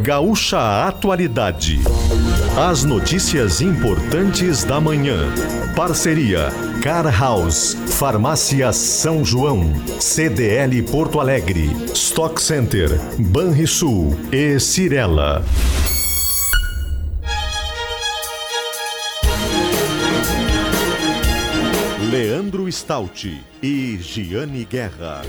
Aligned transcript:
Gaúcha 0.00 0.86
Atualidade. 0.86 1.80
As 2.56 2.82
notícias 2.82 3.60
importantes 3.60 4.64
da 4.64 4.80
manhã. 4.80 5.18
Parceria 5.76 6.48
Car 6.82 7.06
House, 7.20 7.76
Farmácia 7.88 8.72
São 8.72 9.24
João, 9.24 9.72
CDL 10.00 10.82
Porto 10.84 11.20
Alegre, 11.20 11.70
Stock 11.94 12.40
Center, 12.40 12.88
Banrisul 13.18 14.18
e 14.32 14.58
Cirela. 14.58 15.44
Leandro 22.10 22.70
Stout 22.70 23.44
e 23.62 23.98
Giane 24.00 24.64
Guerra. 24.64 25.22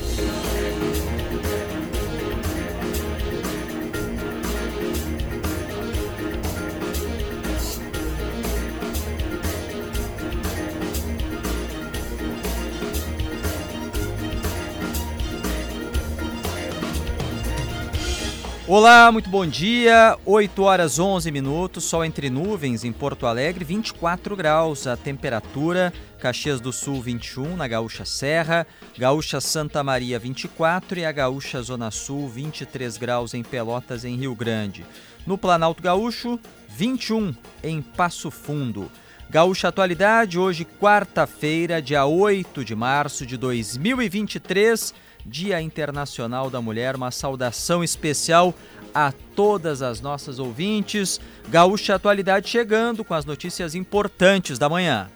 Olá, 18.65 19.11
muito 19.11 19.29
bom 19.29 19.45
dia. 19.45 20.17
8 20.25 20.63
horas 20.63 20.97
11 20.97 21.29
minutos, 21.31 21.83
sol 21.83 22.05
entre 22.05 22.29
nuvens 22.29 22.85
em 22.85 22.93
Porto 22.93 23.27
Alegre, 23.27 23.65
24 23.65 24.37
graus 24.37 24.87
a 24.87 24.95
temperatura. 24.95 25.91
Caxias 26.17 26.61
do 26.61 26.71
Sul 26.71 27.01
21 27.01 27.57
na 27.57 27.67
Gaúcha 27.67 28.05
Serra, 28.05 28.65
Gaúcha 28.97 29.41
Santa 29.41 29.83
Maria 29.83 30.17
24 30.17 30.97
e 30.97 31.03
a 31.03 31.11
Gaúcha 31.11 31.61
Zona 31.61 31.91
Sul 31.91 32.29
23 32.29 32.95
graus 32.95 33.33
em 33.33 33.43
Pelotas 33.43 34.05
em 34.05 34.15
Rio 34.15 34.33
Grande. 34.33 34.85
No 35.27 35.37
Planalto 35.37 35.83
Gaúcho 35.83 36.39
21 36.69 37.35
em 37.61 37.81
Passo 37.81 38.31
Fundo. 38.31 38.89
Gaúcha 39.29 39.67
Atualidade, 39.67 40.39
hoje 40.39 40.63
quarta-feira, 40.63 41.81
dia 41.81 42.05
8 42.05 42.63
de 42.63 42.75
março 42.75 43.25
de 43.25 43.35
2023 43.35 44.93
Dia 45.25 45.61
Internacional 45.61 46.49
da 46.49 46.61
Mulher. 46.61 46.95
Uma 46.95 47.11
saudação 47.11 47.83
especial 47.83 48.53
a 48.93 49.11
todas 49.35 49.81
as 49.81 50.01
nossas 50.01 50.39
ouvintes. 50.39 51.19
Gaúcha 51.49 51.95
Atualidade 51.95 52.49
chegando 52.49 53.03
com 53.03 53.13
as 53.13 53.25
notícias 53.25 53.75
importantes 53.75 54.59
da 54.59 54.69
manhã. 54.69 55.09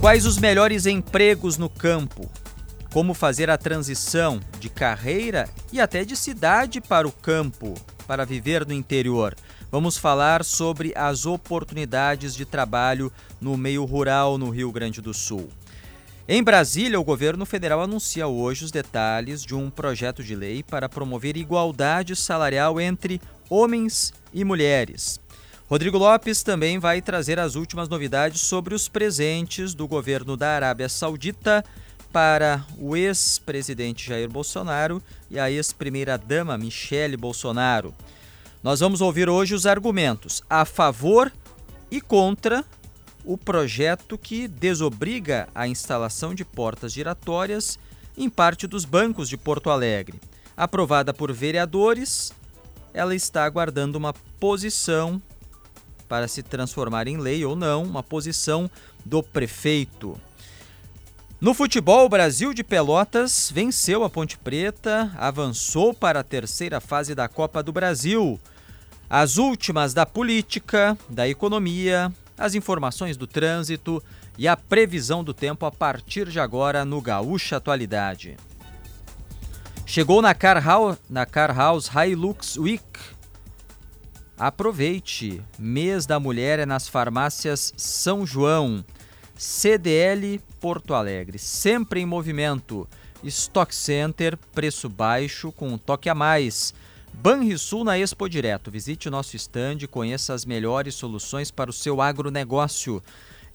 Quais 0.00 0.24
os 0.24 0.38
melhores 0.38 0.86
empregos 0.86 1.58
no 1.58 1.68
campo? 1.68 2.30
Como 2.92 3.14
fazer 3.14 3.50
a 3.50 3.58
transição 3.58 4.40
de 4.58 4.68
carreira 4.68 5.48
e 5.72 5.80
até 5.80 6.04
de 6.04 6.16
cidade 6.16 6.80
para 6.80 7.06
o 7.06 7.12
campo, 7.12 7.74
para 8.06 8.24
viver 8.24 8.66
no 8.66 8.72
interior? 8.72 9.36
Vamos 9.70 9.96
falar 9.96 10.42
sobre 10.42 10.92
as 10.96 11.26
oportunidades 11.26 12.34
de 12.34 12.44
trabalho 12.44 13.12
no 13.40 13.56
meio 13.56 13.84
rural 13.84 14.36
no 14.36 14.50
Rio 14.50 14.72
Grande 14.72 15.00
do 15.00 15.14
Sul. 15.14 15.48
Em 16.32 16.44
Brasília, 16.44 17.00
o 17.00 17.02
governo 17.02 17.44
federal 17.44 17.80
anuncia 17.80 18.28
hoje 18.28 18.64
os 18.64 18.70
detalhes 18.70 19.42
de 19.42 19.52
um 19.52 19.68
projeto 19.68 20.22
de 20.22 20.36
lei 20.36 20.62
para 20.62 20.88
promover 20.88 21.36
igualdade 21.36 22.14
salarial 22.14 22.80
entre 22.80 23.20
homens 23.48 24.12
e 24.32 24.44
mulheres. 24.44 25.18
Rodrigo 25.68 25.98
Lopes 25.98 26.44
também 26.44 26.78
vai 26.78 27.02
trazer 27.02 27.40
as 27.40 27.56
últimas 27.56 27.88
novidades 27.88 28.42
sobre 28.42 28.76
os 28.76 28.88
presentes 28.88 29.74
do 29.74 29.88
governo 29.88 30.36
da 30.36 30.50
Arábia 30.50 30.88
Saudita 30.88 31.64
para 32.12 32.64
o 32.78 32.94
ex-presidente 32.94 34.06
Jair 34.06 34.30
Bolsonaro 34.30 35.02
e 35.28 35.36
a 35.36 35.50
ex-primeira-dama 35.50 36.56
Michele 36.56 37.16
Bolsonaro. 37.16 37.92
Nós 38.62 38.78
vamos 38.78 39.00
ouvir 39.00 39.28
hoje 39.28 39.52
os 39.52 39.66
argumentos 39.66 40.44
a 40.48 40.64
favor 40.64 41.32
e 41.90 42.00
contra 42.00 42.64
o 43.24 43.36
projeto 43.36 44.16
que 44.18 44.48
desobriga 44.48 45.48
a 45.54 45.66
instalação 45.68 46.34
de 46.34 46.44
portas 46.44 46.92
giratórias 46.92 47.78
em 48.16 48.28
parte 48.28 48.66
dos 48.66 48.84
bancos 48.84 49.28
de 49.28 49.36
Porto 49.36 49.70
Alegre. 49.70 50.20
Aprovada 50.56 51.14
por 51.14 51.32
vereadores, 51.32 52.32
ela 52.92 53.14
está 53.14 53.44
aguardando 53.44 53.96
uma 53.96 54.12
posição 54.38 55.20
para 56.08 56.26
se 56.26 56.42
transformar 56.42 57.06
em 57.06 57.16
lei 57.16 57.44
ou 57.44 57.54
não, 57.54 57.84
uma 57.84 58.02
posição 58.02 58.68
do 59.04 59.22
prefeito. 59.22 60.20
No 61.40 61.54
futebol, 61.54 62.04
o 62.04 62.08
Brasil 62.08 62.52
de 62.52 62.62
Pelotas 62.62 63.50
venceu 63.54 64.04
a 64.04 64.10
Ponte 64.10 64.36
Preta, 64.36 65.10
avançou 65.16 65.94
para 65.94 66.20
a 66.20 66.24
terceira 66.24 66.80
fase 66.80 67.14
da 67.14 67.28
Copa 67.28 67.62
do 67.62 67.72
Brasil. 67.72 68.38
As 69.08 69.38
últimas 69.38 69.94
da 69.94 70.04
política, 70.04 70.98
da 71.08 71.26
economia, 71.26 72.12
as 72.40 72.54
informações 72.54 73.18
do 73.18 73.26
trânsito 73.26 74.02
e 74.38 74.48
a 74.48 74.56
previsão 74.56 75.22
do 75.22 75.34
tempo 75.34 75.66
a 75.66 75.70
partir 75.70 76.26
de 76.30 76.40
agora 76.40 76.86
no 76.86 77.02
Gaúcha 77.02 77.58
Atualidade. 77.58 78.38
Chegou 79.84 80.22
na 80.22 80.34
Car 80.34 80.64
House, 80.64 80.96
na 81.08 81.26
Car 81.26 81.54
House 81.54 81.90
Hilux 81.94 82.56
Week. 82.56 82.82
Aproveite! 84.38 85.42
Mês 85.58 86.06
da 86.06 86.18
Mulher 86.18 86.58
é 86.60 86.64
nas 86.64 86.88
farmácias 86.88 87.74
São 87.76 88.24
João. 88.24 88.82
CDL 89.36 90.40
Porto 90.58 90.94
Alegre, 90.94 91.38
sempre 91.38 92.00
em 92.00 92.06
movimento. 92.06 92.88
Stock 93.22 93.74
Center, 93.74 94.38
preço 94.54 94.88
baixo 94.88 95.52
com 95.52 95.68
um 95.68 95.76
toque 95.76 96.08
a 96.08 96.14
mais. 96.14 96.72
Banrisul 97.12 97.84
na 97.84 97.98
Expo 97.98 98.28
Direto. 98.28 98.70
Visite 98.70 99.08
o 99.08 99.10
nosso 99.10 99.36
estande 99.36 99.84
e 99.84 99.88
conheça 99.88 100.32
as 100.32 100.44
melhores 100.44 100.94
soluções 100.94 101.50
para 101.50 101.70
o 101.70 101.72
seu 101.72 102.00
agronegócio. 102.00 103.02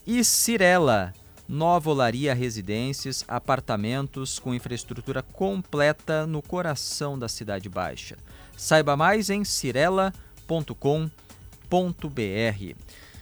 E 0.05 0.23
Cirela, 0.23 1.13
Nova 1.47 1.89
Olaria 1.89 2.33
Residências, 2.33 3.23
apartamentos 3.27 4.39
com 4.39 4.53
infraestrutura 4.53 5.21
completa 5.21 6.25
no 6.25 6.41
coração 6.41 7.17
da 7.17 7.27
Cidade 7.27 7.69
Baixa. 7.69 8.17
Saiba 8.57 8.95
mais 8.95 9.29
em 9.29 9.43
cirela.com.br. 9.43 10.15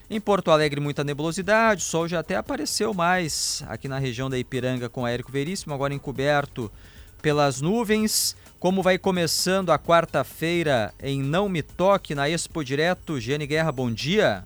Em 0.09 0.21
Porto 0.21 0.51
Alegre, 0.51 0.79
muita 0.79 1.03
nebulosidade, 1.03 1.81
o 1.81 1.85
sol 1.85 2.07
já 2.07 2.19
até 2.19 2.35
apareceu 2.35 2.93
mais 2.93 3.63
aqui 3.67 3.87
na 3.87 3.97
região 3.97 4.29
da 4.29 4.37
Ipiranga 4.37 4.87
com 4.87 5.07
Érico 5.07 5.31
Veríssimo, 5.31 5.73
agora 5.73 5.93
encoberto 5.93 6.71
pelas 7.23 7.61
nuvens. 7.61 8.35
Como 8.59 8.83
vai 8.83 8.97
começando 8.97 9.71
a 9.71 9.79
quarta-feira 9.79 10.93
em 11.01 11.23
Não 11.23 11.49
Me 11.49 11.63
Toque 11.63 12.13
na 12.13 12.29
Expo 12.29 12.63
Direto, 12.63 13.19
Giane 13.19 13.47
Guerra, 13.47 13.71
bom 13.71 13.89
dia. 13.89 14.43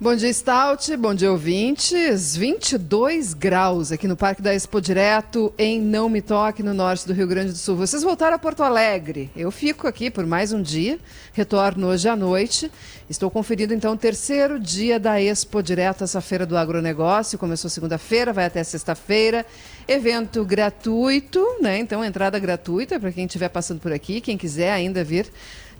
Bom 0.00 0.14
dia, 0.14 0.32
Stout. 0.32 0.96
Bom 0.96 1.12
dia, 1.12 1.32
ouvintes. 1.32 2.36
22 2.36 3.34
graus 3.34 3.90
aqui 3.90 4.06
no 4.06 4.16
Parque 4.16 4.40
da 4.40 4.54
Expo 4.54 4.80
Direto, 4.80 5.52
em 5.58 5.80
Não 5.80 6.08
Me 6.08 6.22
Toque, 6.22 6.62
no 6.62 6.72
norte 6.72 7.04
do 7.04 7.12
Rio 7.12 7.26
Grande 7.26 7.50
do 7.50 7.58
Sul. 7.58 7.74
Vocês 7.74 8.04
voltaram 8.04 8.36
a 8.36 8.38
Porto 8.38 8.62
Alegre. 8.62 9.28
Eu 9.34 9.50
fico 9.50 9.88
aqui 9.88 10.08
por 10.08 10.24
mais 10.24 10.52
um 10.52 10.62
dia, 10.62 11.00
retorno 11.32 11.88
hoje 11.88 12.08
à 12.08 12.14
noite. 12.14 12.70
Estou 13.10 13.28
conferindo, 13.28 13.74
então, 13.74 13.94
o 13.94 13.96
terceiro 13.96 14.60
dia 14.60 15.00
da 15.00 15.20
Expo 15.20 15.60
Direto, 15.60 16.04
essa 16.04 16.20
feira 16.20 16.46
do 16.46 16.56
agronegócio. 16.56 17.36
Começou 17.36 17.68
segunda-feira, 17.68 18.32
vai 18.32 18.44
até 18.44 18.62
sexta-feira. 18.62 19.44
Evento 19.88 20.44
gratuito, 20.44 21.42
né? 21.62 21.78
Então, 21.78 22.04
entrada 22.04 22.38
gratuita 22.38 23.00
para 23.00 23.10
quem 23.10 23.24
estiver 23.24 23.48
passando 23.48 23.80
por 23.80 23.90
aqui, 23.90 24.20
quem 24.20 24.36
quiser 24.36 24.70
ainda 24.70 25.02
vir 25.02 25.26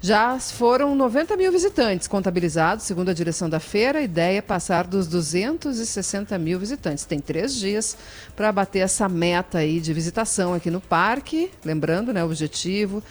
já 0.00 0.38
foram 0.38 0.94
90 0.94 1.36
mil 1.36 1.50
visitantes 1.50 2.06
contabilizados, 2.06 2.84
segundo 2.84 3.10
a 3.10 3.12
direção 3.12 3.50
da 3.50 3.58
feira. 3.60 3.98
A 3.98 4.02
ideia 4.02 4.38
é 4.38 4.40
passar 4.40 4.86
dos 4.86 5.08
260 5.08 6.38
mil 6.38 6.58
visitantes. 6.58 7.04
Tem 7.04 7.18
três 7.18 7.54
dias 7.54 7.96
para 8.36 8.50
bater 8.52 8.78
essa 8.78 9.08
meta 9.08 9.58
aí 9.58 9.80
de 9.80 9.92
visitação 9.92 10.54
aqui 10.54 10.70
no 10.70 10.80
parque. 10.80 11.50
Lembrando, 11.64 12.12
né, 12.12 12.22
o 12.22 12.26
objetivo 12.26 13.02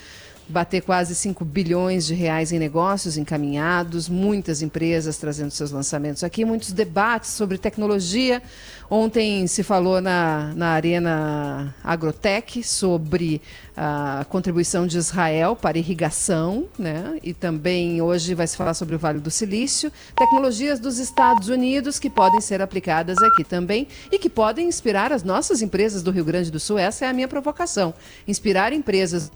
bater 0.48 0.82
quase 0.82 1.14
5 1.14 1.44
bilhões 1.44 2.06
de 2.06 2.14
reais 2.14 2.52
em 2.52 2.60
negócios 2.60 3.18
encaminhados, 3.18 4.08
muitas 4.08 4.62
empresas 4.62 5.18
trazendo 5.18 5.52
seus 5.52 5.72
lançamentos 5.72 6.24
aqui, 6.24 6.46
muitos 6.46 6.72
debates 6.72 7.32
sobre 7.32 7.58
tecnologia. 7.58 8.42
Ontem 8.90 9.46
se 9.48 9.64
falou 9.64 10.00
na, 10.00 10.54
na 10.56 10.68
Arena 10.70 11.76
Agrotech 11.84 12.64
sobre 12.64 13.42
a 13.76 14.26
contribuição 14.30 14.88
de 14.88 14.98
Israel 14.98 15.56
para 15.56 15.78
irrigação, 15.78 16.66
né? 16.80 17.20
e 17.22 17.34
também 17.34 18.02
hoje 18.02 18.34
vai 18.34 18.48
se 18.48 18.56
falar 18.56 18.74
sobre 18.74 18.96
o 18.96 19.00
Vale 19.00 19.20
do 19.20 19.30
Silício, 19.30 19.92
tecnologias 20.16 20.80
dos 20.80 20.98
Estados 20.98 21.50
Unidos 21.50 22.00
que 22.00 22.10
podem 22.10 22.40
ser 22.40 22.62
aplicadas 22.62 23.18
aqui 23.22 23.44
também 23.44 23.88
e 24.12 24.18
que 24.18 24.30
podem 24.30 24.68
inspirar 24.68 25.12
as 25.12 25.24
nossas 25.24 25.62
empresas 25.62 26.02
do 26.02 26.12
Rio 26.12 26.24
Grande 26.24 26.50
do 26.50 26.60
Sul. 26.60 26.78
Essa 26.78 27.06
é 27.06 27.10
a 27.10 27.14
minha 27.14 27.28
provocação: 27.28 27.94
inspirar 28.26 28.72
empresas 28.72 29.32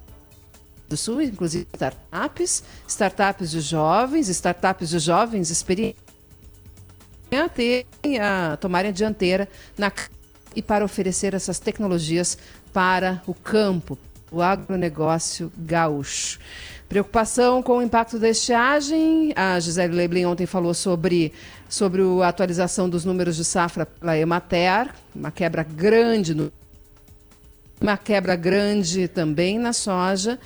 do 0.92 0.98
Sul, 0.98 1.22
inclusive 1.22 1.66
startups, 1.74 2.64
startups 2.88 3.50
de 3.52 3.62
jovens, 3.62 4.28
startups 4.28 4.90
de 4.90 5.00
jovens 5.00 5.50
experientes 5.50 6.02
a 8.20 8.58
tomarem 8.58 8.90
a 8.90 8.94
dianteira 8.94 9.48
na 9.78 9.92
e 10.54 10.62
para 10.62 10.84
oferecer 10.84 11.34
essas 11.34 11.60
tecnologias 11.60 12.38
para 12.74 13.24
o 13.26 13.34
campo, 13.34 13.98
o 14.30 14.42
agronegócio 14.42 15.50
gaúcho. 15.58 16.40
Preocupação 16.90 17.64
com 17.64 17.78
o 17.78 17.82
impacto 17.82 18.20
da 18.20 18.28
estiagem. 18.28 19.32
A 19.34 19.58
Gisele 19.62 19.96
Leblin 19.96 20.26
ontem 20.26 20.46
falou 20.46 20.74
sobre, 20.74 21.32
sobre 21.70 22.02
a 22.22 22.28
atualização 22.28 22.90
dos 22.90 23.06
números 23.06 23.38
de 23.38 23.46
safra 23.46 23.86
pela 23.86 24.18
Emater, 24.18 24.94
uma 25.16 25.32
quebra 25.32 25.64
grande 25.64 26.36
no 26.36 26.52
uma 27.80 27.98
quebra 27.98 28.36
grande 28.36 29.08
também 29.08 29.58
na 29.58 29.74
soja, 29.74 30.40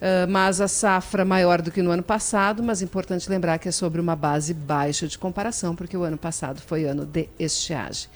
uh, 0.00 0.30
mas 0.30 0.60
a 0.60 0.68
safra 0.68 1.24
maior 1.24 1.62
do 1.62 1.70
que 1.70 1.82
no 1.82 1.90
ano 1.90 2.02
passado, 2.02 2.62
mas 2.62 2.82
importante 2.82 3.28
lembrar 3.28 3.58
que 3.58 3.68
é 3.68 3.72
sobre 3.72 4.00
uma 4.00 4.16
base 4.16 4.54
baixa 4.54 5.06
de 5.06 5.18
comparação, 5.18 5.76
porque 5.76 5.96
o 5.96 6.02
ano 6.02 6.18
passado 6.18 6.60
foi 6.60 6.84
ano 6.84 7.04
de 7.04 7.28
estiagem. 7.38 8.08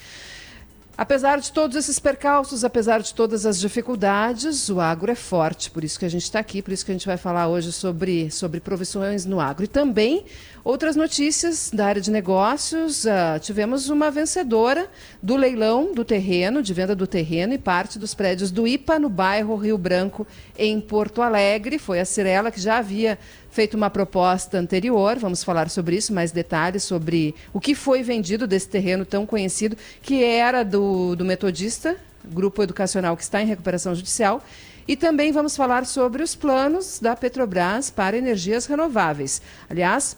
Apesar 0.96 1.40
de 1.40 1.50
todos 1.50 1.76
esses 1.76 1.98
percalços, 1.98 2.62
apesar 2.62 3.02
de 3.02 3.12
todas 3.12 3.44
as 3.44 3.58
dificuldades, 3.58 4.68
o 4.68 4.80
agro 4.80 5.10
é 5.10 5.14
forte, 5.16 5.68
por 5.68 5.82
isso 5.82 5.98
que 5.98 6.04
a 6.04 6.08
gente 6.08 6.22
está 6.22 6.38
aqui, 6.38 6.62
por 6.62 6.72
isso 6.72 6.86
que 6.86 6.92
a 6.92 6.94
gente 6.94 7.06
vai 7.06 7.16
falar 7.16 7.48
hoje 7.48 7.72
sobre, 7.72 8.30
sobre 8.30 8.60
profissões 8.60 9.26
no 9.26 9.40
agro. 9.40 9.64
E 9.64 9.66
também 9.66 10.24
outras 10.64 10.96
notícias 10.96 11.70
da 11.70 11.84
área 11.86 12.00
de 12.00 12.10
negócios. 12.10 13.04
Uh, 13.04 13.38
tivemos 13.40 13.90
uma 13.90 14.10
vencedora 14.10 14.88
do 15.22 15.36
leilão 15.36 15.92
do 15.92 16.04
terreno, 16.04 16.62
de 16.62 16.72
venda 16.72 16.96
do 16.96 17.06
terreno 17.06 17.52
e 17.52 17.58
parte 17.58 17.98
dos 17.98 18.14
prédios 18.14 18.50
do 18.50 18.66
IPA, 18.66 18.98
no 18.98 19.10
bairro 19.10 19.54
Rio 19.56 19.76
Branco, 19.76 20.26
em 20.58 20.80
Porto 20.80 21.20
Alegre. 21.20 21.78
Foi 21.78 22.00
a 22.00 22.04
Cirela 22.04 22.50
que 22.50 22.60
já 22.60 22.78
havia 22.78 23.18
feito 23.50 23.76
uma 23.76 23.90
proposta 23.90 24.58
anterior, 24.58 25.16
vamos 25.18 25.44
falar 25.44 25.68
sobre 25.68 25.94
isso, 25.94 26.12
mais 26.12 26.32
detalhes 26.32 26.82
sobre 26.82 27.36
o 27.52 27.60
que 27.60 27.74
foi 27.74 28.02
vendido 28.02 28.48
desse 28.48 28.68
terreno 28.68 29.04
tão 29.04 29.24
conhecido, 29.24 29.76
que 30.02 30.24
era 30.24 30.64
do, 30.64 31.14
do 31.14 31.24
Metodista, 31.24 31.96
grupo 32.24 32.62
educacional 32.62 33.16
que 33.16 33.22
está 33.22 33.40
em 33.40 33.46
recuperação 33.46 33.94
judicial. 33.94 34.42
E 34.88 34.96
também 34.96 35.30
vamos 35.32 35.56
falar 35.56 35.86
sobre 35.86 36.22
os 36.22 36.34
planos 36.34 36.98
da 36.98 37.14
Petrobras 37.16 37.90
para 37.90 38.18
energias 38.18 38.66
renováveis. 38.66 39.40
Aliás, 39.70 40.16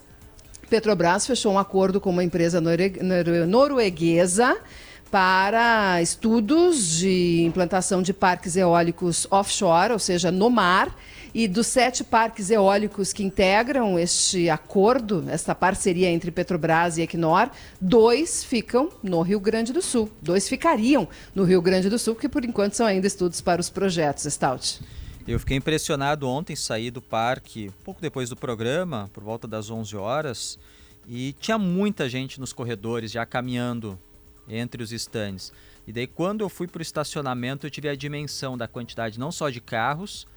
Petrobras 0.68 1.26
fechou 1.26 1.52
um 1.52 1.58
acordo 1.58 2.00
com 2.00 2.10
uma 2.10 2.24
empresa 2.24 2.60
norueguesa 3.46 4.56
para 5.10 6.02
estudos 6.02 6.98
de 6.98 7.44
implantação 7.44 8.02
de 8.02 8.12
parques 8.12 8.56
eólicos 8.56 9.26
offshore, 9.30 9.92
ou 9.92 9.98
seja, 9.98 10.30
no 10.30 10.50
mar. 10.50 10.94
E 11.32 11.46
dos 11.46 11.66
sete 11.66 12.02
parques 12.02 12.50
eólicos 12.50 13.12
que 13.12 13.22
integram 13.22 13.98
este 13.98 14.48
acordo, 14.48 15.22
esta 15.28 15.54
parceria 15.54 16.08
entre 16.08 16.30
Petrobras 16.30 16.96
e 16.96 17.02
Equinor, 17.02 17.50
dois 17.78 18.42
ficam 18.42 18.88
no 19.02 19.20
Rio 19.20 19.38
Grande 19.38 19.70
do 19.70 19.82
Sul. 19.82 20.10
Dois 20.22 20.48
ficariam 20.48 21.06
no 21.34 21.44
Rio 21.44 21.60
Grande 21.60 21.90
do 21.90 21.98
Sul, 21.98 22.14
que 22.14 22.28
por 22.28 22.42
enquanto 22.42 22.72
são 22.72 22.86
ainda 22.86 23.06
estudos 23.06 23.42
para 23.42 23.60
os 23.60 23.68
projetos, 23.68 24.24
Stout. 24.32 24.80
Eu 25.26 25.40
fiquei 25.40 25.56
impressionado 25.56 26.28
ontem, 26.28 26.54
saí 26.54 26.88
do 26.88 27.02
parque 27.02 27.72
pouco 27.84 28.00
depois 28.00 28.28
do 28.28 28.36
programa, 28.36 29.10
por 29.12 29.24
volta 29.24 29.48
das 29.48 29.70
11 29.70 29.96
horas, 29.96 30.56
e 31.08 31.32
tinha 31.40 31.58
muita 31.58 32.08
gente 32.08 32.38
nos 32.38 32.52
corredores 32.52 33.10
já 33.10 33.26
caminhando 33.26 33.98
entre 34.48 34.84
os 34.84 34.92
estandes. 34.92 35.52
E 35.84 35.92
daí 35.92 36.06
quando 36.06 36.42
eu 36.42 36.48
fui 36.48 36.68
para 36.68 36.78
o 36.78 36.82
estacionamento, 36.82 37.66
eu 37.66 37.70
tive 37.70 37.88
a 37.88 37.96
dimensão 37.96 38.56
da 38.56 38.68
quantidade 38.68 39.18
não 39.18 39.32
só 39.32 39.50
de 39.50 39.60
carros, 39.60 40.28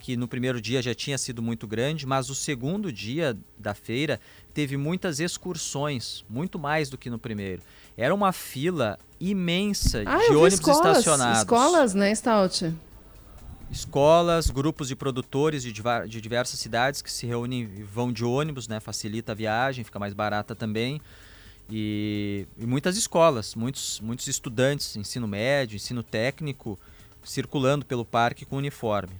que 0.00 0.16
no 0.16 0.26
primeiro 0.26 0.60
dia 0.60 0.82
já 0.82 0.92
tinha 0.92 1.16
sido 1.16 1.40
muito 1.40 1.64
grande, 1.64 2.04
mas 2.04 2.28
o 2.28 2.34
segundo 2.34 2.90
dia 2.90 3.38
da 3.56 3.74
feira 3.74 4.18
teve 4.52 4.76
muitas 4.76 5.20
excursões, 5.20 6.24
muito 6.28 6.58
mais 6.58 6.90
do 6.90 6.98
que 6.98 7.08
no 7.08 7.18
primeiro. 7.20 7.62
Era 7.96 8.12
uma 8.12 8.32
fila 8.32 8.98
imensa 9.20 10.02
ah, 10.04 10.18
de 10.18 10.34
ônibus 10.34 10.54
escolas, 10.54 10.98
estacionados. 10.98 11.38
Escolas, 11.38 11.94
né, 11.94 12.12
Stout? 12.12 12.74
Escolas, 13.72 14.50
grupos 14.50 14.88
de 14.88 14.94
produtores 14.94 15.62
de, 15.62 15.72
de 15.72 16.20
diversas 16.20 16.60
cidades 16.60 17.00
que 17.00 17.10
se 17.10 17.26
reúnem 17.26 17.62
e 17.62 17.82
vão 17.82 18.12
de 18.12 18.22
ônibus, 18.22 18.68
né? 18.68 18.78
Facilita 18.80 19.32
a 19.32 19.34
viagem, 19.34 19.82
fica 19.82 19.98
mais 19.98 20.12
barata 20.12 20.54
também. 20.54 21.00
E, 21.70 22.46
e 22.58 22.66
muitas 22.66 22.98
escolas, 22.98 23.54
muitos, 23.54 23.98
muitos 24.00 24.26
estudantes, 24.26 24.94
ensino 24.94 25.26
médio, 25.26 25.76
ensino 25.76 26.02
técnico, 26.02 26.78
circulando 27.24 27.86
pelo 27.86 28.04
parque 28.04 28.44
com 28.44 28.56
uniforme. 28.56 29.14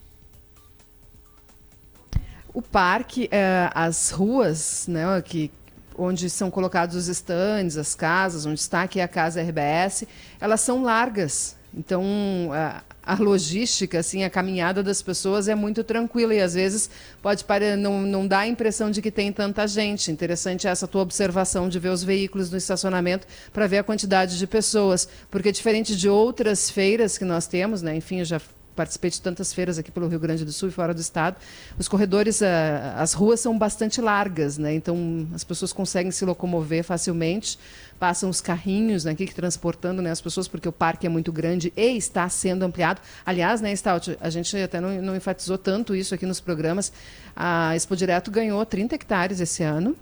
O 2.52 2.60
parque, 2.60 3.30
é, 3.32 3.70
as 3.74 4.10
ruas, 4.10 4.86
né, 4.86 5.22
que, 5.22 5.50
onde 5.96 6.28
são 6.28 6.50
colocados 6.50 6.94
os 6.94 7.08
estandes, 7.08 7.78
as 7.78 7.94
casas, 7.94 8.44
onde 8.44 8.60
está 8.60 8.82
aqui 8.82 9.00
a 9.00 9.08
casa 9.08 9.40
RBS, 9.40 10.04
elas 10.38 10.60
são 10.60 10.82
largas. 10.82 11.56
Então, 11.74 12.04
a, 12.52 12.82
a, 13.02 13.14
logística, 13.14 13.98
assim, 13.98 14.24
a 14.24 14.30
caminhada 14.30 14.82
das 14.82 15.02
pessoas 15.02 15.48
é 15.48 15.54
muito 15.54 15.82
tranquila 15.82 16.34
e 16.34 16.40
às 16.40 16.54
vezes 16.54 16.88
pode 17.20 17.44
parecer, 17.44 17.76
não, 17.76 18.02
não 18.02 18.26
dá 18.26 18.40
a 18.40 18.46
impressão 18.46 18.90
de 18.90 19.02
que 19.02 19.10
tem 19.10 19.32
tanta 19.32 19.66
gente. 19.66 20.10
Interessante 20.10 20.66
essa 20.66 20.86
tua 20.86 21.02
observação 21.02 21.68
de 21.68 21.78
ver 21.78 21.90
os 21.90 22.04
veículos 22.04 22.50
no 22.50 22.56
estacionamento 22.56 23.26
para 23.52 23.66
ver 23.66 23.78
a 23.78 23.84
quantidade 23.84 24.38
de 24.38 24.46
pessoas, 24.46 25.08
porque 25.30 25.50
diferente 25.50 25.96
de 25.96 26.08
outras 26.08 26.70
feiras 26.70 27.18
que 27.18 27.24
nós 27.24 27.46
temos, 27.46 27.82
né, 27.82 27.96
enfim, 27.96 28.20
eu 28.20 28.24
já 28.24 28.40
participei 28.74 29.10
de 29.10 29.20
tantas 29.20 29.52
feiras 29.52 29.78
aqui 29.78 29.90
pelo 29.90 30.08
Rio 30.08 30.18
Grande 30.18 30.44
do 30.44 30.52
Sul 30.52 30.68
e 30.68 30.72
fora 30.72 30.94
do 30.94 31.00
estado. 31.00 31.36
Os 31.78 31.88
corredores, 31.88 32.42
eh, 32.42 32.92
as 32.96 33.12
ruas 33.12 33.40
são 33.40 33.58
bastante 33.58 34.00
largas, 34.00 34.58
né? 34.58 34.74
Então 34.74 35.26
as 35.34 35.44
pessoas 35.44 35.72
conseguem 35.72 36.10
se 36.10 36.24
locomover 36.24 36.84
facilmente. 36.84 37.58
Passam 37.98 38.28
os 38.28 38.40
carrinhos 38.40 39.04
né, 39.04 39.12
aqui 39.12 39.26
transportando 39.32 40.02
né, 40.02 40.10
as 40.10 40.20
pessoas, 40.20 40.48
porque 40.48 40.68
o 40.68 40.72
parque 40.72 41.06
é 41.06 41.08
muito 41.08 41.30
grande 41.30 41.72
e 41.76 41.96
está 41.96 42.28
sendo 42.28 42.64
ampliado. 42.64 43.00
Aliás, 43.24 43.60
né, 43.60 43.74
Stout, 43.76 44.18
a 44.20 44.28
gente 44.28 44.56
até 44.56 44.80
não, 44.80 45.00
não 45.00 45.14
enfatizou 45.14 45.56
tanto 45.56 45.94
isso 45.94 46.12
aqui 46.12 46.26
nos 46.26 46.40
programas. 46.40 46.92
A 47.36 47.76
Expo 47.76 47.94
Direto 47.94 48.30
ganhou 48.30 48.64
30 48.66 48.96
hectares 48.96 49.40
esse 49.40 49.62
ano 49.62 49.96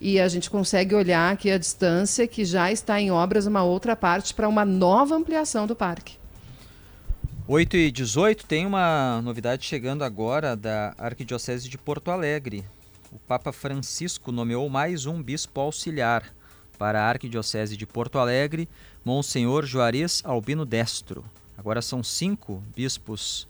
e 0.00 0.20
a 0.20 0.28
gente 0.28 0.48
consegue 0.48 0.94
olhar 0.94 1.32
aqui 1.32 1.50
a 1.50 1.58
distância 1.58 2.26
que 2.26 2.44
já 2.44 2.70
está 2.70 3.00
em 3.00 3.10
obras 3.10 3.46
uma 3.46 3.64
outra 3.64 3.96
parte 3.96 4.32
para 4.32 4.48
uma 4.48 4.64
nova 4.64 5.16
ampliação 5.16 5.66
do 5.66 5.74
parque. 5.74 6.19
8 7.52 7.76
e 7.76 7.90
18 7.90 8.46
tem 8.46 8.64
uma 8.64 9.20
novidade 9.22 9.66
chegando 9.66 10.04
agora 10.04 10.54
da 10.54 10.94
Arquidiocese 10.96 11.68
de 11.68 11.76
Porto 11.76 12.08
Alegre. 12.12 12.64
O 13.10 13.18
Papa 13.18 13.50
Francisco 13.50 14.30
nomeou 14.30 14.68
mais 14.68 15.04
um 15.04 15.20
bispo 15.20 15.60
auxiliar 15.60 16.32
para 16.78 17.02
a 17.02 17.08
Arquidiocese 17.08 17.76
de 17.76 17.84
Porto 17.88 18.20
Alegre, 18.20 18.68
Monsenhor 19.04 19.66
Juarez 19.66 20.22
Albino 20.24 20.64
Destro. 20.64 21.24
Agora 21.58 21.82
são 21.82 22.04
cinco 22.04 22.62
bispos 22.72 23.48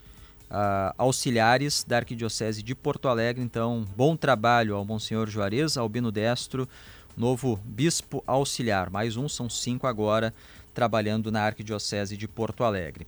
uh, 0.49 0.95
auxiliares 0.97 1.83
da 1.83 1.97
Arquidiocese 1.97 2.63
de 2.63 2.73
Porto 2.73 3.07
Alegre, 3.07 3.43
então 3.43 3.85
bom 3.95 4.15
trabalho 4.15 4.75
ao 4.75 4.83
Monsenhor 4.83 5.29
Juarez 5.29 5.77
Albino 5.77 6.11
Destro, 6.11 6.67
novo 7.15 7.55
bispo 7.63 8.23
auxiliar. 8.25 8.89
Mais 8.89 9.15
um, 9.15 9.29
são 9.29 9.47
cinco 9.47 9.85
agora 9.85 10.33
trabalhando 10.73 11.31
na 11.31 11.43
Arquidiocese 11.43 12.17
de 12.17 12.27
Porto 12.27 12.63
Alegre. 12.63 13.05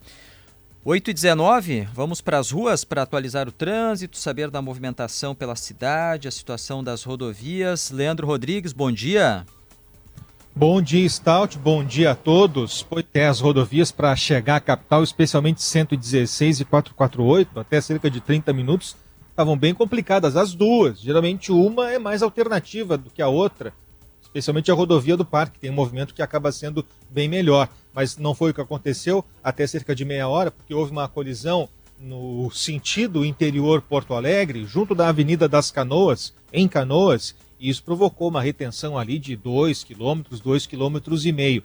8 0.86 1.12
e 1.12 1.14
19, 1.14 1.88
vamos 1.94 2.20
para 2.20 2.38
as 2.38 2.52
ruas 2.52 2.84
para 2.84 3.04
atualizar 3.04 3.48
o 3.48 3.54
trânsito, 3.54 4.18
saber 4.18 4.52
da 4.52 4.62
movimentação 4.62 5.34
pela 5.34 5.56
cidade, 5.56 6.28
a 6.28 6.32
situação 6.32 6.84
das 6.84 7.04
rodovias. 7.04 7.90
Leandro 7.90 8.28
Rodrigues, 8.28 8.74
bom 8.74 8.92
dia. 8.92 9.46
Bom 10.54 10.82
dia, 10.82 11.08
Stout. 11.08 11.58
Bom 11.58 11.86
dia 11.86 12.12
a 12.12 12.16
todos. 12.16 12.84
Pois 12.84 13.06
é, 13.14 13.26
as 13.26 13.40
rodovias 13.40 13.94
para 13.94 14.14
chegar 14.18 14.58
à 14.58 14.60
capital, 14.60 15.02
especialmente 15.02 15.64
116 15.64 16.60
e 16.60 16.66
448, 16.66 17.62
até 17.62 17.80
cerca 17.80 18.12
de 18.12 18.20
30 18.20 18.52
minutos, 18.52 18.98
estavam 19.30 19.58
bem 19.58 19.74
complicadas. 19.74 20.36
As 20.36 20.54
duas. 20.54 21.00
Geralmente 21.00 21.50
uma 21.50 21.92
é 21.92 21.98
mais 21.98 22.22
alternativa 22.22 22.98
do 22.98 23.10
que 23.10 23.22
a 23.22 23.30
outra 23.30 23.74
especialmente 24.34 24.72
a 24.72 24.74
rodovia 24.74 25.16
do 25.16 25.24
parque, 25.24 25.60
tem 25.60 25.70
um 25.70 25.76
movimento 25.76 26.14
que 26.14 26.22
acaba 26.24 26.52
sendo 26.52 26.84
bem 27.08 27.30
melhor. 27.30 27.70
Mas 27.94 28.18
não 28.18 28.34
foi 28.34 28.52
o 28.52 28.54
que 28.54 28.62
aconteceu 28.62 29.24
até 29.44 29.68
cerca 29.68 29.96
de 29.96 30.04
meia 30.04 30.28
hora, 30.28 30.50
porque 30.50 30.74
houve 30.74 30.92
uma 30.92 31.08
colisão 31.08 31.70
no 32.00 32.50
sentido 32.52 33.24
interior 33.24 33.82
Porto 33.82 34.14
Alegre, 34.14 34.66
junto 34.66 34.94
da 34.94 35.08
Avenida 35.08 35.48
das 35.48 35.72
Canoas, 35.72 36.34
em 36.52 36.68
Canoas, 36.68 37.36
e 37.60 37.70
isso 37.70 37.84
provocou 37.84 38.28
uma 38.28 38.42
retenção 38.42 38.98
ali 38.98 39.18
de 39.18 39.36
2 39.36 39.84
quilômetros, 39.84 40.42
2 40.42 40.66
quilômetros 40.66 41.26
e 41.26 41.32
meio. 41.32 41.64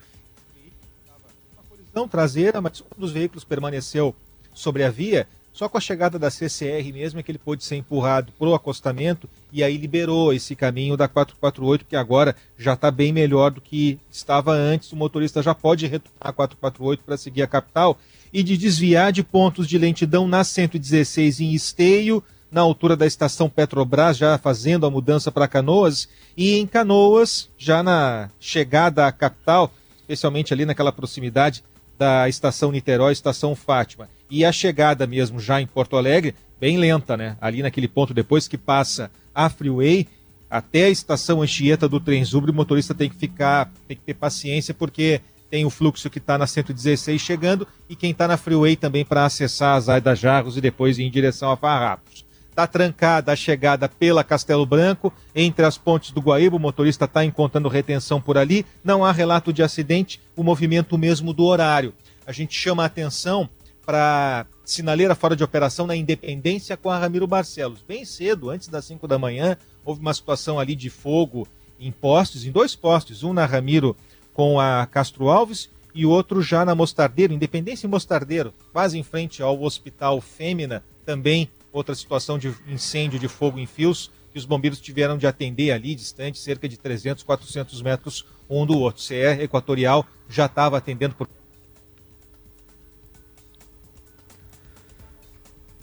Uma 1.52 1.64
colisão 1.68 2.06
traseira, 2.06 2.60
mas 2.60 2.80
um 2.80 3.00
dos 3.00 3.10
veículos 3.10 3.42
permaneceu 3.42 4.14
sobre 4.54 4.84
a 4.84 4.90
via 4.90 5.26
só 5.52 5.68
com 5.68 5.76
a 5.76 5.80
chegada 5.80 6.18
da 6.18 6.30
CCR 6.30 6.92
mesmo 6.92 7.18
é 7.18 7.22
que 7.22 7.30
ele 7.32 7.38
pôde 7.38 7.64
ser 7.64 7.76
empurrado 7.76 8.32
para 8.38 8.48
o 8.48 8.54
acostamento 8.54 9.28
e 9.52 9.64
aí 9.64 9.76
liberou 9.76 10.32
esse 10.32 10.54
caminho 10.54 10.96
da 10.96 11.08
448, 11.08 11.84
que 11.84 11.96
agora 11.96 12.36
já 12.56 12.74
está 12.74 12.90
bem 12.90 13.12
melhor 13.12 13.50
do 13.50 13.60
que 13.60 13.98
estava 14.10 14.52
antes. 14.52 14.92
O 14.92 14.96
motorista 14.96 15.42
já 15.42 15.54
pode 15.54 15.86
retornar 15.86 16.16
a 16.20 16.32
448 16.32 17.02
para 17.04 17.16
seguir 17.16 17.42
a 17.42 17.46
capital 17.46 17.98
e 18.32 18.42
de 18.42 18.56
desviar 18.56 19.10
de 19.10 19.22
pontos 19.22 19.66
de 19.66 19.78
lentidão 19.78 20.28
na 20.28 20.44
116 20.44 21.40
em 21.40 21.52
Esteio, 21.52 22.22
na 22.50 22.60
altura 22.60 22.96
da 22.96 23.06
estação 23.06 23.48
Petrobras, 23.48 24.16
já 24.16 24.38
fazendo 24.38 24.86
a 24.86 24.90
mudança 24.90 25.30
para 25.32 25.48
Canoas, 25.48 26.08
e 26.36 26.56
em 26.56 26.66
Canoas, 26.66 27.50
já 27.58 27.82
na 27.82 28.30
chegada 28.38 29.06
à 29.06 29.12
capital, 29.12 29.72
especialmente 30.00 30.52
ali 30.52 30.64
naquela 30.64 30.92
proximidade 30.92 31.64
da 31.98 32.28
estação 32.28 32.70
Niterói, 32.70 33.12
estação 33.12 33.56
Fátima. 33.56 34.08
E 34.30 34.44
a 34.44 34.52
chegada 34.52 35.06
mesmo 35.06 35.40
já 35.40 35.60
em 35.60 35.66
Porto 35.66 35.96
Alegre, 35.96 36.34
bem 36.60 36.76
lenta, 36.76 37.16
né? 37.16 37.36
Ali 37.40 37.62
naquele 37.62 37.88
ponto 37.88 38.12
depois 38.12 38.46
que 38.46 38.58
passa 38.58 39.10
a 39.34 39.48
Freeway 39.48 40.06
até 40.50 40.84
a 40.84 40.90
estação 40.90 41.42
Anchieta 41.42 41.88
do 41.88 42.00
Trem 42.00 42.24
Zubre, 42.24 42.50
o 42.50 42.54
motorista 42.54 42.94
tem 42.94 43.10
que 43.10 43.16
ficar, 43.16 43.70
tem 43.86 43.96
que 43.96 44.02
ter 44.02 44.14
paciência 44.14 44.72
porque 44.72 45.20
tem 45.50 45.64
o 45.64 45.70
fluxo 45.70 46.10
que 46.10 46.18
está 46.18 46.36
na 46.36 46.46
116 46.46 47.20
chegando 47.20 47.66
e 47.88 47.96
quem 47.96 48.10
está 48.10 48.28
na 48.28 48.36
Freeway 48.36 48.76
também 48.76 49.04
para 49.04 49.24
acessar 49.24 49.76
a 49.76 49.80
Zaida 49.80 50.14
Jarros 50.14 50.56
e 50.56 50.60
depois 50.60 50.98
ir 50.98 51.04
em 51.04 51.10
direção 51.10 51.50
a 51.50 51.56
Farrapos. 51.56 52.26
Está 52.50 52.66
trancada 52.66 53.32
a 53.32 53.36
chegada 53.36 53.88
pela 53.88 54.24
Castelo 54.24 54.66
Branco, 54.66 55.12
entre 55.34 55.64
as 55.64 55.78
pontes 55.78 56.10
do 56.10 56.20
Guaíba, 56.20 56.56
o 56.56 56.58
motorista 56.58 57.04
está 57.04 57.24
encontrando 57.24 57.68
retenção 57.68 58.20
por 58.20 58.36
ali, 58.36 58.66
não 58.82 59.04
há 59.04 59.12
relato 59.12 59.52
de 59.52 59.62
acidente, 59.62 60.20
o 60.34 60.42
movimento 60.42 60.98
mesmo 60.98 61.32
do 61.32 61.44
horário. 61.44 61.94
A 62.26 62.32
gente 62.32 62.58
chama 62.58 62.82
a 62.82 62.86
atenção 62.86 63.48
para 63.88 64.46
sinaleira 64.66 65.14
fora 65.14 65.34
de 65.34 65.42
operação 65.42 65.86
na 65.86 65.96
Independência 65.96 66.76
com 66.76 66.90
a 66.90 66.98
Ramiro 66.98 67.26
Barcelos. 67.26 67.80
Bem 67.80 68.04
cedo, 68.04 68.50
antes 68.50 68.68
das 68.68 68.84
5 68.84 69.08
da 69.08 69.18
manhã, 69.18 69.56
houve 69.82 70.02
uma 70.02 70.12
situação 70.12 70.60
ali 70.60 70.76
de 70.76 70.90
fogo 70.90 71.48
em 71.80 71.90
postes, 71.90 72.44
em 72.44 72.52
dois 72.52 72.76
postes, 72.76 73.22
um 73.22 73.32
na 73.32 73.46
Ramiro 73.46 73.96
com 74.34 74.60
a 74.60 74.84
Castro 74.84 75.30
Alves 75.30 75.70
e 75.94 76.04
outro 76.04 76.42
já 76.42 76.66
na 76.66 76.74
Mostardeiro, 76.74 77.32
Independência 77.32 77.86
e 77.86 77.90
Mostardeiro, 77.90 78.52
quase 78.74 78.98
em 78.98 79.02
frente 79.02 79.42
ao 79.42 79.62
Hospital 79.62 80.20
Fêmea, 80.20 80.84
também 81.06 81.48
outra 81.72 81.94
situação 81.94 82.38
de 82.38 82.54
incêndio 82.68 83.18
de 83.18 83.26
fogo 83.26 83.58
em 83.58 83.64
fios 83.64 84.10
que 84.30 84.38
os 84.38 84.44
bombeiros 84.44 84.82
tiveram 84.82 85.16
de 85.16 85.26
atender 85.26 85.70
ali, 85.70 85.94
distante, 85.94 86.38
cerca 86.38 86.68
de 86.68 86.76
300, 86.76 87.24
400 87.24 87.80
metros 87.80 88.26
um 88.50 88.66
do 88.66 88.78
outro. 88.78 89.00
CE 89.00 89.14
Equatorial 89.14 90.06
já 90.28 90.44
estava 90.44 90.76
atendendo 90.76 91.14
por 91.14 91.26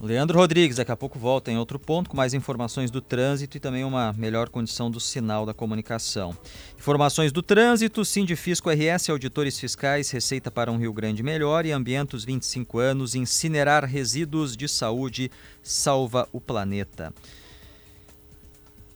Leandro 0.06 0.38
Rodrigues, 0.38 0.78
daqui 0.78 0.92
a 0.92 0.96
pouco 0.96 1.18
volta 1.18 1.52
em 1.52 1.58
outro 1.58 1.80
ponto 1.80 2.12
com 2.12 2.16
mais 2.16 2.36
informações 2.36 2.92
do 2.92 3.02
trânsito 3.02 3.58
e 3.58 3.60
também 3.60 3.84
uma 3.84 4.14
melhor 4.14 4.50
condição 4.50 4.92
do 4.92 5.00
sinal 5.00 5.48
da 5.48 5.54
comunicação. 5.54 6.38
Informações 6.78 7.32
do 7.32 7.42
trânsito, 7.42 8.06
Sindifisco 8.06 8.70
RS, 8.70 9.10
auditores 9.10 9.60
fiscais, 9.60 10.12
receita 10.12 10.52
para 10.52 10.72
um 10.72 10.78
Rio 10.78 10.94
Grande 10.94 11.24
melhor 11.24 11.66
e 11.66 11.72
Ambientos 11.72 12.24
25 12.24 12.78
anos, 12.78 13.16
incinerar 13.16 13.84
resíduos 13.84 14.56
de 14.56 14.68
saúde, 14.68 15.32
salva 15.64 16.30
o 16.32 16.40
planeta. 16.40 17.12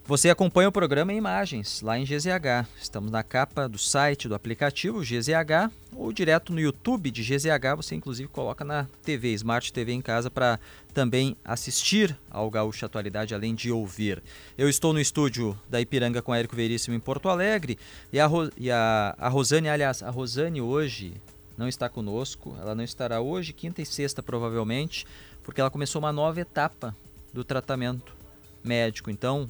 Você 0.09 0.27
acompanha 0.27 0.67
o 0.67 0.71
programa 0.71 1.13
em 1.13 1.17
imagens 1.17 1.83
lá 1.83 1.99
em 1.99 2.03
GZH. 2.03 2.67
Estamos 2.81 3.11
na 3.11 3.21
capa 3.21 3.69
do 3.69 3.77
site 3.77 4.27
do 4.27 4.33
aplicativo 4.33 5.01
GZH 5.01 5.71
ou 5.95 6.11
direto 6.11 6.51
no 6.51 6.59
YouTube 6.59 7.11
de 7.11 7.21
GZH. 7.21 7.75
Você 7.75 7.93
inclusive 7.93 8.27
coloca 8.27 8.65
na 8.65 8.87
TV, 9.03 9.33
Smart 9.33 9.71
TV 9.71 9.91
em 9.91 10.01
casa 10.01 10.31
para 10.31 10.59
também 10.95 11.37
assistir 11.45 12.17
ao 12.27 12.49
Gaúcho 12.49 12.87
Atualidade, 12.87 13.35
além 13.35 13.53
de 13.53 13.71
ouvir. 13.71 14.23
Eu 14.57 14.67
estou 14.67 14.93
no 14.93 14.99
estúdio 14.99 15.55
da 15.69 15.79
Ipiranga 15.79 16.23
com 16.23 16.33
Érico 16.33 16.55
Veríssimo 16.55 16.95
em 16.95 16.99
Porto 16.99 17.29
Alegre 17.29 17.77
e 18.11 18.19
a, 18.19 18.25
Ro 18.25 18.49
e 18.57 18.71
a, 18.71 19.13
a 19.15 19.29
Rosane, 19.29 19.69
aliás, 19.69 20.01
a 20.01 20.09
Rosane 20.09 20.59
hoje 20.59 21.13
não 21.55 21.67
está 21.67 21.87
conosco. 21.87 22.57
Ela 22.59 22.73
não 22.73 22.83
estará 22.83 23.21
hoje, 23.21 23.53
quinta 23.53 23.79
e 23.79 23.85
sexta 23.85 24.23
provavelmente, 24.23 25.05
porque 25.43 25.61
ela 25.61 25.69
começou 25.69 26.01
uma 26.01 26.11
nova 26.11 26.41
etapa 26.41 26.95
do 27.31 27.43
tratamento 27.43 28.17
médico. 28.63 29.11
Então, 29.11 29.47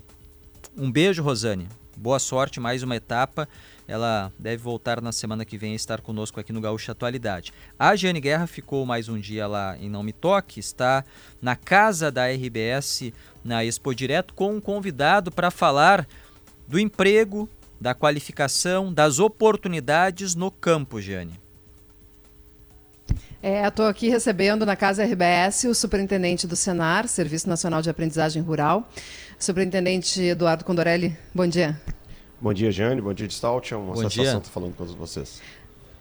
um 0.77 0.91
beijo, 0.91 1.21
Rosane. 1.23 1.67
Boa 1.95 2.19
sorte, 2.19 2.59
mais 2.59 2.81
uma 2.81 2.95
etapa. 2.95 3.47
Ela 3.87 4.31
deve 4.39 4.57
voltar 4.57 5.01
na 5.01 5.11
semana 5.11 5.43
que 5.43 5.57
vem 5.57 5.73
a 5.73 5.75
estar 5.75 5.99
conosco 5.99 6.39
aqui 6.39 6.53
no 6.53 6.61
Gaúcha 6.61 6.91
Atualidade. 6.91 7.51
A 7.77 7.95
Jane 7.95 8.21
Guerra 8.21 8.47
ficou 8.47 8.85
mais 8.85 9.09
um 9.09 9.19
dia 9.19 9.47
lá 9.47 9.75
em 9.77 9.89
Não 9.89 10.03
Me 10.03 10.13
Toque, 10.13 10.59
está 10.59 11.03
na 11.41 11.55
casa 11.55 12.11
da 12.11 12.27
RBS, 12.27 13.11
na 13.43 13.65
Expo 13.65 13.93
Direto, 13.93 14.33
com 14.33 14.55
um 14.55 14.61
convidado 14.61 15.31
para 15.31 15.51
falar 15.51 16.07
do 16.67 16.79
emprego, 16.79 17.49
da 17.81 17.93
qualificação, 17.93 18.93
das 18.93 19.19
oportunidades 19.19 20.35
no 20.35 20.51
campo, 20.51 21.01
Jane. 21.01 21.39
É, 23.41 23.65
estou 23.65 23.87
aqui 23.87 24.09
recebendo 24.09 24.65
na 24.65 24.75
Casa 24.75 25.03
RBS 25.03 25.63
o 25.63 25.73
superintendente 25.73 26.45
do 26.45 26.57
Senar, 26.57 27.07
Serviço 27.07 27.47
Nacional 27.47 27.81
de 27.81 27.89
Aprendizagem 27.89 28.41
Rural, 28.41 28.87
superintendente 29.39 30.21
Eduardo 30.21 30.65
Condorelli. 30.65 31.17
Bom 31.33 31.47
dia. 31.47 31.79
Bom 32.41 32.53
dia, 32.53 32.71
Jane. 32.71 33.01
Bom 33.01 33.13
dia, 33.13 33.29
Stout. 33.29 33.73
É 33.73 33.77
uma 33.77 33.93
Bom 33.93 34.01
satisfação 34.01 34.39
estar 34.39 34.51
falando 34.51 34.71
com 34.71 34.85
todos 34.85 34.93
vocês. 34.93 35.41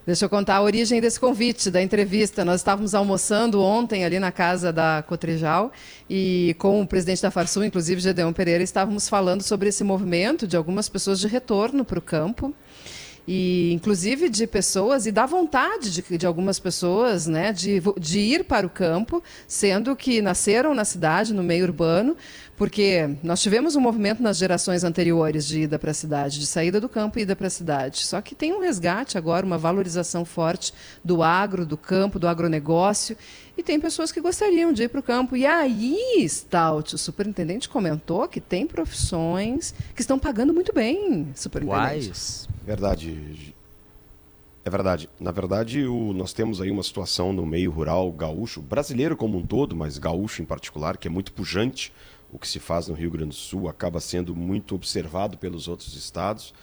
Deixa 0.08 0.24
eu 0.24 0.28
contar 0.30 0.56
a 0.56 0.62
origem 0.62 1.02
desse 1.02 1.20
convite, 1.20 1.70
da 1.70 1.82
entrevista. 1.82 2.42
Nós 2.44 2.60
estávamos 2.60 2.94
almoçando 2.94 3.62
ontem 3.62 4.06
ali 4.06 4.18
na 4.18 4.32
casa 4.32 4.72
da 4.72 5.04
Cotrijal 5.06 5.70
e 6.08 6.56
com 6.58 6.80
o 6.80 6.86
presidente 6.86 7.20
da 7.20 7.30
Farsul, 7.30 7.64
inclusive 7.64 8.00
Gedeon 8.00 8.32
Pereira, 8.32 8.64
estávamos 8.64 9.06
falando 9.06 9.42
sobre 9.42 9.68
esse 9.68 9.84
movimento 9.84 10.46
de 10.46 10.56
algumas 10.56 10.88
pessoas 10.88 11.20
de 11.20 11.28
retorno 11.28 11.84
para 11.84 11.98
o 11.98 12.02
campo 12.02 12.54
e 13.30 13.70
inclusive 13.74 14.30
de 14.30 14.46
pessoas 14.46 15.04
e 15.04 15.12
da 15.12 15.26
vontade 15.26 15.90
de, 15.90 16.16
de 16.16 16.26
algumas 16.26 16.58
pessoas 16.58 17.26
né, 17.26 17.52
de, 17.52 17.82
de 18.00 18.20
ir 18.20 18.42
para 18.42 18.66
o 18.66 18.70
campo, 18.70 19.22
sendo 19.46 19.94
que 19.94 20.22
nasceram 20.22 20.74
na 20.74 20.82
cidade, 20.82 21.34
no 21.34 21.42
meio 21.42 21.66
urbano, 21.66 22.16
porque 22.56 23.16
nós 23.22 23.42
tivemos 23.42 23.76
um 23.76 23.80
movimento 23.80 24.22
nas 24.22 24.38
gerações 24.38 24.82
anteriores 24.82 25.46
de 25.46 25.60
ida 25.60 25.78
para 25.78 25.90
a 25.90 25.94
cidade, 25.94 26.40
de 26.40 26.46
saída 26.46 26.80
do 26.80 26.88
campo 26.88 27.18
e 27.18 27.22
ida 27.22 27.36
para 27.36 27.48
a 27.48 27.50
cidade. 27.50 27.98
Só 27.98 28.22
que 28.22 28.34
tem 28.34 28.54
um 28.54 28.60
resgate 28.60 29.18
agora, 29.18 29.44
uma 29.44 29.58
valorização 29.58 30.24
forte 30.24 30.72
do 31.04 31.22
agro, 31.22 31.66
do 31.66 31.76
campo, 31.76 32.18
do 32.18 32.26
agronegócio. 32.26 33.14
E 33.58 33.62
tem 33.62 33.80
pessoas 33.80 34.12
que 34.12 34.20
gostariam 34.20 34.72
de 34.72 34.84
ir 34.84 34.88
para 34.88 35.00
o 35.00 35.02
campo. 35.02 35.36
E 35.36 35.44
aí, 35.44 36.24
Stout, 36.28 36.94
o 36.94 36.98
superintendente 36.98 37.68
comentou 37.68 38.28
que 38.28 38.40
tem 38.40 38.64
profissões 38.64 39.74
que 39.96 40.00
estão 40.00 40.16
pagando 40.16 40.54
muito 40.54 40.72
bem, 40.72 41.32
superintendente. 41.34 42.06
Quais? 42.06 42.48
Verdade. 42.64 43.52
É 44.64 44.70
verdade. 44.70 45.10
Na 45.18 45.32
verdade, 45.32 45.84
o, 45.84 46.12
nós 46.12 46.32
temos 46.32 46.60
aí 46.60 46.70
uma 46.70 46.84
situação 46.84 47.32
no 47.32 47.44
meio 47.44 47.72
rural 47.72 48.12
gaúcho, 48.12 48.62
brasileiro 48.62 49.16
como 49.16 49.36
um 49.36 49.44
todo, 49.44 49.74
mas 49.74 49.98
gaúcho 49.98 50.40
em 50.40 50.44
particular, 50.44 50.96
que 50.96 51.08
é 51.08 51.10
muito 51.10 51.32
pujante. 51.32 51.92
O 52.30 52.38
que 52.38 52.46
se 52.46 52.60
faz 52.60 52.86
no 52.86 52.94
Rio 52.94 53.10
Grande 53.10 53.30
do 53.30 53.34
Sul 53.34 53.68
acaba 53.68 53.98
sendo 53.98 54.36
muito 54.36 54.76
observado 54.76 55.36
pelos 55.36 55.66
outros 55.66 55.96
estados. 55.96 56.54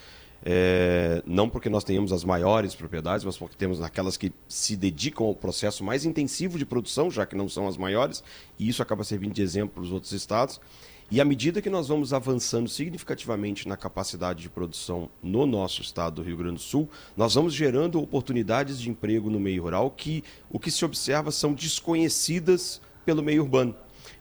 É, 0.48 1.24
não 1.26 1.50
porque 1.50 1.70
nós 1.70 1.84
tenhamos 1.84 2.14
as 2.14 2.24
maiores 2.24 2.76
propriedades, 2.76 3.26
mas 3.26 3.36
porque 3.36 3.56
temos 3.58 3.82
aquelas 3.82 4.16
que 4.16 4.32
se 4.48 4.76
dedicam 4.76 5.26
ao 5.26 5.34
processo 5.34 5.84
mais 5.84 6.06
intensivo 6.06 6.60
de 6.60 6.66
produção, 6.66 7.10
já 7.10 7.26
que 7.26 7.36
não 7.36 7.50
são 7.50 7.68
as 7.68 7.78
maiores, 7.78 8.24
e 8.60 8.70
isso 8.70 8.84
acaba 8.84 9.04
servindo 9.04 9.34
de 9.34 9.42
exemplo 9.42 9.74
para 9.74 9.84
os 9.84 9.92
outros 9.92 10.12
estados. 10.12 10.62
E 11.10 11.20
à 11.20 11.26
medida 11.26 11.62
que 11.62 11.70
nós 11.70 11.88
vamos 11.88 12.14
avançando 12.14 12.68
significativamente 12.68 13.68
na 13.68 13.78
capacidade 13.78 14.42
de 14.42 14.50
produção 14.50 15.10
no 15.22 15.46
nosso 15.48 15.82
estado 15.82 16.16
do 16.16 16.24
Rio 16.24 16.38
Grande 16.38 16.56
do 16.56 16.62
Sul, 16.62 16.90
nós 17.18 17.34
vamos 17.34 17.54
gerando 17.54 18.00
oportunidades 18.00 18.80
de 18.80 18.90
emprego 18.90 19.30
no 19.30 19.40
meio 19.40 19.64
rural 19.64 19.90
que 19.90 20.24
o 20.50 20.60
que 20.60 20.72
se 20.72 20.86
observa 20.86 21.32
são 21.32 21.54
desconhecidas 21.54 22.82
pelo 23.04 23.22
meio 23.24 23.44
urbano. 23.44 23.76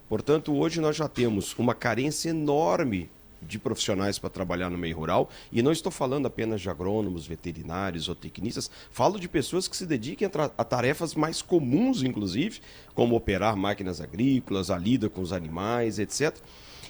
Portanto, 0.08 0.54
hoje 0.54 0.80
nós 0.80 0.94
já 0.96 1.08
temos 1.08 1.54
uma 1.58 1.74
carência 1.74 2.30
enorme 2.30 3.10
de 3.46 3.58
profissionais 3.58 4.18
para 4.18 4.30
trabalhar 4.30 4.70
no 4.70 4.78
meio 4.78 4.96
rural, 4.96 5.30
e 5.52 5.62
não 5.62 5.72
estou 5.72 5.92
falando 5.92 6.26
apenas 6.26 6.60
de 6.60 6.70
agrônomos, 6.70 7.26
veterinários 7.26 8.08
ou 8.08 8.14
tecnistas, 8.14 8.70
falo 8.90 9.18
de 9.18 9.28
pessoas 9.28 9.68
que 9.68 9.76
se 9.76 9.86
dediquem 9.86 10.28
a, 10.28 10.44
a, 10.58 10.64
tarefas 10.64 11.14
mais 11.14 11.42
comuns, 11.42 12.02
inclusive, 12.02 12.60
como 12.94 13.16
operar 13.16 13.56
máquinas 13.56 14.00
agrícolas, 14.00 14.70
a 14.70 14.78
lida 14.78 15.08
com 15.08 15.20
os 15.20 15.32
animais, 15.32 15.98
etc. 15.98 16.36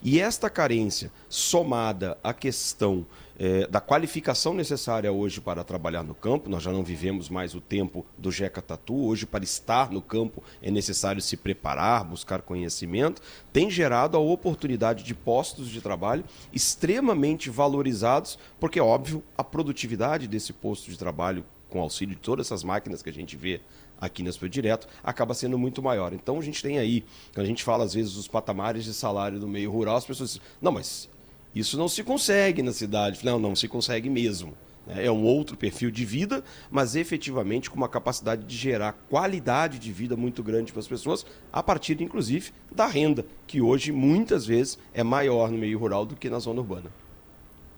E 0.02 0.20
esta 0.20 0.50
carência, 0.50 1.11
somada 1.28 2.18
à 2.23 2.34
questão 2.34 3.06
é, 3.38 3.66
da 3.66 3.80
qualificação 3.80 4.54
necessária 4.54 5.10
hoje 5.10 5.40
para 5.40 5.64
trabalhar 5.64 6.02
no 6.02 6.14
campo, 6.14 6.48
nós 6.48 6.62
já 6.62 6.72
não 6.72 6.84
vivemos 6.84 7.28
mais 7.28 7.54
o 7.54 7.60
tempo 7.60 8.06
do 8.16 8.30
Jeca 8.30 8.62
Tatu, 8.62 9.06
hoje 9.06 9.26
para 9.26 9.42
estar 9.42 9.90
no 9.90 10.00
campo 10.00 10.42
é 10.62 10.70
necessário 10.70 11.20
se 11.20 11.36
preparar, 11.36 12.04
buscar 12.04 12.42
conhecimento, 12.42 13.20
tem 13.52 13.70
gerado 13.70 14.16
a 14.16 14.20
oportunidade 14.20 15.02
de 15.02 15.14
postos 15.14 15.68
de 15.68 15.80
trabalho 15.80 16.24
extremamente 16.52 17.50
valorizados, 17.50 18.38
porque, 18.60 18.80
óbvio, 18.80 19.22
a 19.36 19.42
produtividade 19.42 20.28
desse 20.28 20.52
posto 20.52 20.90
de 20.90 20.98
trabalho 20.98 21.44
com 21.68 21.80
auxílio 21.80 22.14
de 22.14 22.20
todas 22.20 22.46
essas 22.46 22.62
máquinas 22.62 23.02
que 23.02 23.10
a 23.10 23.12
gente 23.12 23.36
vê 23.36 23.60
aqui 24.00 24.22
na 24.22 24.30
Espírito 24.30 24.54
Direto, 24.54 24.88
acaba 25.02 25.34
sendo 25.34 25.58
muito 25.58 25.82
maior. 25.82 26.12
Então 26.12 26.38
a 26.38 26.42
gente 26.42 26.62
tem 26.62 26.78
aí, 26.78 27.04
quando 27.32 27.46
a 27.46 27.48
gente 27.48 27.64
fala 27.64 27.84
às 27.84 27.94
vezes 27.94 28.14
dos 28.14 28.28
patamares 28.28 28.84
de 28.84 28.94
salário 28.94 29.40
do 29.40 29.48
meio 29.48 29.70
rural, 29.70 29.96
as 29.96 30.04
pessoas 30.04 30.30
dizem, 30.30 30.42
não, 30.60 30.72
mas 30.72 31.08
isso 31.54 31.78
não 31.78 31.88
se 31.88 32.02
consegue 32.02 32.62
na 32.62 32.73
cidade. 32.73 33.25
Não, 33.25 33.38
não 33.38 33.54
se 33.54 33.68
consegue 33.68 34.11
mesmo. 34.11 34.54
Né? 34.87 35.06
É 35.06 35.11
um 35.11 35.25
outro 35.25 35.56
perfil 35.56 35.90
de 35.90 36.04
vida, 36.04 36.42
mas 36.70 36.96
efetivamente 36.96 37.70
com 37.70 37.76
uma 37.76 37.88
capacidade 37.88 38.44
de 38.44 38.56
gerar 38.56 38.92
qualidade 39.08 39.78
de 39.78 39.92
vida 39.92 40.16
muito 40.16 40.42
grande 40.42 40.73
para 40.73 40.80
as 40.80 40.88
pessoas, 40.88 41.25
a 41.52 41.62
partir, 41.62 42.00
inclusive, 42.00 42.52
da 42.75 42.87
renda, 42.87 43.25
que 43.46 43.61
hoje 43.61 43.92
muitas 43.92 44.46
vezes 44.46 44.78
é 44.92 45.02
maior 45.02 45.50
no 45.50 45.58
meio 45.58 45.78
rural 45.78 46.04
do 46.04 46.16
que 46.16 46.28
na 46.28 46.38
zona 46.38 46.61
urbana. 46.61 46.90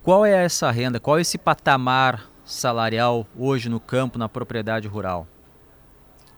Qual 0.03 0.25
é 0.25 0.45
essa 0.45 0.71
renda? 0.71 1.01
Qual 1.01 1.19
é 1.19 1.21
esse 1.21 1.37
patamar 1.37 2.31
salarial 2.45 3.27
hoje 3.37 3.69
no 3.69 3.81
campo, 3.81 4.19
na 4.19 4.29
propriedade 4.29 4.87
rural? 4.87 5.27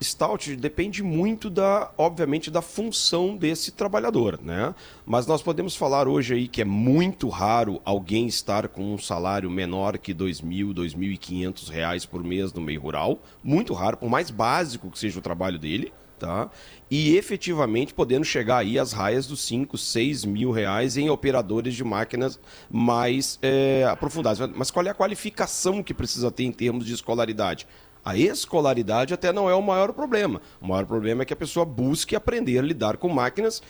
Stout 0.03 0.55
depende 0.57 1.03
muito 1.03 1.51
da, 1.51 1.91
obviamente, 1.99 2.51
da 2.51 2.63
função 2.63 3.37
desse 3.37 3.73
trabalhador, 3.73 4.39
né? 4.43 4.75
Mas 5.05 5.27
nós 5.27 5.43
podemos 5.43 5.75
falar 5.75 6.07
hoje 6.07 6.35
aí 6.35 6.49
que 6.49 6.63
é 6.63 6.65
muito 6.65 7.29
raro 7.29 7.81
alguém 7.85 8.27
estar 8.27 8.69
com 8.69 8.95
um 8.95 8.99
salário 8.99 9.51
menor 9.51 9.99
que 9.99 10.13
R$ 10.13 10.19
2.000, 10.19 10.73
2.500 10.73 11.69
reais 11.71 12.07
por 12.07 12.23
mês 12.23 12.53
no 12.53 12.61
meio 12.61 12.81
rural. 12.81 13.19
Muito 13.43 13.75
raro, 13.75 13.97
por 13.97 14.09
mais 14.09 14.31
básico 14.31 14.91
que 14.91 14.99
seja 14.99 15.19
o 15.19 15.23
trabalho 15.23 15.59
dele, 15.59 15.93
tá? 16.19 16.51
E 16.91 17.17
efetivamente 17.17 17.95
podendo 17.95 18.25
chegar 18.25 18.59
aí 18.59 18.79
às 18.79 18.93
raias 18.93 19.27
dos 19.27 19.41
5, 19.43 19.77
6 19.79 20.25
mil 20.25 20.51
reais 20.51 20.97
em 20.97 21.09
operadores 21.09 21.75
de 21.75 21.85
máquinas 21.85 22.39
mais 22.71 23.39
é, 23.43 23.85
aprofundadas. 23.91 24.51
Mas 24.55 24.71
qual 24.71 24.87
é 24.87 24.91
a 24.91 24.95
qualificação 24.95 25.83
que 25.83 25.95
precisa 25.95 26.31
ter 26.31 26.45
em 26.45 26.53
termos 26.53 26.85
de 26.85 26.93
escolaridade? 26.93 27.67
A 28.09 28.17
escolaridade 28.17 29.13
até 29.13 29.35
não 29.35 29.51
é 29.51 29.55
o 29.55 29.61
maior 29.61 29.93
problema. 29.93 30.41
O 30.63 30.67
maior 30.67 30.87
problema 30.87 31.21
é 31.21 31.27
que 31.27 31.35
a 31.35 31.37
pessoa 31.37 31.67
busque 31.67 32.17
aprender 32.17 32.59
a 32.59 32.63
lidar 32.63 32.97
com 32.97 33.07
máquinas 33.07 33.63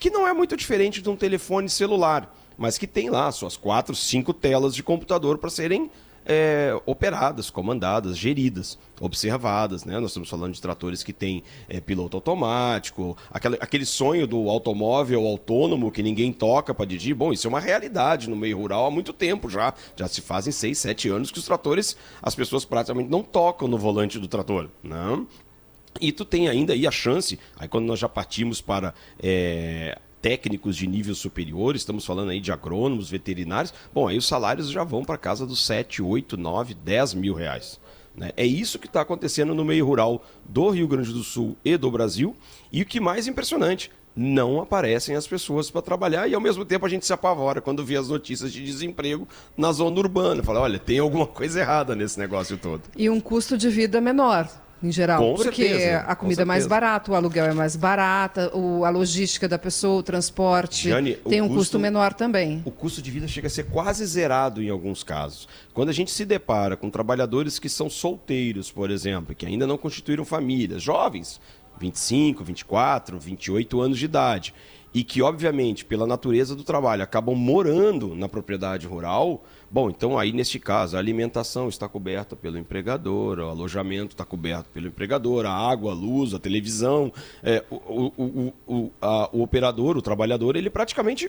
que 0.00 0.10
não 0.10 0.26
é 0.26 0.32
muito 0.32 0.56
diferente 0.56 1.00
de 1.00 1.08
um 1.08 1.14
telefone 1.14 1.70
celular, 1.70 2.34
mas 2.58 2.76
que 2.76 2.88
tem 2.88 3.08
lá 3.08 3.30
suas 3.30 3.56
quatro, 3.56 3.94
cinco 3.94 4.34
telas 4.34 4.74
de 4.74 4.82
computador 4.82 5.38
para 5.38 5.48
serem 5.48 5.92
é, 6.24 6.78
operadas, 6.86 7.50
comandadas, 7.50 8.16
geridas, 8.16 8.78
observadas. 9.00 9.84
Né? 9.84 9.98
Nós 9.98 10.10
estamos 10.10 10.28
falando 10.28 10.52
de 10.52 10.60
tratores 10.60 11.02
que 11.02 11.12
têm 11.12 11.42
é, 11.68 11.80
piloto 11.80 12.16
automático, 12.16 13.16
aquele, 13.30 13.56
aquele 13.60 13.86
sonho 13.86 14.26
do 14.26 14.48
automóvel 14.48 15.26
autônomo 15.26 15.90
que 15.90 16.02
ninguém 16.02 16.32
toca 16.32 16.74
para 16.74 16.86
dirigir. 16.86 17.14
Bom, 17.14 17.32
isso 17.32 17.46
é 17.46 17.50
uma 17.50 17.60
realidade 17.60 18.28
no 18.28 18.36
meio 18.36 18.58
rural 18.58 18.86
há 18.86 18.90
muito 18.90 19.12
tempo 19.12 19.48
já. 19.48 19.74
Já 19.96 20.08
se 20.08 20.20
fazem 20.20 20.52
seis, 20.52 20.78
sete 20.78 21.08
anos 21.08 21.30
que 21.30 21.38
os 21.38 21.44
tratores, 21.44 21.96
as 22.22 22.34
pessoas 22.34 22.64
praticamente 22.64 23.10
não 23.10 23.22
tocam 23.22 23.68
no 23.68 23.78
volante 23.78 24.18
do 24.18 24.28
trator. 24.28 24.68
Não? 24.82 25.18
Né? 25.18 25.26
E 26.00 26.10
tu 26.10 26.24
tem 26.24 26.48
ainda 26.48 26.72
aí 26.72 26.86
a 26.86 26.90
chance, 26.90 27.38
aí 27.56 27.68
quando 27.68 27.86
nós 27.86 28.00
já 28.00 28.08
partimos 28.08 28.60
para 28.60 28.92
é, 29.22 29.96
técnicos 30.24 30.74
de 30.74 30.86
nível 30.86 31.14
superior, 31.14 31.76
estamos 31.76 32.06
falando 32.06 32.30
aí 32.30 32.40
de 32.40 32.50
agrônomos, 32.50 33.10
veterinários, 33.10 33.74
bom, 33.92 34.08
aí 34.08 34.16
os 34.16 34.26
salários 34.26 34.70
já 34.70 34.82
vão 34.82 35.04
para 35.04 35.18
casa 35.18 35.46
dos 35.46 35.66
7, 35.66 36.00
8, 36.00 36.38
9, 36.38 36.72
10 36.72 37.12
mil 37.12 37.34
reais. 37.34 37.78
Né? 38.16 38.30
É 38.34 38.46
isso 38.46 38.78
que 38.78 38.86
está 38.86 39.02
acontecendo 39.02 39.54
no 39.54 39.66
meio 39.66 39.84
rural 39.84 40.24
do 40.42 40.70
Rio 40.70 40.88
Grande 40.88 41.12
do 41.12 41.22
Sul 41.22 41.58
e 41.62 41.76
do 41.76 41.90
Brasil. 41.90 42.34
E 42.72 42.80
o 42.80 42.86
que 42.86 43.00
mais 43.00 43.26
impressionante, 43.26 43.90
não 44.16 44.62
aparecem 44.62 45.14
as 45.14 45.26
pessoas 45.26 45.70
para 45.70 45.82
trabalhar 45.82 46.26
e 46.26 46.34
ao 46.34 46.40
mesmo 46.40 46.64
tempo 46.64 46.86
a 46.86 46.88
gente 46.88 47.04
se 47.04 47.12
apavora 47.12 47.60
quando 47.60 47.84
vê 47.84 47.96
as 47.96 48.08
notícias 48.08 48.50
de 48.50 48.64
desemprego 48.64 49.28
na 49.54 49.72
zona 49.72 49.98
urbana. 49.98 50.42
Fala, 50.42 50.60
olha, 50.60 50.78
tem 50.78 51.00
alguma 51.00 51.26
coisa 51.26 51.60
errada 51.60 51.94
nesse 51.94 52.18
negócio 52.18 52.56
todo. 52.56 52.80
E 52.96 53.10
um 53.10 53.20
custo 53.20 53.58
de 53.58 53.68
vida 53.68 54.00
menor 54.00 54.48
em 54.86 54.92
geral. 54.92 55.20
Com 55.22 55.34
porque 55.34 55.68
certeza, 55.68 55.98
a 56.00 56.14
comida 56.14 56.42
é 56.42 56.44
mais 56.44 56.66
barata, 56.66 57.12
o 57.12 57.14
aluguel 57.14 57.46
é 57.46 57.54
mais 57.54 57.76
barata, 57.76 58.54
o, 58.56 58.84
a 58.84 58.90
logística 58.90 59.48
da 59.48 59.58
pessoa, 59.58 60.00
o 60.00 60.02
transporte 60.02 60.88
Jane, 60.88 61.14
tem 61.14 61.40
o 61.40 61.44
um 61.44 61.48
custo, 61.48 61.60
custo 61.60 61.78
menor 61.78 62.12
também. 62.12 62.62
O 62.64 62.70
custo 62.70 63.00
de 63.00 63.10
vida 63.10 63.26
chega 63.26 63.46
a 63.46 63.50
ser 63.50 63.64
quase 63.64 64.04
zerado 64.06 64.62
em 64.62 64.68
alguns 64.68 65.02
casos. 65.02 65.48
Quando 65.72 65.88
a 65.88 65.92
gente 65.92 66.10
se 66.10 66.24
depara 66.24 66.76
com 66.76 66.90
trabalhadores 66.90 67.58
que 67.58 67.68
são 67.68 67.88
solteiros, 67.88 68.70
por 68.70 68.90
exemplo, 68.90 69.34
que 69.34 69.46
ainda 69.46 69.66
não 69.66 69.78
constituíram 69.78 70.24
famílias, 70.24 70.82
jovens, 70.82 71.40
25, 71.80 72.44
24, 72.44 73.18
28 73.18 73.80
anos 73.80 73.98
de 73.98 74.04
idade, 74.04 74.54
e 74.94 75.02
que, 75.02 75.20
obviamente, 75.20 75.84
pela 75.84 76.06
natureza 76.06 76.54
do 76.54 76.62
trabalho, 76.62 77.02
acabam 77.02 77.34
morando 77.34 78.14
na 78.14 78.28
propriedade 78.28 78.86
rural, 78.86 79.44
bom, 79.74 79.90
então 79.90 80.16
aí, 80.16 80.32
neste 80.32 80.60
caso, 80.60 80.94
a 80.94 81.00
alimentação 81.00 81.68
está 81.68 81.88
coberta 81.88 82.36
pelo 82.36 82.56
empregador, 82.56 83.40
o 83.40 83.48
alojamento 83.48 84.14
está 84.14 84.24
coberto 84.24 84.70
pelo 84.70 84.86
empregador, 84.86 85.44
a 85.46 85.50
água, 85.50 85.90
a 85.90 85.94
luz, 85.96 86.32
a 86.32 86.38
televisão, 86.38 87.12
é, 87.42 87.64
o, 87.68 88.12
o, 88.16 88.52
o, 88.68 88.92
a, 89.02 89.28
o 89.32 89.42
operador, 89.42 89.96
o 89.96 90.02
trabalhador, 90.02 90.54
ele 90.54 90.70
praticamente 90.70 91.28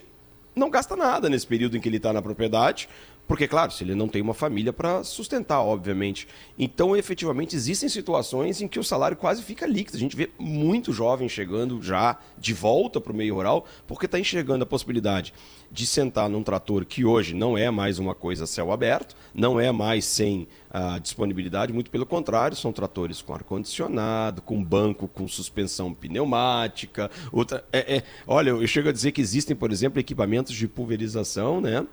não 0.54 0.70
gasta 0.70 0.94
nada 0.94 1.28
nesse 1.28 1.44
período 1.44 1.76
em 1.76 1.80
que 1.80 1.88
ele 1.88 1.96
está 1.96 2.12
na 2.12 2.22
propriedade, 2.22 2.88
porque, 3.26 3.48
claro, 3.48 3.72
se 3.72 3.82
ele 3.82 3.94
não 3.94 4.08
tem 4.08 4.22
uma 4.22 4.34
família 4.34 4.72
para 4.72 5.02
sustentar, 5.02 5.60
obviamente. 5.60 6.28
Então, 6.58 6.96
efetivamente, 6.96 7.56
existem 7.56 7.88
situações 7.88 8.60
em 8.60 8.68
que 8.68 8.78
o 8.78 8.84
salário 8.84 9.16
quase 9.16 9.42
fica 9.42 9.66
líquido. 9.66 9.96
A 9.96 10.00
gente 10.00 10.16
vê 10.16 10.30
muito 10.38 10.92
jovem 10.92 11.28
chegando 11.28 11.82
já 11.82 12.18
de 12.38 12.54
volta 12.54 13.00
para 13.00 13.12
o 13.12 13.16
meio 13.16 13.34
rural, 13.34 13.66
porque 13.86 14.06
está 14.06 14.18
enxergando 14.18 14.62
a 14.62 14.66
possibilidade 14.66 15.34
de 15.70 15.84
sentar 15.86 16.28
num 16.28 16.42
trator 16.42 16.84
que 16.84 17.04
hoje 17.04 17.34
não 17.34 17.58
é 17.58 17.70
mais 17.70 17.98
uma 17.98 18.14
coisa 18.14 18.46
céu 18.46 18.70
aberto, 18.70 19.16
não 19.34 19.58
é 19.58 19.72
mais 19.72 20.04
sem 20.04 20.46
a 20.70 20.98
disponibilidade, 20.98 21.72
muito 21.72 21.90
pelo 21.90 22.06
contrário, 22.06 22.56
são 22.56 22.72
tratores 22.72 23.20
com 23.22 23.34
ar-condicionado, 23.34 24.42
com 24.42 24.62
banco 24.62 25.08
com 25.08 25.26
suspensão 25.26 25.92
pneumática. 25.92 27.10
Outra, 27.32 27.64
é, 27.72 27.96
é, 27.96 28.02
olha, 28.26 28.50
eu 28.50 28.66
chego 28.66 28.88
a 28.88 28.92
dizer 28.92 29.12
que 29.12 29.20
existem, 29.20 29.56
por 29.56 29.72
exemplo, 29.72 29.98
equipamentos 29.98 30.54
de 30.54 30.68
pulverização, 30.68 31.60
né? 31.60 31.84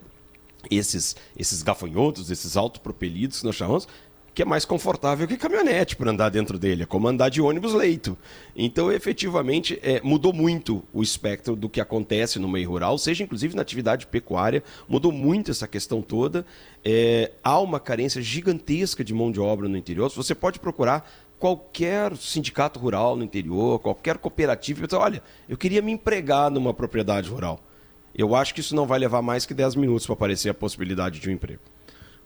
Esses, 0.69 1.15
esses 1.37 1.61
gafanhotos, 1.61 2.29
esses 2.31 2.55
autopropelidos 2.57 3.39
que 3.39 3.45
nós 3.45 3.55
chamamos, 3.55 3.87
que 4.33 4.41
é 4.41 4.45
mais 4.45 4.65
confortável 4.65 5.27
que 5.27 5.37
caminhonete 5.37 5.95
para 5.95 6.09
andar 6.09 6.29
dentro 6.29 6.57
dele, 6.57 6.83
é 6.83 6.85
como 6.85 7.07
andar 7.07 7.29
de 7.29 7.39
ônibus 7.41 7.73
leito. 7.73 8.17
Então, 8.55 8.91
efetivamente, 8.91 9.79
é, 9.83 10.01
mudou 10.03 10.33
muito 10.33 10.83
o 10.91 11.03
espectro 11.03 11.55
do 11.55 11.69
que 11.69 11.79
acontece 11.79 12.39
no 12.39 12.47
meio 12.47 12.67
rural, 12.69 12.97
seja 12.97 13.23
inclusive 13.23 13.55
na 13.55 13.61
atividade 13.61 14.07
pecuária, 14.07 14.63
mudou 14.87 15.11
muito 15.11 15.51
essa 15.51 15.67
questão 15.67 16.01
toda. 16.01 16.45
É, 16.83 17.31
há 17.43 17.59
uma 17.59 17.79
carência 17.79 18.21
gigantesca 18.21 19.03
de 19.03 19.13
mão 19.13 19.31
de 19.31 19.39
obra 19.39 19.69
no 19.69 19.77
interior. 19.77 20.09
Você 20.09 20.33
pode 20.33 20.59
procurar 20.59 21.07
qualquer 21.37 22.15
sindicato 22.17 22.79
rural 22.79 23.15
no 23.15 23.23
interior, 23.23 23.77
qualquer 23.79 24.17
cooperativa, 24.17 24.79
e 24.79 24.81
pensar, 24.81 24.99
olha, 24.99 25.21
eu 25.47 25.57
queria 25.57 25.81
me 25.81 25.91
empregar 25.91 26.49
numa 26.49 26.73
propriedade 26.73 27.29
rural. 27.29 27.59
Eu 28.15 28.35
acho 28.35 28.53
que 28.53 28.59
isso 28.59 28.75
não 28.75 28.85
vai 28.85 28.99
levar 28.99 29.21
mais 29.21 29.45
que 29.45 29.53
10 29.53 29.75
minutos 29.75 30.05
para 30.05 30.13
aparecer 30.13 30.49
a 30.49 30.53
possibilidade 30.53 31.19
de 31.19 31.29
um 31.29 31.33
emprego. 31.33 31.61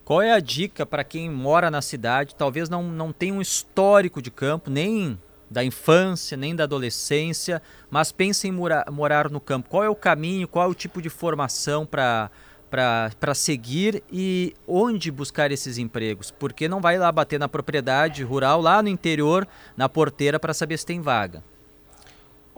Qual 0.03 0.21
é 0.21 0.31
a 0.31 0.39
dica 0.39 0.85
para 0.85 1.03
quem 1.03 1.29
mora 1.29 1.69
na 1.69 1.81
cidade, 1.81 2.35
talvez 2.35 2.69
não, 2.69 2.83
não 2.83 3.11
tenha 3.11 3.33
um 3.33 3.41
histórico 3.41 4.21
de 4.21 4.31
campo, 4.31 4.69
nem 4.69 5.19
da 5.49 5.63
infância, 5.63 6.37
nem 6.37 6.55
da 6.55 6.63
adolescência, 6.63 7.61
mas 7.89 8.11
pensa 8.11 8.47
em 8.47 8.51
morar, 8.51 8.89
morar 8.91 9.29
no 9.29 9.39
campo? 9.39 9.69
Qual 9.69 9.83
é 9.83 9.89
o 9.89 9.95
caminho, 9.95 10.47
qual 10.47 10.65
é 10.65 10.71
o 10.71 10.75
tipo 10.75 11.01
de 11.01 11.09
formação 11.09 11.85
para 11.85 12.29
para 12.69 13.33
seguir 13.33 14.03
e 14.11 14.53
onde 14.67 15.09
buscar 15.09 15.51
esses 15.53 15.77
empregos? 15.77 16.31
Porque 16.31 16.67
não 16.67 16.81
vai 16.81 16.97
lá 16.97 17.09
bater 17.11 17.39
na 17.39 17.47
propriedade 17.47 18.23
rural, 18.23 18.61
lá 18.61 18.81
no 18.81 18.89
interior, 18.89 19.47
na 19.75 19.87
porteira, 19.87 20.37
para 20.37 20.53
saber 20.53 20.77
se 20.77 20.85
tem 20.85 20.99
vaga. 20.99 21.41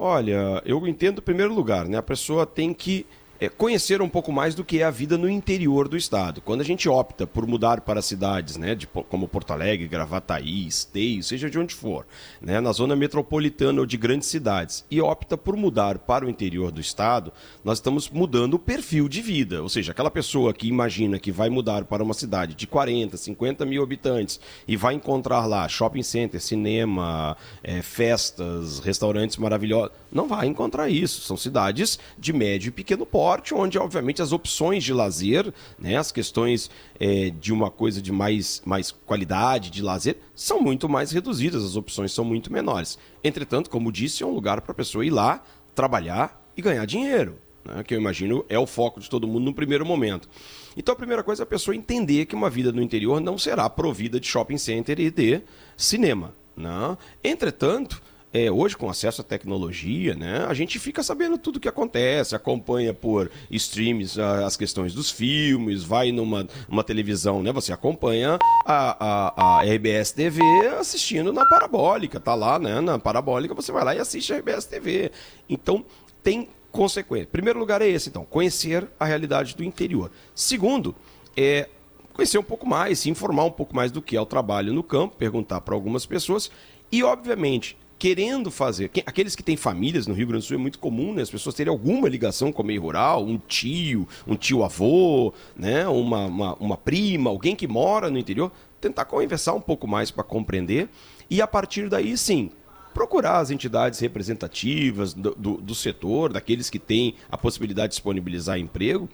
Olha, 0.02 0.62
eu 0.66 0.88
entendo 0.88 1.20
em 1.20 1.22
primeiro 1.22 1.54
lugar, 1.54 1.86
né? 1.86 1.98
A 1.98 2.02
pessoa 2.02 2.46
tem 2.46 2.74
que 2.74 3.06
é, 3.40 3.48
conhecer 3.48 4.02
um 4.02 4.10
pouco 4.10 4.32
mais 4.32 4.54
do 4.54 4.66
que 4.66 4.82
é 4.82 4.84
a 4.84 4.92
vida 4.92 5.18
no 5.18 5.30
interior 5.30 5.88
do 5.88 5.96
estado. 5.96 6.42
Quando 6.42 6.62
a 6.62 6.66
gente 6.66 6.90
opta 6.90 7.26
por 7.26 7.48
mudar 7.48 7.82
para 7.82 8.02
cidades, 8.02 8.58
né, 8.58 8.76
de, 8.76 8.86
como 8.86 9.28
Porto 9.28 9.54
Alegre, 9.54 9.88
Gravataí, 9.88 10.68
Esteio, 10.68 11.24
seja 11.24 11.50
de 11.50 11.58
onde 11.58 11.74
for, 11.74 12.06
né, 12.42 12.60
na 12.60 12.74
zona 12.74 12.96
metropolitana 12.96 13.80
ou 13.80 13.86
de 13.86 13.96
grandes 13.96 14.28
cidades, 14.28 14.84
e 14.92 15.00
opta 15.00 15.38
por 15.38 15.56
mudar 15.56 16.00
para 16.00 16.26
o 16.26 16.30
interior 16.30 16.72
do 16.72 16.82
estado, 16.82 17.32
nós 17.64 17.78
estamos 17.78 18.10
mudando 18.10 18.56
o 18.56 18.60
perfil 18.60 19.08
de 19.08 19.22
vida. 19.22 19.62
Ou 19.62 19.70
seja, 19.70 19.92
aquela 19.94 20.12
pessoa 20.12 20.54
que 20.54 20.68
imagina 20.68 21.18
que 21.18 21.32
vai 21.32 21.50
mudar 21.50 21.86
para 21.86 22.04
uma 22.04 22.14
cidade 22.14 22.56
de 22.56 22.68
40, 22.68 23.16
50 23.16 23.66
mil 23.66 23.82
habitantes 23.82 24.40
e 24.68 24.76
vai 24.76 24.96
encontrar 24.96 25.46
lá 25.46 25.68
shopping 25.70 26.04
center, 26.04 26.42
cinema, 26.42 27.38
é, 27.64 27.82
festas, 27.82 28.80
restaurantes 28.80 29.38
maravilhosos, 29.38 29.92
não 30.12 30.28
vai 30.28 30.48
encontrar 30.48 30.90
isso. 30.90 31.22
São 31.22 31.38
cidades 31.38 31.98
de 32.18 32.34
médio 32.34 32.70
e 32.70 32.72
pequeno 32.72 33.06
porte 33.06 33.29
onde, 33.54 33.78
obviamente, 33.78 34.22
as 34.22 34.32
opções 34.32 34.84
de 34.84 34.94
lazer, 34.94 35.54
né, 35.78 35.98
as 35.98 36.12
questões 36.12 36.70
é, 37.00 37.30
de 37.30 37.54
uma 37.54 37.70
coisa 37.70 38.02
de 38.02 38.12
mais, 38.12 38.62
mais 38.66 38.92
qualidade, 38.92 39.70
de 39.70 39.82
lazer, 39.82 40.18
são 40.34 40.62
muito 40.62 40.88
mais 40.90 41.12
reduzidas, 41.12 41.64
as 41.64 41.76
opções 41.76 42.12
são 42.12 42.26
muito 42.26 42.52
menores. 42.52 42.98
Entretanto, 43.24 43.70
como 43.70 43.92
disse, 43.92 44.24
é 44.24 44.26
um 44.26 44.34
lugar 44.34 44.62
para 44.62 44.72
a 44.72 44.76
pessoa 44.76 45.06
ir 45.06 45.10
lá, 45.10 45.44
trabalhar 45.76 46.44
e 46.56 46.62
ganhar 46.62 46.86
dinheiro, 46.86 47.38
né, 47.64 47.84
que 47.84 47.94
eu 47.94 48.00
imagino 48.00 48.46
é 48.50 48.58
o 48.58 48.66
foco 48.66 49.00
de 49.00 49.10
todo 49.10 49.28
mundo 49.28 49.46
no 49.46 49.54
primeiro 49.54 49.86
momento. 49.86 50.28
Então, 50.76 50.94
a 50.94 50.98
primeira 50.98 51.24
coisa 51.24 51.44
é 51.44 51.46
a 51.46 51.48
pessoa 51.48 51.76
entender 51.76 52.26
que 52.26 52.36
uma 52.36 52.50
vida 52.50 52.72
no 52.72 52.82
interior 52.82 53.20
não 53.20 53.38
será 53.38 53.70
provida 53.70 54.20
de 54.20 54.28
shopping 54.28 54.58
center 54.58 55.00
e 55.00 55.12
de 55.12 55.42
cinema. 55.78 56.34
Né? 56.56 56.98
Entretanto, 57.24 58.02
é, 58.32 58.52
hoje 58.52 58.78
com 58.78 58.90
acesso 58.90 59.22
à 59.22 59.24
tecnologia, 59.24 60.14
né, 60.14 60.46
a 60.48 60.54
gente 60.54 60.78
fica 60.78 61.02
sabendo 61.02 61.38
tudo 61.38 61.56
o 61.56 61.60
que 61.60 61.68
acontece, 61.68 62.36
acompanha 62.36 62.94
por 62.94 63.32
streams 63.50 64.20
as 64.20 64.56
questões 64.56 64.94
dos 64.94 65.10
filmes, 65.10 65.84
vai 65.84 66.12
numa 66.12 66.48
uma 66.68 66.84
televisão, 66.84 67.42
né, 67.42 67.52
você 67.52 67.74
acompanha 67.74 68.38
a, 68.66 69.06
a, 69.06 69.60
a 69.60 69.64
RBS 69.64 70.12
TV 70.12 70.42
assistindo 70.80 71.34
na 71.34 71.46
parabólica, 71.46 72.20
tá 72.20 72.36
lá, 72.36 72.60
né, 72.60 72.80
na 72.80 73.00
parabólica 73.00 73.56
você 73.56 73.72
vai 73.72 73.84
lá 73.84 73.96
e 73.96 74.00
assiste 74.00 74.32
a 74.32 74.38
RBS 74.38 74.66
TV. 74.66 75.12
Então, 75.50 75.84
tem 76.22 76.50
consequência. 76.72 77.28
Primeiro 77.32 77.58
lugar 77.58 77.82
é 77.82 77.88
esse, 77.88 78.10
então, 78.10 78.24
conhecer 78.26 78.88
a 79.00 79.06
realidade 79.06 79.56
do 79.56 79.64
interior. 79.64 80.12
Segundo, 80.36 80.96
é 81.36 81.68
conhecer 82.14 82.38
um 82.38 82.44
pouco 82.44 82.68
mais, 82.68 83.00
se 83.00 83.10
informar 83.10 83.46
um 83.46 83.52
pouco 83.52 83.76
mais 83.76 83.92
do 83.92 84.02
que 84.02 84.16
é 84.16 84.22
o 84.22 84.26
trabalho 84.26 84.74
no 84.74 84.84
campo, 84.84 85.16
perguntar 85.16 85.62
para 85.62 85.74
algumas 85.74 86.06
pessoas 86.06 86.52
E, 86.92 87.04
obviamente, 87.04 87.78
querendo 88.00 88.50
fazer. 88.50 88.90
Aqueles 89.06 89.36
que 89.36 89.44
têm 89.44 89.58
famílias 89.58 90.08
no 90.08 90.14
Rio 90.14 90.28
Grande 90.28 90.46
do 90.46 90.48
Sul 90.48 90.56
é 90.56 90.60
muito 90.60 90.80
comum, 90.80 91.14
né? 91.14 91.22
As 91.22 91.30
pessoas 91.30 91.54
terem 91.54 91.70
alguma 91.70 92.08
ligação 92.08 92.50
com 92.50 92.64
o 92.64 92.66
meio 92.66 92.82
rural, 92.82 93.26
um 93.26 93.38
tio, 93.38 94.08
um 94.26 94.38
tio-avô, 94.38 95.34
né? 95.56 95.86
Uma, 95.86 96.26
uma, 96.26 96.54
uma, 96.56 96.78
prima, 96.78 97.30
alguém 97.30 97.58
que 97.58 97.68
mora 97.68 98.10
no 98.10 98.18
interior, 98.18 98.52
tentar 98.80 99.04
conversar 99.04 99.54
um 99.54 99.60
pouco 99.60 99.86
mais 99.86 100.10
para 100.10 100.24
compreender. 100.24 100.88
E 101.30 101.42
a 101.42 101.48
partir 101.48 101.90
daí, 101.90 102.18
sim, 102.18 102.50
procurar 102.94 103.40
as 103.40 103.52
entidades 103.52 104.00
representativas 104.00 105.14
do, 105.14 105.36
do, 105.36 105.58
do 105.58 105.76
setor, 105.76 106.32
daqueles 106.32 106.70
que 106.70 106.80
têm 106.80 107.16
a 107.30 107.38
possibilidade 107.38 107.90
de 107.90 107.96
disponibilizar 107.96 108.58
emprego, 108.58 109.10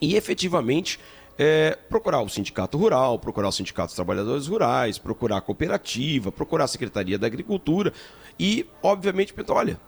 e 0.00 0.16
efetivamente 0.16 0.98
é, 1.42 1.74
procurar 1.88 2.20
o 2.20 2.28
sindicato 2.28 2.76
rural, 2.76 3.18
procurar 3.18 3.48
o 3.48 3.52
sindicato 3.52 3.86
dos 3.86 3.96
trabalhadores 3.96 4.46
rurais, 4.46 4.98
procurar 4.98 5.38
a 5.38 5.40
cooperativa, 5.40 6.30
procurar 6.30 6.64
a 6.64 6.68
Secretaria 6.68 7.18
da 7.18 7.26
Agricultura 7.26 7.94
e, 8.38 8.66
obviamente, 8.82 9.32
pensar, 9.32 9.54
olha, 9.54 9.80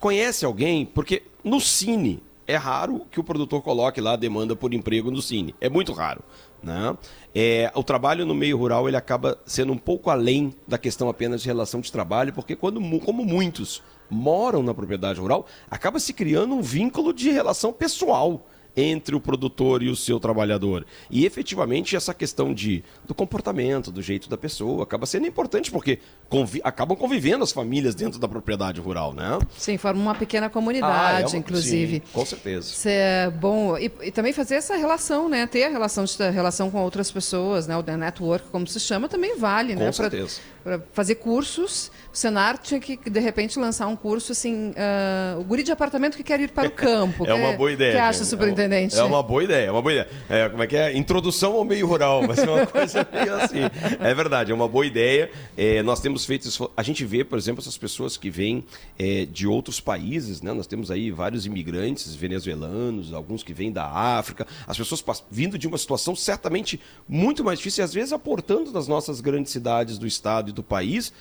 conhece 0.00 0.46
alguém? 0.46 0.86
Porque 0.86 1.24
no 1.44 1.60
Cine 1.60 2.22
é 2.46 2.56
raro 2.56 3.02
que 3.10 3.20
o 3.20 3.24
produtor 3.24 3.60
coloque 3.60 4.00
lá 4.00 4.14
a 4.14 4.16
demanda 4.16 4.56
por 4.56 4.72
emprego 4.72 5.10
no 5.10 5.20
Cine. 5.20 5.54
É 5.60 5.68
muito 5.68 5.92
raro. 5.92 6.22
Né? 6.62 6.96
É, 7.34 7.70
o 7.74 7.84
trabalho 7.84 8.24
no 8.24 8.34
meio 8.34 8.56
rural 8.56 8.88
ele 8.88 8.96
acaba 8.96 9.38
sendo 9.44 9.74
um 9.74 9.78
pouco 9.78 10.08
além 10.08 10.54
da 10.66 10.78
questão 10.78 11.10
apenas 11.10 11.42
de 11.42 11.48
relação 11.48 11.82
de 11.82 11.92
trabalho, 11.92 12.32
porque 12.32 12.56
quando, 12.56 12.80
como 13.00 13.26
muitos 13.26 13.82
moram 14.08 14.62
na 14.62 14.72
propriedade 14.72 15.20
rural, 15.20 15.44
acaba 15.70 16.00
se 16.00 16.14
criando 16.14 16.54
um 16.54 16.62
vínculo 16.62 17.12
de 17.12 17.30
relação 17.30 17.74
pessoal 17.74 18.46
entre 18.76 19.14
o 19.14 19.20
produtor 19.20 19.82
e 19.82 19.88
o 19.88 19.96
seu 19.96 20.18
trabalhador. 20.18 20.84
E 21.10 21.24
efetivamente 21.24 21.96
essa 21.96 22.12
questão 22.12 22.52
de, 22.52 22.82
do 23.06 23.14
comportamento, 23.14 23.90
do 23.90 24.02
jeito 24.02 24.28
da 24.28 24.36
pessoa, 24.36 24.82
acaba 24.82 25.06
sendo 25.06 25.26
importante 25.26 25.70
porque 25.70 25.98
convi 26.28 26.60
acabam 26.64 26.96
convivendo 26.96 27.44
as 27.44 27.52
famílias 27.52 27.94
dentro 27.94 28.18
da 28.18 28.26
propriedade 28.26 28.80
rural, 28.80 29.12
né? 29.12 29.38
Sim, 29.56 29.76
forma 29.76 30.00
uma 30.00 30.14
pequena 30.14 30.50
comunidade, 30.50 31.16
ah, 31.16 31.20
é 31.20 31.26
uma, 31.26 31.36
inclusive. 31.36 31.96
Sim, 31.96 32.12
com 32.12 32.24
certeza. 32.24 32.68
Isso 32.68 32.88
é 32.88 33.30
bom. 33.30 33.76
E, 33.78 33.90
e, 34.02 34.10
também 34.10 34.32
fazer 34.32 34.56
essa 34.56 34.76
relação, 34.76 35.28
né? 35.28 35.46
Ter 35.46 35.64
a 35.64 35.68
relação, 35.68 36.04
de, 36.04 36.22
a 36.22 36.30
relação 36.30 36.70
com 36.70 36.82
outras 36.82 37.10
pessoas, 37.10 37.66
né? 37.66 37.76
O 37.76 37.82
The 37.82 37.96
Network, 37.96 38.48
como 38.50 38.66
se 38.66 38.80
chama, 38.80 39.08
também 39.08 39.36
vale, 39.38 39.74
com 39.74 39.80
né? 39.80 39.86
Com 39.86 39.92
certeza. 39.92 40.40
Para 40.62 40.80
fazer 40.92 41.16
cursos. 41.16 41.90
O 42.14 42.16
Senar 42.16 42.58
tinha 42.58 42.78
que, 42.78 42.96
de 42.96 43.18
repente, 43.18 43.58
lançar 43.58 43.88
um 43.88 43.96
curso 43.96 44.30
assim, 44.30 44.70
uh, 44.70 45.40
o 45.40 45.42
guri 45.42 45.64
de 45.64 45.72
apartamento 45.72 46.16
que 46.16 46.22
quer 46.22 46.38
ir 46.38 46.50
para 46.50 46.68
o 46.68 46.70
campo. 46.72 47.26
é 47.26 47.34
uma 47.34 47.54
boa 47.54 47.72
ideia. 47.72 47.90
que 47.90 47.98
acha, 47.98 48.24
superintendente? 48.24 48.94
É 48.94 49.02
uma, 49.02 49.06
é 49.06 49.08
uma 49.08 49.22
boa 49.24 49.42
ideia, 49.42 49.66
é 49.66 49.70
uma 49.72 49.82
boa 49.82 49.92
ideia. 49.92 50.08
É, 50.28 50.48
como 50.48 50.62
é 50.62 50.66
que 50.68 50.76
é? 50.76 50.96
Introdução 50.96 51.54
ao 51.54 51.64
meio 51.64 51.88
rural, 51.88 52.24
vai 52.24 52.36
ser 52.36 52.48
uma 52.48 52.64
coisa 52.70 53.04
meio 53.12 53.34
assim. 53.34 53.58
É 53.98 54.14
verdade, 54.14 54.52
é 54.52 54.54
uma 54.54 54.68
boa 54.68 54.86
ideia. 54.86 55.28
É, 55.56 55.82
nós 55.82 56.00
temos 56.00 56.24
feito 56.24 56.46
isso. 56.46 56.70
A 56.76 56.84
gente 56.84 57.04
vê, 57.04 57.24
por 57.24 57.36
exemplo, 57.36 57.60
essas 57.60 57.76
pessoas 57.76 58.16
que 58.16 58.30
vêm 58.30 58.64
é, 58.96 59.26
de 59.26 59.48
outros 59.48 59.80
países, 59.80 60.40
né? 60.40 60.52
Nós 60.52 60.68
temos 60.68 60.92
aí 60.92 61.10
vários 61.10 61.46
imigrantes 61.46 62.14
venezuelanos, 62.14 63.12
alguns 63.12 63.42
que 63.42 63.52
vêm 63.52 63.72
da 63.72 63.86
África, 63.86 64.46
as 64.68 64.78
pessoas 64.78 65.02
vindo 65.28 65.58
de 65.58 65.66
uma 65.66 65.78
situação 65.78 66.14
certamente 66.14 66.80
muito 67.08 67.42
mais 67.42 67.58
difícil 67.58 67.82
e 67.82 67.84
às 67.84 67.92
vezes 67.92 68.12
aportando 68.12 68.70
nas 68.70 68.86
nossas 68.86 69.20
grandes 69.20 69.50
cidades 69.50 69.98
do 69.98 70.06
estado 70.06 70.50
e 70.50 70.52
do 70.52 70.62
país 70.62 71.12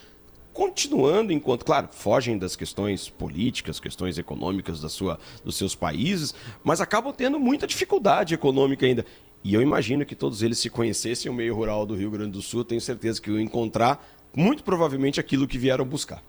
continuando 0.54 1.34
enquanto, 1.34 1.66
claro, 1.66 1.89
fogem 1.92 2.38
das 2.38 2.56
questões 2.56 3.10
políticas, 3.10 3.80
questões 3.80 4.18
econômicas 4.18 4.80
da 4.80 4.88
sua, 4.88 5.20
dos 5.44 5.58
seus 5.58 5.74
países, 5.76 6.34
mas 6.63 6.80
acabam 6.80 7.13
tendo 7.13 7.39
muita 7.39 7.66
dificuldade 7.66 8.34
econômica 8.34 8.86
ainda. 8.86 9.06
E 9.44 9.54
eu 9.54 9.62
imagino 9.62 10.06
que 10.06 10.16
todos 10.16 10.42
eles 10.42 10.60
se 10.60 10.70
conhecessem 10.70 11.30
o 11.30 11.34
meio 11.34 11.56
rural 11.56 11.86
do 11.86 11.96
Rio 11.96 12.12
Grande 12.12 12.32
do 12.32 12.42
Sul, 12.42 12.63
tenho 12.63 12.80
certeza 12.80 13.22
que 13.22 13.30
iam 13.30 13.39
encontrar 13.39 14.06
muito 14.36 14.63
provavelmente 14.63 15.20
aquilo 15.20 15.48
que 15.48 15.58
vieram 15.58 15.86
buscar. 15.86 16.24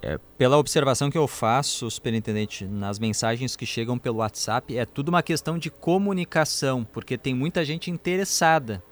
É, 0.00 0.18
pela 0.36 0.56
observação 0.56 1.10
que 1.10 1.18
eu 1.18 1.26
faço, 1.26 1.90
superintendente, 1.90 2.64
nas 2.64 2.98
mensagens 2.98 3.56
que 3.56 3.66
chegam 3.66 3.98
pelo 3.98 4.18
WhatsApp, 4.18 4.76
é 4.76 4.86
tudo 4.86 5.08
uma 5.08 5.22
questão 5.22 5.58
de 5.58 5.70
comunicação, 5.70 6.84
porque 6.84 7.18
tem 7.18 7.34
muita 7.34 7.64
gente 7.64 7.90
interessada 7.90 8.82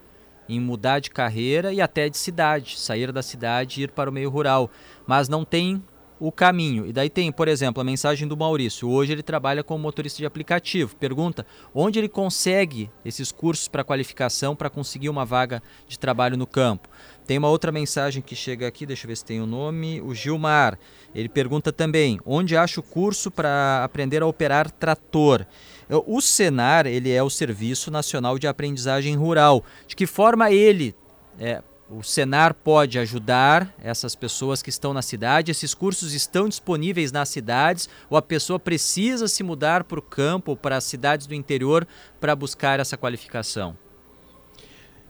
em 0.48 0.61
mudar 0.61 1.00
de 1.00 1.11
carreira 1.11 1.72
e 1.72 1.80
até 1.80 2.09
de 2.09 2.16
cidade, 2.16 2.78
sair 2.78 3.12
da 3.12 3.22
cidade 3.22 3.80
e 3.80 3.85
ir 3.85 3.90
para 3.90 4.11
o 4.11 4.12
meio 4.12 4.30
rural, 4.30 4.70
mas 5.06 5.28
não 5.28 5.44
tem 5.44 5.82
o 6.18 6.32
caminho. 6.32 6.87
E 6.87 6.92
daí 6.92 7.11
tem, 7.11 7.30
por 7.30 7.48
exemplo, 7.48 7.80
a 7.80 7.85
mensagem 7.85 8.26
do 8.26 8.37
Maurício. 8.37 8.88
Hoje 8.88 9.12
ele 9.12 9.22
trabalha 9.22 9.62
como 9.62 9.82
motorista 9.82 10.18
de 10.18 10.26
aplicativo. 10.26 10.96
Pergunta 10.96 11.46
onde 11.74 11.98
ele 11.98 12.09
consegue 12.09 12.90
esses 13.04 13.30
cursos 13.30 13.68
para 13.68 13.85
qualificação 13.85 14.56
para 14.56 14.70
conseguir 14.70 15.09
uma 15.09 15.24
vaga 15.24 15.62
de 15.87 15.98
trabalho 15.98 16.37
no 16.37 16.46
campo. 16.46 16.88
Tem 17.26 17.38
uma 17.38 17.48
outra 17.48 17.72
mensagem 17.72 18.22
que 18.22 18.37
chega 18.37 18.66
aqui, 18.66 18.87
deixa 18.87 19.04
eu 19.04 19.09
ver 19.09 19.16
se 19.16 19.24
tem 19.24 19.40
o 19.40 19.46
nome. 19.46 20.00
O 20.00 20.14
Gilmar. 20.14 20.78
Ele 21.14 21.28
pergunta 21.28 21.72
também 21.72 22.18
onde 22.24 22.56
acha 22.56 22.80
o 22.80 22.82
curso 22.82 23.30
para 23.30 23.82
aprender 23.85 24.22
a 24.22 24.26
operar 24.26 24.70
trator. 24.70 25.44
O 25.88 26.20
Senar 26.20 26.87
ele 26.87 27.12
é 27.12 27.22
o 27.22 27.31
Serviço 27.31 27.90
Nacional 27.90 28.38
de 28.38 28.46
Aprendizagem 28.46 29.14
Rural. 29.14 29.64
De 29.87 29.94
que 29.94 30.07
forma 30.07 30.51
ele 30.51 30.94
é, 31.38 31.62
o 31.88 32.03
Senar 32.03 32.53
pode 32.53 32.99
ajudar 32.99 33.72
essas 33.81 34.16
pessoas 34.16 34.61
que 34.61 34.70
estão 34.70 34.92
na 34.92 35.03
cidade. 35.03 35.53
Esses 35.53 35.72
cursos 35.72 36.12
estão 36.12 36.49
disponíveis 36.49 37.12
nas 37.12 37.29
cidades 37.29 37.88
ou 38.11 38.18
a 38.18 38.22
pessoa 38.22 38.59
precisa 38.59 39.29
se 39.29 39.44
mudar 39.44 39.85
para 39.85 39.99
o 39.99 40.03
campo 40.03 40.53
ou 40.53 40.57
para 40.57 40.77
as 40.77 40.85
cidades 40.85 41.27
do 41.27 41.35
interior 41.35 41.87
para 42.20 42.35
buscar 42.35 42.81
essa 42.81 42.96
qualificação? 42.96 43.77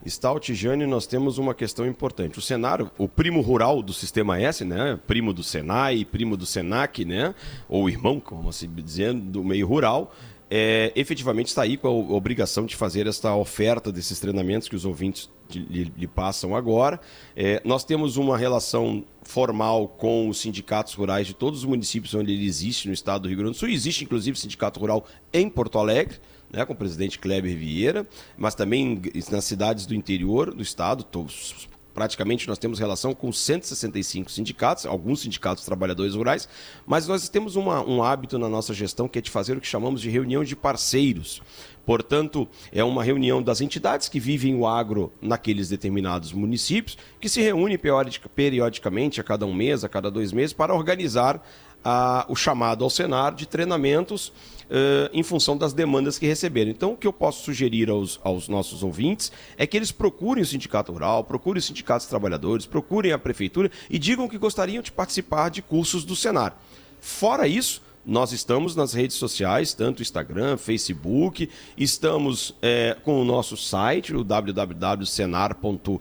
Stout 0.06 0.54
Jane, 0.54 0.86
nós 0.86 1.06
temos 1.06 1.36
uma 1.36 1.52
questão 1.52 1.84
importante. 1.86 2.38
O 2.38 2.42
Senar, 2.42 2.80
o 2.96 3.08
primo 3.08 3.40
rural 3.40 3.82
do 3.82 3.92
Sistema 3.92 4.38
S, 4.40 4.64
né? 4.64 5.00
Primo 5.04 5.32
do 5.32 5.42
Senai, 5.42 6.04
primo 6.04 6.36
do 6.36 6.46
Senac, 6.46 7.04
né? 7.04 7.34
Ou 7.68 7.88
irmão, 7.88 8.20
como 8.20 8.52
se 8.52 8.68
dizendo, 8.68 9.20
do 9.20 9.42
meio 9.42 9.66
rural, 9.66 10.14
é, 10.50 10.92
efetivamente 10.94 11.48
está 11.48 11.62
aí 11.62 11.76
com 11.76 11.88
a 11.88 11.90
obrigação 11.90 12.66
de 12.66 12.76
fazer 12.76 13.06
esta 13.06 13.34
oferta 13.34 13.90
desses 13.90 14.20
treinamentos 14.20 14.68
que 14.68 14.76
os 14.76 14.84
ouvintes 14.84 15.28
lhe, 15.52 15.92
lhe 15.96 16.06
passam 16.06 16.54
agora. 16.54 17.00
É, 17.34 17.60
nós 17.64 17.84
temos 17.84 18.16
uma 18.16 18.38
relação 18.38 19.04
formal 19.22 19.88
com 19.88 20.28
os 20.28 20.38
sindicatos 20.38 20.94
rurais 20.94 21.26
de 21.26 21.34
todos 21.34 21.60
os 21.60 21.64
municípios 21.64 22.14
onde 22.14 22.32
ele 22.32 22.46
existe 22.46 22.86
no 22.86 22.94
estado 22.94 23.22
do 23.22 23.28
Rio 23.28 23.38
Grande 23.38 23.52
do 23.52 23.58
Sul. 23.58 23.68
Existe, 23.68 24.04
inclusive, 24.04 24.38
sindicato 24.38 24.78
rural 24.78 25.04
em 25.32 25.48
Porto 25.48 25.78
Alegre. 25.78 26.18
Né, 26.48 26.64
com 26.64 26.74
o 26.74 26.76
presidente 26.76 27.18
Kleber 27.18 27.58
Vieira, 27.58 28.06
mas 28.38 28.54
também 28.54 29.02
nas 29.32 29.44
cidades 29.44 29.84
do 29.84 29.96
interior 29.96 30.54
do 30.54 30.62
estado, 30.62 31.04
praticamente 31.96 32.46
nós 32.46 32.58
temos 32.58 32.78
relação 32.78 33.14
com 33.14 33.32
165 33.32 34.30
sindicatos, 34.30 34.84
alguns 34.84 35.22
sindicatos 35.22 35.64
trabalhadores 35.64 36.14
rurais, 36.14 36.46
mas 36.86 37.08
nós 37.08 37.26
temos 37.30 37.56
uma, 37.56 37.82
um 37.82 38.02
hábito 38.02 38.38
na 38.38 38.50
nossa 38.50 38.74
gestão 38.74 39.08
que 39.08 39.18
é 39.18 39.22
de 39.22 39.30
fazer 39.30 39.56
o 39.56 39.62
que 39.62 39.66
chamamos 39.66 40.02
de 40.02 40.10
reunião 40.10 40.44
de 40.44 40.54
parceiros. 40.54 41.40
Portanto, 41.86 42.46
é 42.70 42.84
uma 42.84 43.02
reunião 43.02 43.42
das 43.42 43.62
entidades 43.62 44.10
que 44.10 44.20
vivem 44.20 44.54
o 44.54 44.66
agro 44.66 45.10
naqueles 45.22 45.70
determinados 45.70 46.34
municípios, 46.34 46.98
que 47.18 47.30
se 47.30 47.40
reúne 47.40 47.78
periodicamente, 47.78 49.18
a 49.18 49.24
cada 49.24 49.46
um 49.46 49.54
mês, 49.54 49.82
a 49.82 49.88
cada 49.88 50.10
dois 50.10 50.34
meses, 50.34 50.52
para 50.52 50.74
organizar 50.74 51.42
a, 51.82 52.26
o 52.28 52.36
chamado 52.36 52.84
ao 52.84 52.90
Senar 52.90 53.34
de 53.34 53.46
treinamentos 53.46 54.34
uh, 54.70 55.10
em 55.12 55.22
função 55.22 55.56
das 55.56 55.72
demandas 55.72 56.18
que 56.18 56.26
receberam. 56.26 56.70
Então, 56.70 56.92
o 56.92 56.96
que 56.96 57.06
eu 57.06 57.12
posso 57.12 57.44
sugerir 57.44 57.90
aos, 57.90 58.20
aos 58.22 58.48
nossos 58.48 58.82
ouvintes 58.82 59.32
é 59.56 59.66
que 59.66 59.76
eles 59.76 59.92
procurem 59.92 60.42
o 60.42 60.46
Sindicato 60.46 60.92
Rural, 60.92 61.24
procurem 61.24 61.58
os 61.58 61.64
sindicatos 61.66 62.06
trabalhadores, 62.06 62.66
procurem 62.66 63.12
a 63.12 63.18
Prefeitura 63.18 63.70
e 63.88 63.98
digam 63.98 64.28
que 64.28 64.38
gostariam 64.38 64.82
de 64.82 64.92
participar 64.92 65.50
de 65.50 65.62
cursos 65.62 66.04
do 66.04 66.14
Senar. 66.14 66.58
Fora 67.00 67.46
isso, 67.46 67.82
nós 68.04 68.30
estamos 68.32 68.76
nas 68.76 68.92
redes 68.92 69.16
sociais, 69.16 69.74
tanto 69.74 70.00
Instagram, 70.00 70.56
Facebook, 70.56 71.50
estamos 71.76 72.54
é, 72.62 72.96
com 73.02 73.20
o 73.20 73.24
nosso 73.24 73.56
site, 73.56 74.14
o 74.14 74.22
www.senar.com 74.22 76.00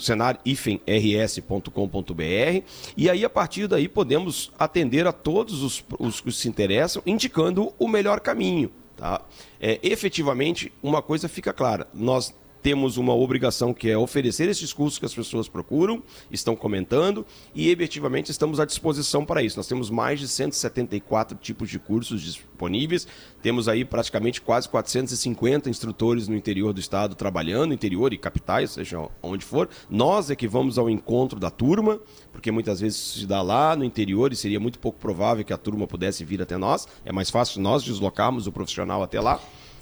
senar-rs.com.br 0.00 2.62
e 2.96 3.10
aí 3.10 3.24
a 3.24 3.30
partir 3.30 3.66
daí 3.66 3.88
podemos 3.88 4.52
atender 4.58 5.06
a 5.06 5.12
todos 5.12 5.62
os, 5.62 5.84
os 5.98 6.20
que 6.20 6.32
se 6.32 6.48
interessam, 6.48 7.02
indicando 7.06 7.72
o 7.78 7.88
melhor 7.88 8.20
caminho. 8.20 8.70
Tá? 8.96 9.20
É, 9.60 9.78
efetivamente, 9.82 10.72
uma 10.82 11.02
coisa 11.02 11.28
fica 11.28 11.52
clara: 11.52 11.88
nós 11.92 12.34
temos 12.64 12.96
uma 12.96 13.14
obrigação 13.14 13.74
que 13.74 13.90
é 13.90 13.98
oferecer 13.98 14.48
esses 14.48 14.72
cursos 14.72 14.98
que 14.98 15.04
as 15.04 15.14
pessoas 15.14 15.46
procuram, 15.46 16.02
estão 16.30 16.56
comentando 16.56 17.26
e 17.54 17.68
efetivamente 17.68 18.30
estamos 18.30 18.58
à 18.58 18.64
disposição 18.64 19.22
para 19.22 19.42
isso. 19.42 19.58
Nós 19.58 19.66
temos 19.66 19.90
mais 19.90 20.18
de 20.18 20.26
174 20.26 21.36
tipos 21.36 21.68
de 21.68 21.78
cursos 21.78 22.22
disponíveis, 22.22 23.06
temos 23.42 23.68
aí 23.68 23.84
praticamente 23.84 24.40
quase 24.40 24.66
450 24.70 25.68
instrutores 25.68 26.26
no 26.26 26.34
interior 26.34 26.72
do 26.72 26.80
estado 26.80 27.14
trabalhando, 27.14 27.74
interior 27.74 28.14
e 28.14 28.16
capitais, 28.16 28.70
seja 28.70 29.10
onde 29.22 29.44
for. 29.44 29.68
Nós 29.90 30.30
é 30.30 30.34
que 30.34 30.48
vamos 30.48 30.78
ao 30.78 30.88
encontro 30.88 31.38
da 31.38 31.50
turma, 31.50 32.00
porque 32.32 32.50
muitas 32.50 32.80
vezes 32.80 32.96
se 32.96 33.26
dá 33.26 33.42
lá 33.42 33.76
no 33.76 33.84
interior 33.84 34.32
e 34.32 34.36
seria 34.36 34.58
muito 34.58 34.78
pouco 34.78 34.98
provável 34.98 35.44
que 35.44 35.52
a 35.52 35.58
turma 35.58 35.86
pudesse 35.86 36.24
vir 36.24 36.40
até 36.40 36.56
nós. 36.56 36.88
É 37.04 37.12
mais 37.12 37.28
fácil 37.28 37.60
nós 37.60 37.82
deslocarmos 37.82 38.46
o 38.46 38.52
profissional 38.52 39.02
até 39.02 39.20
lá. 39.20 39.38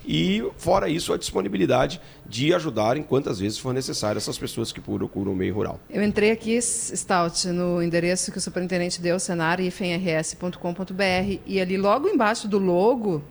E, 0.07 0.45
fora 0.57 0.89
isso, 0.89 1.13
a 1.13 1.19
disponibilidade 1.19 2.01
de 2.27 2.53
ajudar 2.55 2.97
em 2.97 3.03
quantas 3.03 3.39
vezes 3.39 3.59
for 3.59 3.73
necessário 3.73 4.19
essas 4.19 4.39
pessoas 4.39 4.73
que 4.73 4.81
procuram 4.81 5.33
o 5.33 5.37
meio 5.37 5.55
rural. 5.55 5.81
Eu 5.89 6.03
entrei 6.03 6.31
aqui, 6.31 6.61
Stout, 6.61 7.49
no 7.49 7.83
endereço 7.83 8.33
que 8.33 8.39
o 8.39 8.41
superintendente 8.41 9.01
deu, 9.01 9.19
senar.ifenrs.com.br, 9.19 11.41
e 11.47 11.61
ali 11.61 11.77
logo 11.77 12.09
embaixo 12.09 12.49
do 12.49 12.59
logo 12.59 13.23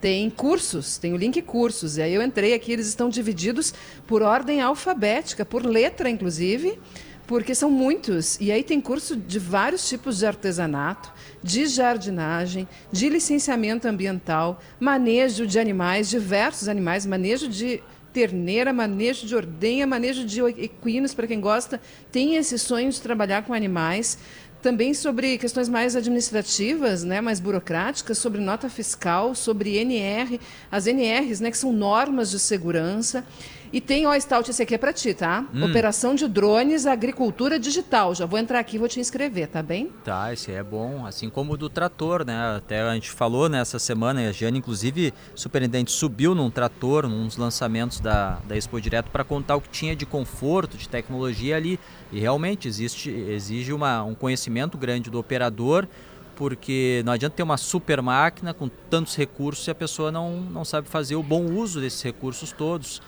tem 0.00 0.28
cursos, 0.28 0.98
tem 0.98 1.14
o 1.14 1.16
link 1.16 1.40
cursos. 1.40 1.96
E 1.96 2.02
aí 2.02 2.12
eu 2.12 2.22
entrei 2.22 2.52
aqui, 2.52 2.72
eles 2.72 2.86
estão 2.86 3.08
divididos 3.08 3.72
por 4.06 4.20
ordem 4.20 4.60
alfabética, 4.60 5.46
por 5.46 5.64
letra, 5.64 6.10
inclusive, 6.10 6.78
porque 7.26 7.54
são 7.54 7.70
muitos. 7.70 8.38
E 8.40 8.52
aí 8.52 8.62
tem 8.62 8.80
curso 8.80 9.16
de 9.16 9.38
vários 9.38 9.88
tipos 9.88 10.18
de 10.18 10.26
artesanato, 10.26 11.12
de 11.42 11.66
jardinagem, 11.66 12.68
de 12.92 13.08
licenciamento 13.08 13.88
ambiental, 13.88 14.60
manejo 14.78 15.46
de 15.46 15.58
animais, 15.58 16.08
diversos 16.10 16.68
animais, 16.68 17.06
manejo 17.06 17.48
de 17.48 17.82
terneira, 18.12 18.72
manejo 18.72 19.26
de 19.26 19.34
ordenha, 19.34 19.86
manejo 19.86 20.24
de 20.24 20.40
equinos, 20.40 21.12
para 21.12 21.26
quem 21.26 21.40
gosta, 21.40 21.80
tem 22.12 22.36
esse 22.36 22.56
sonho 22.58 22.90
de 22.90 23.00
trabalhar 23.00 23.42
com 23.44 23.52
animais. 23.52 24.16
Também 24.62 24.94
sobre 24.94 25.36
questões 25.36 25.68
mais 25.68 25.94
administrativas, 25.94 27.04
né, 27.04 27.20
mais 27.20 27.38
burocráticas, 27.38 28.16
sobre 28.16 28.40
nota 28.40 28.70
fiscal, 28.70 29.34
sobre 29.34 29.76
NR, 29.76 30.40
as 30.70 30.86
NRs, 30.86 31.40
né, 31.40 31.50
que 31.50 31.58
são 31.58 31.70
normas 31.70 32.30
de 32.30 32.38
segurança. 32.38 33.26
E 33.72 33.80
tem, 33.80 34.06
ó, 34.06 34.18
Stout, 34.18 34.50
esse 34.50 34.62
aqui 34.62 34.74
é 34.74 34.78
para 34.78 34.92
ti, 34.92 35.14
tá? 35.14 35.44
Hum. 35.52 35.64
Operação 35.64 36.14
de 36.14 36.28
drones, 36.28 36.86
agricultura 36.86 37.58
digital. 37.58 38.14
Já 38.14 38.26
vou 38.26 38.38
entrar 38.38 38.58
aqui 38.60 38.76
e 38.76 38.78
vou 38.78 38.88
te 38.88 39.00
inscrever, 39.00 39.48
tá 39.48 39.62
bem? 39.62 39.90
Tá, 40.04 40.32
esse 40.32 40.52
é 40.52 40.62
bom. 40.62 41.04
Assim 41.06 41.28
como 41.28 41.54
o 41.54 41.56
do 41.56 41.68
trator, 41.68 42.24
né? 42.24 42.56
Até 42.56 42.82
a 42.82 42.94
gente 42.94 43.10
falou 43.10 43.48
nessa 43.48 43.78
semana, 43.78 44.28
a 44.28 44.32
Jane, 44.32 44.58
inclusive, 44.58 45.12
superintendente, 45.34 45.90
subiu 45.90 46.34
num 46.34 46.50
trator, 46.50 47.08
nos 47.08 47.36
lançamentos 47.36 48.00
da, 48.00 48.38
da 48.46 48.56
Expo 48.56 48.80
Direto, 48.80 49.10
para 49.10 49.24
contar 49.24 49.56
o 49.56 49.60
que 49.60 49.68
tinha 49.68 49.96
de 49.96 50.06
conforto, 50.06 50.76
de 50.76 50.88
tecnologia 50.88 51.56
ali. 51.56 51.78
E 52.12 52.20
realmente 52.20 52.68
existe, 52.68 53.10
exige 53.10 53.72
uma, 53.72 54.04
um 54.04 54.14
conhecimento 54.14 54.78
grande 54.78 55.10
do 55.10 55.18
operador 55.18 55.88
porque 56.34 57.02
não 57.04 57.12
adianta 57.12 57.36
ter 57.36 57.42
uma 57.42 57.56
super 57.56 58.02
máquina 58.02 58.52
com 58.52 58.68
tantos 58.68 59.16
recursos 59.16 59.64
se 59.64 59.70
a 59.70 59.74
pessoa 59.74 60.10
não, 60.10 60.40
não 60.40 60.64
sabe 60.64 60.88
fazer 60.88 61.16
o 61.16 61.22
bom 61.22 61.44
uso 61.44 61.80
desses 61.80 62.02
recursos 62.02 62.52
todos. 62.52 63.00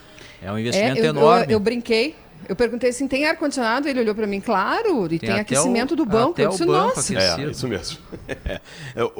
É 0.42 0.50
um 0.52 0.58
investimento 0.58 0.98
é, 0.98 1.06
eu, 1.06 1.10
enorme. 1.10 1.46
Eu, 1.46 1.50
eu, 1.52 1.60
brinquei. 1.60 2.14
Eu 2.48 2.54
perguntei 2.54 2.90
assim, 2.90 3.08
tem 3.08 3.24
ar-condicionado? 3.26 3.88
Ele 3.88 4.00
olhou 4.00 4.14
para 4.14 4.26
mim, 4.26 4.40
claro, 4.40 5.06
e 5.06 5.18
tem, 5.18 5.30
tem 5.30 5.40
aquecimento 5.40 5.92
o, 5.92 5.96
do 5.96 6.04
banco. 6.04 6.32
Até 6.32 6.44
eu 6.44 6.50
disse, 6.50 6.62
o 6.62 6.66
banco 6.66 6.96
nossa. 6.96 7.14
É, 7.18 7.50
isso 7.50 7.66
mesmo. 7.68 7.98
É. 8.44 8.60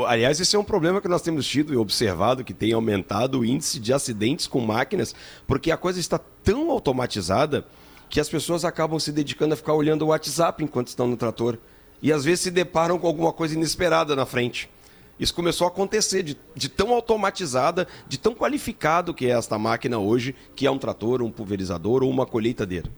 Aliás, 0.07 0.41
esse 0.41 0.55
é 0.55 0.59
um 0.59 0.65
problema 0.65 1.01
que 1.01 1.09
nós 1.09 1.23
temos 1.23 1.47
tido 1.47 1.73
e 1.73 1.77
observado, 1.77 2.45
que 2.45 2.55
tem 2.55 2.73
aumentado 2.73 3.41
o 3.41 3.45
índice 3.45 3.81
de 3.81 3.93
acidentes 3.93 4.47
com 4.47 4.61
máquinas, 4.61 5.15
porque 5.47 5.71
a 5.71 5.77
coisa 5.77 5.99
está 5.99 6.19
tão 6.19 6.71
automatizada 6.71 7.67
que 8.09 8.21
as 8.21 8.29
pessoas 8.29 8.65
acabam 8.65 8.99
se 8.99 9.11
dedicando 9.11 9.55
a 9.55 9.57
ficar 9.57 9.75
olhando 9.75 10.03
o 10.03 10.09
WhatsApp 10.09 10.63
enquanto 10.63 10.89
estão 10.89 11.07
no 11.07 11.17
trator. 11.17 11.59
E 12.01 12.13
às 12.13 12.25
vezes 12.25 12.41
se 12.41 12.51
deparam 12.51 12.99
com 12.99 13.07
alguma 13.07 13.33
coisa 13.33 13.55
inesperada 13.55 14.15
na 14.15 14.27
frente. 14.27 14.71
Isso 15.19 15.35
começou 15.35 15.67
a 15.67 15.69
acontecer 15.69 16.23
de, 16.23 16.37
de, 16.55 16.69
tão 16.69 16.93
automatizada, 16.93 17.87
de 18.07 18.19
tão 18.19 18.35
qualificado 18.35 19.15
que 19.15 19.27
é 19.27 19.31
esta 19.31 19.59
máquina 19.59 19.99
hoje, 19.99 20.35
que 20.55 20.67
é 20.67 20.71
um 20.71 20.79
trator, 20.79 21.23
um 21.23 21.31
pulverizador 21.31 22.03
ou 22.03 22.11
uma 22.11 22.27
colheitadeira. 22.27 22.91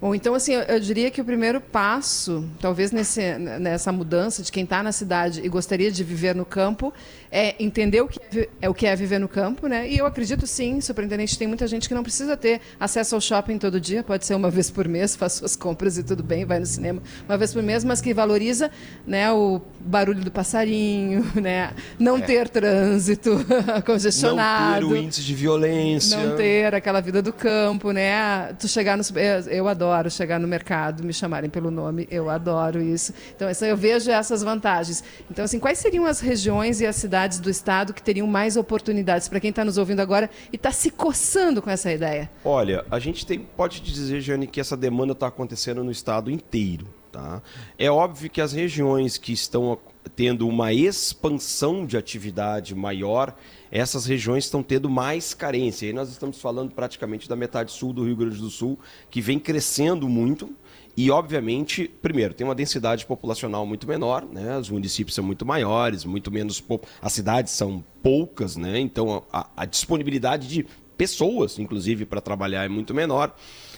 Bom, 0.00 0.16
então 0.16 0.34
assim, 0.34 0.54
eu, 0.54 0.62
eu 0.62 0.80
diria 0.80 1.12
que 1.12 1.20
o 1.20 1.24
primeiro 1.24 1.60
passo, 1.60 2.44
talvez 2.60 2.90
nesse, 2.90 3.38
nessa 3.38 3.92
mudança 3.92 4.42
de 4.42 4.50
quem 4.50 4.64
está 4.64 4.82
na 4.82 4.90
cidade 4.90 5.40
e 5.44 5.48
gostaria 5.48 5.92
de 5.92 6.02
viver 6.02 6.34
no 6.34 6.44
campo, 6.44 6.92
é 7.32 7.54
entender 7.58 8.02
o 8.02 8.08
que 8.08 8.20
é, 8.20 8.48
é, 8.60 8.68
o 8.68 8.74
que 8.74 8.86
é 8.86 8.94
viver 8.94 9.18
no 9.18 9.28
campo, 9.28 9.66
né? 9.66 9.88
E 9.88 9.96
eu 9.96 10.04
acredito 10.04 10.46
sim, 10.46 10.80
superintendente, 10.80 11.38
tem 11.38 11.48
muita 11.48 11.66
gente 11.66 11.88
que 11.88 11.94
não 11.94 12.02
precisa 12.02 12.36
ter 12.36 12.60
acesso 12.78 13.14
ao 13.14 13.20
shopping 13.20 13.56
todo 13.56 13.80
dia, 13.80 14.02
pode 14.02 14.26
ser 14.26 14.34
uma 14.34 14.50
vez 14.50 14.70
por 14.70 14.86
mês, 14.86 15.14
faz 15.16 15.34
suas 15.34 15.56
compras 15.56 15.96
e 15.96 16.02
tudo 16.02 16.22
bem, 16.22 16.44
vai 16.44 16.58
no 16.58 16.66
cinema 16.66 17.02
uma 17.26 17.38
vez 17.38 17.52
por 17.52 17.62
mês, 17.62 17.84
mas 17.84 18.00
que 18.00 18.12
valoriza, 18.12 18.70
né, 19.06 19.32
o 19.32 19.60
barulho 19.80 20.20
do 20.20 20.30
passarinho, 20.30 21.24
né? 21.40 21.72
Não 21.98 22.18
é. 22.18 22.20
ter 22.20 22.48
trânsito 22.48 23.30
congestionado, 23.86 24.82
não 24.82 24.88
ter 24.88 24.94
o 24.94 24.96
índice 24.96 25.22
de 25.22 25.34
violência, 25.34 26.18
não 26.18 26.36
ter 26.36 26.74
aquela 26.74 27.00
vida 27.00 27.22
do 27.22 27.32
campo, 27.32 27.92
né? 27.92 28.52
Tu 28.58 28.68
chegar 28.68 28.96
no 28.96 29.02
eu 29.48 29.68
adoro 29.68 30.02
adoro 30.02 30.10
chegar 30.10 30.40
no 30.40 30.48
mercado, 30.48 31.04
me 31.04 31.12
chamarem 31.12 31.48
pelo 31.48 31.70
nome, 31.70 32.06
eu 32.10 32.28
adoro 32.28 32.80
isso. 32.80 33.12
Então, 33.34 33.48
eu 33.66 33.76
vejo 33.76 34.10
essas 34.10 34.42
vantagens. 34.42 35.02
Então, 35.30 35.44
assim, 35.44 35.58
quais 35.58 35.78
seriam 35.78 36.04
as 36.04 36.20
regiões 36.20 36.80
e 36.80 36.86
as 36.86 36.96
cidades 36.96 37.21
do 37.28 37.50
estado 37.50 37.92
que 37.92 38.02
teriam 38.02 38.26
mais 38.26 38.56
oportunidades 38.56 39.28
para 39.28 39.40
quem 39.40 39.50
está 39.50 39.64
nos 39.64 39.78
ouvindo 39.78 40.00
agora 40.00 40.30
e 40.52 40.56
está 40.56 40.72
se 40.72 40.90
coçando 40.90 41.62
com 41.62 41.70
essa 41.70 41.92
ideia? 41.92 42.30
Olha, 42.44 42.84
a 42.90 42.98
gente 42.98 43.24
tem, 43.26 43.38
pode 43.40 43.80
dizer, 43.80 44.20
Jane, 44.20 44.46
que 44.46 44.60
essa 44.60 44.76
demanda 44.76 45.12
está 45.12 45.26
acontecendo 45.26 45.82
no 45.82 45.90
estado 45.90 46.30
inteiro. 46.30 46.86
Tá? 47.12 47.42
É 47.78 47.90
óbvio 47.90 48.30
que 48.30 48.40
as 48.40 48.52
regiões 48.52 49.18
que 49.18 49.32
estão 49.32 49.78
tendo 50.16 50.48
uma 50.48 50.72
expansão 50.72 51.84
de 51.86 51.96
atividade 51.96 52.74
maior, 52.74 53.36
essas 53.70 54.06
regiões 54.06 54.44
estão 54.44 54.62
tendo 54.62 54.88
mais 54.88 55.34
carência. 55.34 55.86
E 55.86 55.92
nós 55.92 56.08
estamos 56.08 56.40
falando 56.40 56.72
praticamente 56.72 57.28
da 57.28 57.36
metade 57.36 57.70
sul 57.70 57.92
do 57.92 58.04
Rio 58.04 58.16
Grande 58.16 58.38
do 58.38 58.50
Sul, 58.50 58.78
que 59.10 59.20
vem 59.20 59.38
crescendo 59.38 60.08
muito. 60.08 60.54
E, 60.96 61.10
obviamente, 61.10 61.88
primeiro, 62.02 62.34
tem 62.34 62.46
uma 62.46 62.54
densidade 62.54 63.06
populacional 63.06 63.66
muito 63.66 63.86
menor, 63.86 64.26
né? 64.26 64.58
os 64.58 64.68
municípios 64.68 65.14
são 65.14 65.24
muito 65.24 65.46
maiores, 65.46 66.04
muito 66.04 66.30
menos. 66.30 66.62
As 67.00 67.12
cidades 67.12 67.52
são 67.52 67.82
poucas, 68.02 68.56
né? 68.56 68.78
então 68.78 69.24
a, 69.32 69.48
a 69.56 69.64
disponibilidade 69.64 70.46
de 70.48 70.66
pessoas, 70.96 71.58
inclusive, 71.58 72.04
para 72.04 72.20
trabalhar 72.20 72.64
é 72.64 72.68
muito 72.68 72.94
menor. 72.94 73.34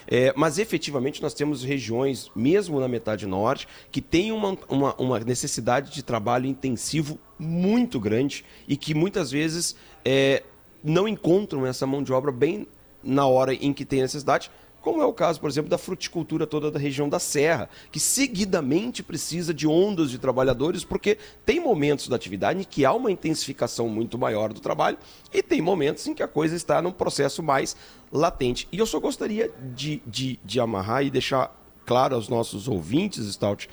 É, 0.06 0.34
mas 0.36 0.58
efetivamente 0.58 1.22
nós 1.22 1.32
temos 1.32 1.62
regiões, 1.62 2.30
mesmo 2.36 2.78
na 2.78 2.88
metade 2.88 3.26
norte, 3.26 3.66
que 3.90 4.02
têm 4.02 4.32
uma, 4.32 4.58
uma, 4.68 4.94
uma 4.96 5.18
necessidade 5.20 5.92
de 5.92 6.02
trabalho 6.02 6.46
intensivo 6.46 7.18
muito 7.38 7.98
grande 7.98 8.44
e 8.68 8.76
que 8.76 8.92
muitas 8.92 9.30
vezes 9.30 9.74
é, 10.04 10.42
não 10.82 11.08
encontram 11.08 11.64
essa 11.64 11.86
mão 11.86 12.02
de 12.02 12.12
obra 12.12 12.30
bem 12.30 12.66
na 13.02 13.26
hora 13.26 13.54
em 13.54 13.72
que 13.72 13.84
tem 13.84 14.00
necessidade, 14.00 14.50
como 14.84 15.00
é 15.00 15.06
o 15.06 15.14
caso, 15.14 15.40
por 15.40 15.48
exemplo, 15.48 15.70
da 15.70 15.78
fruticultura 15.78 16.46
toda 16.46 16.70
da 16.70 16.78
região 16.78 17.08
da 17.08 17.18
Serra, 17.18 17.70
que 17.90 17.98
seguidamente 17.98 19.02
precisa 19.02 19.54
de 19.54 19.66
ondas 19.66 20.10
de 20.10 20.18
trabalhadores, 20.18 20.84
porque 20.84 21.16
tem 21.46 21.58
momentos 21.58 22.06
da 22.06 22.16
atividade 22.16 22.60
em 22.60 22.64
que 22.64 22.84
há 22.84 22.92
uma 22.92 23.10
intensificação 23.10 23.88
muito 23.88 24.18
maior 24.18 24.52
do 24.52 24.60
trabalho 24.60 24.98
e 25.32 25.42
tem 25.42 25.62
momentos 25.62 26.06
em 26.06 26.12
que 26.12 26.22
a 26.22 26.28
coisa 26.28 26.54
está 26.54 26.82
num 26.82 26.92
processo 26.92 27.42
mais 27.42 27.74
latente. 28.12 28.68
E 28.70 28.78
eu 28.78 28.84
só 28.84 29.00
gostaria 29.00 29.50
de, 29.74 30.02
de, 30.06 30.38
de 30.44 30.60
amarrar 30.60 31.02
e 31.02 31.10
deixar 31.10 31.58
claro 31.86 32.14
aos 32.14 32.28
nossos 32.28 32.68
ouvintes, 32.68 33.26
Stout, 33.32 33.70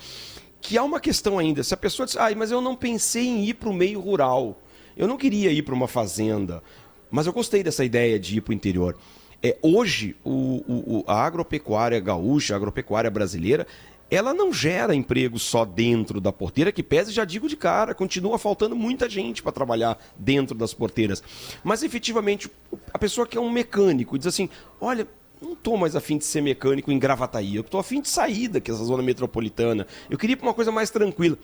que 0.62 0.78
há 0.78 0.82
uma 0.82 0.98
questão 0.98 1.38
ainda. 1.38 1.62
Se 1.62 1.74
a 1.74 1.76
pessoa 1.76 2.06
diz, 2.06 2.16
ah, 2.16 2.30
mas 2.34 2.50
eu 2.50 2.62
não 2.62 2.74
pensei 2.74 3.26
em 3.26 3.44
ir 3.44 3.54
para 3.54 3.68
o 3.68 3.74
meio 3.74 4.00
rural, 4.00 4.58
eu 4.96 5.06
não 5.06 5.18
queria 5.18 5.52
ir 5.52 5.60
para 5.60 5.74
uma 5.74 5.88
fazenda, 5.88 6.62
mas 7.10 7.26
eu 7.26 7.34
gostei 7.34 7.62
dessa 7.62 7.84
ideia 7.84 8.18
de 8.18 8.38
ir 8.38 8.40
para 8.40 8.52
o 8.52 8.54
interior. 8.54 8.96
É, 9.42 9.56
hoje, 9.60 10.14
o, 10.24 10.62
o, 10.68 11.04
a 11.06 11.24
agropecuária 11.24 11.98
gaúcha, 11.98 12.54
a 12.54 12.56
agropecuária 12.56 13.10
brasileira, 13.10 13.66
ela 14.10 14.34
não 14.34 14.52
gera 14.52 14.94
emprego 14.94 15.38
só 15.38 15.64
dentro 15.64 16.20
da 16.20 16.30
porteira, 16.30 16.70
que 16.70 16.82
pese, 16.82 17.10
já 17.10 17.24
digo 17.24 17.48
de 17.48 17.56
cara, 17.56 17.94
continua 17.94 18.38
faltando 18.38 18.76
muita 18.76 19.08
gente 19.08 19.42
para 19.42 19.50
trabalhar 19.50 19.98
dentro 20.18 20.54
das 20.54 20.74
porteiras. 20.74 21.22
Mas 21.64 21.82
efetivamente, 21.82 22.50
a 22.92 22.98
pessoa 22.98 23.26
que 23.26 23.38
é 23.38 23.40
um 23.40 23.50
mecânico 23.50 24.18
diz 24.18 24.26
assim: 24.26 24.50
olha, 24.78 25.08
não 25.40 25.54
estou 25.54 25.78
mais 25.78 25.96
afim 25.96 26.18
de 26.18 26.24
ser 26.24 26.42
mecânico 26.42 26.92
em 26.92 26.98
Gravataí, 26.98 27.56
eu 27.56 27.62
estou 27.62 27.80
afim 27.80 28.02
de 28.02 28.08
sair 28.08 28.48
daqui 28.48 28.70
dessa 28.70 28.84
zona 28.84 29.02
metropolitana. 29.02 29.86
Eu 30.10 30.18
queria 30.18 30.36
para 30.36 30.46
uma 30.46 30.54
coisa 30.54 30.70
mais 30.70 30.90
tranquila. 30.90 31.38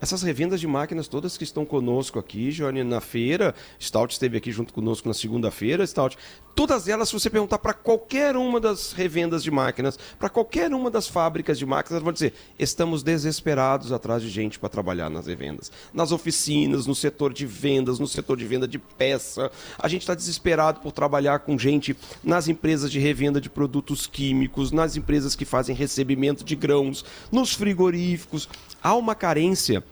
Essas 0.00 0.22
revendas 0.22 0.60
de 0.60 0.66
máquinas 0.66 1.08
todas 1.08 1.38
que 1.38 1.44
estão 1.44 1.64
conosco 1.64 2.18
aqui, 2.18 2.50
Johnny, 2.50 2.84
na 2.84 3.00
feira, 3.00 3.54
Stout 3.80 4.12
esteve 4.12 4.36
aqui 4.36 4.52
junto 4.52 4.72
conosco 4.72 5.08
na 5.08 5.14
segunda-feira, 5.14 5.86
Stout, 5.86 6.18
todas 6.56 6.88
elas, 6.88 7.08
se 7.08 7.14
você 7.14 7.28
perguntar 7.30 7.58
para 7.58 7.74
qualquer 7.74 8.34
uma 8.34 8.58
das 8.58 8.92
revendas 8.92 9.42
de 9.42 9.50
máquinas, 9.50 9.98
para 10.18 10.30
qualquer 10.30 10.72
uma 10.72 10.90
das 10.90 11.06
fábricas 11.06 11.58
de 11.58 11.66
máquinas, 11.66 11.92
elas 11.92 12.02
vão 12.02 12.12
dizer: 12.12 12.32
estamos 12.58 13.02
desesperados 13.02 13.92
atrás 13.92 14.22
de 14.22 14.30
gente 14.30 14.58
para 14.58 14.68
trabalhar 14.68 15.10
nas 15.10 15.26
revendas. 15.26 15.70
Nas 15.92 16.12
oficinas, 16.12 16.86
no 16.86 16.94
setor 16.94 17.32
de 17.32 17.46
vendas, 17.46 17.98
no 17.98 18.08
setor 18.08 18.36
de 18.36 18.46
venda 18.46 18.66
de 18.66 18.78
peça. 18.78 19.50
A 19.78 19.86
gente 19.86 20.02
está 20.02 20.14
desesperado 20.14 20.80
por 20.80 20.92
trabalhar 20.92 21.40
com 21.40 21.58
gente 21.58 21.94
nas 22.24 22.48
empresas 22.48 22.90
de 22.90 22.98
revenda 22.98 23.40
de 23.40 23.50
produtos 23.50 24.06
químicos, 24.06 24.72
nas 24.72 24.96
empresas 24.96 25.36
que 25.36 25.44
fazem 25.44 25.76
recebimento 25.76 26.42
de 26.42 26.56
grãos, 26.56 27.04
nos 27.30 27.52
frigoríficos. 27.52 28.48
Há 28.82 28.94
uma 28.94 29.14
carência 29.14 29.82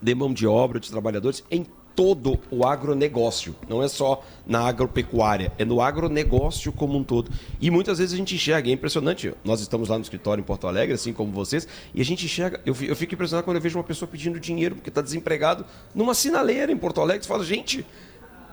de 0.00 0.14
mão 0.14 0.32
de 0.32 0.46
obra, 0.46 0.78
de 0.78 0.90
trabalhadores 0.90 1.44
em 1.50 1.66
todo 1.98 2.38
o 2.48 2.64
agronegócio, 2.64 3.56
não 3.68 3.82
é 3.82 3.88
só 3.88 4.22
na 4.46 4.60
agropecuária, 4.60 5.52
é 5.58 5.64
no 5.64 5.80
agronegócio 5.80 6.70
como 6.70 6.96
um 6.96 7.02
todo. 7.02 7.28
E 7.60 7.72
muitas 7.72 7.98
vezes 7.98 8.14
a 8.14 8.16
gente 8.16 8.36
enxerga, 8.36 8.70
é 8.70 8.72
impressionante, 8.72 9.34
nós 9.42 9.60
estamos 9.60 9.88
lá 9.88 9.96
no 9.96 10.02
escritório 10.02 10.40
em 10.40 10.44
Porto 10.44 10.68
Alegre, 10.68 10.94
assim 10.94 11.12
como 11.12 11.32
vocês, 11.32 11.66
e 11.92 12.00
a 12.00 12.04
gente 12.04 12.24
enxerga, 12.24 12.60
eu, 12.64 12.72
fico 12.72 13.14
impressionado 13.14 13.44
quando 13.44 13.56
eu 13.56 13.60
vejo 13.60 13.76
uma 13.76 13.84
pessoa 13.84 14.08
pedindo 14.08 14.38
dinheiro 14.38 14.76
porque 14.76 14.90
está 14.90 15.02
desempregado 15.02 15.66
numa 15.92 16.14
sinaleira 16.14 16.70
em 16.70 16.76
Porto 16.76 17.00
Alegre, 17.00 17.24
você 17.24 17.28
fala, 17.28 17.44
gente, 17.44 17.84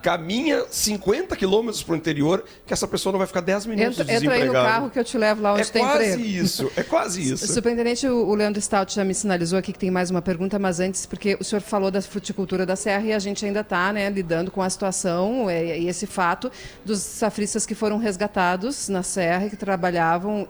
caminha 0.06 0.65
50 0.70 1.36
quilômetros 1.36 1.82
para 1.82 1.94
o 1.94 1.96
interior, 1.96 2.46
que 2.63 2.72
essa 2.72 2.88
pessoa 2.88 3.12
não 3.12 3.18
vai 3.18 3.26
ficar 3.26 3.41
10 3.41 3.65
minutos 3.65 4.00
entra, 4.00 4.13
entra 4.13 4.34
aí 4.36 4.46
no 4.46 4.54
carro 4.54 4.89
que 4.91 5.00
eu 5.00 5.04
te 5.04 5.18
levo 5.18 5.41
lá 5.41 5.54
onde 5.54 5.63
é 5.63 5.65
tem 5.65 5.84
quase 5.84 6.10
emprego. 6.12 6.24
isso, 6.24 6.72
é 6.76 6.84
quase 6.84 7.34
isso. 7.34 7.52
Superintendente, 7.52 8.08
o 8.08 8.36
Leandro 8.36 8.62
Stout 8.62 8.94
já 8.94 9.04
me 9.04 9.15
sinalizou 9.15 9.58
aqui 9.58 9.74
que 9.74 9.80
tem 9.80 9.89
mais 9.89 10.12
uma 10.12 10.22
pergunta, 10.22 10.60
mas 10.60 10.80
antes, 10.80 11.08
porque 11.08 11.36
o 11.39 11.44
senhor 11.44 11.60
falou 11.60 11.89
da 11.89 12.00
fruticultura 12.04 12.68
da 12.68 12.76
Serra 12.76 13.04
e 13.04 13.13
a 13.13 13.18
gente 13.18 13.44
ainda 13.44 13.62
está 13.62 13.91
né, 13.91 14.08
lidando 14.12 14.52
com 14.52 14.62
a 14.62 14.70
situação 14.70 15.50
é, 15.50 15.80
e 15.80 15.88
esse 15.88 16.06
fato 16.06 16.52
dos 16.86 17.00
safristas 17.00 17.65
que 17.65 17.74
foram 17.74 17.98
resgatados 17.98 18.88
na 18.88 19.02
Serra 19.02 19.48
e 19.48 19.50
que 19.50 19.58
trabalhavam 19.58 20.48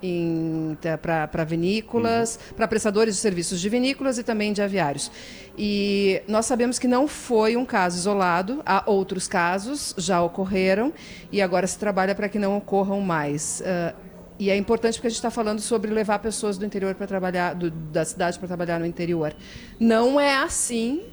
para 1.01 1.45
vinícolas, 1.45 2.37
uhum. 2.49 2.57
para 2.57 2.67
prestadores 2.67 3.15
de 3.15 3.21
serviços 3.21 3.61
de 3.61 3.69
vinícolas 3.69 4.17
e 4.17 4.23
também 4.23 4.51
de 4.51 4.61
aviários. 4.61 5.09
E 5.57 6.21
nós 6.27 6.45
sabemos 6.45 6.77
que 6.77 6.87
não 6.87 7.07
foi 7.07 7.55
um 7.55 7.65
caso 7.65 7.97
isolado, 7.97 8.61
há 8.65 8.83
outros 8.85 9.27
casos, 9.27 9.93
já 9.97 10.21
ocorreram, 10.21 10.93
e 11.31 11.41
agora 11.41 11.65
se 11.65 11.77
trabalha 11.77 12.13
para 12.13 12.27
que 12.27 12.37
não 12.37 12.57
ocorram 12.57 12.99
mais. 13.01 13.61
Uh, 13.61 13.95
e 14.37 14.49
é 14.49 14.57
importante 14.57 14.95
porque 14.95 15.07
a 15.07 15.09
gente 15.09 15.17
está 15.17 15.31
falando 15.31 15.61
sobre 15.61 15.91
levar 15.91 16.19
pessoas 16.19 16.57
do 16.57 16.65
interior 16.65 16.93
para 16.95 17.07
trabalhar, 17.07 17.53
do, 17.53 17.71
da 17.71 18.03
cidade 18.03 18.37
para 18.37 18.47
trabalhar 18.47 18.79
no 18.79 18.85
interior. 18.85 19.33
Não 19.79 20.19
é 20.19 20.35
assim 20.35 21.03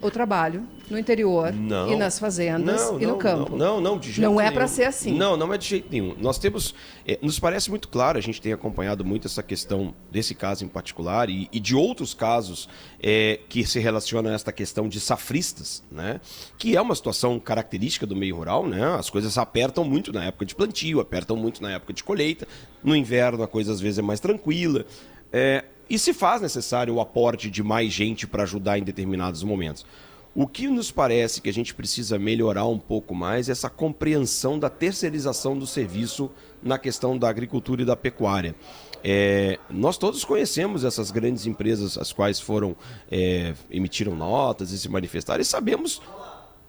o 0.00 0.10
trabalho 0.10 0.66
no 0.90 0.98
interior 0.98 1.52
não, 1.52 1.92
e 1.92 1.96
nas 1.96 2.18
fazendas 2.18 2.90
não, 2.90 3.00
e 3.00 3.06
no 3.06 3.16
campo. 3.16 3.56
Não, 3.56 3.80
não, 3.80 3.98
de 3.98 4.10
jeito 4.10 4.28
Não 4.28 4.40
é 4.40 4.50
para 4.50 4.66
ser 4.66 4.84
assim. 4.84 5.16
Não, 5.16 5.36
não 5.36 5.52
é 5.54 5.58
de 5.58 5.66
jeito 5.66 5.88
nenhum. 5.90 6.16
Nós 6.18 6.38
temos, 6.38 6.74
é, 7.06 7.18
nos 7.22 7.38
parece 7.38 7.70
muito 7.70 7.88
claro, 7.88 8.18
a 8.18 8.20
gente 8.20 8.40
tem 8.40 8.52
acompanhado 8.52 9.04
muito 9.04 9.26
essa 9.26 9.42
questão 9.42 9.94
desse 10.10 10.34
caso 10.34 10.64
em 10.64 10.68
particular 10.68 11.30
e, 11.30 11.48
e 11.52 11.60
de 11.60 11.76
outros 11.76 12.12
casos 12.12 12.68
é, 13.00 13.38
que 13.48 13.64
se 13.64 13.78
relacionam 13.78 14.30
a 14.30 14.34
esta 14.34 14.50
questão 14.50 14.88
de 14.88 14.98
safristas, 14.98 15.82
né? 15.90 16.20
Que 16.58 16.76
é 16.76 16.80
uma 16.80 16.94
situação 16.94 17.38
característica 17.38 18.06
do 18.06 18.16
meio 18.16 18.36
rural, 18.36 18.66
né? 18.66 18.84
As 18.94 19.08
coisas 19.08 19.38
apertam 19.38 19.84
muito 19.84 20.12
na 20.12 20.24
época 20.24 20.44
de 20.44 20.54
plantio, 20.54 21.00
apertam 21.00 21.36
muito 21.36 21.62
na 21.62 21.72
época 21.72 21.92
de 21.92 22.02
colheita. 22.02 22.48
No 22.82 22.96
inverno 22.96 23.42
a 23.42 23.48
coisa 23.48 23.72
às 23.72 23.80
vezes 23.80 23.98
é 23.98 24.02
mais 24.02 24.18
tranquila. 24.18 24.84
É, 25.32 25.64
e 25.90 25.98
se 25.98 26.14
faz 26.14 26.40
necessário 26.40 26.94
o 26.94 27.00
aporte 27.00 27.50
de 27.50 27.64
mais 27.64 27.92
gente 27.92 28.24
para 28.24 28.44
ajudar 28.44 28.78
em 28.78 28.84
determinados 28.84 29.42
momentos. 29.42 29.84
O 30.32 30.46
que 30.46 30.68
nos 30.68 30.92
parece 30.92 31.40
que 31.40 31.50
a 31.50 31.52
gente 31.52 31.74
precisa 31.74 32.16
melhorar 32.16 32.64
um 32.66 32.78
pouco 32.78 33.12
mais 33.12 33.48
é 33.48 33.52
essa 33.52 33.68
compreensão 33.68 34.56
da 34.56 34.70
terceirização 34.70 35.58
do 35.58 35.66
serviço 35.66 36.30
na 36.62 36.78
questão 36.78 37.18
da 37.18 37.28
agricultura 37.28 37.82
e 37.82 37.84
da 37.84 37.96
pecuária. 37.96 38.54
É, 39.02 39.58
nós 39.68 39.98
todos 39.98 40.24
conhecemos 40.24 40.84
essas 40.84 41.10
grandes 41.10 41.46
empresas, 41.46 41.98
as 41.98 42.12
quais 42.12 42.38
foram 42.38 42.76
é, 43.10 43.54
emitiram 43.68 44.14
notas 44.14 44.70
e 44.70 44.78
se 44.78 44.88
manifestaram, 44.88 45.40
e 45.40 45.44
sabemos 45.44 46.00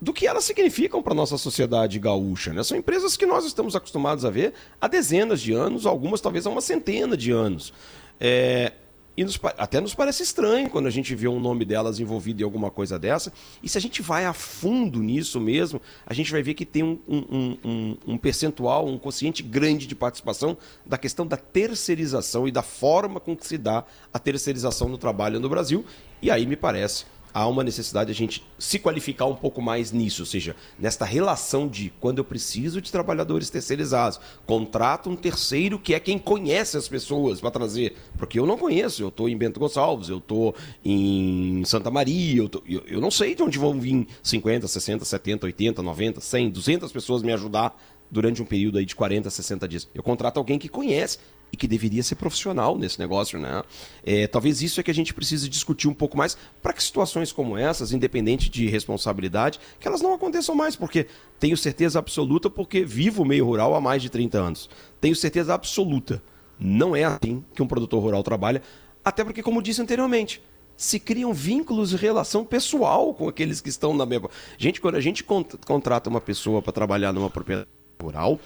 do 0.01 0.11
que 0.11 0.25
elas 0.25 0.43
significam 0.45 1.03
para 1.03 1.13
a 1.13 1.15
nossa 1.15 1.37
sociedade 1.37 1.99
gaúcha. 1.99 2.51
Né? 2.51 2.63
São 2.63 2.75
empresas 2.75 3.15
que 3.15 3.27
nós 3.27 3.45
estamos 3.45 3.75
acostumados 3.75 4.25
a 4.25 4.31
ver 4.31 4.53
há 4.79 4.87
dezenas 4.87 5.39
de 5.39 5.53
anos, 5.53 5.85
algumas 5.85 6.19
talvez 6.19 6.47
há 6.47 6.49
uma 6.49 6.61
centena 6.61 7.15
de 7.15 7.29
anos. 7.29 7.71
É, 8.19 8.71
e 9.15 9.23
nos, 9.23 9.39
até 9.57 9.81
nos 9.81 9.93
parece 9.93 10.23
estranho 10.23 10.69
quando 10.69 10.87
a 10.87 10.89
gente 10.89 11.13
vê 11.13 11.27
um 11.27 11.39
nome 11.39 11.65
delas 11.65 11.99
envolvido 11.99 12.41
em 12.41 12.45
alguma 12.45 12.71
coisa 12.71 12.97
dessa. 12.97 13.31
E 13.61 13.67
se 13.67 13.77
a 13.77 13.81
gente 13.81 14.01
vai 14.01 14.25
a 14.25 14.33
fundo 14.33 14.99
nisso 14.99 15.39
mesmo, 15.39 15.81
a 16.05 16.13
gente 16.13 16.31
vai 16.31 16.41
ver 16.41 16.53
que 16.53 16.65
tem 16.65 16.81
um, 16.81 16.97
um, 17.07 17.57
um, 17.63 17.97
um 18.07 18.17
percentual, 18.17 18.87
um 18.87 18.97
consciente 18.97 19.43
grande 19.43 19.85
de 19.85 19.95
participação 19.95 20.57
da 20.85 20.97
questão 20.97 21.27
da 21.27 21.37
terceirização 21.37 22.47
e 22.47 22.51
da 22.51 22.61
forma 22.61 23.19
com 23.19 23.35
que 23.35 23.45
se 23.45 23.57
dá 23.57 23.83
a 24.13 24.19
terceirização 24.19 24.89
do 24.89 24.97
trabalho 24.97 25.39
no 25.39 25.49
Brasil. 25.49 25.85
E 26.21 26.31
aí 26.31 26.45
me 26.45 26.55
parece 26.55 27.05
há 27.33 27.47
uma 27.47 27.63
necessidade 27.63 28.07
de 28.07 28.11
a 28.11 28.15
gente 28.15 28.43
se 28.57 28.79
qualificar 28.79 29.25
um 29.25 29.35
pouco 29.35 29.61
mais 29.61 29.91
nisso, 29.91 30.21
ou 30.21 30.25
seja, 30.25 30.55
nesta 30.79 31.05
relação 31.05 31.67
de 31.67 31.91
quando 31.99 32.19
eu 32.19 32.23
preciso 32.23 32.81
de 32.81 32.91
trabalhadores 32.91 33.49
terceirizados, 33.49 34.19
contrato 34.45 35.09
um 35.09 35.15
terceiro 35.15 35.79
que 35.79 35.93
é 35.93 35.99
quem 35.99 36.17
conhece 36.17 36.77
as 36.77 36.87
pessoas 36.87 37.39
para 37.39 37.51
trazer, 37.51 37.95
porque 38.17 38.39
eu 38.39 38.45
não 38.45 38.57
conheço, 38.57 39.01
eu 39.01 39.09
estou 39.09 39.29
em 39.29 39.37
Bento 39.37 39.59
Gonçalves, 39.59 40.09
eu 40.09 40.17
estou 40.17 40.55
em 40.83 41.63
Santa 41.65 41.89
Maria, 41.89 42.41
eu, 42.41 42.49
tô, 42.49 42.61
eu, 42.67 42.83
eu 42.87 43.01
não 43.01 43.11
sei 43.11 43.35
de 43.35 43.43
onde 43.43 43.57
vão 43.57 43.79
vir 43.79 44.07
50, 44.23 44.67
60, 44.67 45.05
70, 45.05 45.45
80, 45.45 45.81
90, 45.81 46.21
100, 46.21 46.49
200 46.49 46.91
pessoas 46.91 47.23
me 47.23 47.31
ajudar 47.33 47.77
durante 48.09 48.41
um 48.41 48.45
período 48.45 48.77
aí 48.77 48.85
de 48.85 48.95
40, 48.95 49.29
60 49.29 49.67
dias. 49.67 49.89
Eu 49.95 50.03
contrato 50.03 50.37
alguém 50.37 50.59
que 50.59 50.67
conhece 50.67 51.19
e 51.51 51.57
que 51.57 51.67
deveria 51.67 52.01
ser 52.01 52.15
profissional 52.15 52.77
nesse 52.77 52.97
negócio, 52.99 53.37
né? 53.37 53.63
É, 54.03 54.27
talvez 54.27 54.61
isso 54.61 54.79
é 54.79 54.83
que 54.83 54.91
a 54.91 54.93
gente 54.93 55.13
precise 55.13 55.49
discutir 55.49 55.87
um 55.87 55.93
pouco 55.93 56.17
mais 56.17 56.37
para 56.61 56.73
que 56.73 56.81
situações 56.81 57.31
como 57.31 57.57
essas, 57.57 57.91
independente 57.91 58.49
de 58.49 58.67
responsabilidade, 58.67 59.59
que 59.79 59.87
elas 59.87 60.01
não 60.01 60.13
aconteçam 60.13 60.55
mais, 60.55 60.75
porque 60.75 61.07
tenho 61.39 61.57
certeza 61.57 61.99
absoluta, 61.99 62.49
porque 62.49 62.85
vivo 62.85 63.23
o 63.23 63.25
meio 63.25 63.45
rural 63.45 63.75
há 63.75 63.81
mais 63.81 64.01
de 64.01 64.09
30 64.09 64.37
anos. 64.37 64.69
Tenho 64.99 65.15
certeza 65.15 65.53
absoluta. 65.53 66.23
Não 66.59 66.95
é 66.95 67.03
assim 67.03 67.43
que 67.53 67.61
um 67.61 67.67
produtor 67.67 68.01
rural 68.01 68.23
trabalha, 68.23 68.61
até 69.03 69.23
porque, 69.23 69.41
como 69.41 69.61
disse 69.61 69.81
anteriormente, 69.81 70.41
se 70.77 70.99
criam 70.99 71.33
vínculos 71.33 71.89
de 71.89 71.97
relação 71.97 72.45
pessoal 72.45 73.13
com 73.13 73.27
aqueles 73.27 73.61
que 73.61 73.69
estão 73.69 73.93
na 73.93 74.05
mesma. 74.05 74.29
Gente, 74.57 74.79
quando 74.79 74.95
a 74.95 75.01
gente 75.01 75.23
contrata 75.23 76.09
uma 76.09 76.21
pessoa 76.21 76.61
para 76.61 76.71
trabalhar 76.71 77.11
numa 77.11 77.29
propriedade 77.29 77.69
rural, 78.01 78.39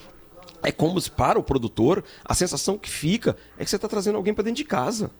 é 0.65 0.71
como 0.71 0.99
se, 0.99 1.11
para 1.11 1.37
o 1.37 1.43
produtor, 1.43 2.03
a 2.23 2.33
sensação 2.33 2.77
que 2.77 2.89
fica 2.89 3.37
é 3.57 3.63
que 3.63 3.69
você 3.69 3.75
está 3.75 3.87
trazendo 3.87 4.15
alguém 4.15 4.33
para 4.33 4.43
dentro 4.43 4.57
de 4.57 4.65
casa. 4.65 5.11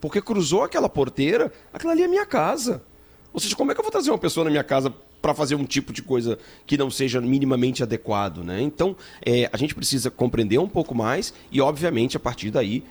Porque 0.00 0.20
cruzou 0.20 0.62
aquela 0.62 0.88
porteira, 0.88 1.52
aquela 1.72 1.92
ali 1.92 2.02
é 2.02 2.08
minha 2.08 2.26
casa. 2.26 2.82
Ou 3.32 3.40
seja, 3.40 3.56
como 3.56 3.70
é 3.70 3.74
que 3.74 3.80
eu 3.80 3.84
vou 3.84 3.90
trazer 3.90 4.10
uma 4.10 4.18
pessoa 4.18 4.44
na 4.44 4.50
minha 4.50 4.64
casa 4.64 4.92
para 5.20 5.34
fazer 5.34 5.54
um 5.54 5.64
tipo 5.64 5.92
de 5.92 6.02
coisa 6.02 6.38
que 6.66 6.76
não 6.76 6.90
seja 6.90 7.20
minimamente 7.20 7.82
adequado, 7.82 8.38
né? 8.44 8.60
Então, 8.60 8.96
é, 9.24 9.48
a 9.52 9.56
gente 9.56 9.74
precisa 9.74 10.10
compreender 10.10 10.58
um 10.58 10.68
pouco 10.68 10.94
mais 10.94 11.32
e, 11.50 11.60
obviamente, 11.60 12.16
a 12.16 12.20
partir 12.20 12.50
daí, 12.50 12.82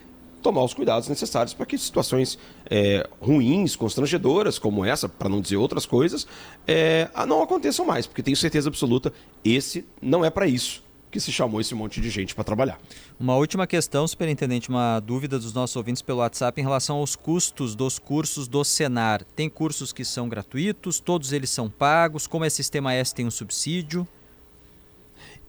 tomar 0.41 0.63
os 0.63 0.73
cuidados 0.73 1.07
necessários 1.07 1.53
para 1.53 1.65
que 1.65 1.77
situações 1.77 2.39
é, 2.69 3.07
ruins, 3.19 3.75
constrangedoras 3.75 4.57
como 4.57 4.83
essa, 4.83 5.07
para 5.07 5.29
não 5.29 5.41
dizer 5.41 5.57
outras 5.57 5.85
coisas, 5.85 6.25
é, 6.65 7.09
não 7.27 7.43
aconteçam 7.43 7.85
mais, 7.85 8.07
porque 8.07 8.23
tenho 8.23 8.37
certeza 8.37 8.69
absoluta, 8.69 9.13
esse 9.43 9.85
não 10.01 10.25
é 10.25 10.29
para 10.29 10.47
isso 10.47 10.81
que 11.11 11.19
se 11.19 11.31
chamou 11.31 11.59
esse 11.59 11.75
monte 11.75 11.99
de 11.99 12.09
gente 12.09 12.33
para 12.33 12.43
trabalhar. 12.43 12.79
Uma 13.19 13.35
última 13.35 13.67
questão, 13.67 14.07
superintendente, 14.07 14.69
uma 14.69 14.99
dúvida 14.99 15.37
dos 15.37 15.53
nossos 15.53 15.75
ouvintes 15.75 16.01
pelo 16.01 16.19
WhatsApp 16.19 16.59
em 16.59 16.63
relação 16.63 16.97
aos 16.97 17.15
custos 17.15 17.75
dos 17.75 17.99
cursos 17.99 18.47
do 18.47 18.63
Senar. 18.63 19.23
Tem 19.35 19.49
cursos 19.49 19.91
que 19.91 20.05
são 20.05 20.29
gratuitos, 20.29 20.99
todos 20.99 21.33
eles 21.33 21.49
são 21.49 21.69
pagos, 21.69 22.25
como 22.25 22.45
é 22.45 22.49
sistema 22.49 22.93
S 22.93 23.13
tem 23.13 23.27
um 23.27 23.31
subsídio? 23.31 24.07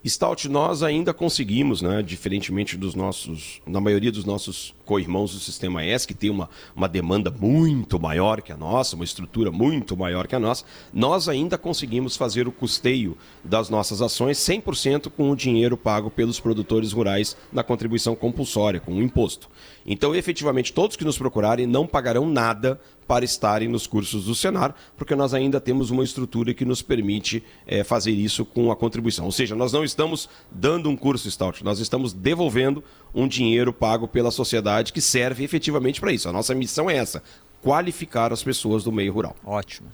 Stout, 0.09 0.49
nós 0.49 0.83
ainda 0.83 1.15
conseguimos, 1.15 1.81
né, 1.81 2.03
diferentemente 2.03 2.77
dos 2.77 2.95
nossos, 2.95 3.61
na 3.65 3.81
maioria 3.81 4.11
dos 4.11 4.25
nossos 4.25 4.75
co-irmãos 4.85 5.33
do 5.33 5.39
Sistema 5.39 5.85
S, 5.85 6.07
que 6.07 6.15
tem 6.15 6.29
uma, 6.29 6.51
uma 6.75 6.89
demanda 6.89 7.31
muito 7.31 8.01
maior 8.01 8.43
que 8.43 8.51
a 8.51 8.57
nossa, 8.57 8.97
uma 8.97 9.05
estrutura 9.05 9.53
muito 9.53 9.97
maior 9.97 10.27
que 10.27 10.35
a 10.35 10.41
nossa, 10.41 10.65
nós 10.93 11.29
ainda 11.29 11.57
conseguimos 11.57 12.17
fazer 12.17 12.49
o 12.49 12.53
custeio 12.53 13.17
das 13.45 13.71
nossas 13.71 14.03
ações 14.03 14.39
100% 14.39 15.09
com 15.09 15.31
o 15.31 15.37
dinheiro 15.37 15.77
pago 15.77 16.11
pelos 16.11 16.41
produtores 16.41 16.93
rurais 16.93 17.37
na 17.53 17.63
contribuição 17.63 18.17
compulsória, 18.17 18.81
com 18.81 18.95
o 18.95 19.03
imposto. 19.03 19.49
Então, 19.87 20.15
efetivamente, 20.15 20.73
todos 20.73 20.97
que 20.97 21.05
nos 21.05 21.19
procurarem 21.19 21.67
não 21.67 21.87
pagarão 21.87 22.27
nada 22.29 22.81
para 23.07 23.25
estarem 23.25 23.69
nos 23.69 23.87
cursos 23.87 24.25
do 24.25 24.35
Senar, 24.35 24.75
porque 24.97 25.15
nós 25.15 25.35
ainda 25.35 25.61
temos 25.61 25.91
uma 25.91 26.05
estrutura 26.05 26.55
que 26.55 26.65
nos 26.65 26.81
permite 26.83 27.43
é, 27.67 27.83
fazer 27.85 28.13
isso 28.13 28.45
com 28.45 28.71
a 28.71 28.77
contribuição. 28.77 29.25
Ou 29.25 29.33
seja, 29.33 29.55
nós 29.55 29.73
não 29.73 29.85
estamos 29.85 30.29
dando 30.51 30.89
um 30.89 30.97
curso 30.97 31.31
Stout, 31.31 31.65
nós 31.65 31.79
estamos 31.79 32.13
devolvendo 32.13 32.83
um 33.15 33.27
dinheiro 33.27 33.73
pago 33.73 34.09
pela 34.09 34.31
sociedade 34.31 34.93
que 34.93 35.01
serve 35.01 35.45
efetivamente 35.45 36.01
para 36.01 36.13
isso. 36.13 36.29
A 36.29 36.33
nossa 36.33 36.55
missão 36.55 36.89
é 36.89 36.97
essa: 36.97 37.23
qualificar 37.61 38.33
as 38.33 38.43
pessoas 38.43 38.85
do 38.85 38.93
meio 38.93 39.13
rural. 39.13 39.37
Ótimo. 39.45 39.89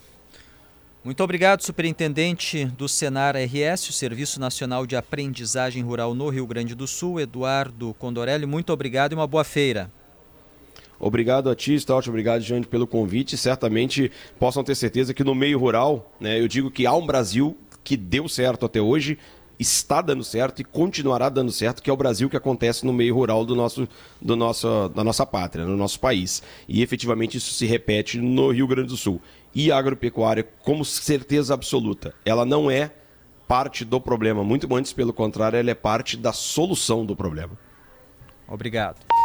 Muito 1.09 1.25
obrigado, 1.25 1.63
superintendente 1.63 2.67
do 2.67 2.87
Senar 2.87 3.35
RS, 3.35 3.89
o 3.89 3.93
Serviço 3.95 4.39
Nacional 4.39 4.87
de 4.87 4.95
Aprendizagem 4.95 5.83
Rural 5.83 6.15
no 6.15 6.29
Rio 6.29 6.47
Grande 6.47 6.75
do 6.75 6.87
Sul, 6.87 7.19
Eduardo 7.19 7.95
Condorelli. 7.95 8.45
Muito 8.45 8.75
obrigado 8.75 9.13
e 9.13 9.15
uma 9.15 9.27
boa 9.27 9.43
feira. 9.43 9.91
Obrigado 11.01 11.49
a 11.49 11.57
ti, 11.57 11.81
Stout, 11.81 12.11
obrigado, 12.11 12.43
Jane, 12.43 12.67
pelo 12.67 12.87
convite. 12.87 13.39
Certamente 13.39 14.13
possam 14.39 14.63
ter 14.63 14.75
certeza 14.75 15.15
que 15.15 15.25
no 15.25 15.35
meio 15.35 15.59
rural, 15.59 16.13
né, 16.21 16.39
eu 16.39 16.47
digo 16.47 16.71
que 16.71 16.87
há 16.87 16.93
um 16.93 17.07
Brasil 17.07 17.57
que 17.83 17.97
deu 17.97 18.29
certo 18.29 18.67
até 18.67 18.79
hoje, 18.79 19.17
está 19.59 20.01
dando 20.01 20.23
certo 20.23 20.61
e 20.61 20.65
continuará 20.65 21.29
dando 21.29 21.51
certo, 21.51 21.83
que 21.83 21.91
é 21.91 21.93
o 21.93 21.97
Brasil 21.97 22.31
que 22.31 22.37
acontece 22.37 22.87
no 22.87 22.93
meio 22.93 23.15
rural 23.15 23.45
do 23.45 23.57
nosso, 23.57 23.89
do 24.21 24.37
nosso, 24.37 24.89
da 24.91 25.03
nossa 25.03 25.27
pátria, 25.27 25.65
no 25.65 25.77
nosso 25.77 25.99
país. 25.99 26.43
E 26.69 26.83
efetivamente 26.83 27.37
isso 27.37 27.53
se 27.53 27.67
repete 27.67 28.19
no 28.19 28.51
Rio 28.51 28.67
Grande 28.67 28.89
do 28.89 28.97
Sul. 28.97 29.21
E 29.55 29.73
a 29.73 29.79
agropecuária, 29.79 30.47
como 30.63 30.85
certeza 30.85 31.55
absoluta, 31.55 32.15
ela 32.25 32.45
não 32.45 32.71
é 32.71 32.93
parte 33.49 33.85
do 33.85 34.01
problema, 34.01 34.45
muito 34.45 34.73
antes, 34.75 34.93
pelo 34.93 35.13
contrário, 35.13 35.59
ela 35.59 35.71
é 35.71 35.75
parte 35.75 36.17
da 36.17 36.33
solução 36.33 37.05
do 37.05 37.17
problema. 37.17 37.59
Obrigado. 38.47 39.18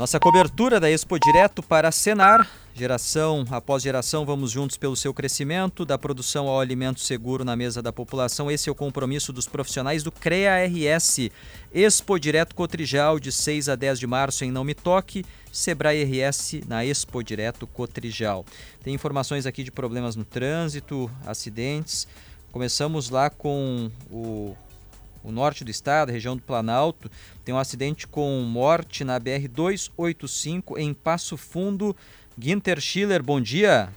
Nossa 0.00 0.18
cobertura 0.18 0.80
da 0.80 0.90
Expo 0.90 1.18
Direto 1.18 1.62
para 1.62 1.92
Senar. 1.92 2.50
Geração 2.74 3.44
após 3.50 3.82
geração, 3.82 4.24
vamos 4.24 4.50
juntos 4.50 4.78
pelo 4.78 4.96
seu 4.96 5.12
crescimento, 5.12 5.84
da 5.84 5.98
produção 5.98 6.48
ao 6.48 6.58
alimento 6.58 7.00
seguro 7.00 7.44
na 7.44 7.54
mesa 7.54 7.82
da 7.82 7.92
população. 7.92 8.50
Esse 8.50 8.70
é 8.70 8.72
o 8.72 8.74
compromisso 8.74 9.30
dos 9.30 9.46
profissionais 9.46 10.02
do 10.02 10.10
CREA-RS. 10.10 11.28
Expo 11.70 12.18
Direto 12.18 12.54
Cotrijal, 12.54 13.20
de 13.20 13.30
6 13.30 13.68
a 13.68 13.76
10 13.76 13.98
de 13.98 14.06
março 14.06 14.42
em 14.42 14.50
Não 14.50 14.64
Me 14.64 14.72
Toque. 14.72 15.22
Sebrae 15.52 16.02
RS 16.02 16.62
na 16.66 16.82
Expo 16.82 17.22
Direto 17.22 17.66
Cotrijal. 17.66 18.46
Tem 18.82 18.94
informações 18.94 19.44
aqui 19.44 19.62
de 19.62 19.70
problemas 19.70 20.16
no 20.16 20.24
trânsito, 20.24 21.10
acidentes. 21.26 22.08
Começamos 22.50 23.10
lá 23.10 23.28
com 23.28 23.90
o 24.10 24.56
o 25.22 25.30
norte 25.30 25.64
do 25.64 25.70
estado, 25.70 26.12
região 26.12 26.36
do 26.36 26.42
Planalto, 26.42 27.10
tem 27.44 27.54
um 27.54 27.58
acidente 27.58 28.06
com 28.06 28.40
morte 28.42 29.04
na 29.04 29.18
BR 29.18 29.48
285 29.48 30.78
em 30.78 30.94
Passo 30.94 31.36
Fundo. 31.36 31.94
Ginter 32.38 32.80
Schiller, 32.80 33.22
bom 33.22 33.40
dia. 33.40 33.90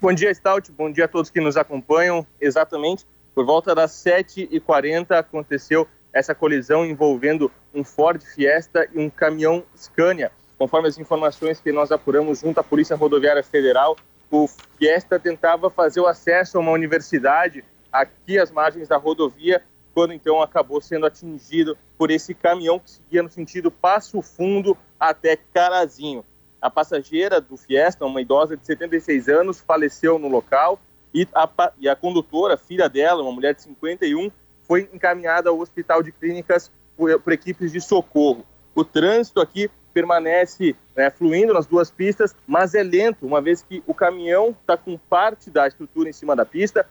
Bom 0.00 0.12
dia, 0.12 0.32
Stout. 0.34 0.70
Bom 0.72 0.92
dia 0.92 1.06
a 1.06 1.08
todos 1.08 1.30
que 1.30 1.40
nos 1.40 1.56
acompanham. 1.56 2.26
Exatamente, 2.40 3.06
por 3.34 3.46
volta 3.46 3.74
das 3.74 3.92
7h40 3.92 5.12
aconteceu 5.12 5.88
essa 6.12 6.34
colisão 6.34 6.84
envolvendo 6.84 7.50
um 7.74 7.84
Ford 7.84 8.22
Fiesta 8.22 8.88
e 8.94 8.98
um 8.98 9.10
caminhão 9.10 9.62
Scania. 9.76 10.30
Conforme 10.58 10.88
as 10.88 10.98
informações 10.98 11.60
que 11.60 11.70
nós 11.70 11.92
apuramos 11.92 12.40
junto 12.40 12.58
à 12.58 12.64
Polícia 12.64 12.96
Rodoviária 12.96 13.42
Federal, 13.42 13.96
o 14.30 14.48
Fiesta 14.78 15.18
tentava 15.18 15.70
fazer 15.70 16.00
o 16.00 16.06
acesso 16.06 16.56
a 16.56 16.60
uma 16.60 16.72
universidade 16.72 17.62
aqui 17.92 18.38
às 18.38 18.50
margens 18.50 18.88
da 18.88 18.96
rodovia 18.96 19.62
quando 19.96 20.12
então 20.12 20.42
acabou 20.42 20.78
sendo 20.78 21.06
atingido 21.06 21.74
por 21.96 22.10
esse 22.10 22.34
caminhão 22.34 22.78
que 22.78 22.90
seguia 22.90 23.22
no 23.22 23.30
sentido 23.30 23.70
Passo 23.70 24.20
Fundo 24.20 24.76
até 25.00 25.38
Carazinho. 25.54 26.22
A 26.60 26.68
passageira 26.68 27.40
do 27.40 27.56
Fiesta, 27.56 28.04
uma 28.04 28.20
idosa 28.20 28.58
de 28.58 28.66
76 28.66 29.26
anos, 29.26 29.58
faleceu 29.58 30.18
no 30.18 30.28
local 30.28 30.78
e 31.14 31.26
a, 31.34 31.72
e 31.78 31.88
a 31.88 31.96
condutora, 31.96 32.58
filha 32.58 32.90
dela, 32.90 33.22
uma 33.22 33.32
mulher 33.32 33.54
de 33.54 33.62
51, 33.62 34.30
foi 34.64 34.86
encaminhada 34.92 35.48
ao 35.48 35.58
Hospital 35.58 36.02
de 36.02 36.12
Clínicas 36.12 36.70
por, 36.94 37.18
por 37.18 37.32
equipes 37.32 37.72
de 37.72 37.80
socorro. 37.80 38.44
O 38.74 38.84
trânsito 38.84 39.40
aqui 39.40 39.70
permanece 39.94 40.76
né, 40.94 41.08
fluindo 41.08 41.54
nas 41.54 41.64
duas 41.64 41.90
pistas, 41.90 42.36
mas 42.46 42.74
é 42.74 42.82
lento, 42.82 43.24
uma 43.24 43.40
vez 43.40 43.62
que 43.62 43.82
o 43.86 43.94
caminhão 43.94 44.50
está 44.60 44.76
com 44.76 44.98
parte 44.98 45.48
da 45.48 45.66
estrutura 45.66 46.10
em 46.10 46.12
cima 46.12 46.36
da 46.36 46.44
pista 46.44 46.86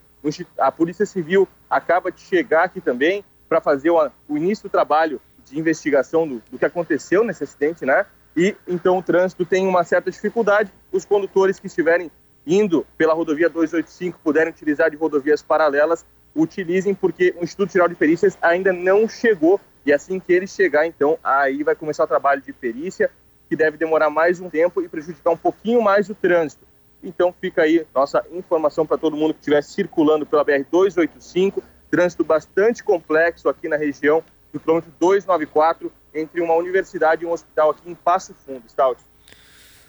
a 0.58 0.72
Polícia 0.72 1.06
Civil 1.06 1.48
acaba 1.70 2.12
de 2.12 2.22
chegar 2.22 2.64
aqui 2.64 2.82
também 2.82 3.24
para 3.48 3.62
fazer 3.62 3.90
o, 3.90 4.12
o, 4.28 4.38
início 4.38 4.68
do 4.68 4.72
trabalho 4.72 5.22
de 5.46 5.60
investigação 5.60 6.28
do, 6.28 6.42
do 6.52 6.58
que 6.58 6.66
aconteceu 6.66 7.24
nesse 7.24 7.44
acidente, 7.44 7.86
né? 7.86 8.06
E 8.36 8.56
então 8.68 8.98
o 8.98 9.04
trânsito 9.04 9.46
tem 9.46 9.68
uma 9.68 9.84
certa 9.84 10.12
dificuldade. 10.12 10.72
Os 10.92 11.06
condutores 11.06 11.60
que 11.60 11.68
estiverem 11.68 12.12
indo 12.46 12.86
pela 12.98 13.14
rodovia 13.14 13.50
285 13.50 14.20
puderem 14.24 14.52
utilizar 14.52 14.90
de 14.92 14.98
rodovias 14.98 15.42
paralelas, 15.42 16.06
utilizem, 16.36 16.94
porque 16.94 17.34
o 17.40 17.44
Instituto 17.44 17.72
Geral 17.72 17.88
de 17.88 17.96
Perícias 17.96 18.38
ainda 18.42 18.74
não 18.74 19.08
chegou. 19.08 19.60
E 19.86 19.94
assim 19.94 20.20
que 20.20 20.34
ele 20.34 20.48
chegar, 20.48 20.86
então, 20.86 21.18
aí 21.24 21.64
vai 21.64 21.76
começar 21.76 22.04
o 22.04 22.08
trabalho 22.08 22.42
de 22.42 22.52
perícia, 22.52 23.10
que 23.48 23.56
deve 23.56 23.78
demorar 23.78 24.10
mais 24.10 24.40
um 24.40 24.50
tempo 24.50 24.82
e 24.82 24.90
prejudicar 24.90 25.32
um 25.32 25.38
pouquinho 25.38 25.82
mais 25.82 26.10
o 26.10 26.16
trânsito. 26.16 26.66
Então 27.04 27.34
fica 27.40 27.62
aí 27.62 27.86
nossa 27.94 28.24
informação 28.32 28.86
para 28.86 28.98
todo 28.98 29.16
mundo 29.16 29.34
que 29.34 29.40
estiver 29.40 29.64
circulando 29.64 30.26
pela 30.26 30.44
BR-285, 30.44 31.62
trânsito 31.90 32.24
bastante 32.24 32.84
complexo 32.84 33.48
aqui 33.48 33.68
na 33.68 33.78
região 33.78 34.24
do 34.52 34.60
quilômetro 34.60 34.92
294, 35.00 35.92
entre 36.14 36.42
uma 36.42 36.56
universidade 36.56 37.24
e 37.24 37.28
um 37.28 37.32
hospital 37.32 37.72
aqui 37.72 37.90
em 37.90 37.96
Passo 37.96 38.34
Fundo, 38.34 38.64
Stout. 38.68 39.02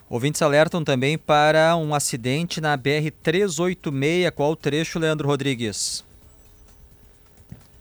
Ouvintes 0.09 0.41
alertam 0.41 0.85
também 0.85 1.19
para 1.19 1.77
um 1.77 1.93
acidente 1.93 2.61
na 2.61 2.79
BR-386. 2.79 4.31
Qual 4.31 4.53
o 4.53 4.57
trecho, 4.57 5.01
Leandro 5.01 5.27
Rodrigues? 5.27 6.06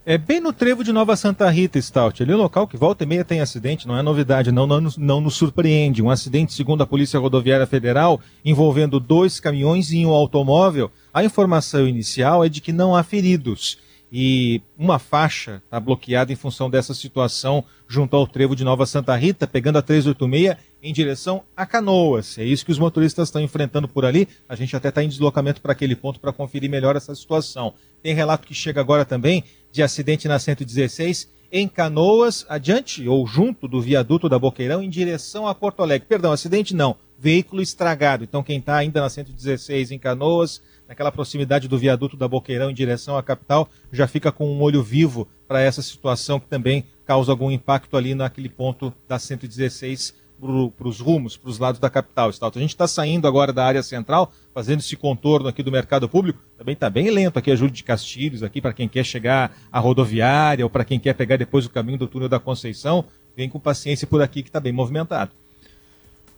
É 0.08 0.16
bem 0.16 0.38
no 0.38 0.52
trevo 0.52 0.84
de 0.84 0.92
Nova 0.92 1.16
Santa 1.16 1.50
Rita, 1.50 1.82
Stout. 1.82 2.22
Ali 2.22 2.30
é 2.30 2.36
um 2.36 2.38
local 2.38 2.68
que 2.68 2.76
volta 2.76 3.02
e 3.02 3.06
meia 3.08 3.24
tem 3.24 3.40
acidente, 3.40 3.88
não 3.88 3.98
é 3.98 4.02
novidade, 4.02 4.52
não, 4.52 4.64
não, 4.64 4.80
não 4.96 5.20
nos 5.20 5.34
surpreende. 5.34 6.00
Um 6.00 6.10
acidente, 6.10 6.54
segundo 6.54 6.80
a 6.80 6.86
Polícia 6.86 7.18
Rodoviária 7.18 7.66
Federal, 7.66 8.20
envolvendo 8.44 9.00
dois 9.00 9.40
caminhões 9.40 9.90
e 9.90 10.06
um 10.06 10.10
automóvel. 10.10 10.92
A 11.12 11.24
informação 11.24 11.88
inicial 11.88 12.44
é 12.44 12.48
de 12.48 12.60
que 12.60 12.72
não 12.72 12.94
há 12.94 13.02
feridos 13.02 13.78
e 14.10 14.62
uma 14.78 14.98
faixa 14.98 15.60
está 15.64 15.80
bloqueada 15.80 16.32
em 16.32 16.36
função 16.36 16.70
dessa 16.70 16.94
situação 16.94 17.64
junto 17.88 18.16
ao 18.16 18.26
trevo 18.26 18.54
de 18.54 18.64
Nova 18.64 18.86
Santa 18.86 19.16
Rita, 19.16 19.46
pegando 19.46 19.78
a 19.78 19.82
386 19.82 20.56
em 20.82 20.92
direção 20.92 21.42
a 21.56 21.66
Canoas. 21.66 22.38
É 22.38 22.44
isso 22.44 22.64
que 22.64 22.70
os 22.70 22.78
motoristas 22.78 23.28
estão 23.28 23.42
enfrentando 23.42 23.88
por 23.88 24.04
ali. 24.04 24.28
A 24.48 24.54
gente 24.54 24.76
até 24.76 24.88
está 24.88 25.02
em 25.02 25.08
deslocamento 25.08 25.60
para 25.60 25.72
aquele 25.72 25.96
ponto 25.96 26.20
para 26.20 26.32
conferir 26.32 26.70
melhor 26.70 26.94
essa 26.94 27.14
situação. 27.14 27.74
Tem 28.02 28.14
relato 28.14 28.46
que 28.46 28.54
chega 28.54 28.80
agora 28.80 29.04
também 29.04 29.42
de 29.76 29.82
acidente 29.82 30.26
na 30.26 30.38
116 30.38 31.28
em 31.52 31.68
Canoas, 31.68 32.46
adiante 32.48 33.06
ou 33.06 33.26
junto 33.26 33.68
do 33.68 33.78
viaduto 33.78 34.26
da 34.26 34.38
Boqueirão, 34.38 34.82
em 34.82 34.88
direção 34.88 35.46
a 35.46 35.54
Porto 35.54 35.82
Alegre. 35.82 36.08
Perdão, 36.08 36.32
acidente 36.32 36.74
não, 36.74 36.96
veículo 37.18 37.60
estragado. 37.60 38.24
Então, 38.24 38.42
quem 38.42 38.58
está 38.58 38.76
ainda 38.76 39.02
na 39.02 39.10
116 39.10 39.90
em 39.90 39.98
Canoas, 39.98 40.62
naquela 40.88 41.12
proximidade 41.12 41.68
do 41.68 41.76
viaduto 41.76 42.16
da 42.16 42.26
Boqueirão 42.26 42.70
em 42.70 42.74
direção 42.74 43.18
à 43.18 43.22
capital, 43.22 43.68
já 43.92 44.08
fica 44.08 44.32
com 44.32 44.48
um 44.48 44.62
olho 44.62 44.82
vivo 44.82 45.28
para 45.46 45.60
essa 45.60 45.82
situação 45.82 46.40
que 46.40 46.46
também 46.46 46.86
causa 47.04 47.30
algum 47.30 47.50
impacto 47.50 47.98
ali 47.98 48.14
naquele 48.14 48.48
ponto 48.48 48.90
da 49.06 49.18
116 49.18 50.14
para 50.40 50.88
os 50.88 51.00
rumos, 51.00 51.36
para 51.36 51.50
os 51.50 51.58
lados 51.58 51.80
da 51.80 51.88
capital. 51.88 52.28
A 52.28 52.58
gente 52.58 52.70
está 52.70 52.86
saindo 52.86 53.26
agora 53.26 53.52
da 53.52 53.64
área 53.64 53.82
central, 53.82 54.32
fazendo 54.54 54.80
esse 54.80 54.96
contorno 54.96 55.48
aqui 55.48 55.62
do 55.62 55.72
mercado 55.72 56.08
público. 56.08 56.38
Também 56.58 56.74
está 56.74 56.90
bem 56.90 57.10
lento 57.10 57.38
aqui 57.38 57.50
a 57.50 57.56
Júlio 57.56 57.72
de 57.72 57.82
Castilhos, 57.82 58.42
aqui 58.42 58.60
para 58.60 58.72
quem 58.72 58.88
quer 58.88 59.04
chegar 59.04 59.56
à 59.72 59.80
rodoviária 59.80 60.64
ou 60.64 60.70
para 60.70 60.84
quem 60.84 61.00
quer 61.00 61.14
pegar 61.14 61.36
depois 61.36 61.64
o 61.66 61.70
caminho 61.70 61.98
do 61.98 62.06
túnel 62.06 62.28
da 62.28 62.38
Conceição. 62.38 63.04
Vem 63.36 63.48
com 63.48 63.58
paciência 63.58 64.06
por 64.06 64.22
aqui 64.22 64.42
que 64.42 64.48
está 64.48 64.60
bem 64.60 64.72
movimentado. 64.72 65.32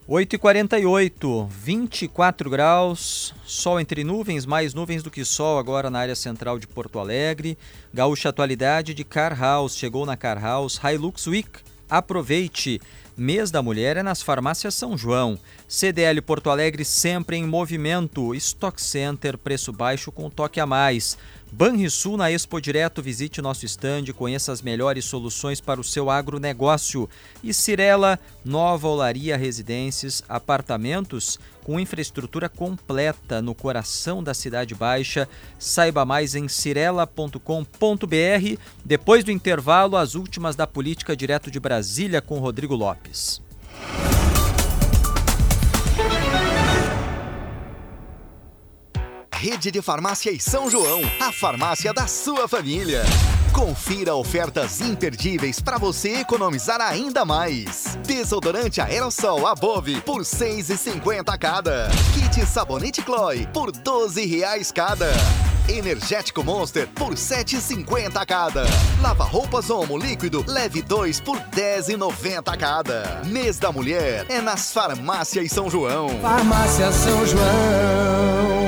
8h48, 0.09 1.49
24 1.51 2.49
graus, 2.49 3.35
sol 3.45 3.79
entre 3.79 4.03
nuvens, 4.03 4.47
mais 4.47 4.73
nuvens 4.73 5.03
do 5.03 5.11
que 5.11 5.23
sol 5.23 5.59
agora 5.59 5.91
na 5.91 5.99
área 5.99 6.17
central 6.17 6.59
de 6.59 6.67
Porto 6.67 6.99
Alegre. 6.99 7.59
Gaúcha 7.93 8.31
Atualidade 8.31 8.95
de 8.95 9.05
Car 9.05 9.39
House, 9.39 9.77
chegou 9.77 10.07
na 10.07 10.17
Car 10.17 10.43
House, 10.43 10.81
Hilux 10.83 11.27
Week. 11.27 11.51
Aproveite! 11.91 12.81
Mês 13.19 13.51
da 13.51 13.61
Mulher 13.61 13.97
é 13.97 14.03
nas 14.05 14.23
farmácias 14.23 14.77
São 14.77 14.97
João. 14.97 15.37
CDL 15.67 16.23
Porto 16.23 16.51
Alegre 16.51 16.85
sempre 16.85 17.37
em 17.37 17.45
movimento. 17.45 18.33
Stock 18.33 18.81
Center, 18.81 19.37
preço 19.37 19.73
baixo 19.73 20.13
com 20.13 20.31
toque 20.31 20.61
a 20.61 20.67
mais. 20.67 21.19
Banrisul 21.51 22.17
na 22.17 22.31
Expo 22.31 22.61
Direto, 22.61 23.03
visite 23.03 23.41
nosso 23.41 23.65
estande, 23.65 24.13
conheça 24.13 24.53
as 24.53 24.61
melhores 24.61 25.05
soluções 25.05 25.61
para 25.61 25.81
o 25.81 25.85
seu 25.85 26.11
agronegócio. 26.11 27.09
E 27.43 27.55
Cirela, 27.55 28.19
nova 28.45 28.87
olaria 28.87 29.37
residências, 29.37 30.23
apartamentos 30.29 31.39
com 31.65 31.81
infraestrutura 31.81 32.49
completa 32.49 33.43
no 33.43 33.55
coração 33.55 34.23
da 34.23 34.35
Cidade 34.35 34.75
Baixa. 34.75 35.29
Saiba 35.59 36.05
mais 36.05 36.35
em 36.35 36.49
cirela.com.br. 36.49 37.39
Depois 38.85 39.25
do 39.25 39.31
intervalo, 39.31 39.97
as 39.97 40.15
últimas 40.15 40.55
da 40.55 40.67
política 40.67 41.17
direto 41.17 41.51
de 41.51 41.59
Brasília 41.59 42.21
com 42.21 42.39
Rodrigo 42.39 42.75
Lopes. 42.75 43.41
Rede 49.39 49.71
de 49.71 49.81
Farmácias 49.81 50.43
São 50.43 50.69
João, 50.69 51.01
a 51.21 51.31
farmácia 51.31 51.95
da 51.95 52.09
sua 52.09 52.49
família. 52.49 53.05
Confira 53.53 54.13
ofertas 54.17 54.81
imperdíveis 54.81 55.61
para 55.61 55.79
você 55.79 56.17
economizar 56.17 56.81
ainda 56.81 57.25
mais. 57.25 57.97
Desodorante 58.05 58.81
aerossol 58.81 59.47
Above 59.47 60.01
por 60.01 60.23
R$ 60.23 60.25
6,50 60.25 61.39
cada. 61.39 61.89
Kit 62.15 62.45
sabonete 62.47 63.01
Chloe 63.01 63.47
por 63.55 63.71
R$ 63.71 63.81
12,00 63.81 64.73
cada. 64.73 65.07
Energético 65.69 66.43
Monster 66.43 66.89
por 66.89 67.11
R$ 67.11 67.15
7,50 67.15 68.27
cada. 68.27 68.65
Lava 69.01 69.23
roupas 69.23 69.71
Omo 69.71 69.97
líquido 69.97 70.45
leve 70.49 70.83
2 70.83 71.21
por 71.21 71.37
R$ 71.37 71.45
10,90 71.55 72.57
cada. 72.59 73.23
Mês 73.27 73.57
da 73.57 73.71
Mulher 73.71 74.27
é 74.29 74.41
nas 74.41 74.73
farmácias 74.73 75.53
São 75.53 75.71
João. 75.71 76.09
Farmácia 76.21 76.91
São 76.91 77.25
João. 77.25 78.68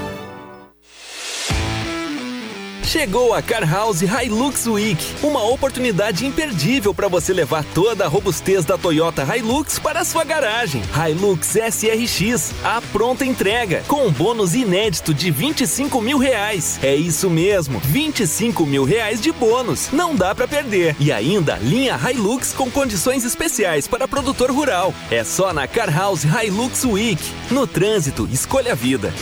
Chegou 2.91 3.33
a 3.33 3.41
Car 3.41 3.63
House 3.65 4.01
Hilux 4.01 4.67
Week, 4.67 5.01
uma 5.23 5.41
oportunidade 5.45 6.25
imperdível 6.25 6.93
para 6.93 7.07
você 7.07 7.31
levar 7.31 7.63
toda 7.73 8.03
a 8.03 8.07
robustez 8.09 8.65
da 8.65 8.77
Toyota 8.77 9.25
Hilux 9.33 9.79
para 9.79 10.03
sua 10.03 10.25
garagem. 10.25 10.81
Hilux 10.93 11.55
SRX, 11.55 12.53
a 12.61 12.81
pronta 12.81 13.23
entrega, 13.23 13.81
com 13.87 14.07
um 14.07 14.11
bônus 14.11 14.55
inédito 14.55 15.13
de 15.13 15.31
25 15.31 16.01
mil 16.01 16.17
reais. 16.17 16.81
É 16.83 16.93
isso 16.93 17.29
mesmo, 17.29 17.79
25 17.79 18.65
mil 18.65 18.83
reais 18.83 19.21
de 19.21 19.31
bônus. 19.31 19.87
Não 19.93 20.13
dá 20.13 20.35
para 20.35 20.45
perder. 20.45 20.93
E 20.99 21.13
ainda, 21.13 21.55
linha 21.61 21.97
Hilux 21.97 22.51
com 22.51 22.69
condições 22.69 23.23
especiais 23.23 23.87
para 23.87 24.05
produtor 24.05 24.51
rural. 24.51 24.93
É 25.09 25.23
só 25.23 25.53
na 25.53 25.65
Car 25.65 25.97
House 25.97 26.25
Hilux 26.25 26.83
Week. 26.83 27.23
No 27.49 27.65
trânsito, 27.65 28.27
escolha 28.29 28.73
a 28.73 28.75
vida. 28.75 29.13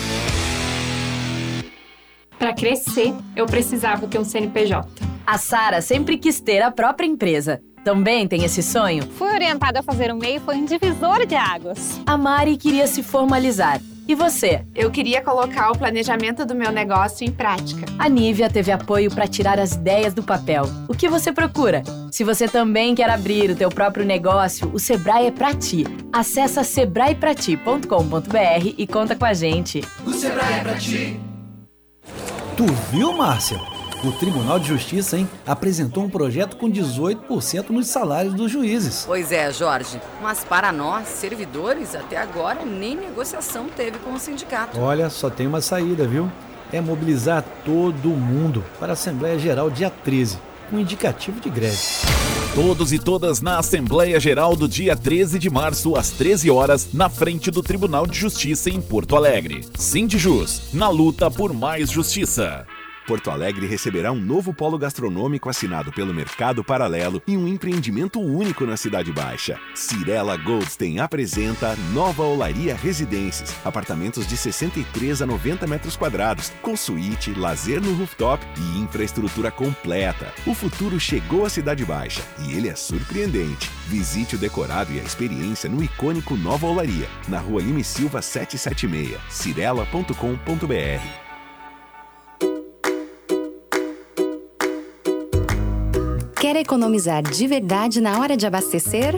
Para 2.40 2.54
crescer, 2.54 3.14
eu 3.36 3.46
precisava 3.46 4.08
ter 4.08 4.18
um 4.18 4.24
CNPJ. 4.24 4.88
A 5.28 5.38
Sara 5.38 5.82
sempre 5.82 6.18
quis 6.18 6.40
ter 6.40 6.62
a 6.62 6.72
própria 6.72 7.06
empresa. 7.06 7.62
Também 7.84 8.30
tem 8.30 8.46
esse 8.46 8.64
sonho? 8.64 9.04
Fui 9.18 9.30
orientada 9.30 9.82
a 9.82 9.84
fazer 9.84 10.12
o 10.12 10.16
MEI 10.16 10.38
e 10.38 10.40
foi 10.40 10.56
um 10.56 10.66
divisor 10.66 11.26
de 11.26 11.36
águas. 11.36 12.00
A 12.06 12.18
Mari 12.18 12.56
queria 12.56 12.88
se 12.88 13.04
formalizar. 13.04 13.82
E 14.08 14.16
você? 14.16 14.66
Eu 14.74 14.90
queria 14.90 15.22
colocar 15.22 15.70
o 15.70 15.78
planejamento 15.78 16.46
do 16.46 16.56
meu 16.56 16.72
negócio 16.72 17.28
em 17.28 17.32
prática. 17.32 17.86
A 18.00 18.10
Nívia 18.10 18.50
teve 18.50 18.72
apoio 18.72 19.14
para 19.14 19.28
tirar 19.28 19.60
as 19.60 19.74
ideias 19.74 20.14
do 20.14 20.24
papel. 20.24 20.64
O 20.88 20.96
que 20.96 21.08
você 21.08 21.32
procura? 21.32 21.84
Se 22.12 22.24
você 22.24 22.48
também 22.48 22.96
quer 22.96 23.10
abrir 23.10 23.52
o 23.52 23.56
teu 23.56 23.70
próprio 23.70 24.06
negócio, 24.06 24.72
o 24.74 24.80
Sebrae 24.80 25.28
é 25.28 25.32
para 25.32 25.54
ti. 25.54 25.86
Acesse 26.12 26.64
sebraeprati.com.br 26.64 28.74
e 28.78 28.88
conta 28.88 29.16
com 29.16 29.26
a 29.26 29.34
gente. 29.34 29.84
O 30.06 30.12
Sebrae 30.12 30.54
é 30.54 30.62
para 30.62 30.76
ti. 30.76 31.29
Tu 32.60 32.66
viu, 32.91 33.14
Márcia? 33.14 33.57
O 34.03 34.12
Tribunal 34.12 34.60
de 34.60 34.68
Justiça, 34.68 35.18
hein, 35.18 35.30
apresentou 35.47 36.03
um 36.03 36.10
projeto 36.10 36.57
com 36.57 36.70
18% 36.70 37.70
nos 37.70 37.88
salários 37.88 38.34
dos 38.34 38.51
juízes. 38.51 39.05
Pois 39.07 39.32
é, 39.32 39.49
Jorge. 39.49 40.01
Mas 40.22 40.43
para 40.43 40.70
nós, 40.70 41.07
servidores, 41.07 41.95
até 41.95 42.18
agora 42.18 42.66
nem 42.66 42.97
negociação 42.97 43.68
teve 43.74 43.97
com 43.99 44.12
o 44.12 44.20
sindicato. 44.20 44.78
Olha, 44.78 45.10
só 45.10 45.30
tem 45.30 45.47
uma 45.47 45.62
saída, 45.62 46.05
viu? 46.05 46.30
É 46.70 46.82
mobilizar 46.82 47.45
todo 47.64 48.10
mundo 48.10 48.62
para 48.78 48.89
a 48.89 48.91
Assembleia 48.91 49.39
Geral 49.39 49.70
dia 49.70 49.89
13, 49.89 50.38
com 50.70 50.76
um 50.76 50.80
indicativo 50.82 51.39
de 51.39 51.49
greve. 51.49 51.80
Todos 52.56 52.91
e 52.91 52.97
todas 52.97 53.41
na 53.41 53.60
Assembleia 53.60 54.20
Geral 54.20 54.56
do 54.56 54.68
dia 54.68 54.95
13 54.95 55.38
de 55.38 55.50
março, 55.50 55.95
às 55.95 56.10
13 56.10 56.50
horas, 56.50 56.89
na 56.91 57.08
frente 57.08 57.52
do 57.52 57.62
Tribunal 57.62 58.08
de 58.08 58.18
Justiça 58.18 58.70
em 58.72 58.82
Porto 58.82 59.16
Alegre. 59.16 59.62
Sindijus, 59.76 60.62
na 60.74 60.89
luta 60.89 61.30
por 61.30 61.54
mais 61.54 61.91
justiça. 61.91 62.66
Porto 63.10 63.32
Alegre 63.32 63.66
receberá 63.66 64.12
um 64.12 64.20
novo 64.20 64.53
polo 64.53 64.78
gastronômico 64.78 65.49
assinado 65.49 65.91
pelo 65.91 66.14
Mercado 66.14 66.64
Paralelo 66.64 67.24
e 67.26 67.36
um 67.36 67.47
empreendimento 67.47 68.22
único 68.22 68.68
na 68.68 68.78
Cidade 68.78 69.12
Baixa. 69.12 69.60
Cirela 69.74 70.38
Goldstein 70.38 70.99
apresenta 70.99 71.76
Nova 71.91 72.22
Olaria 72.22 72.76
Residências, 72.76 73.55
apartamentos 73.66 74.28
de 74.28 74.38
63 74.38 75.24
a 75.24 75.26
90 75.26 75.66
metros 75.66 75.97
quadrados, 75.97 76.51
com 76.62 76.78
suíte, 76.78 77.34
lazer 77.34 77.82
no 77.82 77.95
rooftop 77.95 78.45
e 78.55 78.78
infraestrutura 78.78 79.49
completa. 79.49 80.32
O 80.45 80.53
futuro 80.53 80.99
chegou 80.99 81.45
à 81.45 81.49
Cidade 81.49 81.84
Baixa 81.84 82.22
e 82.45 82.53
ele 82.53 82.70
é 82.70 82.76
surpreendente. 82.76 83.72
Visite 83.88 84.36
o 84.36 84.38
decorado 84.38 84.93
e 84.93 84.99
a 84.99 85.03
experiência 85.03 85.68
no 85.68 85.84
icônico 85.84 86.38
Nova 86.38 86.68
Olaria, 86.68 87.10
na 87.28 87.39
rua 87.39 87.60
Lime 87.60 87.84
Silva 87.84 88.22
776, 88.22 89.20
cirela.com.br. 89.32 91.29
Quer 96.50 96.56
economizar 96.56 97.22
de 97.22 97.45
verdade 97.45 98.02
na 98.02 98.20
hora 98.20 98.36
de 98.36 98.47
abastecer? 98.47 99.14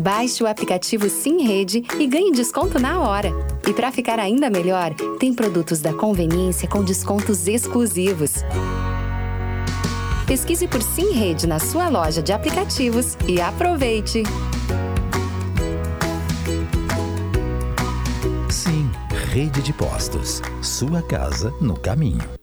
Baixe 0.00 0.42
o 0.42 0.46
aplicativo 0.46 1.06
Sim 1.10 1.42
Rede 1.46 1.84
e 2.00 2.06
ganhe 2.06 2.32
desconto 2.32 2.78
na 2.78 2.98
hora. 2.98 3.30
E 3.68 3.74
para 3.74 3.92
ficar 3.92 4.18
ainda 4.18 4.48
melhor, 4.48 4.94
tem 5.20 5.34
produtos 5.34 5.80
da 5.80 5.92
conveniência 5.92 6.66
com 6.66 6.82
descontos 6.82 7.46
exclusivos. 7.46 8.36
Pesquise 10.26 10.66
por 10.66 10.80
Sim 10.80 11.12
Rede 11.12 11.46
na 11.46 11.58
sua 11.58 11.90
loja 11.90 12.22
de 12.22 12.32
aplicativos 12.32 13.18
e 13.28 13.38
aproveite! 13.38 14.22
Sim, 18.48 18.90
Rede 19.30 19.60
de 19.60 19.74
Postos. 19.74 20.40
Sua 20.62 21.02
casa 21.02 21.52
no 21.60 21.78
caminho. 21.78 22.41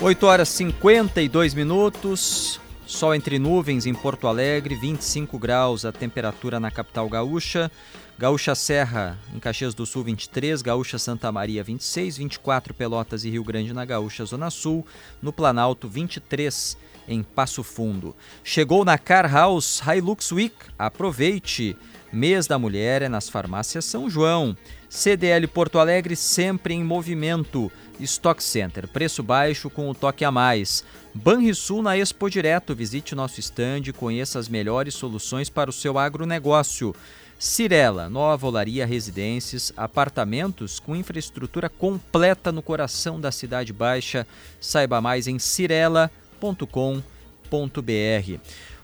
Oito 0.00 0.26
horas 0.26 0.48
52 0.50 1.54
minutos. 1.54 2.60
Sol 2.86 3.16
entre 3.16 3.36
nuvens 3.36 3.84
em 3.84 3.92
Porto 3.92 4.28
Alegre, 4.28 4.76
25 4.76 5.36
graus 5.40 5.84
a 5.84 5.90
temperatura 5.90 6.60
na 6.60 6.70
capital 6.70 7.08
gaúcha. 7.08 7.68
Gaúcha 8.16 8.54
Serra, 8.54 9.18
em 9.34 9.40
Caxias 9.40 9.74
do 9.74 9.84
Sul, 9.84 10.04
23. 10.04 10.62
Gaúcha 10.62 11.00
Santa 11.00 11.32
Maria, 11.32 11.64
26. 11.64 12.16
24 12.18 12.72
Pelotas 12.74 13.24
e 13.24 13.30
Rio 13.30 13.42
Grande 13.42 13.72
na 13.72 13.84
Gaúcha 13.84 14.24
Zona 14.24 14.50
Sul. 14.50 14.86
No 15.20 15.32
Planalto, 15.32 15.88
23 15.88 16.78
em 17.08 17.20
Passo 17.24 17.64
Fundo. 17.64 18.14
Chegou 18.44 18.84
na 18.84 18.98
Car 18.98 19.28
House 19.28 19.82
Hilux 19.84 20.30
Week. 20.30 20.54
Aproveite! 20.78 21.76
Mês 22.10 22.46
da 22.46 22.58
Mulher 22.58 23.02
é 23.02 23.08
nas 23.08 23.28
farmácias 23.28 23.84
São 23.84 24.08
João. 24.08 24.56
CDL 24.88 25.46
Porto 25.46 25.78
Alegre 25.78 26.16
sempre 26.16 26.72
em 26.72 26.82
movimento. 26.82 27.70
Stock 28.00 28.42
Center, 28.42 28.86
preço 28.88 29.22
baixo 29.22 29.68
com 29.68 29.88
o 29.88 29.94
toque 29.94 30.24
a 30.24 30.30
mais. 30.30 30.84
Banrisul 31.14 31.82
na 31.82 31.96
Expo 31.96 32.28
Direto, 32.30 32.74
visite 32.74 33.14
nosso 33.14 33.40
estande 33.40 33.90
e 33.90 33.92
conheça 33.92 34.38
as 34.38 34.48
melhores 34.48 34.94
soluções 34.94 35.48
para 35.48 35.70
o 35.70 35.72
seu 35.72 35.98
agronegócio. 35.98 36.94
Cirela, 37.38 38.08
nova 38.08 38.46
olaria 38.46 38.84
residências, 38.84 39.72
apartamentos 39.76 40.80
com 40.80 40.96
infraestrutura 40.96 41.68
completa 41.68 42.50
no 42.50 42.60
coração 42.60 43.20
da 43.20 43.30
Cidade 43.30 43.72
Baixa. 43.72 44.26
Saiba 44.60 45.00
mais 45.00 45.28
em 45.28 45.38
cirela.com.br. 45.38 46.10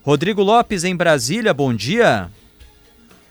Rodrigo 0.02 0.42
Lopes 0.42 0.84
em 0.84 0.94
Brasília, 0.94 1.52
bom 1.52 1.74
dia. 1.74 2.30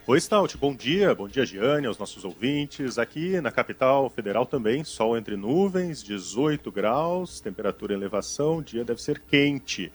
Oi, 0.05 0.19
Stout, 0.19 0.57
bom 0.57 0.75
dia, 0.75 1.15
bom 1.15 1.29
dia, 1.29 1.45
Giane, 1.45 1.87
aos 1.87 1.97
nossos 1.97 2.25
ouvintes. 2.25 2.99
Aqui 2.99 3.39
na 3.39 3.49
capital 3.49 4.09
federal 4.09 4.45
também, 4.45 4.83
sol 4.83 5.17
entre 5.17 5.37
nuvens, 5.37 6.03
18 6.03 6.69
graus, 6.69 7.39
temperatura 7.39 7.93
em 7.93 7.95
elevação, 7.95 8.61
dia 8.61 8.83
deve 8.83 9.01
ser 9.01 9.21
quente. 9.21 9.93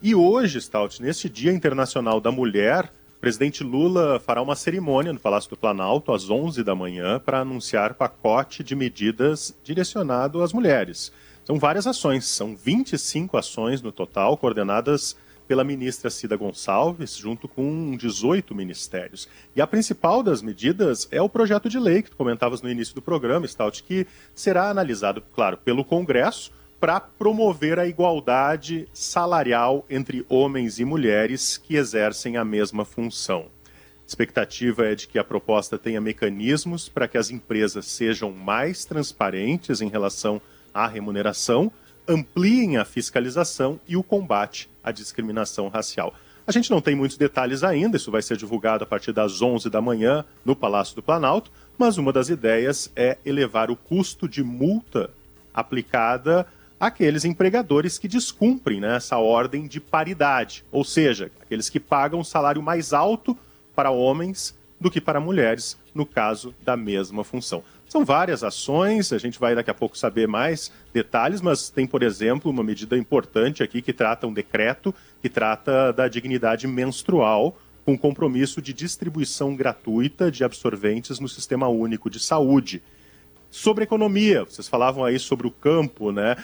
E 0.00 0.14
hoje, 0.14 0.62
Stout, 0.62 1.02
neste 1.02 1.28
Dia 1.28 1.52
Internacional 1.52 2.22
da 2.22 2.32
Mulher, 2.32 2.90
o 3.18 3.20
presidente 3.20 3.62
Lula 3.62 4.18
fará 4.18 4.40
uma 4.40 4.56
cerimônia 4.56 5.12
no 5.12 5.20
Palácio 5.20 5.50
do 5.50 5.58
Planalto 5.58 6.10
às 6.10 6.30
11 6.30 6.64
da 6.64 6.74
manhã 6.74 7.20
para 7.20 7.40
anunciar 7.40 7.92
pacote 7.92 8.64
de 8.64 8.74
medidas 8.74 9.54
direcionado 9.62 10.42
às 10.42 10.54
mulheres. 10.54 11.12
São 11.44 11.58
várias 11.58 11.86
ações, 11.86 12.24
são 12.24 12.56
25 12.56 13.36
ações 13.36 13.82
no 13.82 13.92
total, 13.92 14.38
coordenadas 14.38 15.18
pela 15.50 15.64
ministra 15.64 16.10
Cida 16.10 16.36
Gonçalves, 16.36 17.16
junto 17.16 17.48
com 17.48 17.96
18 17.96 18.54
ministérios. 18.54 19.28
E 19.56 19.60
a 19.60 19.66
principal 19.66 20.22
das 20.22 20.42
medidas 20.42 21.08
é 21.10 21.20
o 21.20 21.28
projeto 21.28 21.68
de 21.68 21.76
lei 21.76 22.02
que 22.02 22.10
tu 22.12 22.16
comentavas 22.16 22.62
no 22.62 22.70
início 22.70 22.94
do 22.94 23.02
programa, 23.02 23.48
Stout, 23.48 23.82
que 23.82 24.06
será 24.32 24.70
analisado, 24.70 25.20
claro, 25.34 25.56
pelo 25.56 25.84
Congresso 25.84 26.52
para 26.78 27.00
promover 27.00 27.80
a 27.80 27.86
igualdade 27.88 28.86
salarial 28.92 29.84
entre 29.90 30.24
homens 30.28 30.78
e 30.78 30.84
mulheres 30.84 31.58
que 31.58 31.74
exercem 31.74 32.36
a 32.36 32.44
mesma 32.44 32.84
função. 32.84 33.46
A 33.66 34.06
expectativa 34.06 34.86
é 34.86 34.94
de 34.94 35.08
que 35.08 35.18
a 35.18 35.24
proposta 35.24 35.76
tenha 35.76 36.00
mecanismos 36.00 36.88
para 36.88 37.08
que 37.08 37.18
as 37.18 37.28
empresas 37.28 37.86
sejam 37.86 38.30
mais 38.30 38.84
transparentes 38.84 39.80
em 39.80 39.88
relação 39.88 40.40
à 40.72 40.86
remuneração 40.86 41.72
ampliem 42.06 42.76
a 42.76 42.84
fiscalização 42.84 43.80
e 43.86 43.96
o 43.96 44.02
combate 44.02 44.70
à 44.82 44.90
discriminação 44.90 45.68
racial. 45.68 46.14
A 46.46 46.52
gente 46.52 46.70
não 46.70 46.80
tem 46.80 46.96
muitos 46.96 47.16
detalhes 47.16 47.62
ainda, 47.62 47.96
isso 47.96 48.10
vai 48.10 48.22
ser 48.22 48.36
divulgado 48.36 48.82
a 48.82 48.86
partir 48.86 49.12
das 49.12 49.40
11 49.40 49.70
da 49.70 49.80
manhã 49.80 50.24
no 50.44 50.56
Palácio 50.56 50.96
do 50.96 51.02
Planalto, 51.02 51.50
mas 51.78 51.96
uma 51.96 52.12
das 52.12 52.28
ideias 52.28 52.90
é 52.96 53.18
elevar 53.24 53.70
o 53.70 53.76
custo 53.76 54.28
de 54.28 54.42
multa 54.42 55.10
aplicada 55.54 56.46
àqueles 56.78 57.24
empregadores 57.24 57.98
que 57.98 58.08
descumprem 58.08 58.80
né, 58.80 58.96
essa 58.96 59.18
ordem 59.18 59.66
de 59.66 59.80
paridade, 59.80 60.64
ou 60.72 60.82
seja, 60.82 61.30
aqueles 61.40 61.68
que 61.68 61.78
pagam 61.78 62.20
um 62.20 62.24
salário 62.24 62.62
mais 62.62 62.92
alto 62.92 63.36
para 63.74 63.90
homens 63.90 64.58
do 64.80 64.90
que 64.90 65.00
para 65.00 65.20
mulheres, 65.20 65.78
no 65.94 66.06
caso 66.06 66.54
da 66.62 66.76
mesma 66.76 67.24
função. 67.24 67.62
São 67.88 68.04
várias 68.04 68.44
ações, 68.44 69.12
a 69.12 69.18
gente 69.18 69.38
vai 69.38 69.54
daqui 69.54 69.70
a 69.70 69.74
pouco 69.74 69.98
saber 69.98 70.28
mais 70.28 70.70
detalhes, 70.92 71.40
mas 71.40 71.70
tem, 71.70 71.86
por 71.86 72.02
exemplo, 72.02 72.50
uma 72.50 72.62
medida 72.62 72.96
importante 72.96 73.62
aqui 73.62 73.82
que 73.82 73.92
trata 73.92 74.26
um 74.26 74.32
decreto 74.32 74.94
que 75.20 75.28
trata 75.28 75.92
da 75.92 76.06
dignidade 76.06 76.66
menstrual, 76.68 77.58
com 77.84 77.98
compromisso 77.98 78.62
de 78.62 78.72
distribuição 78.72 79.56
gratuita 79.56 80.30
de 80.30 80.44
absorventes 80.44 81.18
no 81.18 81.28
Sistema 81.28 81.66
Único 81.66 82.08
de 82.08 82.20
Saúde. 82.20 82.80
Sobre 83.50 83.82
economia, 83.82 84.44
vocês 84.44 84.68
falavam 84.68 85.04
aí 85.04 85.18
sobre 85.18 85.48
o 85.48 85.50
campo, 85.50 86.12
né? 86.12 86.36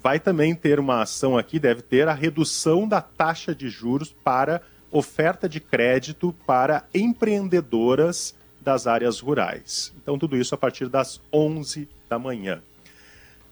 Vai 0.00 0.20
também 0.20 0.54
ter 0.54 0.78
uma 0.78 1.02
ação 1.02 1.36
aqui, 1.36 1.58
deve 1.58 1.82
ter 1.82 2.06
a 2.06 2.14
redução 2.14 2.86
da 2.86 3.00
taxa 3.00 3.52
de 3.52 3.68
juros 3.68 4.14
para 4.22 4.62
oferta 4.92 5.48
de 5.48 5.58
crédito 5.58 6.32
para 6.46 6.84
empreendedoras 6.94 8.36
das 8.64 8.86
áreas 8.86 9.20
rurais. 9.20 9.92
Então, 10.02 10.18
tudo 10.18 10.36
isso 10.36 10.54
a 10.54 10.58
partir 10.58 10.88
das 10.88 11.20
11 11.32 11.88
da 12.08 12.18
manhã. 12.18 12.62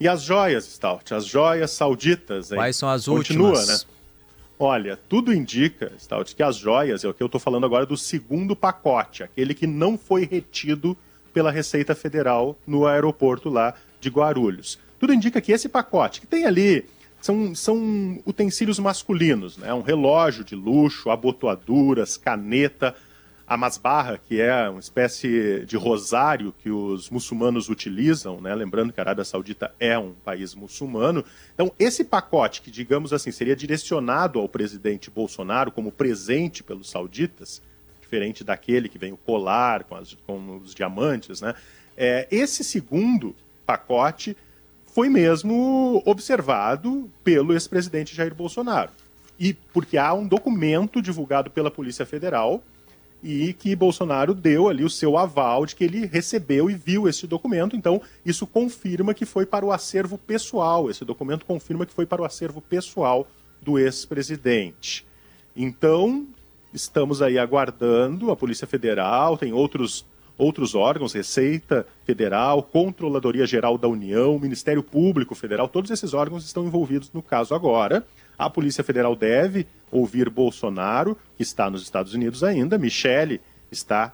E 0.01 0.09
as 0.09 0.23
joias, 0.23 0.65
Stout, 0.65 1.15
as 1.15 1.27
joias 1.27 1.71
sauditas. 1.71 2.51
Hein? 2.51 2.59
Quais 2.59 2.77
são 2.77 2.89
as 2.89 3.05
Continua, 3.07 3.51
últimas? 3.51 3.85
né? 3.85 3.91
Olha, 4.59 4.99
tudo 5.09 5.33
indica, 5.33 5.93
Stout, 5.99 6.35
que 6.35 6.43
as 6.43 6.57
joias, 6.57 7.05
é 7.05 7.09
o 7.09 7.15
que 7.15 7.23
eu 7.23 7.27
estou 7.27 7.41
falando 7.41 7.67
agora 7.67 7.85
do 7.85 7.97
segundo 7.97 8.57
pacote, 8.57 9.23
aquele 9.23 9.55
que 9.55 9.67
não 9.67 9.99
foi 9.99 10.25
retido 10.25 10.97
pela 11.33 11.51
Receita 11.51 11.95
Federal 11.95 12.57
no 12.67 12.87
aeroporto 12.87 13.49
lá 13.49 13.75
de 14.01 14.09
Guarulhos. 14.09 14.79
Tudo 14.99 15.13
indica 15.13 15.41
que 15.41 15.53
esse 15.53 15.69
pacote, 15.69 16.21
que 16.21 16.27
tem 16.27 16.45
ali, 16.45 16.85
são, 17.21 17.55
são 17.55 18.21
utensílios 18.27 18.79
masculinos, 18.79 19.57
né? 19.57 19.73
Um 19.73 19.83
relógio 19.83 20.45
de 20.45 20.55
luxo, 20.55 21.11
abotoaduras, 21.11 22.17
caneta, 22.17 22.95
a 23.53 23.57
masbarra, 23.59 24.17
que 24.17 24.41
é 24.41 24.67
uma 24.67 24.81
espécie 24.81 25.63
de 25.67 25.77
rosário 25.77 26.55
que 26.63 26.71
os 26.71 27.11
muçulmanos 27.11 27.69
utilizam, 27.69 28.41
né? 28.41 28.55
lembrando 28.55 28.95
que 28.95 28.99
a 28.99 29.03
Arábia 29.03 29.27
Saudita 29.27 29.75
é 29.79 29.99
um 29.99 30.15
país 30.25 30.55
muçulmano. 30.55 31.23
Então, 31.53 31.71
esse 31.79 32.03
pacote, 32.03 32.63
que 32.63 32.71
digamos 32.71 33.13
assim, 33.13 33.31
seria 33.31 33.55
direcionado 33.55 34.39
ao 34.39 34.49
presidente 34.49 35.11
Bolsonaro 35.11 35.71
como 35.71 35.93
presente 35.93 36.63
pelos 36.63 36.89
sauditas, 36.89 37.61
diferente 38.01 38.43
daquele 38.43 38.89
que 38.89 38.97
vem 38.97 39.13
o 39.13 39.19
colar 39.19 39.85
com, 39.85 39.97
as, 39.97 40.15
com 40.27 40.57
os 40.57 40.75
diamantes, 40.75 41.43
né? 41.43 41.55
É, 41.95 42.27
esse 42.31 42.65
segundo 42.65 43.37
pacote 43.67 44.35
foi 44.87 45.11
mesmo 45.11 46.03
observado 46.07 47.11
pelo 47.23 47.53
ex-presidente 47.53 48.17
Jair 48.17 48.35
Bolsonaro. 48.35 48.93
E 49.39 49.53
porque 49.53 49.99
há 49.99 50.15
um 50.15 50.27
documento 50.27 51.03
divulgado 51.03 51.51
pela 51.51 51.71
Polícia 51.71 52.07
Federal 52.07 52.63
e 53.23 53.53
que 53.53 53.77
Bolsonaro 53.77 54.35
deu 54.35 54.69
ali 54.69 54.85
o 54.85 54.91
seu 54.91 55.17
aval 55.17 55.65
de 55.65 55.77
que 55.77 55.85
ele 55.85 56.07
recebeu 56.07 56.69
e 56.69 56.75
viu 56.75 57.09
esse 57.09 57.27
documento. 57.27 57.77
Então, 57.77 58.01
isso 58.27 58.47
confirma 58.47 59.15
que 59.15 59.25
foi 59.25 59.47
para 59.47 59.65
o 59.65 59.71
acervo 59.71 60.19
pessoal. 60.19 60.91
Esse 60.91 61.05
documento 61.05 61.47
confirma 61.47 61.87
que 61.87 61.93
foi 61.93 62.05
para 62.05 62.23
o 62.23 62.25
acervo 62.25 62.61
pessoal 62.61 63.29
do 63.61 63.79
ex-presidente. 63.79 65.07
Então, 65.55 66.27
estamos 66.75 67.23
aí 67.23 67.39
aguardando 67.39 68.31
a 68.31 68.37
Polícia 68.37 68.67
Federal, 68.67 69.39
tem 69.39 69.53
outros 69.53 70.05
outros 70.37 70.75
órgãos, 70.75 71.13
Receita 71.13 71.87
Federal, 72.05 72.63
Controladoria 72.63 73.47
Geral 73.47 73.79
da 73.79 73.87
União, 73.87 74.39
Ministério 74.39 74.83
Público 74.83 75.35
Federal, 75.35 75.69
todos 75.69 75.91
esses 75.91 76.15
órgãos 76.15 76.45
estão 76.45 76.65
envolvidos 76.65 77.13
no 77.13 77.23
caso 77.23 77.55
agora. 77.55 78.05
A 78.39 78.49
Polícia 78.51 78.83
Federal 78.83 79.15
deve 79.15 79.67
ouvir 79.91 80.31
Bolsonaro, 80.31 81.17
que 81.37 81.43
está 81.43 81.69
nos 81.69 81.83
Estados 81.83 82.15
Unidos 82.15 82.43
ainda, 82.43 82.79
Michele 82.79 83.41
está 83.71 84.13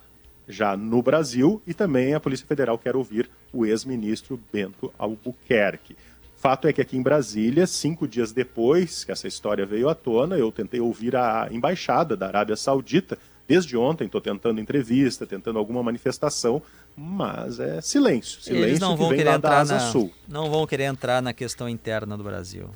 já 0.49 0.77
no 0.77 1.03
Brasil, 1.03 1.63
e 1.67 1.75
também 1.75 2.15
a 2.15 2.21
Polícia 2.21 2.47
Federal 2.47 2.79
quer 2.79 2.97
ouvir 2.97 3.29
o 3.53 3.67
ex-ministro 3.67 4.41
Bento 4.53 4.93
Albuquerque. 4.99 5.97
Fato 6.37 6.69
é 6.69 6.73
que 6.73 6.81
aqui 6.81 6.97
em 6.97 7.03
Brasília, 7.03 7.67
cinco 7.67 8.07
dias 8.07 8.33
depois 8.33 9.05
que 9.05 9.11
essa 9.11 9.27
história 9.27 9.67
veio 9.67 9.89
à 9.89 9.95
tona, 9.95 10.37
eu 10.37 10.53
tentei 10.53 10.81
ouvir 10.81 11.17
a 11.17 11.49
embaixada 11.51 12.17
da 12.17 12.29
Arábia 12.29 12.57
Saudita. 12.57 13.19
Desde 13.47 13.77
ontem 13.77 14.05
estou 14.05 14.21
tentando 14.21 14.61
entrevista, 14.61 15.27
tentando 15.27 15.59
alguma 15.59 15.83
manifestação, 15.83 16.63
mas 16.97 17.59
é 17.59 17.81
silêncio. 17.81 18.41
Silêncio 18.41 18.69
Eles 18.69 18.79
não 18.79 18.93
que 18.93 18.99
vão 18.99 19.09
vem 19.09 19.19
querer 19.19 19.31
lá 19.31 19.37
entrar 19.37 19.51
da 19.51 19.61
Asa 19.61 19.75
na, 19.75 19.81
Sul. 19.81 20.13
não 20.29 20.49
vão 20.49 20.67
querer 20.67 20.85
entrar 20.85 21.21
na 21.21 21.33
questão 21.33 21.69
interna 21.69 22.17
do 22.17 22.23
Brasil. 22.23 22.71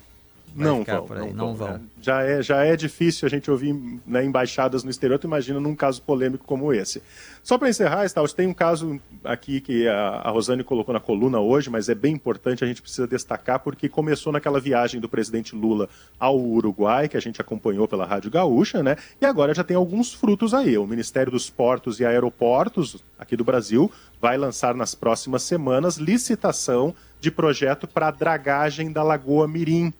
Não 0.55 0.83
vão, 0.85 1.07
não, 1.09 1.33
não 1.33 1.55
vão. 1.55 1.69
vão. 1.69 1.79
né? 1.79 1.81
Já, 2.01 2.23
é, 2.23 2.43
já 2.43 2.65
é 2.65 2.77
difícil 2.77 3.27
a 3.27 3.31
gente 3.31 3.51
ouvir 3.51 3.75
né, 4.07 4.25
embaixadas 4.25 4.85
no 4.85 4.91
exterior, 4.91 5.19
tu 5.19 5.27
imagina 5.27 5.61
num 5.61 5.75
caso 5.75 6.03
polêmico 6.03 6.45
como 6.45 6.73
esse. 6.73 7.03
Só 7.43 7.59
para 7.59 7.69
encerrar, 7.69 8.09
Stout, 8.09 8.35
tem 8.35 8.47
um 8.47 8.55
caso 8.55 9.01
aqui 9.25 9.61
que 9.61 9.89
a, 9.89 10.21
a 10.25 10.31
Rosane 10.31 10.63
colocou 10.63 10.93
na 10.93 11.01
coluna 11.01 11.41
hoje, 11.41 11.71
mas 11.71 11.89
é 11.89 11.95
bem 11.95 12.15
importante, 12.15 12.63
a 12.63 12.67
gente 12.67 12.81
precisa 12.81 13.07
destacar, 13.07 13.61
porque 13.61 13.89
começou 13.89 14.33
naquela 14.33 14.61
viagem 14.61 15.01
do 15.01 15.09
presidente 15.09 15.55
Lula 15.55 15.89
ao 16.19 16.39
Uruguai, 16.39 17.09
que 17.09 17.17
a 17.17 17.21
gente 17.21 17.41
acompanhou 17.41 17.89
pela 17.89 18.07
Rádio 18.07 18.31
Gaúcha, 18.31 18.83
né? 18.83 18.97
E 19.21 19.27
agora 19.27 19.55
já 19.55 19.65
tem 19.65 19.77
alguns 19.77 20.13
frutos 20.13 20.55
aí. 20.55 20.79
O 20.79 20.87
Ministério 20.87 21.33
dos 21.33 21.51
Portos 21.51 21.99
e 21.99 22.05
Aeroportos, 22.05 23.03
aqui 23.19 23.37
do 23.37 23.45
Brasil, 23.45 23.91
vai 24.21 24.39
lançar 24.39 24.75
nas 24.75 24.95
próximas 24.95 25.43
semanas 25.43 25.97
licitação 25.97 26.95
de 27.21 27.31
projeto 27.31 27.87
para 27.87 28.09
a 28.09 28.11
dragagem 28.11 28.91
da 28.93 29.03
Lagoa 29.03 29.47
Mirim, 29.47 29.93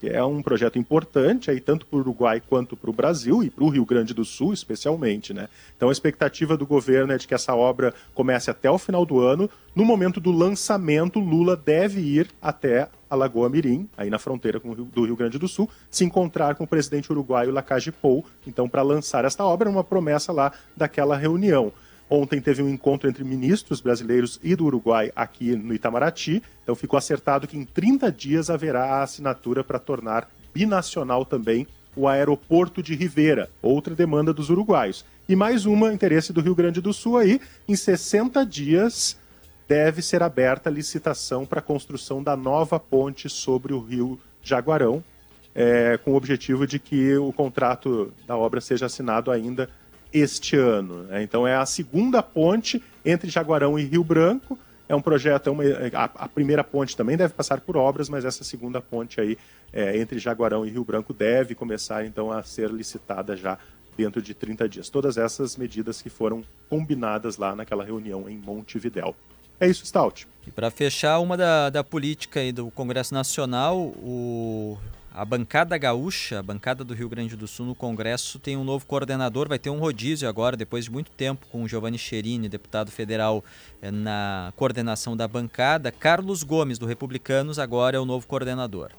que 0.00 0.08
é 0.08 0.22
um 0.24 0.42
projeto 0.42 0.78
importante 0.78 1.50
aí 1.50 1.60
tanto 1.60 1.86
para 1.86 1.96
o 1.96 2.00
Uruguai 2.00 2.42
quanto 2.46 2.76
para 2.76 2.90
o 2.90 2.92
Brasil 2.92 3.42
e 3.42 3.50
para 3.50 3.64
o 3.64 3.68
Rio 3.68 3.84
Grande 3.84 4.12
do 4.12 4.24
Sul 4.24 4.52
especialmente, 4.52 5.32
né? 5.32 5.48
Então 5.76 5.88
a 5.88 5.92
expectativa 5.92 6.56
do 6.56 6.66
governo 6.66 7.12
é 7.12 7.18
de 7.18 7.26
que 7.26 7.34
essa 7.34 7.54
obra 7.54 7.94
comece 8.14 8.50
até 8.50 8.70
o 8.70 8.78
final 8.78 9.04
do 9.06 9.20
ano. 9.20 9.48
No 9.74 9.84
momento 9.84 10.20
do 10.20 10.30
lançamento, 10.30 11.18
Lula 11.18 11.56
deve 11.56 12.00
ir 12.00 12.28
até 12.40 12.88
a 13.08 13.14
Lagoa 13.14 13.48
Mirim, 13.48 13.88
aí 13.96 14.10
na 14.10 14.18
fronteira 14.18 14.58
com 14.58 14.70
o 14.70 14.74
Rio, 14.74 14.84
do 14.84 15.04
Rio 15.04 15.16
Grande 15.16 15.38
do 15.38 15.46
Sul, 15.46 15.68
se 15.90 16.04
encontrar 16.04 16.54
com 16.56 16.64
o 16.64 16.66
presidente 16.66 17.10
uruguaio 17.12 17.52
Lacage 17.52 17.92
Pou, 17.92 18.24
então 18.46 18.68
para 18.68 18.82
lançar 18.82 19.24
esta 19.24 19.44
obra, 19.44 19.70
uma 19.70 19.84
promessa 19.84 20.32
lá 20.32 20.52
daquela 20.76 21.16
reunião. 21.16 21.72
Ontem 22.08 22.40
teve 22.40 22.62
um 22.62 22.68
encontro 22.68 23.08
entre 23.08 23.24
ministros 23.24 23.80
brasileiros 23.80 24.38
e 24.42 24.54
do 24.54 24.64
Uruguai 24.64 25.10
aqui 25.16 25.56
no 25.56 25.74
Itamaraty. 25.74 26.42
Então 26.62 26.74
ficou 26.74 26.96
acertado 26.96 27.46
que 27.46 27.56
em 27.56 27.64
30 27.64 28.12
dias 28.12 28.48
haverá 28.48 28.84
a 28.84 29.02
assinatura 29.02 29.64
para 29.64 29.78
tornar 29.78 30.30
binacional 30.54 31.24
também 31.24 31.66
o 31.96 32.06
aeroporto 32.06 32.82
de 32.82 32.94
Rivera, 32.94 33.50
outra 33.62 33.94
demanda 33.94 34.32
dos 34.32 34.50
uruguaios. 34.50 35.04
E 35.28 35.34
mais 35.34 35.64
uma 35.64 35.92
interesse 35.92 36.32
do 36.32 36.42
Rio 36.42 36.54
Grande 36.54 36.80
do 36.80 36.92
Sul 36.92 37.16
aí, 37.16 37.40
em 37.66 37.74
60 37.74 38.44
dias 38.44 39.18
deve 39.66 40.00
ser 40.02 40.22
aberta 40.22 40.68
a 40.68 40.72
licitação 40.72 41.44
para 41.44 41.58
a 41.58 41.62
construção 41.62 42.22
da 42.22 42.36
nova 42.36 42.78
ponte 42.78 43.28
sobre 43.28 43.72
o 43.72 43.80
Rio 43.80 44.20
Jaguarão, 44.42 45.02
é, 45.54 45.98
com 46.04 46.12
o 46.12 46.16
objetivo 46.16 46.66
de 46.66 46.78
que 46.78 47.16
o 47.16 47.32
contrato 47.32 48.12
da 48.26 48.36
obra 48.36 48.60
seja 48.60 48.86
assinado 48.86 49.30
ainda 49.30 49.68
este 50.18 50.56
ano. 50.56 51.04
né? 51.04 51.22
Então 51.22 51.46
é 51.46 51.56
a 51.56 51.66
segunda 51.66 52.22
ponte 52.22 52.82
entre 53.04 53.30
Jaguarão 53.30 53.78
e 53.78 53.84
Rio 53.84 54.04
Branco. 54.04 54.58
É 54.88 54.94
um 54.94 55.02
projeto, 55.02 55.48
é 55.48 55.50
uma, 55.50 55.64
a, 55.94 56.04
a 56.04 56.28
primeira 56.28 56.62
ponte 56.62 56.96
também 56.96 57.16
deve 57.16 57.34
passar 57.34 57.60
por 57.60 57.76
obras, 57.76 58.08
mas 58.08 58.24
essa 58.24 58.44
segunda 58.44 58.80
ponte 58.80 59.20
aí 59.20 59.36
é, 59.72 59.98
entre 59.98 60.18
Jaguarão 60.18 60.64
e 60.64 60.70
Rio 60.70 60.84
Branco 60.84 61.12
deve 61.12 61.54
começar 61.54 62.04
então 62.04 62.30
a 62.30 62.42
ser 62.42 62.70
licitada 62.70 63.36
já 63.36 63.58
dentro 63.96 64.22
de 64.22 64.34
30 64.34 64.68
dias. 64.68 64.88
Todas 64.88 65.16
essas 65.16 65.56
medidas 65.56 66.02
que 66.02 66.10
foram 66.10 66.44
combinadas 66.68 67.36
lá 67.36 67.56
naquela 67.56 67.84
reunião 67.84 68.28
em 68.28 68.36
Montevidéu. 68.36 69.16
É 69.58 69.66
isso, 69.66 69.86
Stout. 69.86 70.28
E 70.46 70.50
para 70.50 70.70
fechar, 70.70 71.18
uma 71.18 71.36
da, 71.36 71.70
da 71.70 71.82
política 71.82 72.40
aí 72.40 72.52
do 72.52 72.70
Congresso 72.70 73.14
Nacional, 73.14 73.78
o, 73.78 74.78
a 75.16 75.24
bancada 75.24 75.78
gaúcha, 75.78 76.40
a 76.40 76.42
bancada 76.42 76.84
do 76.84 76.92
Rio 76.92 77.08
Grande 77.08 77.34
do 77.36 77.48
Sul 77.48 77.64
no 77.64 77.74
Congresso 77.74 78.38
tem 78.38 78.54
um 78.54 78.62
novo 78.62 78.84
coordenador, 78.84 79.48
vai 79.48 79.58
ter 79.58 79.70
um 79.70 79.78
rodízio 79.78 80.28
agora, 80.28 80.58
depois 80.58 80.84
de 80.84 80.90
muito 80.90 81.10
tempo, 81.10 81.46
com 81.50 81.62
o 81.62 81.68
Giovanni 81.68 81.96
Cherini, 81.96 82.50
deputado 82.50 82.90
federal, 82.90 83.42
eh, 83.80 83.90
na 83.90 84.52
coordenação 84.56 85.16
da 85.16 85.26
bancada. 85.26 85.90
Carlos 85.90 86.42
Gomes, 86.42 86.78
do 86.78 86.84
Republicanos, 86.84 87.58
agora 87.58 87.96
é 87.96 88.00
o 88.00 88.04
novo 88.04 88.26
coordenador. 88.26 88.90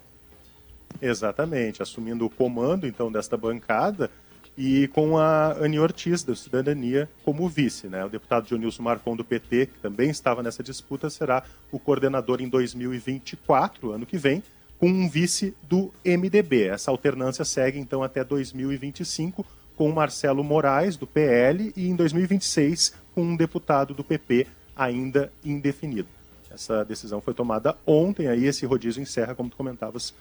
Exatamente, 0.99 1.83
assumindo 1.83 2.25
o 2.25 2.31
comando 2.31 2.87
então 2.87 3.11
desta 3.11 3.37
bancada 3.37 4.09
e 4.57 4.87
com 4.87 5.19
a 5.19 5.51
Ani 5.51 5.77
Ortiz, 5.77 6.23
da 6.23 6.35
Cidadania, 6.35 7.07
como 7.23 7.47
vice. 7.47 7.85
Né? 7.85 8.03
O 8.03 8.09
deputado 8.09 8.47
Dionilson 8.47 8.81
Marcon, 8.81 9.15
do 9.15 9.23
PT, 9.23 9.67
que 9.67 9.79
também 9.79 10.09
estava 10.09 10.41
nessa 10.41 10.63
disputa, 10.63 11.11
será 11.11 11.43
o 11.71 11.77
coordenador 11.77 12.41
em 12.41 12.49
2024, 12.49 13.91
ano 13.91 14.03
que 14.03 14.17
vem. 14.17 14.41
Com 14.79 14.87
um 14.87 15.09
vice 15.09 15.55
do 15.63 15.91
MDB. 16.05 16.67
Essa 16.67 16.91
alternância 16.91 17.43
segue 17.43 17.79
então 17.79 18.03
até 18.03 18.23
2025 18.23 19.45
com 19.75 19.91
Marcelo 19.91 20.43
Moraes, 20.43 20.97
do 20.97 21.05
PL, 21.05 21.71
e 21.75 21.87
em 21.87 21.95
2026 21.95 22.95
com 23.13 23.21
um 23.21 23.35
deputado 23.35 23.93
do 23.93 24.03
PP 24.03 24.47
ainda 24.75 25.31
indefinido. 25.45 26.09
Essa 26.51 26.83
decisão 26.83 27.21
foi 27.21 27.33
tomada 27.33 27.75
ontem, 27.85 28.27
aí 28.27 28.45
esse 28.45 28.65
rodízio 28.65 29.01
encerra, 29.01 29.35
como 29.35 29.49
tu 29.49 29.57
comentavas, 29.57 30.13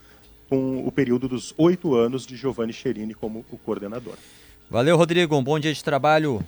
com 0.48 0.86
o 0.86 0.92
período 0.92 1.28
dos 1.28 1.54
oito 1.57 1.94
anos 1.94 2.26
de 2.26 2.36
Giovanni 2.36 2.72
Cherini 2.72 3.14
como 3.14 3.44
o 3.50 3.57
coordenador. 3.57 4.14
Valeu, 4.70 4.96
Rodrigo. 4.96 5.36
Um 5.36 5.42
bom 5.42 5.59
dia 5.59 5.72
de 5.72 5.82
trabalho. 5.82 6.44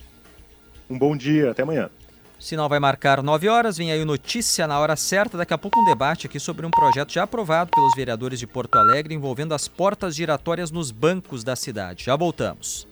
Um 0.90 0.98
bom 0.98 1.16
dia, 1.16 1.50
até 1.50 1.62
amanhã. 1.62 1.90
O 2.39 2.43
sinal 2.43 2.68
vai 2.68 2.78
marcar 2.78 3.20
9 3.20 3.49
horas, 3.49 3.76
vem 3.76 3.91
aí 3.91 4.01
o 4.01 4.07
Notícia 4.07 4.66
na 4.68 4.78
hora 4.78 4.95
certa. 4.95 5.36
Daqui 5.36 5.53
a 5.53 5.59
pouco 5.59 5.80
um 5.80 5.84
debate 5.84 6.26
aqui 6.26 6.39
sobre 6.39 6.64
um 6.64 6.70
projeto 6.70 7.12
já 7.12 7.24
aprovado 7.24 7.70
pelos 7.74 7.93
vereadores 7.97 8.39
de 8.39 8.47
Porto 8.47 8.76
Alegre 8.76 9.12
envolvendo 9.12 9.55
as 9.55 9.66
portas 9.66 10.14
giratórias 10.14 10.70
nos 10.70 10.93
bancos 10.93 11.43
da 11.43 11.57
cidade. 11.57 12.05
Já 12.05 12.14
voltamos. 12.14 12.86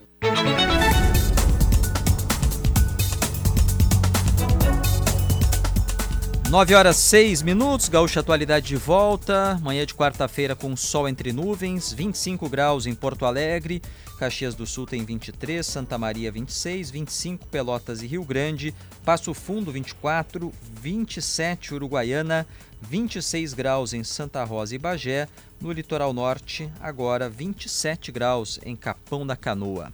9 6.50 6.76
horas 6.76 6.96
6 6.98 7.42
minutos, 7.42 7.88
Gaúcha 7.88 8.20
Atualidade 8.20 8.68
de 8.68 8.76
volta. 8.76 9.58
Manhã 9.62 9.84
de 9.84 9.92
quarta-feira 9.92 10.54
com 10.54 10.76
sol 10.76 11.08
entre 11.08 11.32
nuvens, 11.32 11.92
25 11.92 12.48
graus 12.48 12.86
em 12.86 12.94
Porto 12.94 13.26
Alegre, 13.26 13.82
Caxias 14.16 14.54
do 14.54 14.64
Sul 14.64 14.86
tem 14.86 15.04
23, 15.04 15.66
Santa 15.66 15.98
Maria 15.98 16.30
26, 16.30 16.88
25 16.92 17.46
Pelotas 17.48 18.00
e 18.00 18.06
Rio 18.06 18.24
Grande, 18.24 18.72
Passo 19.04 19.34
Fundo 19.34 19.72
24, 19.72 20.52
27 20.80 21.74
Uruguaiana, 21.74 22.46
26 22.80 23.52
graus 23.52 23.92
em 23.92 24.04
Santa 24.04 24.44
Rosa 24.44 24.76
e 24.76 24.78
Bagé, 24.78 25.26
no 25.60 25.72
litoral 25.72 26.12
norte, 26.12 26.70
agora 26.80 27.28
27 27.28 28.12
graus 28.12 28.60
em 28.64 28.76
Capão 28.76 29.26
da 29.26 29.34
Canoa. 29.34 29.92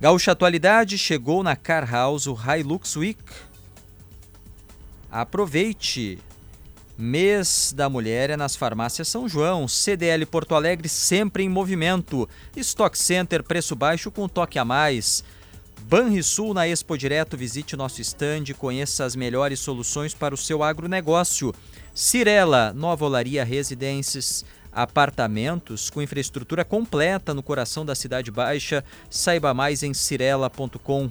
Gaúcha 0.00 0.32
Atualidade 0.32 0.98
chegou 0.98 1.44
na 1.44 1.54
Car 1.54 1.88
House 1.88 2.26
o 2.26 2.36
Hilux 2.36 2.96
Week 2.96 3.22
Aproveite! 5.12 6.18
Mês 6.96 7.74
da 7.76 7.86
Mulher 7.86 8.30
é 8.30 8.36
nas 8.36 8.56
farmácias 8.56 9.08
São 9.08 9.28
João, 9.28 9.68
CDL 9.68 10.24
Porto 10.24 10.54
Alegre 10.54 10.88
sempre 10.88 11.42
em 11.42 11.50
movimento. 11.50 12.26
Stock 12.56 12.96
Center, 12.96 13.42
preço 13.42 13.76
baixo 13.76 14.10
com 14.10 14.26
toque 14.26 14.58
a 14.58 14.64
mais. 14.64 15.22
Banrisul 15.82 16.54
na 16.54 16.66
Expo 16.66 16.96
Direto, 16.96 17.36
visite 17.36 17.76
nosso 17.76 18.00
estande, 18.00 18.54
conheça 18.54 19.04
as 19.04 19.14
melhores 19.14 19.60
soluções 19.60 20.14
para 20.14 20.34
o 20.34 20.38
seu 20.38 20.62
agronegócio. 20.62 21.54
Cirela, 21.94 22.72
Nova 22.72 23.04
Olaria 23.04 23.44
Residências, 23.44 24.46
apartamentos 24.72 25.90
com 25.90 26.00
infraestrutura 26.00 26.64
completa 26.64 27.34
no 27.34 27.42
coração 27.42 27.84
da 27.84 27.94
Cidade 27.94 28.30
Baixa. 28.30 28.82
Saiba 29.10 29.52
mais 29.52 29.82
em 29.82 29.92
cirela.com.br. 29.92 31.02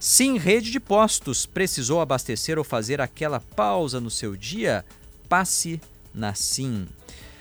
Sim, 0.00 0.38
rede 0.38 0.70
de 0.70 0.80
postos. 0.80 1.44
Precisou 1.44 2.00
abastecer 2.00 2.56
ou 2.56 2.64
fazer 2.64 3.02
aquela 3.02 3.38
pausa 3.38 4.00
no 4.00 4.10
seu 4.10 4.34
dia? 4.34 4.82
Passe 5.28 5.78
na 6.14 6.32
Sim. 6.32 6.88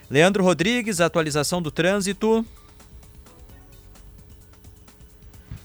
Leandro 0.10 0.44
Rodrigues, 0.44 1.00
atualização 1.00 1.62
do 1.62 1.72
trânsito. 1.72 2.46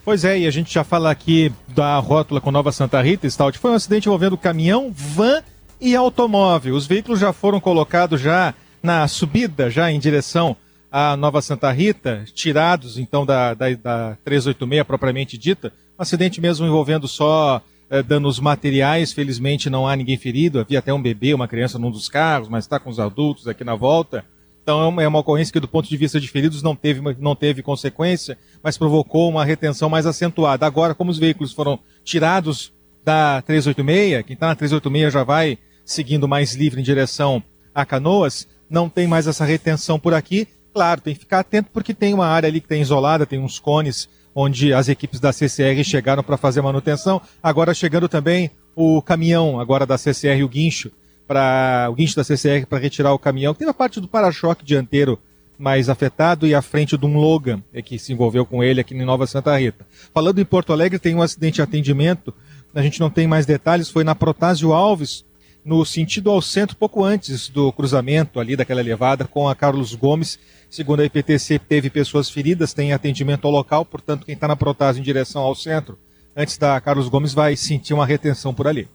Pois 0.04 0.24
é, 0.24 0.38
e 0.38 0.46
a 0.46 0.50
gente 0.50 0.72
já 0.72 0.84
fala 0.84 1.10
aqui 1.10 1.52
da 1.68 1.98
rótula 1.98 2.40
com 2.40 2.52
Nova 2.52 2.70
Santa 2.70 3.02
Rita, 3.02 3.28
Stout. 3.28 3.58
Foi 3.58 3.72
um 3.72 3.74
acidente 3.74 4.06
envolvendo 4.06 4.38
caminhão, 4.38 4.92
van 4.94 5.42
e 5.80 5.96
automóvel. 5.96 6.76
Os 6.76 6.86
veículos 6.86 7.18
já 7.18 7.32
foram 7.32 7.58
colocados 7.58 8.20
já 8.20 8.54
na 8.80 9.08
subida, 9.08 9.68
já 9.68 9.90
em 9.90 9.98
direção 9.98 10.56
à 10.92 11.16
Nova 11.16 11.42
Santa 11.42 11.72
Rita, 11.72 12.24
tirados 12.34 12.98
então 12.98 13.26
da, 13.26 13.52
da, 13.54 13.70
da 13.74 14.18
386 14.24 14.86
propriamente 14.86 15.36
dita. 15.36 15.72
Um 15.98 16.02
acidente 16.02 16.40
mesmo 16.40 16.66
envolvendo 16.66 17.06
só 17.06 17.62
é, 17.88 18.02
danos 18.02 18.40
materiais, 18.40 19.12
felizmente 19.12 19.70
não 19.70 19.86
há 19.86 19.94
ninguém 19.94 20.16
ferido. 20.16 20.60
Havia 20.60 20.78
até 20.80 20.92
um 20.92 21.00
bebê, 21.00 21.34
uma 21.34 21.46
criança 21.46 21.78
num 21.78 21.90
dos 21.90 22.08
carros, 22.08 22.48
mas 22.48 22.64
está 22.64 22.78
com 22.78 22.90
os 22.90 22.98
adultos 22.98 23.46
aqui 23.46 23.62
na 23.62 23.74
volta. 23.74 24.24
Então 24.62 24.80
é 24.80 24.86
uma, 24.86 25.02
é 25.02 25.08
uma 25.08 25.18
ocorrência 25.18 25.52
que, 25.52 25.60
do 25.60 25.68
ponto 25.68 25.88
de 25.88 25.96
vista 25.96 26.18
de 26.18 26.26
feridos, 26.26 26.62
não 26.62 26.74
teve, 26.74 27.00
não 27.20 27.36
teve 27.36 27.62
consequência, 27.62 28.38
mas 28.62 28.78
provocou 28.78 29.28
uma 29.28 29.44
retenção 29.44 29.90
mais 29.90 30.06
acentuada. 30.06 30.66
Agora, 30.66 30.94
como 30.94 31.10
os 31.10 31.18
veículos 31.18 31.52
foram 31.52 31.78
tirados 32.02 32.72
da 33.04 33.42
386, 33.42 34.24
quem 34.24 34.34
está 34.34 34.46
na 34.46 34.56
386 34.56 35.12
já 35.12 35.22
vai 35.22 35.58
seguindo 35.84 36.26
mais 36.26 36.54
livre 36.54 36.80
em 36.80 36.84
direção 36.84 37.42
a 37.74 37.84
Canoas, 37.84 38.48
não 38.70 38.88
tem 38.88 39.06
mais 39.06 39.26
essa 39.26 39.44
retenção 39.44 39.98
por 39.98 40.14
aqui. 40.14 40.48
Claro, 40.72 41.02
tem 41.02 41.14
que 41.14 41.20
ficar 41.20 41.40
atento 41.40 41.68
porque 41.70 41.92
tem 41.92 42.14
uma 42.14 42.26
área 42.26 42.48
ali 42.48 42.58
que 42.58 42.66
está 42.66 42.76
isolada, 42.76 43.26
tem 43.26 43.38
uns 43.38 43.60
cones 43.60 44.08
onde 44.34 44.72
as 44.72 44.88
equipes 44.88 45.20
da 45.20 45.32
CCR 45.32 45.82
chegaram 45.84 46.22
para 46.22 46.36
fazer 46.36 46.60
manutenção. 46.60 47.20
Agora 47.42 47.72
chegando 47.72 48.08
também 48.08 48.50
o 48.74 49.00
caminhão 49.00 49.60
agora 49.60 49.86
da 49.86 49.96
CCR, 49.96 50.42
o 50.42 50.48
guincho, 50.48 50.90
para 51.26 51.88
o 51.90 51.94
guincho 51.94 52.16
da 52.16 52.24
CCR 52.24 52.66
para 52.66 52.78
retirar 52.78 53.12
o 53.12 53.18
caminhão. 53.18 53.54
Teve 53.54 53.70
a 53.70 53.74
parte 53.74 54.00
do 54.00 54.08
para-choque 54.08 54.64
dianteiro 54.64 55.18
mais 55.58 55.88
afetado 55.88 56.46
e 56.46 56.54
a 56.54 56.60
frente 56.60 56.98
de 56.98 57.06
um 57.06 57.16
Logan 57.16 57.62
é 57.72 57.80
que 57.80 57.98
se 57.98 58.12
envolveu 58.12 58.44
com 58.44 58.62
ele 58.62 58.80
aqui 58.80 58.94
em 58.94 59.04
Nova 59.04 59.26
Santa 59.26 59.56
Rita. 59.56 59.86
Falando 60.12 60.40
em 60.40 60.44
Porto 60.44 60.72
Alegre, 60.72 60.98
tem 60.98 61.14
um 61.14 61.22
acidente 61.22 61.56
de 61.56 61.62
atendimento, 61.62 62.34
a 62.74 62.82
gente 62.82 62.98
não 62.98 63.08
tem 63.08 63.26
mais 63.26 63.46
detalhes, 63.46 63.88
foi 63.88 64.02
na 64.02 64.16
Protásio 64.16 64.72
Alves, 64.72 65.24
no 65.64 65.84
sentido 65.84 66.30
ao 66.30 66.42
centro, 66.42 66.76
pouco 66.76 67.02
antes 67.02 67.48
do 67.48 67.72
cruzamento 67.72 68.38
ali 68.38 68.54
daquela 68.54 68.80
elevada 68.80 69.24
com 69.24 69.48
a 69.48 69.54
Carlos 69.54 69.94
Gomes, 69.94 70.38
Segundo 70.74 71.02
a 71.02 71.04
IPTC, 71.04 71.60
teve 71.60 71.88
pessoas 71.88 72.28
feridas, 72.28 72.74
tem 72.74 72.92
atendimento 72.92 73.46
ao 73.46 73.52
local, 73.52 73.84
portanto, 73.84 74.26
quem 74.26 74.34
está 74.34 74.48
na 74.48 74.56
Protásio 74.56 74.98
em 74.98 75.04
direção 75.04 75.40
ao 75.40 75.54
centro, 75.54 75.96
antes 76.36 76.58
da 76.58 76.80
Carlos 76.80 77.08
Gomes, 77.08 77.32
vai 77.32 77.54
sentir 77.54 77.94
uma 77.94 78.04
retenção 78.04 78.52
por 78.52 78.66
ali. 78.66 78.88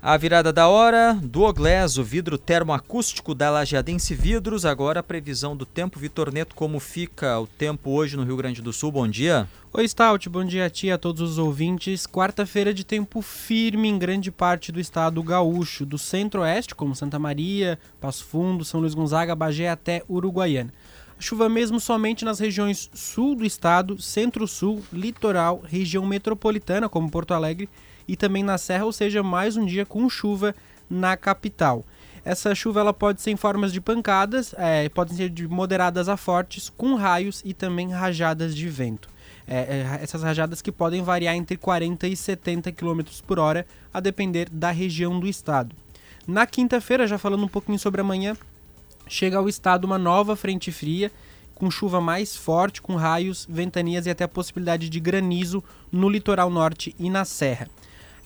A 0.00 0.16
virada 0.16 0.52
da 0.52 0.68
hora, 0.68 1.18
Duoglass, 1.20 1.98
o 1.98 2.04
vidro 2.04 2.38
termoacústico 2.38 3.34
da 3.34 3.50
Lajeadense 3.50 4.14
Vidros. 4.14 4.64
Agora 4.64 5.00
a 5.00 5.02
previsão 5.02 5.56
do 5.56 5.66
tempo. 5.66 5.98
Vitor 5.98 6.32
Neto, 6.32 6.54
como 6.54 6.78
fica 6.78 7.40
o 7.40 7.48
tempo 7.48 7.90
hoje 7.90 8.16
no 8.16 8.22
Rio 8.22 8.36
Grande 8.36 8.62
do 8.62 8.72
Sul? 8.72 8.92
Bom 8.92 9.08
dia. 9.08 9.48
Oi, 9.72 9.88
Stout. 9.88 10.28
Bom 10.28 10.44
dia 10.44 10.66
a 10.66 10.70
ti 10.70 10.88
a 10.88 10.96
todos 10.96 11.20
os 11.20 11.36
ouvintes. 11.36 12.06
Quarta-feira 12.06 12.72
de 12.72 12.84
tempo 12.84 13.20
firme 13.20 13.88
em 13.88 13.98
grande 13.98 14.30
parte 14.30 14.70
do 14.70 14.78
estado 14.78 15.20
gaúcho, 15.20 15.84
do 15.84 15.98
centro-oeste, 15.98 16.76
como 16.76 16.94
Santa 16.94 17.18
Maria, 17.18 17.76
Passo 18.00 18.24
Fundo, 18.24 18.64
São 18.64 18.78
Luís 18.78 18.94
Gonzaga, 18.94 19.34
Bagé 19.34 19.68
até 19.68 20.04
Uruguaiana. 20.08 20.72
Chuva 21.18 21.48
mesmo 21.48 21.80
somente 21.80 22.24
nas 22.24 22.38
regiões 22.38 22.88
sul 22.94 23.34
do 23.34 23.44
estado, 23.44 24.00
centro-sul, 24.00 24.80
litoral, 24.92 25.60
região 25.66 26.06
metropolitana, 26.06 26.88
como 26.88 27.10
Porto 27.10 27.34
Alegre, 27.34 27.68
e 28.08 28.16
também 28.16 28.42
na 28.42 28.56
Serra, 28.56 28.86
ou 28.86 28.92
seja, 28.92 29.22
mais 29.22 29.56
um 29.56 29.66
dia 29.66 29.84
com 29.84 30.08
chuva 30.08 30.54
na 30.88 31.16
capital. 31.16 31.84
Essa 32.24 32.54
chuva 32.54 32.80
ela 32.80 32.92
pode 32.92 33.20
ser 33.20 33.30
em 33.30 33.36
formas 33.36 33.72
de 33.72 33.80
pancadas, 33.80 34.54
é, 34.58 34.88
podem 34.88 35.16
ser 35.16 35.28
de 35.30 35.46
moderadas 35.46 36.08
a 36.08 36.16
fortes, 36.16 36.70
com 36.70 36.94
raios 36.94 37.42
e 37.44 37.54
também 37.54 37.90
rajadas 37.90 38.56
de 38.56 38.68
vento. 38.68 39.08
É, 39.46 39.56
é, 39.56 39.98
essas 40.02 40.22
rajadas 40.22 40.60
que 40.60 40.72
podem 40.72 41.02
variar 41.02 41.34
entre 41.34 41.56
40 41.56 42.06
e 42.06 42.16
70 42.16 42.72
km 42.72 43.00
por 43.26 43.38
hora, 43.38 43.66
a 43.92 44.00
depender 44.00 44.48
da 44.50 44.70
região 44.70 45.18
do 45.18 45.26
estado. 45.26 45.74
Na 46.26 46.46
quinta-feira, 46.46 47.06
já 47.06 47.16
falando 47.16 47.44
um 47.44 47.48
pouquinho 47.48 47.78
sobre 47.78 48.00
amanhã, 48.00 48.36
chega 49.06 49.38
ao 49.38 49.48
estado 49.48 49.84
uma 49.86 49.98
nova 49.98 50.36
frente 50.36 50.70
fria, 50.70 51.10
com 51.54 51.70
chuva 51.70 52.00
mais 52.00 52.36
forte, 52.36 52.82
com 52.82 52.94
raios, 52.94 53.46
ventanias 53.48 54.06
e 54.06 54.10
até 54.10 54.24
a 54.24 54.28
possibilidade 54.28 54.90
de 54.90 55.00
granizo 55.00 55.64
no 55.90 56.08
litoral 56.08 56.50
norte 56.50 56.94
e 56.98 57.08
na 57.08 57.24
serra 57.24 57.68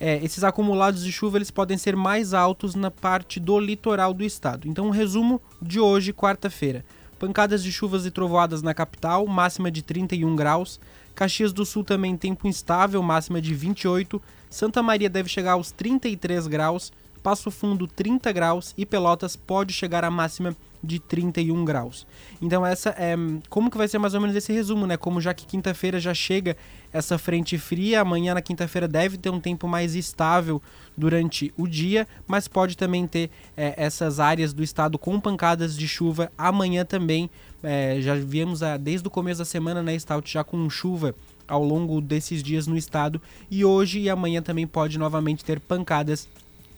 é, 0.05 0.17
esses 0.17 0.43
acumulados 0.43 1.05
de 1.05 1.13
chuva 1.13 1.39
eles 1.39 1.53
podem 1.53 1.79
ser 1.79 1.95
mais 1.95 2.35
altos 2.35 2.75
na 2.75 2.91
parte 2.91 3.39
do 3.39 3.61
litoral 3.61 4.13
do 4.13 4.25
estado. 4.25 4.67
Então, 4.67 4.89
um 4.89 4.91
resumo 4.91 5.41
de 5.63 5.79
hoje, 5.79 6.13
quarta-feira. 6.13 6.85
Pancadas 7.21 7.63
de 7.63 7.71
chuvas 7.71 8.05
e 8.05 8.11
trovoadas 8.11 8.63
na 8.63 8.75
capital, 8.75 9.25
máxima 9.29 9.71
de 9.71 9.81
31 9.81 10.35
graus. 10.35 10.81
Caxias 11.15 11.53
do 11.53 11.65
Sul 11.65 11.85
também 11.85 12.17
tempo 12.17 12.49
instável, 12.49 13.01
máxima 13.01 13.41
de 13.41 13.55
28. 13.55 14.21
Santa 14.51 14.83
Maria 14.83 15.09
deve 15.09 15.29
chegar 15.29 15.53
aos 15.53 15.71
33 15.71 16.49
graus. 16.49 16.93
Passo 17.23 17.49
Fundo 17.49 17.87
30 17.87 18.33
graus 18.33 18.75
e 18.77 18.85
Pelotas 18.85 19.37
pode 19.37 19.73
chegar 19.73 20.03
à 20.03 20.11
máxima 20.11 20.57
de 20.83 20.99
31 20.99 21.65
graus. 21.65 22.07
Então 22.41 22.67
essa 22.67 22.91
é 22.99 23.15
como 23.49 23.71
que 23.71 23.79
vai 23.79 23.87
ser 23.87 23.99
mais 23.99 24.15
ou 24.15 24.21
menos 24.21 24.35
esse 24.35 24.53
resumo, 24.53 24.87
né? 24.87 24.97
Como 24.97 25.21
já 25.21 25.33
que 25.33 25.47
quinta-feira 25.47 26.01
já 26.01 26.13
chega 26.13 26.57
essa 26.93 27.17
frente 27.17 27.57
fria, 27.57 28.01
amanhã 28.01 28.35
na 28.35 28.43
quinta-feira 28.43 28.89
deve 28.89 29.17
ter 29.17 29.31
um 29.31 29.41
tempo 29.41 29.69
mais 29.69 29.95
estável 29.95 30.61
durante 30.97 31.53
o 31.57 31.67
dia, 31.67 32.07
mas 32.27 32.49
pode 32.49 32.77
também 32.77 33.07
ter 33.07 33.31
é, 33.57 33.75
essas 33.77 34.21
áreas 34.21 34.53
do 34.53 34.63
estado 34.63 34.99
com 34.99 35.19
pancadas 35.21 35.77
de 35.77 35.87
chuva 35.89 36.31
amanhã 36.37 36.85
também. 36.85 37.31
É, 37.63 37.99
já 38.01 38.15
viemos 38.15 38.63
a, 38.63 38.77
desde 38.77 39.07
o 39.07 39.11
começo 39.11 39.39
da 39.39 39.45
semana, 39.45 39.83
né, 39.83 39.99
Stout 39.99 40.31
já 40.31 40.43
com 40.43 40.69
chuva 40.69 41.15
ao 41.47 41.63
longo 41.63 42.01
desses 42.01 42.43
dias 42.43 42.67
no 42.67 42.77
estado 42.77 43.21
e 43.51 43.65
hoje 43.65 44.01
e 44.01 44.11
amanhã 44.11 44.41
também 44.43 44.67
pode 44.67 44.99
novamente 44.99 45.45
ter 45.45 45.61
pancadas, 45.61 46.29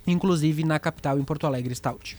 inclusive 0.06 0.64
na 0.64 0.78
capital 0.78 1.18
em 1.18 1.24
Porto 1.24 1.46
Alegre, 1.46 1.74
Stout. 1.74 2.16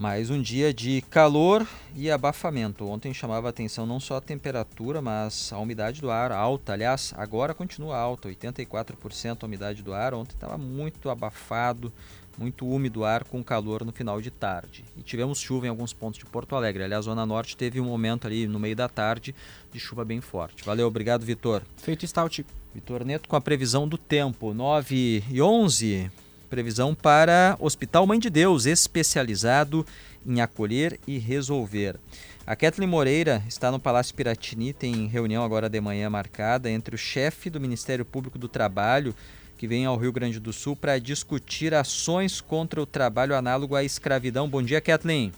Mais 0.00 0.30
um 0.30 0.40
dia 0.40 0.72
de 0.72 1.02
calor 1.10 1.68
e 1.94 2.10
abafamento. 2.10 2.88
Ontem 2.88 3.12
chamava 3.12 3.48
a 3.48 3.50
atenção 3.50 3.84
não 3.84 4.00
só 4.00 4.16
a 4.16 4.20
temperatura, 4.22 5.02
mas 5.02 5.52
a 5.52 5.58
umidade 5.58 6.00
do 6.00 6.10
ar 6.10 6.32
alta. 6.32 6.72
Aliás, 6.72 7.12
agora 7.18 7.52
continua 7.52 7.98
alta, 7.98 8.26
84% 8.26 9.42
a 9.42 9.44
umidade 9.44 9.82
do 9.82 9.92
ar. 9.92 10.14
Ontem 10.14 10.32
estava 10.32 10.56
muito 10.56 11.10
abafado, 11.10 11.92
muito 12.38 12.66
úmido 12.66 13.00
o 13.00 13.04
ar 13.04 13.24
com 13.24 13.44
calor 13.44 13.84
no 13.84 13.92
final 13.92 14.22
de 14.22 14.30
tarde. 14.30 14.86
E 14.96 15.02
tivemos 15.02 15.38
chuva 15.38 15.66
em 15.66 15.68
alguns 15.68 15.92
pontos 15.92 16.18
de 16.18 16.24
Porto 16.24 16.56
Alegre. 16.56 16.82
Aliás, 16.82 17.00
a 17.00 17.10
Zona 17.10 17.26
Norte 17.26 17.54
teve 17.54 17.78
um 17.78 17.84
momento 17.84 18.26
ali 18.26 18.46
no 18.46 18.58
meio 18.58 18.74
da 18.74 18.88
tarde 18.88 19.34
de 19.70 19.78
chuva 19.78 20.02
bem 20.02 20.22
forte. 20.22 20.64
Valeu, 20.64 20.86
obrigado, 20.86 21.26
Vitor. 21.26 21.60
Feito 21.76 22.06
Stout. 22.06 22.46
Vitor 22.74 23.04
Neto 23.04 23.28
com 23.28 23.36
a 23.36 23.40
previsão 23.42 23.86
do 23.86 23.98
tempo, 23.98 24.54
9 24.54 25.24
e 25.30 25.42
11. 25.42 26.10
Previsão 26.50 26.96
para 26.96 27.56
Hospital 27.60 28.04
Mãe 28.06 28.18
de 28.18 28.28
Deus, 28.28 28.66
especializado 28.66 29.86
em 30.26 30.40
acolher 30.40 30.98
e 31.06 31.16
resolver. 31.16 31.96
A 32.44 32.56
Kathleen 32.56 32.90
Moreira 32.90 33.42
está 33.46 33.70
no 33.70 33.78
Palácio 33.78 34.14
Piratini, 34.14 34.72
tem 34.72 35.06
reunião 35.06 35.44
agora 35.44 35.68
de 35.68 35.80
manhã 35.80 36.10
marcada 36.10 36.68
entre 36.68 36.96
o 36.96 36.98
chefe 36.98 37.48
do 37.48 37.60
Ministério 37.60 38.04
Público 38.04 38.36
do 38.36 38.48
Trabalho, 38.48 39.14
que 39.56 39.68
vem 39.68 39.86
ao 39.86 39.96
Rio 39.96 40.12
Grande 40.12 40.40
do 40.40 40.52
Sul 40.52 40.74
para 40.74 40.98
discutir 40.98 41.72
ações 41.72 42.40
contra 42.40 42.82
o 42.82 42.86
trabalho 42.86 43.36
análogo 43.36 43.76
à 43.76 43.84
escravidão. 43.84 44.48
Bom 44.48 44.62
dia, 44.62 44.80
Kathleen. 44.80 45.32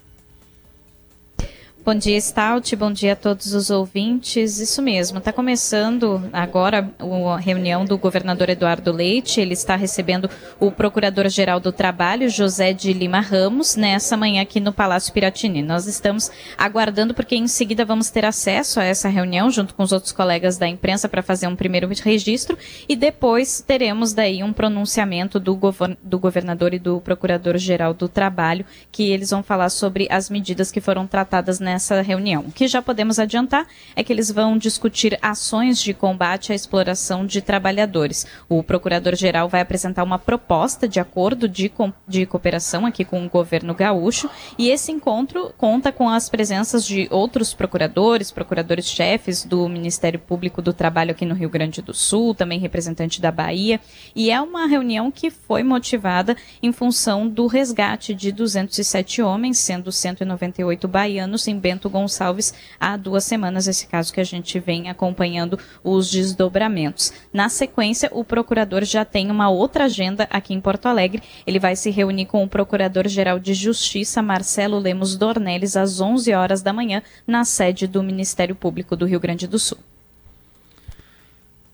Bom 1.85 1.97
dia, 1.97 2.21
Stout. 2.21 2.77
Bom 2.77 2.93
dia 2.93 3.15
a 3.15 3.17
todos 3.17 3.55
os 3.55 3.69
ouvintes. 3.69 4.61
Isso 4.61 4.81
mesmo, 4.81 5.19
está 5.19 5.33
começando 5.33 6.23
agora 6.33 6.89
a 7.01 7.37
reunião 7.39 7.85
do 7.85 7.99
governador 7.99 8.49
Eduardo 8.51 8.93
Leite. 8.93 9.41
Ele 9.41 9.55
está 9.55 9.75
recebendo 9.75 10.31
o 10.61 10.71
procurador-geral 10.71 11.59
do 11.59 11.73
Trabalho, 11.73 12.29
José 12.29 12.73
de 12.73 12.93
Lima 12.93 13.19
Ramos, 13.19 13.75
nessa 13.75 14.17
manhã 14.17 14.43
aqui 14.43 14.61
no 14.61 14.73
Palácio 14.73 15.13
Piratini. 15.13 15.61
Nós 15.61 15.89
estamos 15.89 16.31
aguardando 16.57 17.15
porque 17.15 17.35
em 17.35 17.49
seguida 17.49 17.85
vamos 17.85 18.11
ter 18.11 18.25
acesso 18.25 18.79
a 18.79 18.85
essa 18.85 19.09
reunião 19.09 19.51
junto 19.51 19.75
com 19.75 19.83
os 19.83 19.91
outros 19.91 20.13
colegas 20.13 20.57
da 20.57 20.69
imprensa 20.69 21.09
para 21.09 21.21
fazer 21.21 21.49
um 21.49 21.57
primeiro 21.57 21.89
registro 22.05 22.57
e 22.89 22.95
depois 22.95 23.61
teremos 23.61 24.13
daí 24.13 24.45
um 24.45 24.53
pronunciamento 24.53 25.41
do, 25.41 25.57
govern 25.57 25.99
do 26.01 26.17
governador 26.21 26.75
e 26.75 26.79
do 26.79 27.01
procurador-geral 27.01 27.93
do 27.93 28.09
Trabalho 28.09 28.65
que 28.93 29.11
eles 29.11 29.31
vão 29.31 29.43
falar 29.43 29.69
sobre 29.69 30.07
as 30.09 30.31
medidas 30.31 30.71
que 30.71 30.81
foram 30.81 31.09
tratadas 31.09 31.59
nessa 31.59 31.72
nessa 31.73 32.03
reunião. 32.03 32.43
O 32.43 32.53
que 32.53 32.69
já 32.69 32.83
podemos 32.83 33.19
adiantar 33.19 33.67
é 33.97 34.05
que 34.05 34.13
eles 34.13 34.31
vão 34.31 34.59
discutir 34.59 35.19
ações 35.23 35.81
de 35.81 35.95
combate 35.95 36.53
à 36.53 36.55
exploração 36.55 37.25
de 37.25 37.41
trabalhadores. 37.41 38.27
O 38.47 38.63
procurador-geral 38.63 39.49
vai 39.49 39.63
apresentar 39.63 40.03
uma 40.05 40.19
proposta 40.19 40.87
de 40.87 41.01
acordo 41.01 41.49
de, 41.49 41.71
co 41.71 41.91
de 42.07 42.27
cooperação 42.27 42.85
aqui 42.85 43.07
com 43.07 43.25
o 43.25 43.29
governo 43.29 43.75
gaúcho 43.75 44.29
e 44.59 44.69
esse 44.69 44.93
encontro 44.93 45.55
conta 45.57 45.91
com 45.91 46.11
as 46.11 46.29
presenças 46.29 46.85
de 46.85 47.09
outros 47.11 47.55
procuradores, 47.55 48.31
procuradores-chefes 48.31 49.45
do 49.45 49.67
Ministério 49.67 50.21
Público 50.21 50.61
do 50.61 50.75
Trabalho 50.75 51.13
aqui 51.13 51.25
no 51.25 51.35
Rio 51.35 51.49
Grande 51.49 51.81
do 51.81 51.95
Sul, 51.95 52.35
também 52.35 52.59
representante 52.59 53.19
da 53.19 53.33
Bahia, 53.33 53.81
e 54.15 54.31
é 54.31 54.41
uma 54.41 54.67
reunião 54.67 55.11
que 55.11 55.31
foi 55.31 55.63
motivada 55.63 56.37
em 56.63 56.71
função 56.71 57.27
do 57.27 57.47
resgate 57.47 58.15
de 58.15 58.31
207 58.31 59.23
homens, 59.23 59.57
sendo 59.57 59.91
198 59.91 60.87
baianos 60.87 61.49
em 61.49 61.62
Bento 61.63 61.89
Gonçalves 61.89 62.53
há 62.81 62.97
duas 62.97 63.23
semanas, 63.25 63.69
esse 63.69 63.87
caso 63.87 64.13
que 64.13 64.21
a 64.21 64.25
gente 64.25 64.59
vem 64.59 64.91
acompanhando 64.91 65.57
os 65.85 66.11
desdobramentos. 66.11 67.13
Na 67.33 67.49
sequência, 67.49 68.11
o 68.13 68.25
procurador 68.25 68.85
já 68.85 69.05
tem 69.05 69.31
uma 69.31 69.49
outra 69.49 69.85
agenda 69.85 70.27
aqui 70.29 70.53
em 70.53 70.61
Porto 70.61 70.87
Alegre. 70.87 71.23
Ele 71.47 71.61
vai 71.61 71.77
se 71.77 71.91
reunir 71.91 72.27
com 72.27 72.43
o 72.43 72.49
Procurador-Geral 72.49 73.39
de 73.39 73.55
Justiça, 73.55 74.21
Marcelo 74.21 74.79
Lemos 74.79 75.17
Dornelles, 75.17 75.77
às 75.77 76.01
11 76.01 76.35
horas 76.35 76.63
da 76.63 76.73
manhã, 76.73 77.01
na 77.25 77.45
sede 77.45 77.87
do 77.87 78.03
Ministério 78.03 78.57
Público 78.57 78.97
do 78.97 79.07
Rio 79.07 79.21
Grande 79.21 79.47
do 79.47 79.59
Sul. 79.59 79.79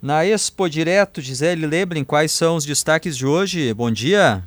Na 0.01 0.25
Expo 0.25 0.69
Direto, 0.69 1.21
Gisele 1.21 1.67
Lebrin, 1.67 2.05
quais 2.05 2.31
são 2.31 2.57
os 2.57 2.65
destaques 2.65 3.17
de 3.17 3.27
hoje? 3.27 3.73
Bom 3.73 3.91
dia. 3.91 4.45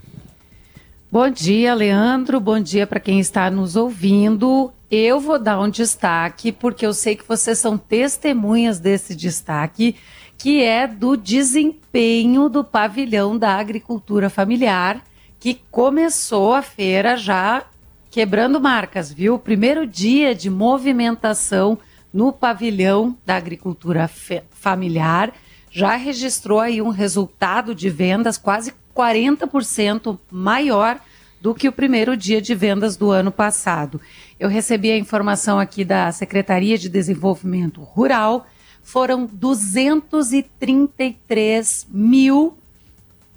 Bom 1.11 1.29
dia, 1.29 1.73
Leandro. 1.73 2.39
Bom 2.39 2.57
dia 2.57 2.87
para 2.87 2.97
quem 2.97 3.19
está 3.19 3.51
nos 3.51 3.75
ouvindo. 3.75 4.71
Eu 4.93 5.21
vou 5.21 5.39
dar 5.39 5.57
um 5.61 5.69
destaque, 5.69 6.51
porque 6.51 6.85
eu 6.85 6.93
sei 6.93 7.15
que 7.15 7.25
vocês 7.25 7.57
são 7.57 7.77
testemunhas 7.77 8.77
desse 8.77 9.15
destaque, 9.15 9.95
que 10.37 10.61
é 10.61 10.85
do 10.85 11.15
desempenho 11.15 12.49
do 12.49 12.61
pavilhão 12.61 13.37
da 13.37 13.55
agricultura 13.55 14.29
familiar, 14.29 15.01
que 15.39 15.61
começou 15.71 16.53
a 16.53 16.61
feira 16.61 17.15
já 17.15 17.63
quebrando 18.09 18.59
marcas, 18.59 19.13
viu? 19.13 19.39
Primeiro 19.39 19.87
dia 19.87 20.35
de 20.35 20.49
movimentação 20.49 21.79
no 22.13 22.33
pavilhão 22.33 23.17
da 23.25 23.37
agricultura 23.37 24.09
familiar 24.49 25.31
já 25.71 25.95
registrou 25.95 26.59
aí 26.59 26.81
um 26.81 26.89
resultado 26.89 27.73
de 27.73 27.89
vendas 27.89 28.37
quase 28.37 28.73
40% 28.93 30.19
maior 30.29 30.99
do 31.41 31.55
que 31.55 31.67
o 31.67 31.71
primeiro 31.71 32.15
dia 32.15 32.39
de 32.39 32.53
vendas 32.53 32.95
do 32.95 33.09
ano 33.09 33.31
passado. 33.31 33.99
Eu 34.41 34.49
recebi 34.49 34.91
a 34.91 34.97
informação 34.97 35.57
aqui 35.59 35.85
da 35.85 36.11
Secretaria 36.11 36.75
de 36.75 36.89
Desenvolvimento 36.89 37.83
Rural, 37.83 38.47
foram 38.81 39.29
233 39.31 41.85
mil 41.87 42.57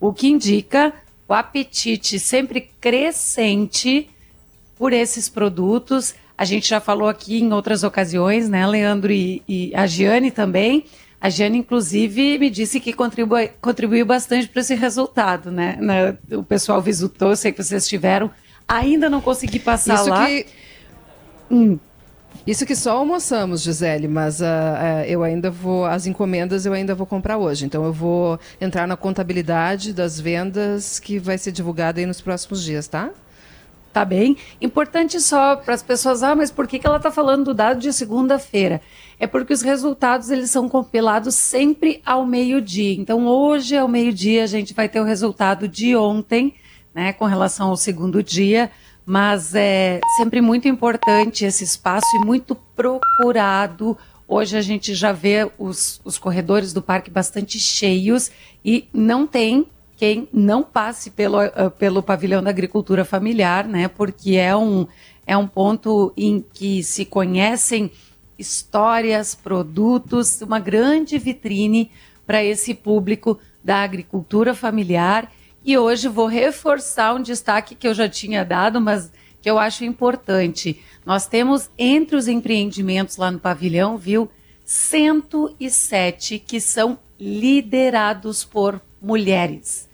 o 0.00 0.12
que 0.12 0.26
indica 0.26 0.92
o 1.28 1.34
apetite 1.34 2.18
sempre 2.18 2.68
crescente 2.80 4.10
por 4.76 4.92
esses 4.92 5.28
produtos. 5.28 6.16
A 6.38 6.44
gente 6.44 6.68
já 6.68 6.78
falou 6.78 7.08
aqui 7.08 7.40
em 7.40 7.52
outras 7.52 7.82
ocasiões, 7.82 8.48
né, 8.48 8.64
Leandro 8.64 9.10
e, 9.10 9.42
e 9.48 9.74
a 9.74 9.88
Giane 9.88 10.30
também. 10.30 10.84
A 11.20 11.28
Giane, 11.28 11.58
inclusive, 11.58 12.38
me 12.38 12.48
disse 12.48 12.78
que 12.78 12.92
contribui, 12.92 13.50
contribuiu 13.60 14.06
bastante 14.06 14.46
para 14.46 14.60
esse 14.60 14.76
resultado, 14.76 15.50
né? 15.50 15.76
O 16.30 16.44
pessoal 16.44 16.80
visitou, 16.80 17.34
sei 17.34 17.50
que 17.50 17.60
vocês 17.60 17.88
tiveram. 17.88 18.30
Ainda 18.68 19.10
não 19.10 19.20
consegui 19.20 19.58
passar 19.58 19.96
Isso 19.96 20.10
lá. 20.10 20.26
Que... 20.26 20.46
Hum. 21.50 21.76
Isso 22.46 22.64
que 22.64 22.76
só 22.76 22.98
almoçamos, 22.98 23.62
Gisele, 23.62 24.06
mas 24.06 24.40
uh, 24.40 24.44
uh, 24.44 25.04
eu 25.06 25.24
ainda 25.24 25.50
vou. 25.50 25.86
As 25.86 26.06
encomendas 26.06 26.64
eu 26.64 26.72
ainda 26.72 26.94
vou 26.94 27.06
comprar 27.06 27.36
hoje. 27.36 27.66
Então 27.66 27.84
eu 27.84 27.92
vou 27.92 28.38
entrar 28.60 28.86
na 28.86 28.96
contabilidade 28.96 29.92
das 29.92 30.20
vendas 30.20 31.00
que 31.00 31.18
vai 31.18 31.36
ser 31.36 31.50
divulgada 31.50 31.98
aí 31.98 32.06
nos 32.06 32.20
próximos 32.20 32.62
dias, 32.62 32.86
tá? 32.86 33.10
Tá 33.98 34.04
bem. 34.04 34.36
Importante 34.60 35.20
só 35.20 35.56
para 35.56 35.74
as 35.74 35.82
pessoas, 35.82 36.22
ah, 36.22 36.32
mas 36.32 36.52
por 36.52 36.68
que, 36.68 36.78
que 36.78 36.86
ela 36.86 36.98
está 36.98 37.10
falando 37.10 37.46
do 37.46 37.52
dado 37.52 37.80
de 37.80 37.92
segunda-feira? 37.92 38.80
É 39.18 39.26
porque 39.26 39.52
os 39.52 39.60
resultados 39.60 40.30
eles 40.30 40.52
são 40.52 40.68
compilados 40.68 41.34
sempre 41.34 42.00
ao 42.06 42.24
meio-dia. 42.24 42.94
Então 42.94 43.26
hoje 43.26 43.76
ao 43.76 43.88
meio-dia 43.88 44.44
a 44.44 44.46
gente 44.46 44.72
vai 44.72 44.88
ter 44.88 45.00
o 45.00 45.04
resultado 45.04 45.66
de 45.66 45.96
ontem, 45.96 46.54
né, 46.94 47.12
com 47.12 47.24
relação 47.24 47.70
ao 47.70 47.76
segundo 47.76 48.22
dia 48.22 48.70
mas 49.04 49.54
é 49.54 50.00
sempre 50.18 50.40
muito 50.40 50.68
importante 50.68 51.44
esse 51.44 51.64
espaço 51.64 52.06
e 52.14 52.26
muito 52.26 52.54
procurado. 52.54 53.98
Hoje 54.28 54.56
a 54.56 54.60
gente 54.60 54.94
já 54.94 55.10
vê 55.10 55.50
os, 55.58 56.00
os 56.04 56.18
corredores 56.18 56.72
do 56.72 56.82
parque 56.82 57.10
bastante 57.10 57.58
cheios 57.58 58.30
e 58.62 58.86
não 58.92 59.26
tem 59.26 59.66
quem 59.98 60.28
não 60.32 60.62
passe 60.62 61.10
pelo, 61.10 61.44
uh, 61.44 61.70
pelo 61.76 62.00
pavilhão 62.00 62.40
da 62.40 62.50
agricultura 62.50 63.04
familiar, 63.04 63.66
né? 63.66 63.88
Porque 63.88 64.36
é 64.36 64.56
um, 64.56 64.86
é 65.26 65.36
um 65.36 65.46
ponto 65.46 66.12
em 66.16 66.42
que 66.54 66.84
se 66.84 67.04
conhecem 67.04 67.90
histórias, 68.38 69.34
produtos, 69.34 70.40
uma 70.40 70.60
grande 70.60 71.18
vitrine 71.18 71.90
para 72.24 72.44
esse 72.44 72.74
público 72.74 73.40
da 73.62 73.82
agricultura 73.82 74.54
familiar 74.54 75.32
e 75.64 75.76
hoje 75.76 76.06
vou 76.06 76.26
reforçar 76.26 77.14
um 77.14 77.20
destaque 77.20 77.74
que 77.74 77.88
eu 77.88 77.92
já 77.92 78.08
tinha 78.08 78.44
dado, 78.44 78.80
mas 78.80 79.10
que 79.42 79.50
eu 79.50 79.58
acho 79.58 79.84
importante. 79.84 80.80
Nós 81.04 81.26
temos 81.26 81.68
entre 81.76 82.14
os 82.14 82.28
empreendimentos 82.28 83.16
lá 83.16 83.32
no 83.32 83.40
pavilhão, 83.40 83.96
viu, 83.96 84.30
107 84.64 86.38
que 86.38 86.60
são 86.60 87.00
liderados 87.18 88.44
por 88.44 88.80
mulheres. 89.02 89.87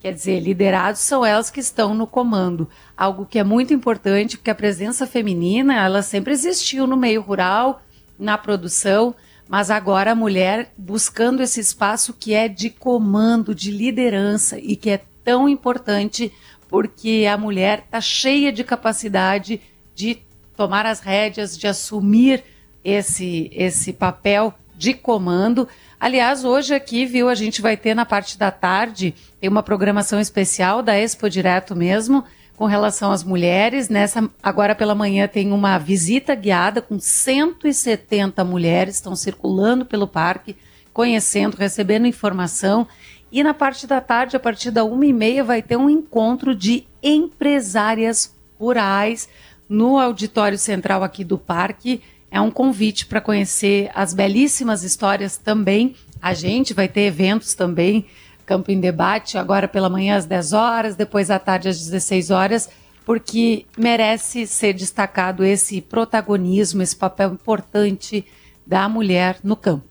Quer 0.00 0.14
dizer, 0.14 0.40
liderados 0.40 1.02
são 1.02 1.24
elas 1.24 1.50
que 1.50 1.60
estão 1.60 1.94
no 1.94 2.06
comando. 2.06 2.66
Algo 2.96 3.26
que 3.26 3.38
é 3.38 3.44
muito 3.44 3.74
importante, 3.74 4.38
porque 4.38 4.50
a 4.50 4.54
presença 4.54 5.06
feminina, 5.06 5.84
ela 5.84 6.02
sempre 6.02 6.32
existiu 6.32 6.86
no 6.86 6.96
meio 6.96 7.20
rural, 7.20 7.82
na 8.18 8.38
produção, 8.38 9.14
mas 9.46 9.70
agora 9.70 10.12
a 10.12 10.14
mulher 10.14 10.72
buscando 10.76 11.42
esse 11.42 11.60
espaço 11.60 12.14
que 12.14 12.32
é 12.32 12.48
de 12.48 12.70
comando, 12.70 13.54
de 13.54 13.70
liderança 13.70 14.58
e 14.58 14.74
que 14.74 14.90
é 14.90 15.02
tão 15.22 15.48
importante 15.48 16.32
porque 16.68 17.26
a 17.30 17.36
mulher 17.36 17.80
está 17.80 18.00
cheia 18.00 18.52
de 18.52 18.62
capacidade 18.62 19.60
de 19.94 20.18
tomar 20.56 20.86
as 20.86 21.00
rédeas, 21.00 21.58
de 21.58 21.66
assumir 21.66 22.44
esse, 22.84 23.50
esse 23.52 23.92
papel 23.92 24.54
de 24.76 24.94
comando. 24.94 25.68
Aliás, 25.98 26.44
hoje 26.44 26.72
aqui, 26.72 27.04
viu, 27.04 27.28
a 27.28 27.34
gente 27.34 27.60
vai 27.60 27.76
ter 27.76 27.94
na 27.94 28.06
parte 28.06 28.38
da 28.38 28.50
tarde, 28.50 29.14
tem 29.40 29.48
uma 29.48 29.62
programação 29.62 30.20
especial 30.20 30.82
da 30.82 30.98
Expo 30.98 31.30
Direto 31.30 31.74
mesmo, 31.74 32.24
com 32.56 32.66
relação 32.66 33.10
às 33.10 33.24
mulheres. 33.24 33.88
Nessa 33.88 34.28
agora 34.42 34.74
pela 34.74 34.94
manhã 34.94 35.26
tem 35.26 35.50
uma 35.50 35.78
visita 35.78 36.34
guiada 36.34 36.82
com 36.82 37.00
170 37.00 38.44
mulheres 38.44 38.96
estão 38.96 39.16
circulando 39.16 39.86
pelo 39.86 40.06
parque, 40.06 40.56
conhecendo, 40.92 41.56
recebendo 41.56 42.06
informação. 42.06 42.86
E 43.32 43.42
na 43.42 43.54
parte 43.54 43.86
da 43.86 43.98
tarde, 43.98 44.36
a 44.36 44.40
partir 44.40 44.70
da 44.70 44.84
uma 44.84 45.06
e 45.06 45.12
meia, 45.12 45.42
vai 45.42 45.62
ter 45.62 45.76
um 45.76 45.88
encontro 45.88 46.54
de 46.54 46.84
empresárias 47.02 48.36
rurais 48.58 49.26
no 49.66 49.98
auditório 49.98 50.58
central 50.58 51.02
aqui 51.02 51.24
do 51.24 51.38
parque. 51.38 52.02
É 52.30 52.38
um 52.40 52.50
convite 52.50 53.06
para 53.06 53.22
conhecer 53.22 53.90
as 53.94 54.12
belíssimas 54.12 54.82
histórias 54.82 55.38
também. 55.38 55.96
A 56.20 56.34
gente 56.34 56.74
vai 56.74 56.88
ter 56.88 57.02
eventos 57.02 57.54
também 57.54 58.04
Campo 58.50 58.72
em 58.72 58.80
Debate, 58.80 59.38
agora 59.38 59.68
pela 59.68 59.88
manhã 59.88 60.16
às 60.16 60.26
10 60.26 60.52
horas, 60.54 60.96
depois 60.96 61.30
à 61.30 61.38
tarde 61.38 61.68
às 61.68 61.78
16 61.78 62.30
horas, 62.30 62.68
porque 63.06 63.64
merece 63.78 64.44
ser 64.44 64.72
destacado 64.72 65.44
esse 65.44 65.80
protagonismo, 65.80 66.82
esse 66.82 66.96
papel 66.96 67.32
importante 67.32 68.26
da 68.66 68.88
mulher 68.88 69.38
no 69.44 69.54
campo. 69.54 69.84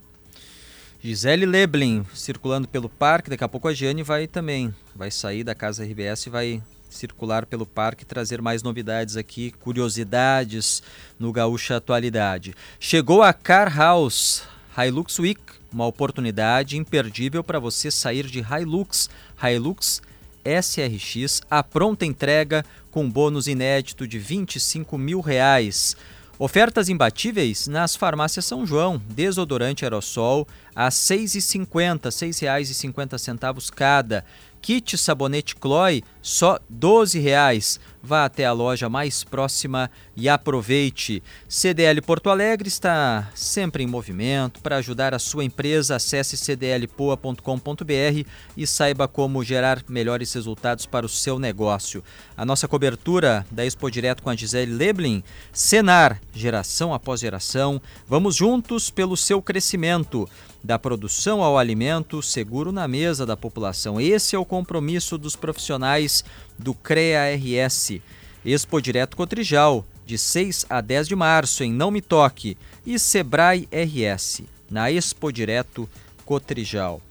Gisele 1.00 1.46
Leblin 1.46 2.06
circulando 2.14 2.68
pelo 2.68 2.90
parque, 2.90 3.30
daqui 3.30 3.46
a 3.46 3.48
pouco 3.48 3.70
a 3.70 3.74
Giane 3.74 4.04
vai 4.04 4.28
também, 4.28 4.76
vai 4.94 5.10
sair 5.10 5.46
da 5.46 5.56
Casa 5.56 5.86
RBS 5.86 6.26
e 6.26 6.30
vai 6.30 6.62
circular 6.90 7.46
pelo 7.46 7.66
parque, 7.66 8.04
trazer 8.04 8.42
mais 8.42 8.62
novidades 8.62 9.16
aqui, 9.16 9.52
curiosidades 9.52 10.84
no 11.18 11.32
Gaúcha 11.32 11.78
Atualidade. 11.78 12.54
Chegou 12.78 13.24
a 13.24 13.32
Car 13.32 13.74
House 13.74 14.44
Hilux 14.78 15.18
Week, 15.18 15.40
uma 15.72 15.86
oportunidade 15.86 16.78
imperdível 16.78 17.44
para 17.44 17.60
você 17.60 17.92
sair 17.92 18.26
de 18.26 18.40
Hilux, 18.40 19.10
Hilux 19.42 20.02
SRX, 20.44 21.42
a 21.50 21.62
pronta 21.62 22.06
entrega 22.06 22.66
com 22.90 23.10
bônus 23.10 23.48
inédito 23.48 24.08
de 24.08 24.18
25 24.18 24.98
mil 24.98 25.20
reais. 25.20 25.96
Ofertas 26.38 26.88
imbatíveis 26.88 27.68
nas 27.68 27.98
farmácias 27.98 28.46
São 28.46 28.66
João. 28.66 29.02
Desodorante 29.10 29.84
aerossol 29.84 30.48
a 30.74 30.86
R$ 30.86 30.90
6,50, 30.90 32.06
R$ 32.06 32.10
6,50 32.10 33.70
cada. 33.72 34.24
Kit 34.62 34.98
sabonete 34.98 35.56
Chloe, 35.60 36.04
só 36.22 36.54
R$ 36.54 36.60
12,00. 36.80 37.80
Vá 38.02 38.24
até 38.24 38.46
a 38.46 38.54
loja 38.54 38.88
mais 38.88 39.26
próxima 39.26 39.92
e 40.16 40.30
aproveite. 40.30 41.22
CDL 41.50 42.02
Porto 42.02 42.30
Alegre 42.30 42.70
está 42.70 43.30
sempre 43.36 43.84
em 43.84 43.88
movimento. 43.88 44.62
Para 44.62 44.78
ajudar 44.78 45.14
a 45.14 45.20
sua 45.20 45.44
empresa, 45.44 45.98
acesse 45.98 46.38
cdlpoa.com.br 46.38 48.26
e 48.56 48.66
saiba 48.66 49.08
como 49.08 49.44
gerar 49.44 49.84
melhores 49.90 50.32
resultados 50.34 50.86
para 50.86 51.06
o 51.06 51.10
seu 51.10 51.38
negócio. 51.38 52.02
A 52.38 52.46
nossa 52.46 52.70
cobertura 52.70 53.46
da 53.52 53.66
Expo 53.66 53.92
Direto 53.92 54.24
com 54.24 54.30
a 54.30 54.36
Gisele 54.36 54.72
Leblin, 54.72 55.22
Senar, 55.52 56.22
geração 56.34 56.94
após 56.94 57.20
geração. 57.20 57.82
Vamos 58.08 58.36
juntos 58.36 58.90
pelo 58.90 59.18
seu 59.18 59.42
crescimento 59.42 60.30
da 60.64 60.78
produção 60.78 61.44
ao 61.44 61.58
alimento 61.58 62.22
seguro 62.22 62.72
na 62.72 62.88
mesa 62.88 63.26
da 63.26 63.38
população. 63.38 64.00
Esse 64.00 64.36
é 64.36 64.40
o 64.40 64.46
compromisso 64.46 65.18
dos 65.18 65.36
profissionais 65.36 66.24
do 66.58 66.74
CREA-RS. 66.74 68.02
Expo 68.46 68.82
Direto 68.82 69.18
Cotrijal, 69.18 69.86
de 70.06 70.18
6 70.18 70.66
a 70.70 70.82
10 70.82 71.08
de 71.08 71.16
março, 71.16 71.64
em 71.64 71.72
Não 71.72 71.92
Me 71.92 72.02
Toque, 72.02 72.58
e 72.86 72.98
Sebrae 72.98 73.68
RS, 73.72 74.42
na 74.70 74.92
Expo 74.92 75.32
Direto 75.32 75.90
Cotrijal. 76.26 77.02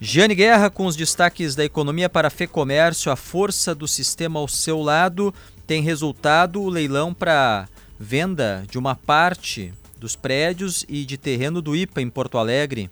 Giane 0.00 0.34
Guerra 0.34 0.68
com 0.68 0.86
os 0.86 0.96
destaques 0.96 1.54
da 1.54 1.64
economia 1.64 2.10
para 2.10 2.28
Fê 2.28 2.46
Comércio, 2.46 3.10
a 3.10 3.16
força 3.16 3.74
do 3.74 3.88
sistema 3.88 4.40
ao 4.40 4.48
seu 4.48 4.82
lado, 4.82 5.32
tem 5.66 5.80
resultado 5.80 6.60
o 6.60 6.68
leilão 6.68 7.14
para 7.14 7.68
venda 7.98 8.64
de 8.68 8.76
uma 8.76 8.94
parte 8.94 9.72
dos 10.04 10.14
prédios 10.14 10.84
e 10.86 11.02
de 11.06 11.16
terreno 11.16 11.62
do 11.62 11.74
IPA 11.74 12.02
em 12.02 12.10
Porto 12.10 12.36
Alegre. 12.36 12.90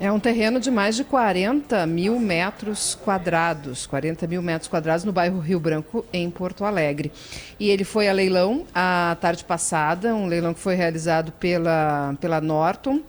É 0.00 0.10
um 0.10 0.18
terreno 0.18 0.58
de 0.58 0.72
mais 0.72 0.96
de 0.96 1.04
40 1.04 1.86
mil 1.86 2.18
metros 2.18 2.96
quadrados, 2.96 3.86
40 3.86 4.26
mil 4.26 4.42
metros 4.42 4.68
quadrados 4.68 5.04
no 5.04 5.12
bairro 5.12 5.38
Rio 5.38 5.60
Branco, 5.60 6.04
em 6.12 6.28
Porto 6.28 6.64
Alegre. 6.64 7.12
E 7.60 7.70
ele 7.70 7.84
foi 7.84 8.08
a 8.08 8.12
leilão 8.12 8.64
a 8.74 9.16
tarde 9.20 9.44
passada, 9.44 10.12
um 10.12 10.26
leilão 10.26 10.52
que 10.52 10.58
foi 10.58 10.74
realizado 10.74 11.30
pela, 11.30 12.16
pela 12.20 12.40
Norton, 12.40 13.02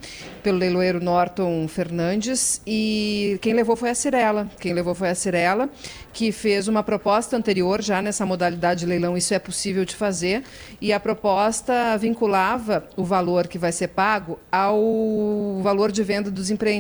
pelo 0.43 0.59
leiloeiro 0.59 1.03
Norton 1.03 1.67
Fernandes, 1.67 2.61
e 2.67 3.39
quem 3.41 3.53
levou 3.53 3.75
foi 3.75 3.89
a 3.89 3.95
Cirela. 3.95 4.47
Quem 4.59 4.71
levou 4.71 4.93
foi 4.93 5.09
a 5.09 5.15
Cirela, 5.15 5.67
que 6.13 6.31
fez 6.31 6.67
uma 6.67 6.83
proposta 6.83 7.35
anterior 7.35 7.81
já 7.81 7.99
nessa 7.99 8.27
modalidade 8.27 8.81
de 8.81 8.85
leilão, 8.85 9.17
isso 9.17 9.33
é 9.33 9.39
possível 9.39 9.85
de 9.85 9.95
fazer, 9.95 10.43
e 10.79 10.93
a 10.93 10.99
proposta 10.99 11.97
vinculava 11.97 12.87
o 12.95 13.03
valor 13.03 13.47
que 13.47 13.57
vai 13.57 13.71
ser 13.71 13.87
pago 13.87 14.39
ao 14.51 15.59
valor 15.63 15.91
de 15.91 16.03
venda 16.03 16.29
dos 16.29 16.51
empreendimentos 16.51 16.74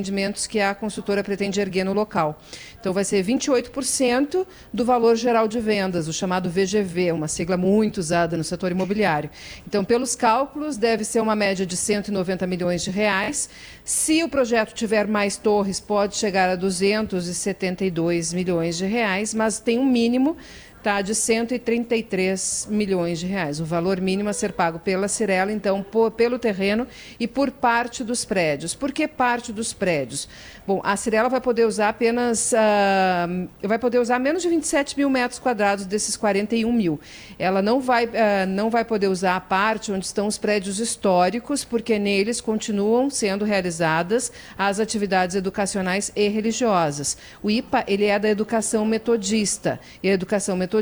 que 0.47 0.59
a 0.59 0.73
consultora 0.73 1.23
pretende 1.23 1.59
erguer 1.59 1.83
no 1.83 1.93
local. 1.93 2.39
Então 2.79 2.93
vai 2.93 3.03
ser 3.03 3.23
28% 3.23 4.45
do 4.73 4.85
valor 4.85 5.15
geral 5.15 5.47
de 5.47 5.59
vendas, 5.59 6.07
o 6.07 6.13
chamado 6.13 6.49
VGV, 6.49 7.11
uma 7.11 7.27
sigla 7.27 7.57
muito 7.57 7.97
usada 7.97 8.37
no 8.37 8.43
setor 8.43 8.71
imobiliário. 8.71 9.29
Então, 9.67 9.83
pelos 9.83 10.15
cálculos, 10.15 10.77
deve 10.77 11.03
ser 11.03 11.19
uma 11.19 11.35
média 11.35 11.65
de 11.65 11.75
190 11.75 12.45
milhões 12.45 12.83
de 12.83 12.91
reais. 12.91 13.49
Se 13.83 14.23
o 14.23 14.29
projeto 14.29 14.73
tiver 14.73 15.07
mais 15.07 15.37
torres, 15.37 15.79
pode 15.79 16.15
chegar 16.15 16.49
a 16.49 16.55
272 16.55 18.33
milhões 18.33 18.77
de 18.77 18.85
reais, 18.85 19.33
mas 19.33 19.59
tem 19.59 19.79
um 19.79 19.85
mínimo 19.85 20.37
tá, 20.85 21.01
de 21.01 21.15
133 21.15 22.67
milhões 22.69 23.17
de 23.17 23.25
reais. 23.25 23.59
O 23.59 23.65
valor 23.65 23.99
mínimo 23.99 24.29
a 24.29 24.33
ser 24.33 24.53
pago 24.53 24.77
pela 24.77 25.07
Cirela, 25.07 25.51
então, 25.51 25.81
por, 25.81 26.11
pelo 26.11 26.37
terreno 26.37 26.85
e 27.19 27.27
por 27.27 27.49
parte 27.49 28.03
dos 28.03 28.23
prédios. 28.23 28.75
Por 28.75 28.91
que 28.91 29.07
parte 29.07 29.51
dos 29.51 29.73
prédios? 29.73 30.29
Bom, 30.67 30.81
a 30.83 30.95
Cirela 30.95 31.27
vai 31.27 31.41
poder 31.41 31.65
usar 31.65 31.89
apenas, 31.89 32.51
uh, 32.51 33.67
vai 33.67 33.79
poder 33.79 33.97
usar 33.97 34.19
menos 34.19 34.43
de 34.43 34.49
27 34.49 34.95
mil 34.95 35.09
metros 35.09 35.39
quadrados 35.39 35.87
desses 35.87 36.15
41 36.15 36.71
mil. 36.71 36.99
Ela 37.39 37.63
não 37.63 37.81
vai, 37.81 38.05
uh, 38.05 38.09
não 38.47 38.69
vai 38.69 38.85
poder 38.85 39.07
usar 39.07 39.35
a 39.35 39.39
parte 39.39 39.91
onde 39.91 40.05
estão 40.05 40.27
os 40.27 40.37
prédios 40.37 40.79
históricos, 40.79 41.65
porque 41.65 41.97
neles 41.97 42.39
continuam 42.39 43.09
sendo 43.09 43.43
realizadas 43.43 44.31
as 44.55 44.79
atividades 44.79 45.35
educacionais 45.35 46.11
e 46.15 46.27
religiosas. 46.27 47.17
O 47.41 47.49
IPA, 47.49 47.85
ele 47.87 48.05
é 48.05 48.19
da 48.19 48.29
educação 48.29 48.85
metodista. 48.85 49.79
E 50.03 50.09
a 50.09 50.13
educação 50.13 50.55
metodista, 50.55 50.74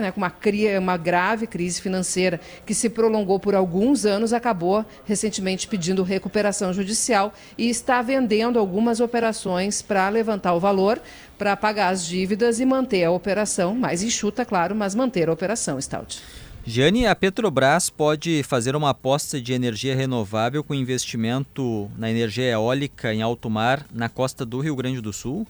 né, 0.00 0.10
com 0.12 0.20
uma, 0.20 0.32
uma 0.80 0.96
grave 0.96 1.46
crise 1.46 1.80
financeira 1.80 2.40
que 2.64 2.74
se 2.74 2.88
prolongou 2.88 3.38
por 3.38 3.54
alguns 3.54 4.06
anos, 4.06 4.32
acabou 4.32 4.84
recentemente 5.04 5.68
pedindo 5.68 6.02
recuperação 6.02 6.72
judicial 6.72 7.32
e 7.58 7.68
está 7.68 8.02
vendendo 8.02 8.58
algumas 8.58 9.00
operações 9.00 9.26
operações 9.36 9.82
para 9.82 10.08
levantar 10.08 10.54
o 10.54 10.60
valor, 10.60 11.00
para 11.38 11.56
pagar 11.56 11.88
as 11.88 12.04
dívidas 12.04 12.60
e 12.60 12.64
manter 12.64 13.04
a 13.04 13.10
operação, 13.10 13.74
mais 13.74 14.02
enxuta, 14.02 14.44
claro, 14.44 14.74
mas 14.74 14.94
manter 14.94 15.28
a 15.28 15.32
operação, 15.32 15.80
Stout. 15.80 16.20
Jane, 16.64 17.06
a 17.06 17.14
Petrobras 17.14 17.88
pode 17.88 18.42
fazer 18.42 18.74
uma 18.74 18.90
aposta 18.90 19.40
de 19.40 19.52
energia 19.52 19.94
renovável 19.94 20.64
com 20.64 20.74
investimento 20.74 21.88
na 21.96 22.10
energia 22.10 22.50
eólica 22.50 23.14
em 23.14 23.22
alto 23.22 23.48
mar 23.48 23.86
na 23.92 24.08
costa 24.08 24.44
do 24.44 24.58
Rio 24.58 24.74
Grande 24.74 25.00
do 25.00 25.12
Sul? 25.12 25.46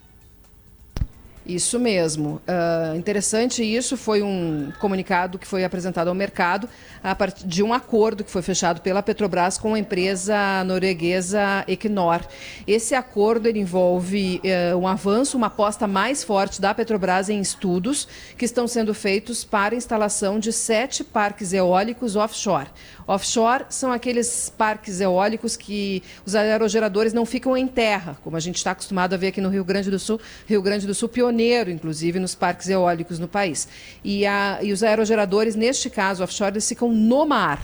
Isso 1.47 1.79
mesmo. 1.79 2.41
Uh, 2.45 2.97
interessante 2.97 3.63
isso, 3.63 3.95
foi 3.95 4.21
um 4.21 4.69
comunicado 4.79 5.39
que 5.39 5.47
foi 5.47 5.63
apresentado 5.63 6.09
ao 6.09 6.13
mercado 6.13 6.67
a 7.01 7.15
partir 7.15 7.47
de 7.47 7.63
um 7.63 7.73
acordo 7.73 8.21
que 8.21 8.29
foi 8.29 8.41
fechado 8.41 8.81
pela 8.81 9.01
Petrobras 9.01 9.57
com 9.57 9.73
a 9.73 9.79
empresa 9.79 10.61
norueguesa 10.65 11.63
Equinor. 11.65 12.19
Esse 12.67 12.93
acordo 12.93 13.47
envolve 13.47 14.41
uh, 14.43 14.77
um 14.77 14.85
avanço, 14.85 15.37
uma 15.37 15.47
aposta 15.47 15.87
mais 15.87 16.21
forte 16.21 16.59
da 16.59 16.73
Petrobras 16.73 17.29
em 17.29 17.39
estudos 17.39 18.09
que 18.37 18.43
estão 18.43 18.67
sendo 18.67 18.93
feitos 18.93 19.45
para 19.45 19.73
a 19.73 19.77
instalação 19.77 20.39
de 20.39 20.51
sete 20.51 21.01
parques 21.01 21.53
eólicos 21.53 22.17
offshore. 22.17 22.67
Offshore 23.07 23.63
são 23.69 23.91
aqueles 23.91 24.51
parques 24.57 24.99
eólicos 24.99 25.55
que 25.55 26.03
os 26.25 26.35
aerogeradores 26.35 27.13
não 27.13 27.25
ficam 27.25 27.55
em 27.55 27.65
terra, 27.65 28.17
como 28.21 28.35
a 28.35 28.39
gente 28.39 28.57
está 28.57 28.71
acostumado 28.71 29.13
a 29.13 29.17
ver 29.17 29.27
aqui 29.27 29.39
no 29.39 29.47
Rio 29.47 29.63
Grande 29.63 29.89
do 29.89 29.97
Sul. 29.97 30.19
Rio 30.45 30.61
Grande 30.61 30.85
do 30.85 30.93
Sul 30.93 31.07
pioneiro, 31.07 31.71
inclusive, 31.71 32.19
nos 32.19 32.35
parques 32.35 32.67
eólicos 32.67 33.17
no 33.17 33.27
país. 33.27 33.67
E, 34.03 34.25
a, 34.25 34.59
e 34.61 34.73
os 34.73 34.83
aerogeradores, 34.83 35.55
neste 35.55 35.89
caso, 35.89 36.21
offshore, 36.21 36.51
eles 36.51 36.67
ficam 36.67 36.91
no 36.91 37.25
mar. 37.25 37.63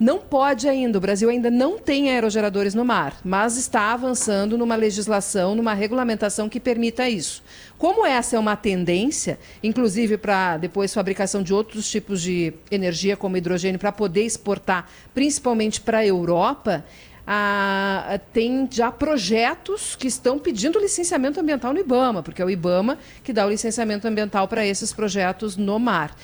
Não 0.00 0.18
pode 0.20 0.68
ainda, 0.68 0.96
o 0.96 1.00
Brasil 1.00 1.28
ainda 1.28 1.50
não 1.50 1.76
tem 1.76 2.10
aerogeradores 2.10 2.72
no 2.72 2.84
mar, 2.84 3.16
mas 3.24 3.56
está 3.56 3.92
avançando 3.92 4.56
numa 4.56 4.76
legislação, 4.76 5.56
numa 5.56 5.74
regulamentação 5.74 6.48
que 6.48 6.60
permita 6.60 7.08
isso. 7.08 7.42
Como 7.76 8.06
essa 8.06 8.36
é 8.36 8.38
uma 8.38 8.54
tendência, 8.54 9.40
inclusive 9.60 10.16
para 10.16 10.56
depois 10.56 10.94
fabricação 10.94 11.42
de 11.42 11.52
outros 11.52 11.90
tipos 11.90 12.22
de 12.22 12.54
energia, 12.70 13.16
como 13.16 13.36
hidrogênio, 13.36 13.78
para 13.80 13.90
poder 13.90 14.22
exportar, 14.22 14.88
principalmente 15.12 15.80
para 15.80 15.98
a 15.98 16.06
Europa, 16.06 16.84
tem 18.32 18.68
já 18.70 18.92
projetos 18.92 19.96
que 19.96 20.06
estão 20.06 20.38
pedindo 20.38 20.78
licenciamento 20.78 21.40
ambiental 21.40 21.74
no 21.74 21.80
IBAMA, 21.80 22.22
porque 22.22 22.40
é 22.40 22.44
o 22.44 22.48
IBAMA 22.48 22.98
que 23.24 23.32
dá 23.32 23.44
o 23.44 23.50
licenciamento 23.50 24.06
ambiental 24.06 24.46
para 24.46 24.64
esses 24.64 24.92
projetos 24.92 25.56
no 25.56 25.78
mar. 25.78 26.16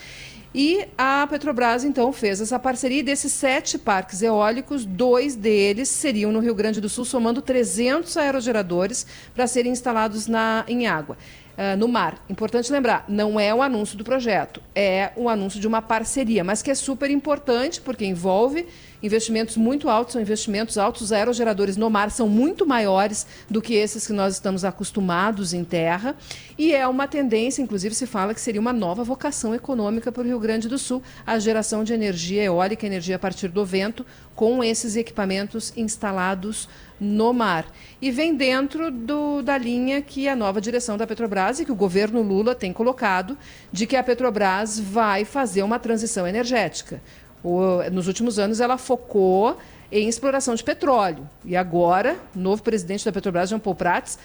E 0.57 0.87
a 0.97 1.27
Petrobras, 1.27 1.83
então, 1.83 2.13
fez 2.13 2.39
essa 2.39 2.57
parceria. 2.57 3.01
E 3.01 3.03
desses 3.03 3.33
sete 3.33 3.77
parques 3.77 4.21
eólicos, 4.21 4.85
dois 4.85 5.35
deles 5.35 5.89
seriam 5.89 6.31
no 6.31 6.39
Rio 6.39 6.55
Grande 6.55 6.79
do 6.79 6.87
Sul, 6.87 7.03
somando 7.03 7.41
300 7.41 8.15
aerogeradores 8.15 9.05
para 9.33 9.47
serem 9.47 9.73
instalados 9.73 10.27
na, 10.27 10.63
em 10.65 10.87
água. 10.87 11.17
Uh, 11.57 11.75
no 11.77 11.89
mar. 11.89 12.23
Importante 12.29 12.71
lembrar, 12.71 13.03
não 13.07 13.37
é 13.37 13.53
o 13.53 13.61
anúncio 13.61 13.97
do 13.97 14.03
projeto, 14.03 14.61
é 14.73 15.11
o 15.15 15.29
anúncio 15.29 15.57
de 15.57 15.65
uma 15.65 15.81
parceria, 15.81 16.43
mas 16.43 16.61
que 16.61 16.69
é 16.69 16.75
super 16.75 17.09
importante 17.09 17.79
porque 17.79 18.05
envolve 18.05 18.65
investimentos 19.01 19.57
muito 19.57 19.89
altos, 19.89 20.13
são 20.13 20.21
investimentos 20.21 20.77
altos. 20.77 21.01
Os 21.01 21.11
aerogeradores 21.11 21.77
no 21.77 21.89
mar 21.89 22.11
são 22.11 22.27
muito 22.27 22.65
maiores 22.65 23.25
do 23.49 23.61
que 23.61 23.73
esses 23.73 24.07
que 24.07 24.13
nós 24.13 24.33
estamos 24.33 24.63
acostumados 24.63 25.53
em 25.53 25.63
terra. 25.63 26.15
E 26.57 26.73
é 26.73 26.87
uma 26.87 27.07
tendência, 27.07 27.61
inclusive 27.61 27.93
se 27.93 28.07
fala 28.07 28.33
que 28.33 28.41
seria 28.41 28.61
uma 28.61 28.73
nova 28.73 29.03
vocação 29.03 29.53
econômica 29.53 30.11
para 30.11 30.23
o 30.23 30.25
Rio 30.25 30.39
Grande 30.39 30.67
do 30.67 30.77
Sul, 30.77 31.01
a 31.25 31.37
geração 31.37 31.83
de 31.83 31.93
energia 31.93 32.43
eólica, 32.43 32.85
energia 32.85 33.15
a 33.17 33.19
partir 33.19 33.49
do 33.49 33.65
vento, 33.65 34.05
com 34.35 34.63
esses 34.63 34.95
equipamentos 34.95 35.73
instalados 35.77 36.67
no 36.99 37.33
mar. 37.33 37.65
E 38.01 38.11
vem 38.11 38.35
dentro 38.35 38.89
do, 38.91 39.41
da 39.41 39.57
linha 39.57 40.01
que 40.01 40.27
a 40.27 40.35
nova 40.35 40.61
direção 40.61 40.97
da 40.97 41.07
Petrobras 41.07 41.59
e 41.59 41.65
que 41.65 41.71
o 41.71 41.75
governo 41.75 42.21
Lula 42.21 42.55
tem 42.55 42.71
colocado, 42.71 43.37
de 43.71 43.85
que 43.85 43.95
a 43.95 44.03
Petrobras 44.03 44.79
vai 44.79 45.25
fazer 45.25 45.63
uma 45.63 45.79
transição 45.79 46.27
energética. 46.27 47.01
O, 47.45 47.87
nos 47.91 48.07
últimos 48.07 48.39
anos, 48.39 48.59
ela 48.59 48.75
focou 48.75 49.55
em 49.91 50.09
exploração 50.09 50.55
de 50.55 50.63
petróleo. 50.63 51.29
E 51.45 51.55
agora, 51.55 52.17
novo 52.33 52.63
presidente 52.63 53.05
da 53.05 53.11
Petrobras, 53.11 53.51
Jean 53.51 53.59
Paul 53.59 53.75
Prats, 53.75 54.17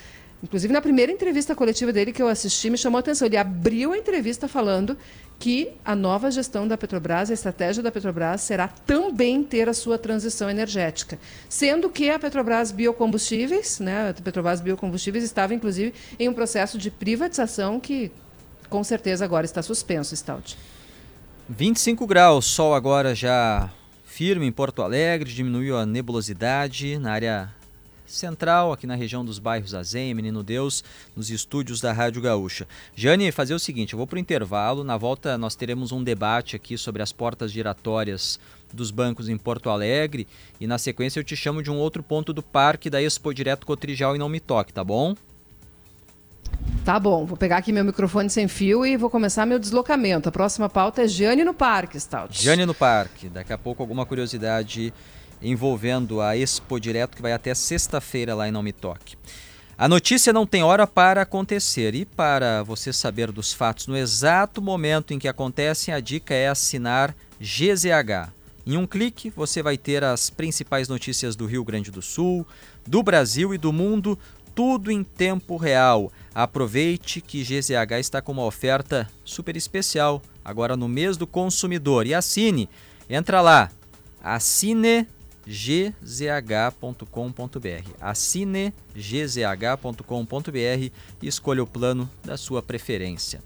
inclusive 0.43 0.73
na 0.73 0.81
primeira 0.81 1.13
entrevista 1.13 1.55
coletiva 1.55 1.93
dele 1.93 2.15
que 2.15 2.23
eu 2.23 2.29
assisti, 2.29 2.71
me 2.71 2.79
chamou 2.79 2.97
a 2.97 3.01
atenção. 3.01 3.27
Ele 3.27 3.37
abriu 3.37 3.93
a 3.93 3.99
entrevista 3.99 4.49
falando 4.49 4.97
que 5.39 5.71
a 5.85 5.95
nova 5.95 6.31
gestão 6.31 6.67
da 6.67 6.79
Petrobras, 6.79 7.31
a 7.31 7.35
estratégia 7.35 7.83
da 7.83 7.93
Petrobras, 7.93 8.41
será 8.41 8.69
também 8.69 9.43
ter 9.43 9.69
a 9.69 9.75
sua 9.75 9.99
transição 9.99 10.49
energética. 10.49 11.19
Sendo 11.47 11.91
que 11.91 12.09
a 12.09 12.19
Petrobras 12.19 12.73
Biocombustíveis, 12.73 13.81
né, 13.81 14.11
a 14.11 14.15
Petrobras 14.15 14.63
Biocombustíveis 14.63 15.25
estava, 15.25 15.53
inclusive, 15.53 15.93
em 16.19 16.27
um 16.27 16.33
processo 16.33 16.79
de 16.79 16.91
privatização 16.91 17.79
que, 17.79 18.11
com 18.71 18.83
certeza, 18.83 19.27
agora 19.27 19.45
está 19.45 19.61
suspenso, 19.63 20.17
Stout. 20.17 20.57
25 21.53 22.07
graus, 22.07 22.47
sol 22.47 22.73
agora 22.77 23.13
já 23.13 23.69
firme 24.05 24.47
em 24.47 24.53
Porto 24.53 24.83
Alegre, 24.83 25.33
diminuiu 25.33 25.77
a 25.77 25.85
nebulosidade 25.85 26.97
na 26.97 27.11
área 27.11 27.53
central, 28.07 28.73
aqui 28.73 28.87
na 28.87 28.95
região 28.95 29.25
dos 29.25 29.41
bairros 29.41 29.75
Azenha, 29.75 30.15
Menino 30.15 30.45
Deus, 30.45 30.85
nos 31.17 31.29
estúdios 31.29 31.81
da 31.81 31.93
Rádio 31.93 32.23
Gaúcha. 32.23 32.69
Jane, 32.95 33.33
fazer 33.33 33.53
o 33.53 33.59
seguinte, 33.59 33.95
eu 33.95 33.97
vou 33.97 34.07
para 34.07 34.17
o 34.17 34.21
intervalo, 34.21 34.85
na 34.85 34.97
volta 34.97 35.37
nós 35.37 35.57
teremos 35.57 35.91
um 35.91 36.05
debate 36.05 36.55
aqui 36.55 36.79
sobre 36.79 37.03
as 37.03 37.13
portas 37.13 37.51
giratórias 37.51 38.39
dos 38.73 38.93
bancos 38.93 39.29
em 39.29 39.37
Porto 39.37 39.71
Alegre 39.71 40.29
e 40.61 40.69
na 40.69 40.79
sequência 40.79 41.19
eu 41.19 41.25
te 41.25 41.35
chamo 41.35 41.65
de 41.65 41.71
um 41.71 41.79
outro 41.79 42.01
ponto 42.01 42.33
do 42.33 42.45
parque 42.45 42.89
da 42.89 43.03
Expo 43.03 43.35
Direto 43.35 43.67
Cotrijal 43.67 44.15
e 44.15 44.21
não 44.21 44.29
me 44.29 44.39
toque, 44.39 44.73
tá 44.73 44.85
bom? 44.85 45.17
Tá 46.85 46.99
bom, 46.99 47.27
vou 47.27 47.37
pegar 47.37 47.59
aqui 47.59 47.73
meu 47.73 47.85
microfone 47.85 48.31
sem 48.31 48.49
fio 48.49 48.85
e 48.85 48.97
vou 48.97 49.11
começar 49.11 49.45
meu 49.47 49.59
deslocamento. 49.59 50.29
A 50.29 50.33
próxima 50.33 50.69
pauta 50.69 51.03
é 51.03 51.09
Jane 51.09 51.45
no 51.45 51.55
Parque, 51.55 52.01
Stout. 52.01 52.43
Jane 52.43 52.65
no 52.67 52.75
Parque. 52.75 53.29
Daqui 53.29 53.53
a 53.53 53.59
pouco 53.59 53.83
alguma 53.83 54.07
curiosidade 54.07 54.93
envolvendo 55.43 56.21
a 56.21 56.37
Expo 56.37 56.81
Direto 56.81 57.17
que 57.17 57.23
vai 57.23 57.33
até 57.33 57.55
sexta-feira 57.55 58.35
lá 58.35 58.49
em 58.49 58.51
Não 58.53 58.63
Me 58.63 58.73
Toque. 58.73 59.17
A 59.77 59.89
notícia 59.89 60.33
não 60.33 60.47
tem 60.47 60.63
hora 60.63 60.87
para 60.87 61.23
acontecer 61.23 61.95
e 61.95 62.05
para 62.05 62.63
você 62.63 62.93
saber 62.93 63.33
dos 63.33 63.53
fatos 63.53 63.87
no 63.87 63.97
exato 63.97 64.61
momento 64.61 65.15
em 65.15 65.19
que 65.19 65.27
acontecem, 65.27 65.95
a 65.95 66.01
dica 66.01 66.35
é 66.35 66.49
assinar 66.49 67.15
GZH. 67.41 68.31
Em 68.67 68.77
um 68.77 68.87
clique, 68.87 69.31
você 69.31 69.63
vai 69.63 69.79
ter 69.79 70.05
as 70.05 70.29
principais 70.29 70.87
notícias 70.87 71.35
do 71.35 71.47
Rio 71.47 71.65
Grande 71.65 71.91
do 71.91 72.03
Sul, 72.03 72.47
do 72.87 73.03
Brasil 73.03 73.55
e 73.55 73.59
do 73.59 73.73
mundo 73.73 74.19
tudo 74.55 74.91
em 74.91 75.03
tempo 75.03 75.57
real. 75.57 76.13
Aproveite 76.35 77.21
que 77.21 77.43
GZH 77.43 77.99
está 77.99 78.23
com 78.23 78.33
uma 78.33 78.45
oferta 78.45 79.09
super 79.25 79.57
especial 79.57 80.23
agora 80.45 80.77
no 80.77 80.89
mês 80.89 81.17
do 81.17 81.27
consumidor 81.27 82.07
e 82.07 82.15
assine. 82.15 82.69
Entra 83.09 83.41
lá, 83.41 83.71
assine 84.23 85.07
gzh.com.br. 85.47 87.05
Assine 88.01 88.73
gzh.com.br 88.95 90.51
e 91.23 91.27
escolha 91.27 91.63
o 91.63 91.67
plano 91.67 92.09
da 92.25 92.37
sua 92.37 92.63
preferência. 92.63 93.43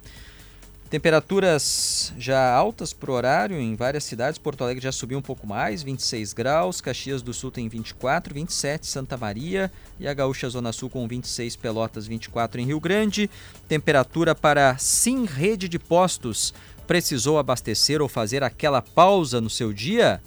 Temperaturas 0.91 2.13
já 2.17 2.55
altas 2.55 2.93
para 2.93 3.11
o 3.11 3.15
horário 3.15 3.59
em 3.59 3.75
várias 3.75 4.05
cidades. 4.05 4.39
Porto 4.39 4.63
Alegre 4.63 4.85
já 4.85 4.93
subiu 4.93 5.19
um 5.19 5.23
pouco 5.23 5.47
mais, 5.47 5.83
26 5.83 6.33
graus. 6.33 6.81
Caxias 6.81 7.21
do 7.21 7.35
Sul 7.35 7.51
tem 7.51 7.69
24, 7.69 8.33
27 8.33 8.87
Santa 8.87 9.17
Maria 9.17 9.73
e 9.99 10.07
a 10.07 10.15
Gaúcha 10.15 10.49
Zona 10.49 10.73
Sul 10.73 10.89
com 10.89 11.09
26 11.09 11.57
Pelotas, 11.57 12.07
24 12.07 12.61
em 12.61 12.67
Rio 12.67 12.79
Grande. 12.79 13.29
Temperatura 13.67 14.35
para 14.35 14.77
Sim 14.79 15.25
Rede 15.25 15.69
de 15.69 15.79
Postos. 15.79 16.55
Precisou 16.87 17.39
abastecer 17.39 18.01
ou 18.01 18.09
fazer 18.09 18.43
aquela 18.45 18.81
pausa 18.83 19.41
no 19.41 19.51
seu 19.51 19.73
dia? 19.73 20.23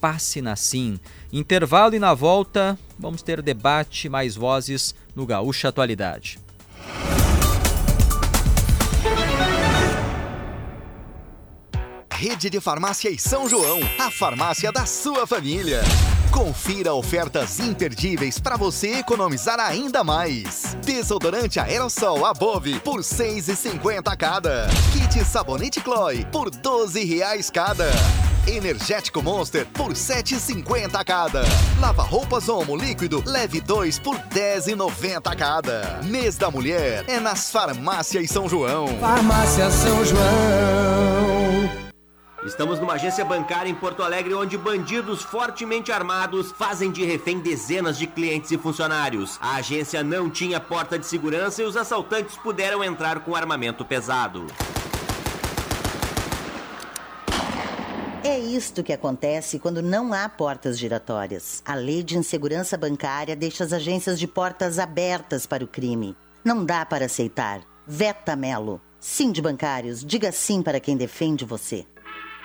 Passe 0.00 0.42
na 0.42 0.54
Sim. 0.54 1.00
Intervalo 1.32 1.94
e 1.94 1.98
na 1.98 2.14
volta 2.14 2.78
vamos 2.98 3.22
ter 3.22 3.42
debate, 3.42 4.08
mais 4.08 4.36
vozes 4.36 4.94
no 5.16 5.26
Gaúcha 5.26 5.68
Atualidade. 5.68 6.38
Rede 12.16 12.48
de 12.48 12.60
Farmácias 12.60 13.20
São 13.22 13.48
João, 13.48 13.80
a 13.98 14.08
farmácia 14.08 14.70
da 14.70 14.86
sua 14.86 15.26
família. 15.26 15.82
Confira 16.30 16.94
ofertas 16.94 17.58
imperdíveis 17.58 18.38
para 18.38 18.56
você 18.56 18.98
economizar 18.98 19.58
ainda 19.58 20.04
mais. 20.04 20.76
Desodorante 20.84 21.58
aerossol 21.58 22.24
Above 22.24 22.78
por 22.80 22.98
R$ 22.98 23.02
6,50 23.02 24.16
cada. 24.16 24.68
Kit 24.92 25.24
sabonete 25.24 25.80
Chloe 25.80 26.24
por 26.26 26.50
12 26.50 27.04
reais 27.04 27.50
cada. 27.50 27.90
Energético 28.46 29.20
Monster 29.20 29.66
por 29.66 29.88
R$ 29.88 29.94
7,50 29.94 31.04
cada. 31.04 31.42
Lava 31.80 32.04
roupas 32.04 32.48
Omo 32.48 32.76
líquido 32.76 33.24
leve 33.26 33.60
2 33.60 33.98
por 33.98 34.14
R$ 34.14 34.22
10,90 34.60 35.36
cada. 35.36 36.00
Mês 36.04 36.36
da 36.36 36.48
Mulher 36.48 37.04
é 37.08 37.18
nas 37.18 37.50
Farmácias 37.50 38.30
São 38.30 38.48
João. 38.48 38.86
Farmácia 39.00 39.68
São 39.68 40.04
João. 40.04 41.83
Estamos 42.44 42.78
numa 42.78 42.92
agência 42.92 43.24
bancária 43.24 43.70
em 43.70 43.74
Porto 43.74 44.02
Alegre 44.02 44.34
onde 44.34 44.58
bandidos 44.58 45.22
fortemente 45.22 45.90
armados 45.90 46.52
fazem 46.52 46.92
de 46.92 47.02
refém 47.02 47.40
dezenas 47.40 47.96
de 47.96 48.06
clientes 48.06 48.50
e 48.50 48.58
funcionários. 48.58 49.38
A 49.40 49.56
agência 49.56 50.04
não 50.04 50.28
tinha 50.28 50.60
porta 50.60 50.98
de 50.98 51.06
segurança 51.06 51.62
e 51.62 51.64
os 51.64 51.74
assaltantes 51.74 52.36
puderam 52.36 52.84
entrar 52.84 53.20
com 53.20 53.34
armamento 53.34 53.82
pesado. 53.82 54.46
É 58.22 58.38
isto 58.38 58.82
que 58.82 58.92
acontece 58.92 59.58
quando 59.58 59.80
não 59.80 60.12
há 60.12 60.28
portas 60.28 60.78
giratórias. 60.78 61.62
A 61.64 61.74
lei 61.74 62.02
de 62.02 62.18
insegurança 62.18 62.76
bancária 62.76 63.34
deixa 63.34 63.64
as 63.64 63.72
agências 63.72 64.18
de 64.18 64.26
portas 64.26 64.78
abertas 64.78 65.46
para 65.46 65.64
o 65.64 65.68
crime. 65.68 66.14
Não 66.44 66.62
dá 66.62 66.84
para 66.84 67.06
aceitar. 67.06 67.62
Veta 67.86 68.36
Melo. 68.36 68.82
Sim 69.00 69.32
de 69.32 69.40
bancários, 69.40 70.04
diga 70.04 70.30
sim 70.30 70.62
para 70.62 70.80
quem 70.80 70.96
defende 70.96 71.44
você. 71.44 71.86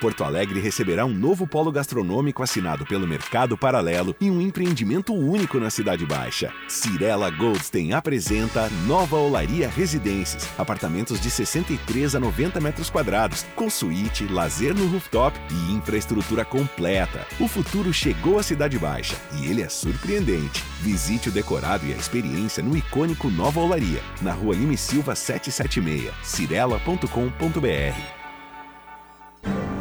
Porto 0.00 0.24
Alegre 0.24 0.60
receberá 0.60 1.04
um 1.04 1.12
novo 1.12 1.46
polo 1.46 1.70
gastronômico 1.70 2.42
assinado 2.42 2.86
pelo 2.86 3.06
Mercado 3.06 3.56
Paralelo 3.56 4.16
e 4.18 4.30
um 4.30 4.40
empreendimento 4.40 5.12
único 5.12 5.60
na 5.60 5.68
Cidade 5.68 6.06
Baixa. 6.06 6.50
Cirela 6.66 7.28
Goldstein 7.30 7.92
apresenta 7.92 8.70
Nova 8.86 9.16
Olaria 9.18 9.68
Residências, 9.68 10.48
apartamentos 10.58 11.20
de 11.20 11.30
63 11.30 12.14
a 12.14 12.20
90 12.20 12.60
metros 12.60 12.88
quadrados, 12.88 13.44
com 13.54 13.68
suíte, 13.68 14.26
lazer 14.26 14.74
no 14.74 14.86
rooftop 14.86 15.38
e 15.50 15.72
infraestrutura 15.72 16.46
completa. 16.46 17.26
O 17.38 17.46
futuro 17.46 17.92
chegou 17.92 18.38
à 18.38 18.42
Cidade 18.42 18.78
Baixa 18.78 19.16
e 19.38 19.46
ele 19.46 19.60
é 19.60 19.68
surpreendente. 19.68 20.64
Visite 20.80 21.28
o 21.28 21.32
decorado 21.32 21.86
e 21.86 21.92
a 21.92 21.96
experiência 21.96 22.62
no 22.62 22.74
icônico 22.74 23.28
Nova 23.28 23.60
Olaria, 23.60 24.00
na 24.22 24.32
rua 24.32 24.54
Lime 24.54 24.78
Silva 24.78 25.14
776, 25.14 26.10
cirela.com.br. 26.22 28.19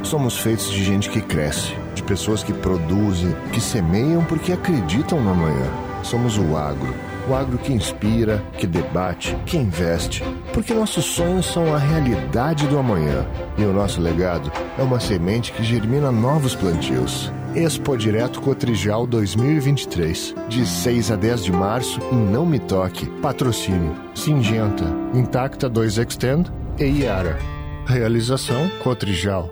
Somos 0.09 0.39
feitos 0.39 0.71
de 0.71 0.83
gente 0.83 1.07
que 1.07 1.21
cresce, 1.21 1.71
de 1.93 2.01
pessoas 2.01 2.41
que 2.41 2.51
produzem, 2.51 3.31
que 3.53 3.61
semeiam 3.61 4.25
porque 4.25 4.51
acreditam 4.51 5.21
no 5.21 5.29
amanhã. 5.29 5.69
Somos 6.01 6.35
o 6.35 6.57
agro. 6.57 6.91
O 7.29 7.35
agro 7.35 7.59
que 7.59 7.71
inspira, 7.71 8.43
que 8.57 8.65
debate, 8.65 9.37
que 9.45 9.55
investe. 9.55 10.23
Porque 10.51 10.73
nossos 10.73 11.05
sonhos 11.05 11.45
são 11.45 11.75
a 11.75 11.77
realidade 11.77 12.65
do 12.65 12.79
amanhã. 12.79 13.23
E 13.55 13.63
o 13.63 13.71
nosso 13.71 14.01
legado 14.01 14.51
é 14.79 14.81
uma 14.81 14.99
semente 14.99 15.51
que 15.51 15.63
germina 15.63 16.11
novos 16.11 16.55
plantios. 16.55 17.31
Expo 17.53 17.95
Direto 17.95 18.41
Cotrijal 18.41 19.05
2023. 19.05 20.33
De 20.47 20.65
6 20.65 21.11
a 21.11 21.15
10 21.17 21.43
de 21.43 21.51
março 21.51 21.99
em 22.11 22.17
Não 22.17 22.47
Me 22.47 22.57
Toque. 22.57 23.05
Patrocínio. 23.21 23.95
Singenta. 24.15 24.85
Intacta 25.13 25.69
2 25.69 25.99
Extend 25.99 26.51
e 26.79 27.03
Iara. 27.03 27.58
Realização 27.89 28.69
Cotrijal. 28.83 29.51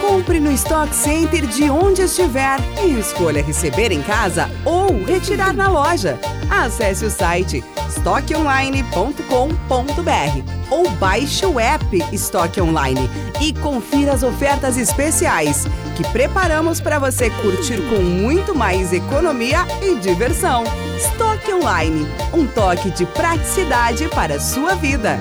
Compre 0.00 0.40
no 0.40 0.50
Stock 0.52 0.94
Center 0.94 1.46
de 1.46 1.68
onde 1.68 2.00
estiver 2.00 2.58
e 2.82 2.98
escolha 2.98 3.42
receber 3.42 3.92
em 3.92 4.00
casa 4.00 4.48
ou 4.64 5.04
retirar 5.04 5.52
na 5.52 5.68
loja. 5.68 6.18
Acesse 6.48 7.04
o 7.04 7.10
site 7.10 7.62
estoqueonline.com.br 7.88 10.70
ou 10.70 10.88
baixe 10.92 11.44
o 11.44 11.60
app 11.60 11.84
Estoque 12.10 12.58
Online 12.58 13.02
e 13.42 13.52
confira 13.52 14.14
as 14.14 14.22
ofertas 14.22 14.78
especiais 14.78 15.66
que 15.94 16.08
preparamos 16.10 16.80
para 16.80 16.98
você 16.98 17.28
curtir 17.28 17.82
com 17.90 18.00
muito 18.02 18.54
mais 18.54 18.94
economia 18.94 19.66
e 19.82 19.96
diversão. 19.96 20.64
Estoque 20.96 21.52
Online, 21.52 22.06
um 22.32 22.46
toque 22.46 22.90
de 22.90 23.04
praticidade 23.04 24.08
para 24.08 24.36
a 24.36 24.40
sua 24.40 24.74
vida. 24.74 25.20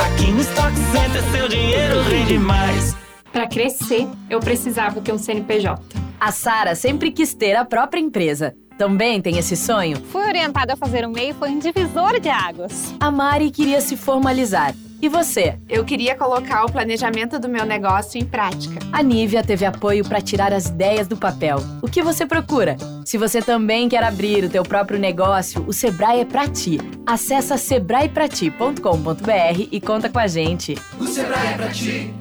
Aqui 0.00 0.30
no 0.30 0.40
Stock 0.40 0.72
Center 0.74 1.22
seu 1.30 1.46
dinheiro 1.46 2.00
rende 2.00 2.38
mais. 2.38 2.96
Para 3.30 3.46
crescer, 3.46 4.08
eu 4.30 4.40
precisava 4.40 4.98
ter 5.02 5.12
um 5.12 5.18
CNPJ. 5.18 5.78
A 6.18 6.32
Sara 6.32 6.74
sempre 6.74 7.10
quis 7.10 7.34
ter 7.34 7.54
a 7.54 7.66
própria 7.66 8.00
empresa. 8.00 8.54
Também 8.78 9.20
tem 9.20 9.36
esse 9.36 9.54
sonho? 9.54 9.98
Fui 10.10 10.22
orientada 10.22 10.72
a 10.72 10.76
fazer 10.76 11.04
o 11.04 11.10
MEI 11.10 11.34
foi 11.34 11.50
um 11.50 11.58
divisor 11.58 12.18
de 12.18 12.30
águas. 12.30 12.94
A 12.98 13.10
Mari 13.10 13.50
queria 13.50 13.82
se 13.82 13.94
formalizar. 13.94 14.74
E 15.02 15.08
você? 15.08 15.58
Eu 15.68 15.84
queria 15.84 16.14
colocar 16.14 16.64
o 16.64 16.70
planejamento 16.70 17.38
do 17.38 17.48
meu 17.48 17.64
negócio 17.64 18.20
em 18.20 18.24
prática. 18.24 18.78
A 18.92 19.02
Nívia 19.02 19.42
teve 19.42 19.64
apoio 19.64 20.04
para 20.04 20.20
tirar 20.20 20.52
as 20.52 20.66
ideias 20.66 21.08
do 21.08 21.16
papel. 21.16 21.58
O 21.80 21.88
que 21.88 22.02
você 22.02 22.26
procura? 22.26 22.76
Se 23.04 23.16
você 23.16 23.40
também 23.40 23.88
quer 23.88 24.04
abrir 24.04 24.44
o 24.44 24.50
teu 24.50 24.62
próprio 24.62 24.98
negócio, 24.98 25.64
o 25.66 25.72
Sebrae 25.72 26.20
é 26.20 26.24
para 26.24 26.46
ti. 26.48 26.78
Acesse 27.06 27.56
sebraeprati.com.br 27.56 29.68
e 29.72 29.80
conta 29.80 30.10
com 30.10 30.18
a 30.18 30.26
gente. 30.26 30.74
O 30.98 31.06
Sebrae 31.06 31.48
é 31.48 31.56
para 31.56 31.70
ti. 31.70 32.12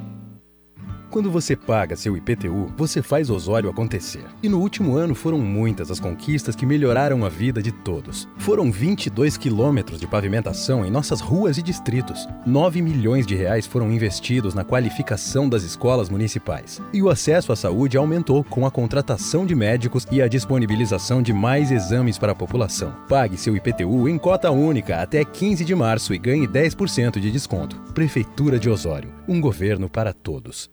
Quando 1.10 1.31
você 1.31 1.56
paga 1.56 1.95
seu 1.95 2.15
IPTU, 2.15 2.72
você 2.77 3.02
faz 3.02 3.31
Osório 3.31 3.68
acontecer. 3.68 4.23
E 4.44 4.49
no 4.49 4.60
último 4.60 4.95
ano 4.95 5.15
foram 5.15 5.40
muitas 5.40 5.90
as 5.90 5.99
conquistas 5.99 6.56
que 6.56 6.68
melhoraram 6.68 7.26
a 7.26 7.30
vida 7.30 7.64
de 7.64 7.72
todos. 7.72 8.27
Foram 8.38 8.72
22 8.72 9.36
quilômetros 9.36 9.99
de 9.99 10.06
pavimentação 10.06 10.86
em 10.86 10.91
nossas 10.91 11.19
ruas 11.19 11.57
e 11.57 11.64
distritos. 11.64 12.27
9 12.45 12.80
milhões 12.84 13.26
de 13.26 13.34
reais 13.34 13.65
foram 13.65 13.91
investidos 13.91 14.53
na 14.53 14.64
qualificação 14.64 15.49
das 15.49 15.64
escolas 15.64 16.11
municipais. 16.11 16.80
E 16.94 17.02
o 17.02 17.10
acesso 17.10 17.52
à 17.52 17.56
saúde 17.56 17.98
aumentou 17.98 18.44
com 18.44 18.68
a 18.68 18.72
contratação 18.72 19.48
de 19.48 19.56
médicos 19.56 20.06
e 20.11 20.22
a 20.22 20.27
disponibilização 20.27 21.23
de 21.23 21.34
mais 21.34 21.72
exames 21.72 22.19
para 22.19 22.34
a 22.34 22.36
população. 22.36 22.95
Pague 23.07 23.36
seu 23.36 23.56
IPTU 23.56 24.07
em 24.07 24.19
cota 24.19 24.52
única 24.52 25.02
até 25.02 25.26
15 25.26 25.65
de 25.65 25.73
março 25.73 26.14
e 26.14 26.19
ganhe 26.19 26.48
10% 26.48 27.19
de 27.19 27.31
desconto. 27.31 27.77
Prefeitura 27.95 28.60
de 28.60 28.69
Osório. 28.69 29.10
Um 29.27 29.41
governo 29.41 29.90
para 29.90 30.14
todos. 30.14 30.69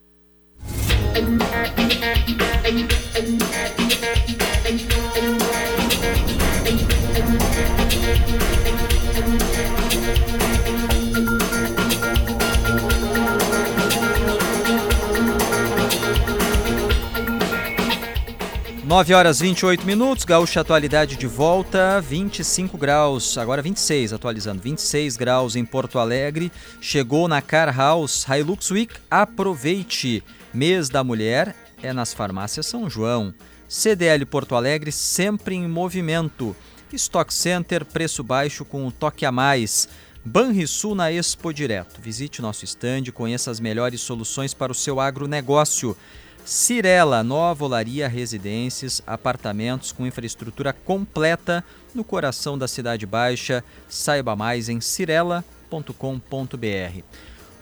Nove 18.84 19.14
horas 19.14 19.40
28 19.40 19.84
minutos, 19.86 20.24
Gaúcha 20.24 20.60
Atualidade 20.60 21.16
de 21.16 21.26
volta, 21.26 22.00
25 22.00 22.76
graus, 22.76 23.38
agora 23.38 23.62
26, 23.62 24.12
atualizando, 24.12 24.60
26 24.62 25.16
graus 25.16 25.56
em 25.56 25.64
Porto 25.64 25.98
Alegre. 25.98 26.52
Chegou 26.80 27.26
na 27.26 27.40
Car 27.40 27.74
House 27.74 28.26
Hilux 28.28 28.70
Week, 28.70 28.94
aproveite! 29.10 30.22
Mês 30.52 30.88
da 30.88 31.04
Mulher 31.04 31.54
é 31.82 31.92
nas 31.92 32.14
farmácias 32.14 32.66
São 32.66 32.88
João. 32.88 33.34
CDL 33.68 34.24
Porto 34.24 34.54
Alegre 34.54 34.92
sempre 34.92 35.54
em 35.54 35.68
movimento. 35.68 36.56
Stock 36.92 37.32
Center, 37.34 37.84
preço 37.84 38.22
baixo 38.22 38.64
com 38.64 38.86
um 38.86 38.90
toque 38.90 39.26
a 39.26 39.32
mais. 39.32 39.88
Banrisul 40.24 40.94
na 40.94 41.12
Expo 41.12 41.52
Direto. 41.52 42.00
Visite 42.00 42.40
nosso 42.40 42.64
estande 42.64 43.12
conheça 43.12 43.50
as 43.50 43.60
melhores 43.60 44.00
soluções 44.00 44.54
para 44.54 44.72
o 44.72 44.74
seu 44.74 44.98
agronegócio. 45.00 45.96
Cirela, 46.44 47.24
nova 47.24 47.64
olaria 47.64 48.06
residências, 48.06 49.02
apartamentos 49.06 49.90
com 49.90 50.06
infraestrutura 50.06 50.72
completa 50.72 51.64
no 51.92 52.04
coração 52.04 52.56
da 52.56 52.68
Cidade 52.68 53.04
Baixa. 53.04 53.64
Saiba 53.88 54.36
mais 54.36 54.68
em 54.68 54.80
cirela.com.br. 54.80 55.42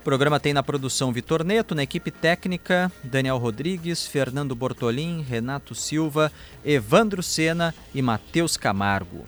O 0.05 0.13
programa 0.15 0.39
tem 0.39 0.53
na 0.53 0.63
produção 0.63 1.11
Vitor 1.11 1.43
Neto, 1.43 1.75
na 1.75 1.83
equipe 1.83 2.11
técnica 2.11 2.93
Daniel 3.03 3.39
Rodrigues, 3.39 4.07
Fernando 4.07 4.55
Bortolim, 4.55 5.23
Renato 5.23 5.75
Silva, 5.75 6.31
Evandro 6.63 7.23
Sena 7.23 7.75
e 7.95 8.03
Matheus 8.03 8.59
Camargo. 8.59 9.25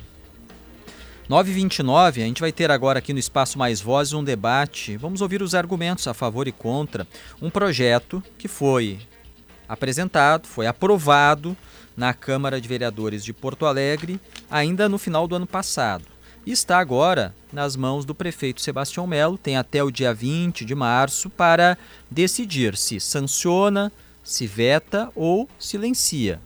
9h29, 1.30 2.08
a 2.08 2.26
gente 2.26 2.42
vai 2.42 2.52
ter 2.52 2.70
agora 2.70 2.98
aqui 2.98 3.14
no 3.14 3.18
Espaço 3.18 3.58
Mais 3.58 3.80
Vozes 3.80 4.12
um 4.12 4.22
debate. 4.22 4.98
Vamos 4.98 5.22
ouvir 5.22 5.40
os 5.40 5.54
argumentos 5.54 6.06
a 6.06 6.12
favor 6.12 6.46
e 6.46 6.52
contra 6.52 7.08
um 7.40 7.48
projeto 7.48 8.22
que 8.36 8.46
foi 8.46 8.98
apresentado, 9.66 10.46
foi 10.46 10.66
aprovado 10.66 11.56
na 11.96 12.12
Câmara 12.12 12.60
de 12.60 12.68
Vereadores 12.68 13.24
de 13.24 13.32
Porto 13.32 13.64
Alegre 13.64 14.20
ainda 14.50 14.90
no 14.90 14.98
final 14.98 15.26
do 15.26 15.36
ano 15.36 15.46
passado 15.46 16.15
está 16.52 16.78
agora 16.78 17.34
nas 17.52 17.74
mãos 17.74 18.04
do 18.04 18.14
prefeito 18.14 18.60
Sebastião 18.60 19.06
Melo. 19.06 19.36
Tem 19.36 19.56
até 19.56 19.82
o 19.82 19.90
dia 19.90 20.14
20 20.14 20.64
de 20.64 20.74
março 20.74 21.28
para 21.28 21.76
decidir 22.10 22.76
se 22.76 23.00
sanciona, 23.00 23.90
se 24.22 24.46
veta 24.46 25.10
ou 25.14 25.48
silencia. 25.58 26.40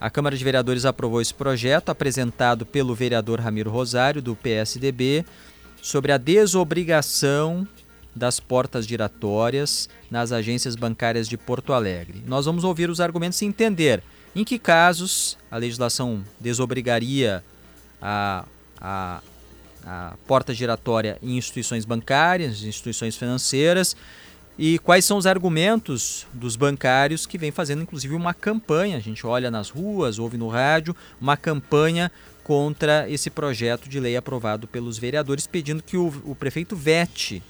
A 0.00 0.10
Câmara 0.10 0.36
de 0.36 0.44
Vereadores 0.44 0.84
aprovou 0.84 1.22
esse 1.22 1.32
projeto 1.32 1.88
apresentado 1.88 2.66
pelo 2.66 2.94
vereador 2.94 3.40
Ramiro 3.40 3.70
Rosário, 3.70 4.20
do 4.20 4.36
PSDB, 4.36 5.24
sobre 5.80 6.12
a 6.12 6.18
desobrigação 6.18 7.66
das 8.14 8.38
portas 8.38 8.86
giratórias 8.86 9.88
nas 10.10 10.30
agências 10.30 10.76
bancárias 10.76 11.26
de 11.26 11.36
Porto 11.38 11.72
Alegre. 11.72 12.22
Nós 12.26 12.44
vamos 12.44 12.64
ouvir 12.64 12.90
os 12.90 13.00
argumentos 13.00 13.40
e 13.40 13.46
entender 13.46 14.02
em 14.36 14.44
que 14.44 14.58
casos 14.58 15.38
a 15.50 15.56
legislação 15.56 16.22
desobrigaria 16.38 17.42
a 18.00 18.44
a, 18.80 19.20
a 19.84 20.14
porta 20.26 20.54
giratória 20.54 21.18
em 21.22 21.36
instituições 21.36 21.84
bancárias, 21.84 22.62
instituições 22.62 23.16
financeiras, 23.16 23.96
e 24.56 24.78
quais 24.78 25.04
são 25.04 25.18
os 25.18 25.26
argumentos 25.26 26.26
dos 26.32 26.54
bancários 26.54 27.26
que 27.26 27.36
vêm 27.36 27.50
fazendo 27.50 27.82
inclusive 27.82 28.14
uma 28.14 28.32
campanha, 28.32 28.96
a 28.96 29.00
gente 29.00 29.26
olha 29.26 29.50
nas 29.50 29.68
ruas, 29.68 30.18
ouve 30.18 30.36
no 30.36 30.48
rádio, 30.48 30.94
uma 31.20 31.36
campanha 31.36 32.10
contra 32.44 33.08
esse 33.08 33.30
projeto 33.30 33.88
de 33.88 33.98
lei 33.98 34.16
aprovado 34.16 34.68
pelos 34.68 34.98
vereadores, 34.98 35.46
pedindo 35.46 35.82
que 35.82 35.96
o, 35.96 36.08
o 36.24 36.34
prefeito 36.34 36.76
vete 36.76 37.42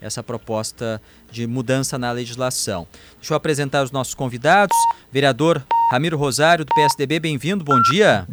essa 0.00 0.22
proposta 0.22 1.00
de 1.30 1.46
mudança 1.46 1.98
na 1.98 2.12
legislação. 2.12 2.86
Deixa 3.18 3.32
eu 3.32 3.36
apresentar 3.36 3.82
os 3.82 3.90
nossos 3.90 4.14
convidados. 4.14 4.76
Vereador 5.10 5.64
Ramiro 5.90 6.16
Rosário, 6.16 6.64
do 6.64 6.74
PSDB, 6.74 7.18
bem-vindo, 7.18 7.64
bom 7.64 7.80
dia. 7.90 8.26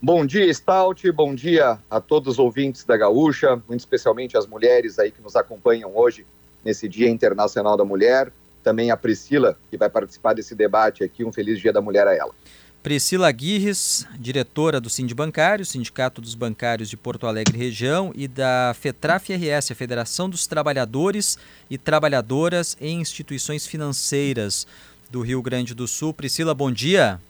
Bom 0.00 0.24
dia, 0.24 0.52
Stout. 0.54 1.10
Bom 1.10 1.34
dia 1.34 1.76
a 1.90 2.00
todos 2.00 2.34
os 2.34 2.38
ouvintes 2.38 2.84
da 2.84 2.96
Gaúcha, 2.96 3.60
muito 3.66 3.80
especialmente 3.80 4.36
as 4.36 4.46
mulheres 4.46 4.96
aí 4.96 5.10
que 5.10 5.20
nos 5.20 5.34
acompanham 5.34 5.90
hoje 5.96 6.24
nesse 6.64 6.88
Dia 6.88 7.10
Internacional 7.10 7.76
da 7.76 7.84
Mulher. 7.84 8.32
Também 8.62 8.92
a 8.92 8.96
Priscila, 8.96 9.58
que 9.68 9.76
vai 9.76 9.90
participar 9.90 10.34
desse 10.34 10.54
debate 10.54 11.02
aqui. 11.02 11.24
Um 11.24 11.32
feliz 11.32 11.58
Dia 11.58 11.72
da 11.72 11.80
Mulher 11.80 12.06
a 12.06 12.14
ela. 12.14 12.32
Priscila 12.80 13.28
Aguirres, 13.28 14.06
diretora 14.20 14.80
do 14.80 14.88
Sind 14.88 15.12
Bancário, 15.14 15.66
Sindicato 15.66 16.20
dos 16.20 16.36
Bancários 16.36 16.88
de 16.88 16.96
Porto 16.96 17.26
Alegre 17.26 17.58
Região, 17.58 18.12
e 18.14 18.28
da 18.28 18.72
FETRAF-RS, 18.78 19.72
a 19.72 19.74
Federação 19.74 20.30
dos 20.30 20.46
Trabalhadores 20.46 21.36
e 21.68 21.76
Trabalhadoras 21.76 22.76
em 22.80 23.00
Instituições 23.00 23.66
Financeiras 23.66 24.64
do 25.10 25.22
Rio 25.22 25.42
Grande 25.42 25.74
do 25.74 25.88
Sul. 25.88 26.14
Priscila, 26.14 26.54
bom 26.54 26.70
dia. 26.70 27.20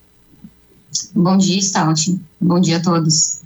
Bom 1.15 1.37
dia, 1.37 1.61
Stout. 1.61 2.19
Bom 2.41 2.61
dia 2.61 2.79
a 2.79 2.83
todos. 2.83 3.43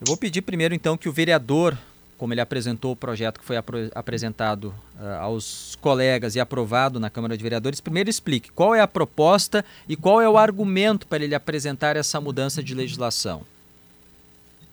Eu 0.00 0.06
vou 0.06 0.16
pedir 0.16 0.42
primeiro, 0.42 0.74
então, 0.74 0.96
que 0.96 1.08
o 1.08 1.12
vereador 1.12 1.76
como 2.16 2.32
ele 2.32 2.40
apresentou 2.40 2.92
o 2.92 2.96
projeto 2.96 3.38
que 3.38 3.44
foi 3.44 3.56
apresentado 3.94 4.74
uh, 4.98 5.20
aos 5.20 5.76
colegas 5.80 6.34
e 6.34 6.40
aprovado 6.40 6.98
na 6.98 7.10
Câmara 7.10 7.36
de 7.36 7.42
Vereadores, 7.42 7.80
primeiro 7.80 8.08
explique 8.08 8.50
qual 8.50 8.74
é 8.74 8.80
a 8.80 8.88
proposta 8.88 9.64
e 9.88 9.96
qual 9.96 10.20
é 10.20 10.28
o 10.28 10.38
argumento 10.38 11.06
para 11.06 11.22
ele 11.22 11.34
apresentar 11.34 11.96
essa 11.96 12.20
mudança 12.20 12.62
de 12.62 12.74
legislação. 12.74 13.42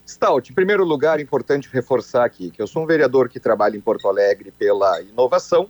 Stout, 0.07 0.51
em 0.51 0.55
primeiro 0.55 0.83
lugar, 0.83 1.19
é 1.19 1.23
importante 1.23 1.69
reforçar 1.71 2.25
aqui 2.25 2.51
que 2.51 2.61
eu 2.61 2.67
sou 2.67 2.83
um 2.83 2.85
vereador 2.85 3.29
que 3.29 3.39
trabalha 3.39 3.77
em 3.77 3.81
Porto 3.81 4.07
Alegre 4.07 4.51
pela 4.51 5.01
inovação, 5.01 5.69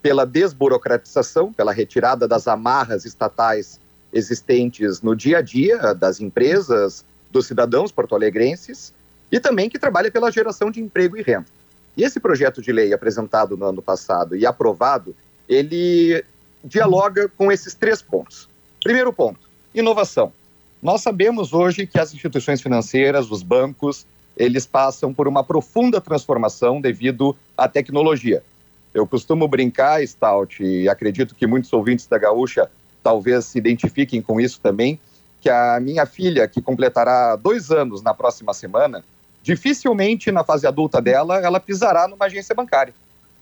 pela 0.00 0.24
desburocratização, 0.24 1.52
pela 1.52 1.72
retirada 1.72 2.26
das 2.26 2.48
amarras 2.48 3.04
estatais 3.04 3.80
existentes 4.12 5.00
no 5.00 5.16
dia 5.16 5.38
a 5.38 5.42
dia 5.42 5.94
das 5.94 6.20
empresas, 6.20 7.04
dos 7.30 7.46
cidadãos 7.46 7.90
porto-alegrenses 7.90 8.92
e 9.30 9.40
também 9.40 9.70
que 9.70 9.78
trabalha 9.78 10.10
pela 10.10 10.30
geração 10.30 10.70
de 10.70 10.80
emprego 10.80 11.16
e 11.16 11.22
renda. 11.22 11.46
E 11.96 12.04
esse 12.04 12.20
projeto 12.20 12.60
de 12.60 12.72
lei 12.72 12.92
apresentado 12.92 13.56
no 13.56 13.64
ano 13.64 13.82
passado 13.82 14.36
e 14.36 14.46
aprovado, 14.46 15.14
ele 15.48 16.24
dialoga 16.62 17.28
com 17.28 17.50
esses 17.50 17.74
três 17.74 18.00
pontos. 18.00 18.48
Primeiro 18.82 19.12
ponto, 19.12 19.40
inovação. 19.74 20.32
Nós 20.82 21.00
sabemos 21.00 21.52
hoje 21.52 21.86
que 21.86 21.98
as 21.98 22.12
instituições 22.12 22.60
financeiras, 22.60 23.30
os 23.30 23.42
bancos, 23.42 24.06
eles 24.36 24.66
passam 24.66 25.12
por 25.12 25.28
uma 25.28 25.44
profunda 25.44 26.00
transformação 26.00 26.80
devido 26.80 27.36
à 27.56 27.68
tecnologia. 27.68 28.42
Eu 28.92 29.06
costumo 29.06 29.46
brincar, 29.48 30.06
Stout, 30.06 30.62
e 30.62 30.88
acredito 30.88 31.34
que 31.34 31.46
muitos 31.46 31.72
ouvintes 31.72 32.06
da 32.06 32.18
Gaúcha 32.18 32.70
talvez 33.02 33.46
se 33.46 33.58
identifiquem 33.58 34.22
com 34.22 34.40
isso 34.40 34.60
também, 34.60 34.98
que 35.40 35.50
a 35.50 35.80
minha 35.80 36.06
filha, 36.06 36.46
que 36.46 36.62
completará 36.62 37.36
dois 37.36 37.70
anos 37.70 38.02
na 38.02 38.14
próxima 38.14 38.54
semana, 38.54 39.04
dificilmente 39.42 40.30
na 40.30 40.44
fase 40.44 40.66
adulta 40.66 41.02
dela 41.02 41.40
ela 41.40 41.58
pisará 41.58 42.06
numa 42.06 42.26
agência 42.26 42.54
bancária. 42.54 42.94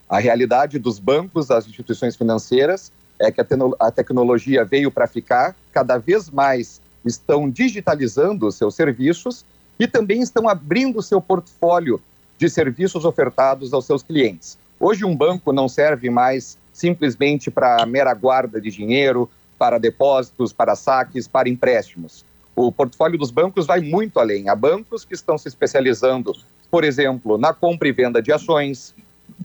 A 0.08 0.18
realidade 0.18 0.78
dos 0.78 0.98
bancos, 0.98 1.46
das 1.46 1.66
instituições 1.66 2.16
financeiras, 2.16 2.90
é 3.18 3.30
que 3.30 3.40
a, 3.40 3.90
tecnologia 3.90 4.64
veio 4.64 4.90
para 4.90 5.06
ficar, 5.06 5.54
cada 5.72 5.98
vez 5.98 6.30
mais 6.30 6.80
estão 7.04 7.50
digitalizando 7.50 8.50
seus 8.50 8.74
serviços 8.74 9.44
e 9.78 9.86
também 9.86 10.22
estão 10.22 10.48
abrindo 10.48 11.02
seu 11.02 11.20
portfólio 11.20 12.00
de 12.38 12.48
serviços 12.48 13.04
ofertados 13.04 13.74
aos 13.74 13.84
seus 13.84 14.02
clientes. 14.02 14.58
Hoje, 14.78 15.04
um 15.04 15.14
banco 15.14 15.52
não 15.52 15.68
serve 15.68 16.08
mais 16.08 16.58
simplesmente 16.72 17.50
para 17.50 17.84
mera 17.84 18.14
guarda 18.14 18.58
de 18.58 18.70
dinheiro, 18.70 19.30
para 19.60 19.76
depósitos, 19.76 20.54
para 20.54 20.74
saques, 20.74 21.28
para 21.28 21.46
empréstimos. 21.46 22.24
O 22.56 22.72
portfólio 22.72 23.18
dos 23.18 23.30
bancos 23.30 23.66
vai 23.66 23.80
muito 23.82 24.18
além. 24.18 24.48
Há 24.48 24.54
bancos 24.54 25.04
que 25.04 25.12
estão 25.12 25.36
se 25.36 25.48
especializando, 25.48 26.32
por 26.70 26.82
exemplo, 26.82 27.36
na 27.36 27.52
compra 27.52 27.86
e 27.86 27.92
venda 27.92 28.22
de 28.22 28.32
ações, 28.32 28.94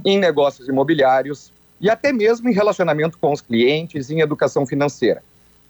em 0.06 0.18
negócios 0.18 0.70
imobiliários 0.70 1.52
e 1.82 1.90
até 1.90 2.14
mesmo 2.14 2.48
em 2.50 2.54
relacionamento 2.54 3.18
com 3.18 3.34
os 3.34 3.42
clientes, 3.42 4.10
em 4.10 4.22
educação 4.22 4.66
financeira. 4.66 5.22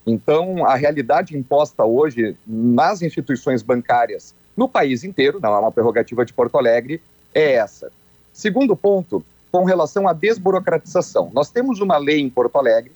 Então, 0.05 0.63
a 0.63 0.75
realidade 0.75 1.35
imposta 1.35 1.83
hoje 1.83 2.37
nas 2.45 3.01
instituições 3.01 3.63
bancárias 3.63 4.35
no 4.55 4.69
país 4.69 5.03
inteiro, 5.03 5.39
não 5.41 5.55
é 5.55 5.59
uma 5.59 5.71
prerrogativa 5.71 6.23
de 6.23 6.33
Porto 6.33 6.55
Alegre, 6.59 7.01
é 7.33 7.53
essa. 7.53 7.91
Segundo 8.31 8.75
ponto, 8.75 9.25
com 9.51 9.63
relação 9.63 10.07
à 10.07 10.13
desburocratização. 10.13 11.31
Nós 11.33 11.49
temos 11.49 11.81
uma 11.81 11.97
lei 11.97 12.19
em 12.19 12.29
Porto 12.29 12.57
Alegre, 12.57 12.91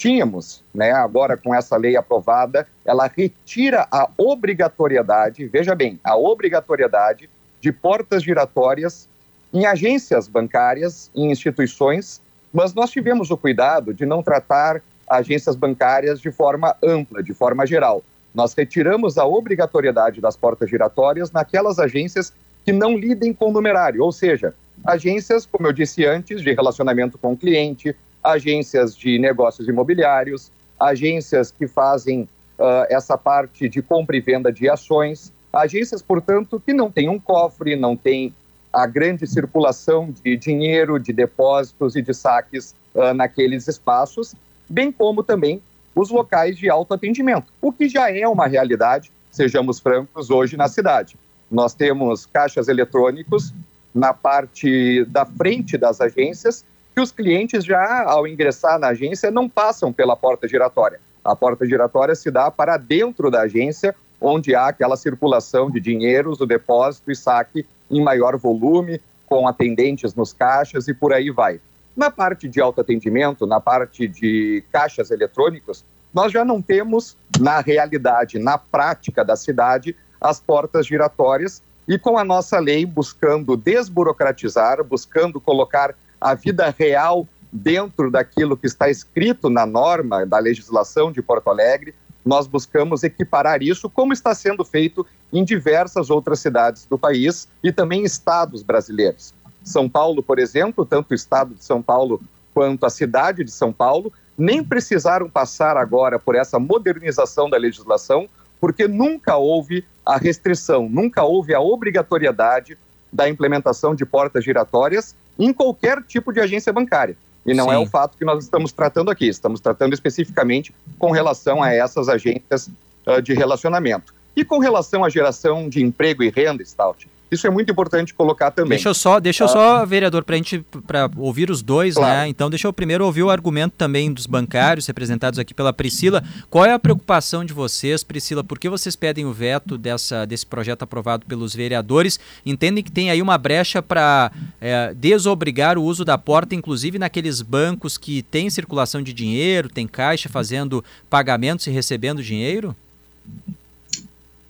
tínhamos, 0.00 0.64
né, 0.72 0.92
agora 0.92 1.36
com 1.36 1.54
essa 1.54 1.76
lei 1.76 1.94
aprovada, 1.94 2.66
ela 2.86 3.06
retira 3.06 3.86
a 3.92 4.08
obrigatoriedade, 4.16 5.44
veja 5.46 5.74
bem, 5.74 6.00
a 6.02 6.16
obrigatoriedade 6.16 7.28
de 7.60 7.70
portas 7.70 8.22
giratórias 8.22 9.06
em 9.52 9.66
agências 9.66 10.26
bancárias, 10.26 11.10
em 11.14 11.30
instituições, 11.30 12.18
mas 12.50 12.72
nós 12.72 12.90
tivemos 12.90 13.30
o 13.30 13.36
cuidado 13.36 13.92
de 13.92 14.06
não 14.06 14.22
tratar 14.22 14.80
agências 15.06 15.54
bancárias 15.54 16.18
de 16.18 16.32
forma 16.32 16.74
ampla, 16.82 17.22
de 17.22 17.34
forma 17.34 17.66
geral. 17.66 18.02
Nós 18.34 18.54
retiramos 18.54 19.18
a 19.18 19.26
obrigatoriedade 19.26 20.18
das 20.18 20.34
portas 20.34 20.70
giratórias 20.70 21.30
naquelas 21.30 21.78
agências 21.78 22.32
que 22.64 22.72
não 22.72 22.96
lidem 22.96 23.34
com 23.34 23.52
numerário, 23.52 24.02
ou 24.02 24.12
seja, 24.12 24.54
agências, 24.82 25.44
como 25.44 25.68
eu 25.68 25.74
disse 25.74 26.06
antes, 26.06 26.40
de 26.40 26.54
relacionamento 26.54 27.18
com 27.18 27.34
o 27.34 27.36
cliente, 27.36 27.94
agências 28.22 28.96
de 28.96 29.18
negócios 29.18 29.66
imobiliários, 29.68 30.50
agências 30.78 31.50
que 31.50 31.66
fazem 31.66 32.22
uh, 32.58 32.86
essa 32.88 33.16
parte 33.16 33.68
de 33.68 33.82
compra 33.82 34.16
e 34.16 34.20
venda 34.20 34.52
de 34.52 34.68
ações, 34.68 35.32
agências, 35.52 36.02
portanto, 36.02 36.62
que 36.64 36.72
não 36.72 36.90
têm 36.90 37.08
um 37.08 37.18
cofre, 37.18 37.76
não 37.76 37.96
têm 37.96 38.34
a 38.72 38.86
grande 38.86 39.26
circulação 39.26 40.14
de 40.22 40.36
dinheiro, 40.36 40.98
de 40.98 41.12
depósitos 41.12 41.96
e 41.96 42.02
de 42.02 42.14
saques 42.14 42.74
uh, 42.94 43.12
naqueles 43.14 43.66
espaços, 43.66 44.34
bem 44.68 44.92
como 44.92 45.22
também 45.22 45.60
os 45.94 46.10
locais 46.10 46.56
de 46.56 46.70
autoatendimento, 46.70 47.52
o 47.60 47.72
que 47.72 47.88
já 47.88 48.10
é 48.10 48.26
uma 48.28 48.46
realidade, 48.46 49.10
sejamos 49.30 49.80
francos, 49.80 50.30
hoje 50.30 50.56
na 50.56 50.68
cidade. 50.68 51.16
Nós 51.50 51.74
temos 51.74 52.26
caixas 52.26 52.68
eletrônicos 52.68 53.52
na 53.92 54.14
parte 54.14 55.04
da 55.06 55.26
frente 55.26 55.76
das 55.76 56.00
agências, 56.00 56.64
que 57.00 57.04
os 57.04 57.12
clientes 57.12 57.64
já, 57.64 58.02
ao 58.02 58.26
ingressar 58.26 58.78
na 58.78 58.88
agência, 58.88 59.30
não 59.30 59.48
passam 59.48 59.90
pela 59.90 60.14
porta 60.14 60.46
giratória. 60.46 61.00
A 61.24 61.34
porta 61.34 61.64
giratória 61.64 62.14
se 62.14 62.30
dá 62.30 62.50
para 62.50 62.76
dentro 62.76 63.30
da 63.30 63.40
agência, 63.40 63.96
onde 64.20 64.54
há 64.54 64.66
aquela 64.66 64.98
circulação 64.98 65.70
de 65.70 65.80
dinheiros, 65.80 66.42
o 66.42 66.46
depósito 66.46 67.10
e 67.10 67.16
saque 67.16 67.64
em 67.90 68.04
maior 68.04 68.36
volume, 68.36 69.00
com 69.26 69.48
atendentes 69.48 70.14
nos 70.14 70.34
caixas 70.34 70.88
e 70.88 70.94
por 70.94 71.14
aí 71.14 71.30
vai. 71.30 71.58
Na 71.96 72.10
parte 72.10 72.46
de 72.46 72.60
autoatendimento, 72.60 73.46
na 73.46 73.60
parte 73.60 74.06
de 74.06 74.62
caixas 74.70 75.10
eletrônicos, 75.10 75.82
nós 76.12 76.30
já 76.30 76.44
não 76.44 76.60
temos, 76.60 77.16
na 77.38 77.60
realidade, 77.60 78.38
na 78.38 78.58
prática 78.58 79.24
da 79.24 79.36
cidade, 79.36 79.96
as 80.20 80.38
portas 80.38 80.86
giratórias 80.86 81.62
e 81.88 81.98
com 81.98 82.18
a 82.18 82.24
nossa 82.24 82.58
lei 82.58 82.84
buscando 82.84 83.56
desburocratizar, 83.56 84.84
buscando 84.84 85.40
colocar 85.40 85.94
a 86.20 86.34
vida 86.34 86.74
real 86.76 87.26
dentro 87.52 88.10
daquilo 88.10 88.56
que 88.56 88.66
está 88.66 88.88
escrito 88.88 89.48
na 89.48 89.66
norma 89.66 90.24
da 90.24 90.38
legislação 90.38 91.10
de 91.10 91.22
Porto 91.22 91.50
Alegre, 91.50 91.94
nós 92.24 92.46
buscamos 92.46 93.02
equiparar 93.02 93.62
isso, 93.62 93.88
como 93.88 94.12
está 94.12 94.34
sendo 94.34 94.64
feito 94.64 95.06
em 95.32 95.44
diversas 95.44 96.10
outras 96.10 96.40
cidades 96.40 96.84
do 96.84 96.98
país 96.98 97.48
e 97.62 97.72
também 97.72 98.04
estados 98.04 98.62
brasileiros. 98.62 99.34
São 99.64 99.88
Paulo, 99.88 100.22
por 100.22 100.38
exemplo, 100.38 100.84
tanto 100.84 101.12
o 101.12 101.14
estado 101.14 101.54
de 101.54 101.64
São 101.64 101.82
Paulo 101.82 102.20
quanto 102.52 102.84
a 102.84 102.90
cidade 102.90 103.44
de 103.44 103.50
São 103.50 103.72
Paulo, 103.72 104.12
nem 104.36 104.62
precisaram 104.62 105.28
passar 105.28 105.76
agora 105.76 106.18
por 106.18 106.34
essa 106.34 106.58
modernização 106.58 107.48
da 107.48 107.56
legislação, 107.56 108.28
porque 108.60 108.88
nunca 108.88 109.36
houve 109.36 109.84
a 110.04 110.16
restrição, 110.16 110.88
nunca 110.88 111.22
houve 111.22 111.54
a 111.54 111.60
obrigatoriedade 111.60 112.76
da 113.12 113.28
implementação 113.28 113.94
de 113.94 114.04
portas 114.04 114.44
giratórias 114.44 115.14
em 115.40 115.52
qualquer 115.52 116.02
tipo 116.02 116.32
de 116.32 116.40
agência 116.40 116.72
bancária. 116.72 117.16
E 117.46 117.54
não 117.54 117.72
é 117.72 117.76
Sim. 117.76 117.82
é 117.82 117.84
o 117.84 117.86
fato 117.86 118.18
que 118.18 118.24
nós 118.24 118.44
estamos 118.44 118.72
tratando 118.72 119.10
aqui, 119.10 119.26
estamos 119.26 119.60
tratando 119.60 119.94
especificamente 119.94 120.74
com 120.98 121.10
relação 121.10 121.62
a 121.62 121.72
essas 121.72 122.08
agências 122.08 122.68
uh, 123.06 123.22
de 123.22 123.32
relacionamento. 123.32 124.14
E 124.36 124.44
com 124.44 124.58
relação 124.58 125.04
à 125.04 125.08
geração 125.08 125.68
de 125.68 125.82
emprego 125.82 126.22
e 126.22 126.30
renda, 126.30 126.64
Stout, 126.64 127.08
isso 127.30 127.46
é 127.46 127.50
muito 127.50 127.70
importante 127.70 128.12
colocar 128.12 128.50
também. 128.50 128.70
Deixa 128.70 128.88
eu 128.88 128.94
só, 128.94 129.20
deixa 129.20 129.44
eu 129.44 129.46
ah. 129.46 129.50
só, 129.50 129.86
vereador, 129.86 130.24
para 130.24 130.34
a 130.34 130.36
gente 130.36 130.64
para 130.86 131.08
ouvir 131.16 131.50
os 131.50 131.62
dois, 131.62 131.94
né? 131.94 132.00
claro. 132.00 132.18
né? 132.20 132.28
Então, 132.28 132.50
deixa 132.50 132.66
eu 132.66 132.72
primeiro 132.72 133.04
ouvir 133.04 133.22
o 133.22 133.30
argumento 133.30 133.74
também 133.76 134.12
dos 134.12 134.26
bancários 134.26 134.86
representados 134.86 135.38
aqui 135.38 135.54
pela 135.54 135.72
Priscila. 135.72 136.24
Qual 136.48 136.64
é 136.64 136.72
a 136.72 136.78
preocupação 136.78 137.44
de 137.44 137.52
vocês, 137.52 138.02
Priscila? 138.02 138.42
Por 138.42 138.58
que 138.58 138.68
vocês 138.68 138.96
pedem 138.96 139.24
o 139.26 139.32
veto 139.32 139.78
dessa, 139.78 140.26
desse 140.26 140.44
projeto 140.44 140.82
aprovado 140.82 141.24
pelos 141.26 141.54
vereadores? 141.54 142.18
Entendem 142.44 142.82
que 142.82 142.90
tem 142.90 143.10
aí 143.10 143.22
uma 143.22 143.38
brecha 143.38 143.80
para 143.80 144.32
é, 144.60 144.92
desobrigar 144.94 145.78
o 145.78 145.84
uso 145.84 146.04
da 146.04 146.18
porta, 146.18 146.54
inclusive 146.54 146.98
naqueles 146.98 147.42
bancos 147.42 147.96
que 147.96 148.22
têm 148.22 148.50
circulação 148.50 149.02
de 149.02 149.12
dinheiro, 149.12 149.68
tem 149.68 149.86
caixa 149.86 150.28
fazendo 150.28 150.84
pagamentos 151.08 151.66
e 151.66 151.70
recebendo 151.70 152.22
dinheiro? 152.22 152.74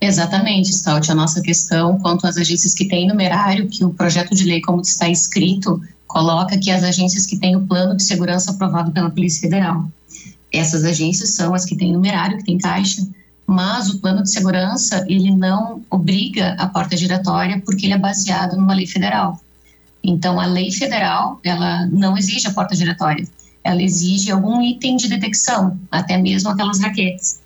Exatamente, 0.01 0.72
Stout. 0.72 1.10
A 1.10 1.14
nossa 1.14 1.43
questão 1.43 1.98
quanto 1.98 2.27
às 2.27 2.36
agências 2.36 2.72
que 2.72 2.86
têm 2.86 3.06
numerário, 3.06 3.68
que 3.68 3.85
o 3.85 3.93
projeto 3.93 4.35
de 4.35 4.44
lei, 4.44 4.60
como 4.60 4.81
está 4.81 5.09
escrito, 5.09 5.81
coloca 6.06 6.59
que 6.59 6.70
as 6.70 6.82
agências 6.82 7.27
que 7.27 7.39
têm 7.39 7.55
o 7.55 7.66
plano 7.66 7.97
de 7.97 8.02
segurança 8.02 8.51
aprovado 8.51 8.90
pela 8.93 9.10
Polícia 9.10 9.43
Federal. 9.43 9.89
Essas 10.52 10.85
agências 10.85 11.31
são 11.31 11.55
as 11.55 11.64
que 11.64 11.77
têm 11.77 11.93
numerário, 11.93 12.39
que 12.39 12.44
têm 12.44 12.59
caixa, 12.59 13.06
mas 13.47 13.90
o 13.90 13.98
plano 13.98 14.22
de 14.22 14.31
segurança, 14.31 15.05
ele 15.09 15.31
não 15.31 15.82
obriga 15.90 16.55
a 16.59 16.66
porta 16.66 16.97
giratória 16.97 17.60
porque 17.64 17.86
ele 17.86 17.94
é 17.94 17.98
baseado 17.98 18.56
numa 18.56 18.74
lei 18.74 18.86
federal. 18.86 19.40
Então, 20.02 20.40
a 20.40 20.47
lei 20.47 20.72
federal, 20.72 21.39
ela 21.44 21.86
não 21.86 22.16
exige 22.16 22.47
a 22.47 22.52
porta 22.52 22.74
giratória, 22.74 23.27
ela 23.62 23.82
exige 23.82 24.32
algum 24.32 24.62
item 24.62 24.97
de 24.97 25.09
detecção, 25.09 25.78
até 25.90 26.16
mesmo 26.16 26.48
aquelas 26.48 26.81
raquetes. 26.81 27.40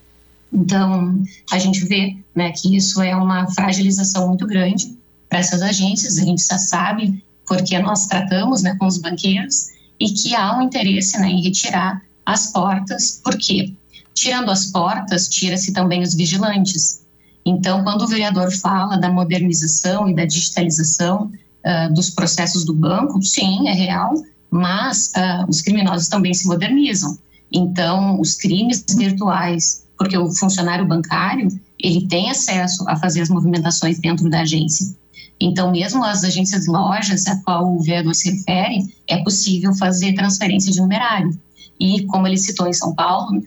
Então, 0.55 1.20
a 1.51 1.59
gente 1.59 1.85
vê 1.85 2.16
né, 2.35 2.52
que 2.52 2.76
isso 2.76 3.02
é 3.02 3.14
uma 3.16 3.51
fragilização 3.51 4.28
muito 4.28 4.47
grande 4.47 4.97
para 5.28 5.40
essas 5.40 5.60
agências, 5.62 6.16
a 6.18 6.24
gente 6.24 6.47
já 6.47 6.56
sabe 6.56 7.24
porque 7.47 7.76
nós 7.81 8.06
tratamos 8.06 8.62
né, 8.62 8.76
com 8.78 8.86
os 8.86 8.98
banqueiros 8.98 9.70
e 9.98 10.10
que 10.10 10.35
há 10.35 10.56
um 10.56 10.62
interesse 10.62 11.18
né, 11.18 11.28
em 11.28 11.43
retirar 11.43 12.02
as 12.24 12.52
portas, 12.52 13.20
por 13.22 13.36
quê? 13.36 13.74
Tirando 14.14 14.51
as 14.51 14.66
portas, 14.66 15.28
tira-se 15.28 15.72
também 15.72 16.02
os 16.02 16.14
vigilantes. 16.14 17.05
Então, 17.44 17.82
quando 17.82 18.02
o 18.02 18.06
vereador 18.06 18.51
fala 18.52 18.97
da 18.97 19.10
modernização 19.10 20.09
e 20.09 20.14
da 20.14 20.24
digitalização 20.24 21.31
uh, 21.64 21.93
dos 21.93 22.10
processos 22.10 22.64
do 22.64 22.72
banco, 22.72 23.20
sim, 23.20 23.68
é 23.68 23.72
real, 23.72 24.14
mas 24.51 25.12
uh, 25.16 25.48
os 25.48 25.60
criminosos 25.60 26.09
também 26.09 26.32
se 26.32 26.47
modernizam. 26.47 27.18
Então, 27.52 28.20
os 28.20 28.36
crimes 28.36 28.85
virtuais, 28.97 29.84
porque 29.99 30.16
o 30.16 30.31
funcionário 30.31 30.87
bancário 30.87 31.49
ele 31.83 32.07
tem 32.07 32.31
acesso 32.31 32.85
a 32.89 32.97
fazer 32.97 33.21
as 33.21 33.29
movimentações 33.29 33.99
dentro 33.99 34.29
da 34.29 34.41
agência. 34.41 34.95
Então, 35.41 35.71
mesmo 35.73 36.03
as 36.05 36.25
agências 36.25 36.66
lojas 36.66 37.27
a 37.27 37.37
qual 37.43 37.75
o 37.75 37.83
vereador 37.83 38.15
se 38.15 38.31
refere, 38.31 38.79
é 39.07 39.23
possível 39.23 39.75
fazer 39.75 40.15
transferência 40.15 40.73
de 40.73 40.81
numerário. 40.81 41.39
E, 41.79 42.05
como 42.07 42.27
ele 42.27 42.39
citou 42.39 42.69
em 42.69 42.73
São 42.73 42.95
Paulo, 42.95 43.43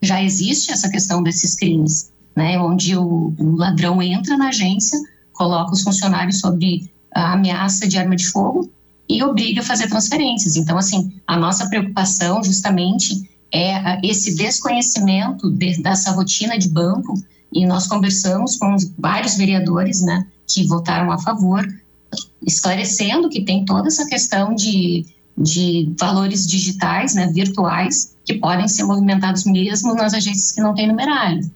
já 0.00 0.22
existe 0.22 0.70
essa 0.70 0.88
questão 0.88 1.22
desses 1.22 1.54
crimes, 1.54 2.12
né, 2.36 2.58
onde 2.58 2.96
o, 2.96 3.34
o 3.38 3.56
ladrão 3.56 4.00
entra 4.00 4.36
na 4.36 4.48
agência, 4.48 4.98
coloca 5.32 5.72
os 5.72 5.82
funcionários 5.82 6.40
sobre 6.40 6.90
a 7.14 7.32
ameaça 7.32 7.86
de 7.88 7.98
arma 7.98 8.16
de 8.16 8.28
fogo 8.28 8.70
e 9.08 9.22
obriga 9.22 9.60
a 9.60 9.64
fazer 9.64 9.88
transferências. 9.88 10.56
Então, 10.56 10.78
assim, 10.78 11.12
a 11.26 11.36
nossa 11.36 11.68
preocupação 11.68 12.42
justamente 12.42 13.28
é 13.54 14.00
esse 14.02 14.34
desconhecimento 14.34 15.48
de, 15.50 15.80
dessa 15.80 16.10
rotina 16.10 16.58
de 16.58 16.68
banco 16.68 17.14
e 17.52 17.64
nós 17.64 17.86
conversamos 17.86 18.56
com 18.56 18.76
vários 18.98 19.36
vereadores, 19.36 20.02
né, 20.02 20.26
que 20.44 20.66
votaram 20.66 21.12
a 21.12 21.18
favor, 21.18 21.64
esclarecendo 22.44 23.28
que 23.28 23.44
tem 23.44 23.64
toda 23.64 23.86
essa 23.86 24.06
questão 24.06 24.54
de, 24.54 25.06
de 25.38 25.94
valores 25.98 26.48
digitais, 26.48 27.14
né, 27.14 27.28
virtuais, 27.28 28.16
que 28.24 28.34
podem 28.34 28.66
ser 28.66 28.82
movimentados 28.82 29.44
mesmo 29.44 29.94
nas 29.94 30.14
agências 30.14 30.50
que 30.50 30.60
não 30.60 30.74
têm 30.74 30.88
numerário. 30.88 31.48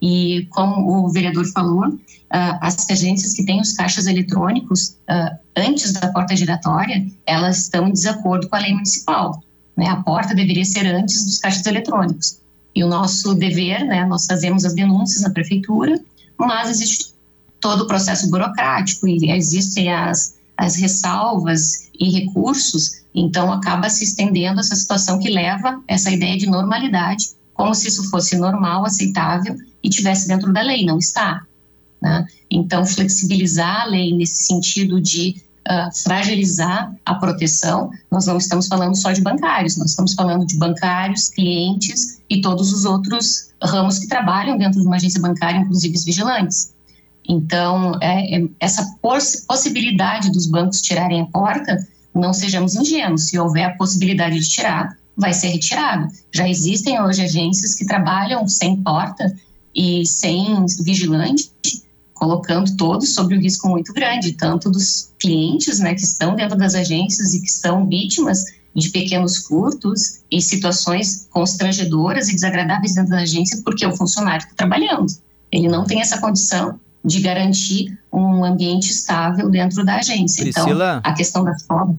E 0.00 0.46
como 0.50 1.04
o 1.04 1.10
vereador 1.10 1.46
falou, 1.52 1.86
uh, 1.86 2.58
as 2.60 2.88
agências 2.90 3.34
que 3.34 3.44
têm 3.44 3.60
os 3.60 3.72
caixas 3.72 4.06
eletrônicos 4.06 4.96
uh, 5.10 5.36
antes 5.54 5.92
da 5.92 6.10
porta 6.12 6.34
giratória, 6.34 7.06
elas 7.26 7.58
estão 7.58 7.86
em 7.86 7.92
desacordo 7.92 8.48
com 8.48 8.56
a 8.56 8.60
lei 8.60 8.72
municipal. 8.72 9.40
Né? 9.76 9.88
A 9.88 9.96
porta 9.96 10.34
deveria 10.34 10.64
ser 10.64 10.86
antes 10.86 11.24
dos 11.24 11.38
caixas 11.38 11.64
eletrônicos. 11.66 12.38
E 12.74 12.82
o 12.82 12.88
nosso 12.88 13.34
dever, 13.34 13.84
né, 13.84 14.04
nós 14.06 14.24
fazemos 14.26 14.64
as 14.64 14.74
denúncias 14.74 15.22
na 15.22 15.30
prefeitura, 15.30 16.00
mas 16.38 16.70
existe 16.70 17.12
todo 17.60 17.82
o 17.82 17.86
processo 17.86 18.30
burocrático 18.30 19.06
e 19.06 19.30
existem 19.30 19.92
as, 19.92 20.36
as 20.56 20.76
ressalvas 20.76 21.90
e 21.98 22.10
recursos, 22.10 23.02
então 23.14 23.52
acaba 23.52 23.88
se 23.90 24.04
estendendo 24.04 24.60
essa 24.60 24.74
situação 24.74 25.18
que 25.18 25.28
leva 25.28 25.82
essa 25.86 26.10
ideia 26.10 26.36
de 26.36 26.46
normalidade, 26.46 27.30
como 27.52 27.74
se 27.74 27.88
isso 27.88 28.10
fosse 28.10 28.36
normal, 28.36 28.84
aceitável 28.84 29.56
e 29.82 29.88
tivesse 29.88 30.26
dentro 30.26 30.52
da 30.52 30.62
lei, 30.62 30.84
não 30.84 30.98
está. 30.98 31.42
Né? 32.00 32.26
Então, 32.50 32.84
flexibilizar 32.84 33.82
a 33.82 33.86
lei 33.86 34.12
nesse 34.12 34.44
sentido 34.44 35.00
de 35.00 35.36
fragilizar 36.04 36.94
a 37.04 37.14
proteção, 37.14 37.90
nós 38.10 38.26
não 38.26 38.36
estamos 38.36 38.66
falando 38.66 38.96
só 38.96 39.12
de 39.12 39.20
bancários, 39.20 39.76
nós 39.76 39.90
estamos 39.90 40.14
falando 40.14 40.44
de 40.44 40.56
bancários, 40.56 41.28
clientes 41.28 42.20
e 42.28 42.40
todos 42.40 42.72
os 42.72 42.84
outros 42.84 43.52
ramos 43.62 43.98
que 43.98 44.08
trabalham 44.08 44.58
dentro 44.58 44.80
de 44.80 44.86
uma 44.86 44.96
agência 44.96 45.20
bancária, 45.20 45.58
inclusive 45.58 45.94
os 45.94 46.04
vigilantes. 46.04 46.74
Então, 47.28 47.96
é, 48.00 48.38
é, 48.38 48.48
essa 48.58 48.96
poss 49.00 49.44
possibilidade 49.46 50.30
dos 50.32 50.46
bancos 50.46 50.80
tirarem 50.80 51.22
a 51.22 51.26
porta, 51.26 51.76
não 52.14 52.32
sejamos 52.32 52.74
ingênuos. 52.74 53.28
Se 53.28 53.38
houver 53.38 53.64
a 53.64 53.76
possibilidade 53.76 54.38
de 54.38 54.48
tirar, 54.48 54.96
vai 55.16 55.32
ser 55.32 55.48
retirado. 55.48 56.08
Já 56.32 56.48
existem 56.48 57.00
hoje 57.00 57.22
agências 57.22 57.74
que 57.74 57.86
trabalham 57.86 58.46
sem 58.48 58.76
porta 58.82 59.32
e 59.74 60.04
sem 60.04 60.66
vigilante, 60.80 61.50
colocando 62.22 62.76
todos 62.76 63.14
sobre 63.16 63.36
um 63.36 63.40
risco 63.40 63.68
muito 63.68 63.92
grande, 63.92 64.34
tanto 64.34 64.70
dos 64.70 65.12
clientes, 65.18 65.80
né, 65.80 65.92
que 65.92 66.04
estão 66.04 66.36
dentro 66.36 66.56
das 66.56 66.72
agências 66.72 67.34
e 67.34 67.42
que 67.42 67.50
são 67.50 67.84
vítimas 67.84 68.44
de 68.76 68.90
pequenos 68.90 69.38
furtos 69.38 70.20
e 70.30 70.40
situações 70.40 71.26
constrangedoras 71.32 72.28
e 72.28 72.34
desagradáveis 72.34 72.94
dentro 72.94 73.10
da 73.10 73.22
agência, 73.22 73.60
porque 73.64 73.84
o 73.84 73.96
funcionário 73.96 74.44
está 74.44 74.54
trabalhando. 74.54 75.12
Ele 75.50 75.66
não 75.66 75.82
tem 75.82 76.00
essa 76.00 76.20
condição 76.20 76.78
de 77.04 77.20
garantir 77.20 77.98
um 78.12 78.44
ambiente 78.44 78.92
estável 78.92 79.50
dentro 79.50 79.84
da 79.84 79.96
agência. 79.96 80.48
Então, 80.48 80.62
Priscila, 80.62 80.98
então, 81.00 81.10
a 81.10 81.14
questão 81.16 81.42
da 81.42 81.58
forma. 81.58 81.98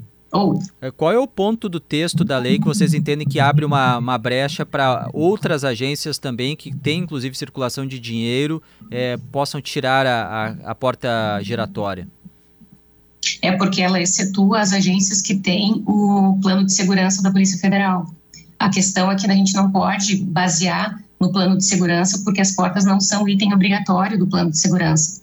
É, 0.81 0.89
qual 0.89 1.11
é 1.11 1.19
o 1.19 1.27
ponto 1.27 1.69
do 1.69 1.79
texto 1.79 2.23
da 2.23 2.39
lei 2.39 2.57
que 2.57 2.65
vocês 2.65 2.93
entendem 2.93 3.27
que 3.27 3.39
abre 3.39 3.63
uma, 3.63 3.97
uma 3.99 4.17
brecha 4.17 4.65
para 4.65 5.07
outras 5.13 5.63
agências 5.63 6.17
também, 6.17 6.55
que 6.55 6.75
têm 6.75 7.01
inclusive 7.01 7.37
circulação 7.37 7.85
de 7.85 7.99
dinheiro, 7.99 8.61
é, 8.89 9.17
possam 9.31 9.61
tirar 9.61 10.07
a, 10.07 10.23
a, 10.23 10.71
a 10.71 10.75
porta 10.75 11.39
giratória? 11.43 12.07
É 13.41 13.51
porque 13.51 13.81
ela 13.81 14.01
excetua 14.01 14.59
as 14.59 14.73
agências 14.73 15.21
que 15.21 15.35
têm 15.35 15.83
o 15.85 16.37
plano 16.41 16.65
de 16.65 16.73
segurança 16.73 17.21
da 17.21 17.31
Polícia 17.31 17.59
Federal. 17.59 18.07
A 18.59 18.69
questão 18.69 19.11
é 19.11 19.15
que 19.15 19.29
a 19.29 19.33
gente 19.33 19.53
não 19.53 19.71
pode 19.71 20.17
basear 20.17 21.01
no 21.19 21.31
plano 21.31 21.57
de 21.57 21.65
segurança 21.65 22.21
porque 22.23 22.41
as 22.41 22.51
portas 22.51 22.85
não 22.85 22.99
são 22.99 23.27
item 23.27 23.53
obrigatório 23.53 24.17
do 24.17 24.27
plano 24.27 24.51
de 24.51 24.59
segurança. 24.59 25.22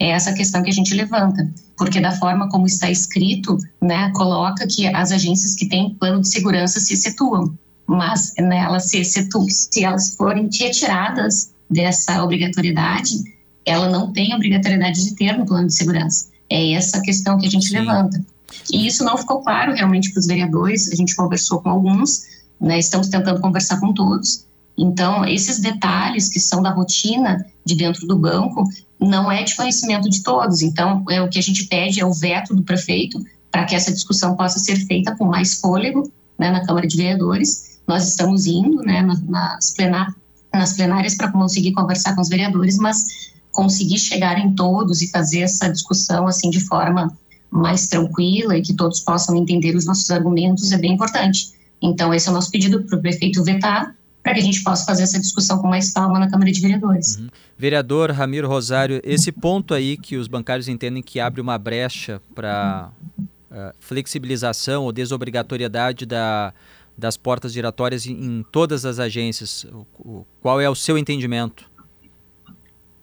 É 0.00 0.12
essa 0.12 0.32
questão 0.32 0.62
que 0.62 0.70
a 0.70 0.72
gente 0.72 0.94
levanta, 0.94 1.46
porque 1.76 2.00
da 2.00 2.10
forma 2.10 2.48
como 2.48 2.66
está 2.66 2.90
escrito, 2.90 3.58
né, 3.82 4.10
coloca 4.14 4.66
que 4.66 4.86
as 4.86 5.12
agências 5.12 5.54
que 5.54 5.68
têm 5.68 5.94
plano 5.94 6.22
de 6.22 6.28
segurança 6.28 6.80
se 6.80 6.94
excetuam, 6.94 7.52
mas 7.86 8.32
né, 8.38 8.60
elas 8.60 8.88
se 8.88 8.98
excetuam, 8.98 9.46
se 9.50 9.84
elas 9.84 10.14
forem 10.14 10.48
retiradas 10.50 11.52
dessa 11.68 12.24
obrigatoriedade, 12.24 13.22
ela 13.66 13.90
não 13.90 14.10
tem 14.10 14.34
obrigatoriedade 14.34 15.04
de 15.04 15.14
ter 15.14 15.36
no 15.36 15.44
plano 15.44 15.66
de 15.66 15.74
segurança. 15.74 16.30
É 16.48 16.72
essa 16.72 17.02
questão 17.02 17.36
que 17.36 17.46
a 17.46 17.50
gente 17.50 17.68
Sim. 17.68 17.80
levanta. 17.80 18.24
E 18.72 18.86
isso 18.86 19.04
não 19.04 19.18
ficou 19.18 19.42
claro 19.42 19.74
realmente 19.74 20.10
para 20.12 20.20
os 20.20 20.26
vereadores, 20.26 20.90
a 20.90 20.96
gente 20.96 21.14
conversou 21.14 21.60
com 21.60 21.68
alguns, 21.68 22.22
né, 22.58 22.78
estamos 22.78 23.08
tentando 23.08 23.38
conversar 23.38 23.78
com 23.78 23.92
todos, 23.92 24.46
então, 24.82 25.26
esses 25.26 25.58
detalhes 25.58 26.30
que 26.30 26.40
são 26.40 26.62
da 26.62 26.70
rotina 26.70 27.44
de 27.62 27.74
dentro 27.74 28.06
do 28.06 28.18
banco 28.18 28.64
não 28.98 29.30
é 29.30 29.42
de 29.42 29.54
conhecimento 29.54 30.08
de 30.08 30.22
todos. 30.22 30.62
Então, 30.62 31.04
é 31.10 31.20
o 31.20 31.28
que 31.28 31.38
a 31.38 31.42
gente 31.42 31.66
pede 31.66 32.00
é 32.00 32.06
o 32.06 32.14
veto 32.14 32.54
do 32.54 32.62
prefeito 32.62 33.22
para 33.52 33.66
que 33.66 33.74
essa 33.74 33.92
discussão 33.92 34.34
possa 34.34 34.58
ser 34.58 34.76
feita 34.86 35.14
com 35.14 35.26
mais 35.26 35.60
fôlego 35.60 36.10
né, 36.38 36.50
na 36.50 36.64
Câmara 36.64 36.86
de 36.86 36.96
Vereadores. 36.96 37.78
Nós 37.86 38.08
estamos 38.08 38.46
indo 38.46 38.78
né, 38.78 39.06
nas, 39.28 39.74
plenar, 39.74 40.14
nas 40.50 40.72
plenárias 40.72 41.14
para 41.14 41.30
conseguir 41.30 41.72
conversar 41.72 42.14
com 42.14 42.22
os 42.22 42.30
vereadores, 42.30 42.78
mas 42.78 43.04
conseguir 43.52 43.98
chegar 43.98 44.38
em 44.38 44.54
todos 44.54 45.02
e 45.02 45.10
fazer 45.10 45.40
essa 45.40 45.68
discussão 45.68 46.26
assim 46.26 46.48
de 46.48 46.60
forma 46.60 47.14
mais 47.50 47.86
tranquila 47.86 48.56
e 48.56 48.62
que 48.62 48.72
todos 48.72 49.00
possam 49.00 49.36
entender 49.36 49.76
os 49.76 49.84
nossos 49.84 50.10
argumentos 50.10 50.72
é 50.72 50.78
bem 50.78 50.94
importante. 50.94 51.52
Então, 51.82 52.14
esse 52.14 52.28
é 52.28 52.30
o 52.30 52.34
nosso 52.34 52.50
pedido 52.50 52.82
para 52.84 52.96
o 52.96 53.02
prefeito 53.02 53.44
vetar 53.44 53.94
para 54.22 54.34
que 54.34 54.40
a 54.40 54.42
gente 54.42 54.62
possa 54.62 54.84
fazer 54.84 55.02
essa 55.02 55.18
discussão 55.18 55.58
com 55.58 55.68
mais 55.68 55.92
calma 55.92 56.18
na 56.18 56.30
Câmara 56.30 56.50
de 56.52 56.60
Vereadores. 56.60 57.16
Uhum. 57.16 57.28
Vereador 57.56 58.10
Ramiro 58.10 58.48
Rosário, 58.48 59.00
esse 59.02 59.32
ponto 59.32 59.72
aí 59.72 59.96
que 59.96 60.16
os 60.16 60.28
bancários 60.28 60.68
entendem 60.68 61.02
que 61.02 61.18
abre 61.18 61.40
uma 61.40 61.56
brecha 61.56 62.20
para 62.34 62.90
uh, 63.18 63.24
eh, 63.50 63.72
flexibilização 63.80 64.84
ou 64.84 64.92
desobrigatoriedade 64.92 66.04
da, 66.04 66.52
das 66.96 67.16
portas 67.16 67.52
giratórias 67.52 68.06
em, 68.06 68.12
em 68.12 68.42
todas 68.52 68.84
as 68.84 68.98
agências, 68.98 69.64
o, 69.64 69.86
o, 69.98 70.26
qual 70.40 70.60
é 70.60 70.68
o 70.68 70.74
seu 70.74 70.98
entendimento? 70.98 71.68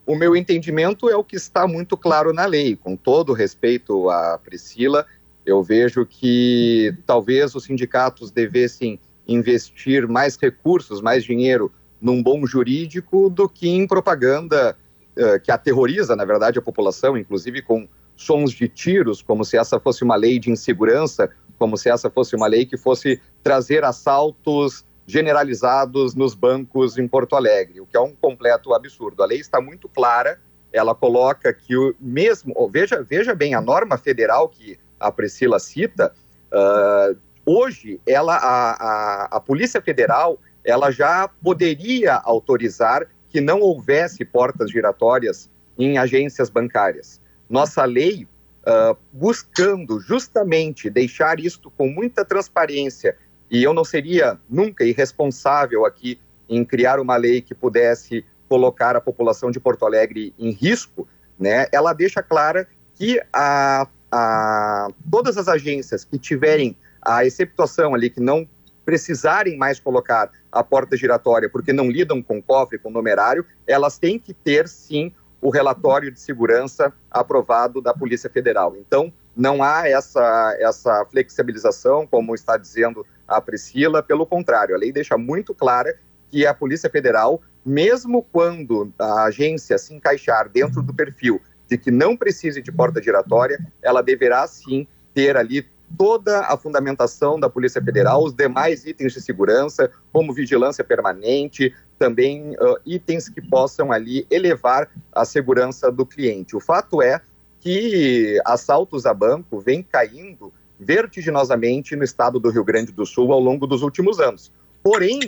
O 0.05 0.15
meu 0.15 0.35
entendimento 0.35 1.09
é 1.09 1.15
o 1.15 1.23
que 1.23 1.35
está 1.35 1.67
muito 1.67 1.97
claro 1.97 2.31
na 2.31 2.45
lei. 2.45 2.77
Com 2.77 2.95
todo 2.95 3.33
respeito 3.33 4.09
à 4.09 4.37
Priscila, 4.37 5.05
eu 5.45 5.61
vejo 5.61 6.05
que 6.05 6.95
talvez 7.05 7.55
os 7.55 7.65
sindicatos 7.65 8.31
devessem 8.31 8.99
investir 9.27 10.07
mais 10.07 10.37
recursos, 10.37 11.01
mais 11.01 11.23
dinheiro 11.23 11.71
num 11.99 12.21
bom 12.21 12.45
jurídico 12.45 13.29
do 13.29 13.49
que 13.49 13.67
em 13.67 13.87
propaganda 13.87 14.77
uh, 15.17 15.39
que 15.41 15.51
aterroriza, 15.51 16.15
na 16.15 16.25
verdade, 16.25 16.59
a 16.59 16.61
população, 16.61 17.17
inclusive 17.17 17.61
com 17.61 17.87
sons 18.15 18.51
de 18.51 18.67
tiros, 18.67 19.21
como 19.21 19.43
se 19.43 19.57
essa 19.57 19.79
fosse 19.79 20.03
uma 20.03 20.15
lei 20.15 20.39
de 20.39 20.49
insegurança, 20.49 21.29
como 21.57 21.77
se 21.77 21.89
essa 21.89 22.09
fosse 22.09 22.35
uma 22.35 22.47
lei 22.47 22.65
que 22.65 22.77
fosse 22.77 23.21
trazer 23.43 23.83
assaltos 23.83 24.85
generalizados 25.05 26.13
nos 26.13 26.33
bancos 26.33 26.97
em 26.97 27.07
Porto 27.07 27.35
Alegre, 27.35 27.79
o 27.79 27.85
que 27.85 27.95
é 27.95 27.99
um 27.99 28.13
completo 28.13 28.73
absurdo. 28.73 29.23
A 29.23 29.25
lei 29.25 29.39
está 29.39 29.61
muito 29.61 29.87
clara, 29.87 30.39
ela 30.71 30.93
coloca 30.93 31.53
que 31.53 31.75
o 31.77 31.95
mesmo, 31.99 32.53
veja, 32.69 33.01
veja 33.01 33.33
bem, 33.33 33.53
a 33.53 33.61
norma 33.61 33.97
federal 33.97 34.49
que 34.49 34.77
a 34.99 35.11
Priscila 35.11 35.59
cita, 35.59 36.13
uh, 36.51 37.17
Hoje, 37.49 38.01
ela, 38.05 38.35
a, 38.35 38.71
a, 38.71 39.25
a 39.37 39.39
Polícia 39.39 39.81
Federal 39.81 40.37
ela 40.65 40.91
já 40.91 41.29
poderia 41.41 42.15
autorizar 42.15 43.07
que 43.29 43.39
não 43.39 43.61
houvesse 43.61 44.25
portas 44.25 44.69
giratórias 44.69 45.49
em 45.79 45.97
agências 45.97 46.49
bancárias. 46.49 47.21
Nossa 47.49 47.85
lei 47.85 48.27
uh, 48.63 48.97
buscando 49.13 49.97
justamente 50.01 50.89
deixar 50.89 51.39
isto 51.39 51.71
com 51.71 51.87
muita 51.87 52.25
transparência, 52.25 53.15
e 53.49 53.63
eu 53.63 53.73
não 53.73 53.85
seria 53.85 54.37
nunca 54.49 54.83
irresponsável 54.83 55.85
aqui 55.85 56.19
em 56.49 56.65
criar 56.65 56.99
uma 56.99 57.15
lei 57.15 57.41
que 57.41 57.55
pudesse 57.55 58.25
colocar 58.49 58.93
a 58.97 59.01
população 59.01 59.51
de 59.51 59.59
Porto 59.59 59.85
Alegre 59.85 60.33
em 60.37 60.51
risco, 60.51 61.07
né, 61.39 61.67
ela 61.71 61.93
deixa 61.93 62.21
clara 62.21 62.67
que 62.93 63.21
a, 63.31 63.87
a, 64.11 64.89
todas 65.09 65.37
as 65.37 65.47
agências 65.47 66.03
que 66.03 66.19
tiverem 66.19 66.75
a 67.07 67.25
exceptuação 67.25 67.95
ali, 67.95 68.09
que 68.09 68.19
não 68.19 68.45
precisarem 68.83 69.57
mais 69.57 69.79
colocar 69.79 70.29
a 70.51 70.61
porta 70.61 70.97
giratória 70.97 71.49
porque 71.49 71.71
não 71.71 71.89
lidam 71.89 72.21
com 72.21 72.41
cofre, 72.41 72.77
com 72.77 72.89
numerário, 72.89 73.45
elas 73.65 73.97
têm 73.97 74.19
que 74.19 74.33
ter 74.33 74.67
sim 74.67 75.13
o 75.41 75.49
relatório 75.49 76.11
de 76.11 76.19
segurança 76.19 76.91
aprovado 77.09 77.81
da 77.81 77.93
Polícia 77.93 78.29
Federal. 78.29 78.75
Então, 78.75 79.13
não 79.33 79.63
há 79.63 79.87
essa, 79.87 80.57
essa 80.59 81.05
flexibilização, 81.05 82.05
como 82.05 82.35
está 82.35 82.57
dizendo 82.57 83.05
a 83.25 83.39
Priscila, 83.39 84.03
pelo 84.03 84.25
contrário, 84.25 84.75
a 84.75 84.77
lei 84.77 84.91
deixa 84.91 85.17
muito 85.17 85.53
clara 85.53 85.97
que 86.29 86.45
a 86.45 86.53
Polícia 86.53 86.89
Federal, 86.89 87.41
mesmo 87.65 88.21
quando 88.21 88.91
a 88.99 89.23
agência 89.25 89.77
se 89.77 89.93
encaixar 89.93 90.49
dentro 90.49 90.81
do 90.81 90.93
perfil 90.93 91.41
de 91.69 91.77
que 91.77 91.91
não 91.91 92.17
precise 92.17 92.61
de 92.61 92.71
porta 92.71 93.01
giratória, 93.01 93.59
ela 93.81 94.01
deverá 94.01 94.45
sim 94.47 94.87
ter 95.13 95.37
ali 95.37 95.65
toda 95.95 96.41
a 96.41 96.57
fundamentação 96.57 97.39
da 97.39 97.49
Polícia 97.49 97.81
Federal, 97.81 98.23
os 98.23 98.33
demais 98.33 98.85
itens 98.85 99.13
de 99.13 99.21
segurança, 99.21 99.89
como 100.11 100.33
vigilância 100.33 100.83
permanente, 100.83 101.73
também 101.97 102.51
uh, 102.55 102.77
itens 102.85 103.29
que 103.29 103.41
possam 103.41 103.91
ali 103.91 104.25
elevar 104.29 104.89
a 105.11 105.23
segurança 105.23 105.91
do 105.91 106.05
cliente. 106.05 106.55
O 106.55 106.59
fato 106.59 107.01
é 107.01 107.21
que 107.59 108.39
assaltos 108.45 109.05
a 109.05 109.13
banco 109.13 109.59
vêm 109.59 109.81
caindo 109.81 110.53
vertiginosamente 110.79 111.95
no 111.95 112.03
estado 112.03 112.39
do 112.39 112.49
Rio 112.49 112.63
Grande 112.63 112.91
do 112.91 113.05
Sul 113.05 113.31
ao 113.31 113.39
longo 113.39 113.65
dos 113.65 113.81
últimos 113.81 114.19
anos. 114.19 114.51
Porém, 114.83 115.19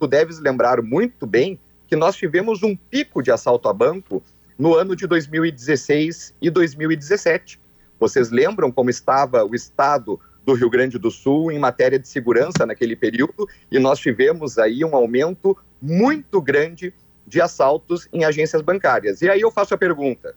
tu 0.00 0.06
deves 0.06 0.40
lembrar 0.40 0.82
muito 0.82 1.26
bem 1.26 1.58
que 1.86 1.96
nós 1.96 2.16
tivemos 2.16 2.62
um 2.62 2.74
pico 2.74 3.22
de 3.22 3.30
assalto 3.30 3.68
a 3.68 3.72
banco 3.72 4.22
no 4.58 4.74
ano 4.74 4.96
de 4.96 5.06
2016 5.06 6.34
e 6.40 6.50
2017. 6.50 7.60
Vocês 7.98 8.30
lembram 8.30 8.70
como 8.70 8.90
estava 8.90 9.44
o 9.44 9.54
estado 9.54 10.20
do 10.44 10.52
Rio 10.52 10.68
Grande 10.68 10.98
do 10.98 11.10
Sul 11.10 11.50
em 11.50 11.58
matéria 11.58 11.98
de 11.98 12.08
segurança 12.08 12.66
naquele 12.66 12.96
período? 12.96 13.48
E 13.70 13.78
nós 13.78 13.98
tivemos 13.98 14.58
aí 14.58 14.84
um 14.84 14.94
aumento 14.94 15.56
muito 15.80 16.40
grande 16.40 16.92
de 17.26 17.40
assaltos 17.40 18.08
em 18.12 18.24
agências 18.24 18.62
bancárias. 18.62 19.22
E 19.22 19.28
aí 19.28 19.40
eu 19.40 19.50
faço 19.50 19.74
a 19.74 19.78
pergunta: 19.78 20.34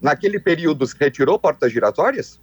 naquele 0.00 0.38
período 0.38 0.86
se 0.86 0.96
retirou 0.98 1.38
portas 1.38 1.72
giratórias? 1.72 2.40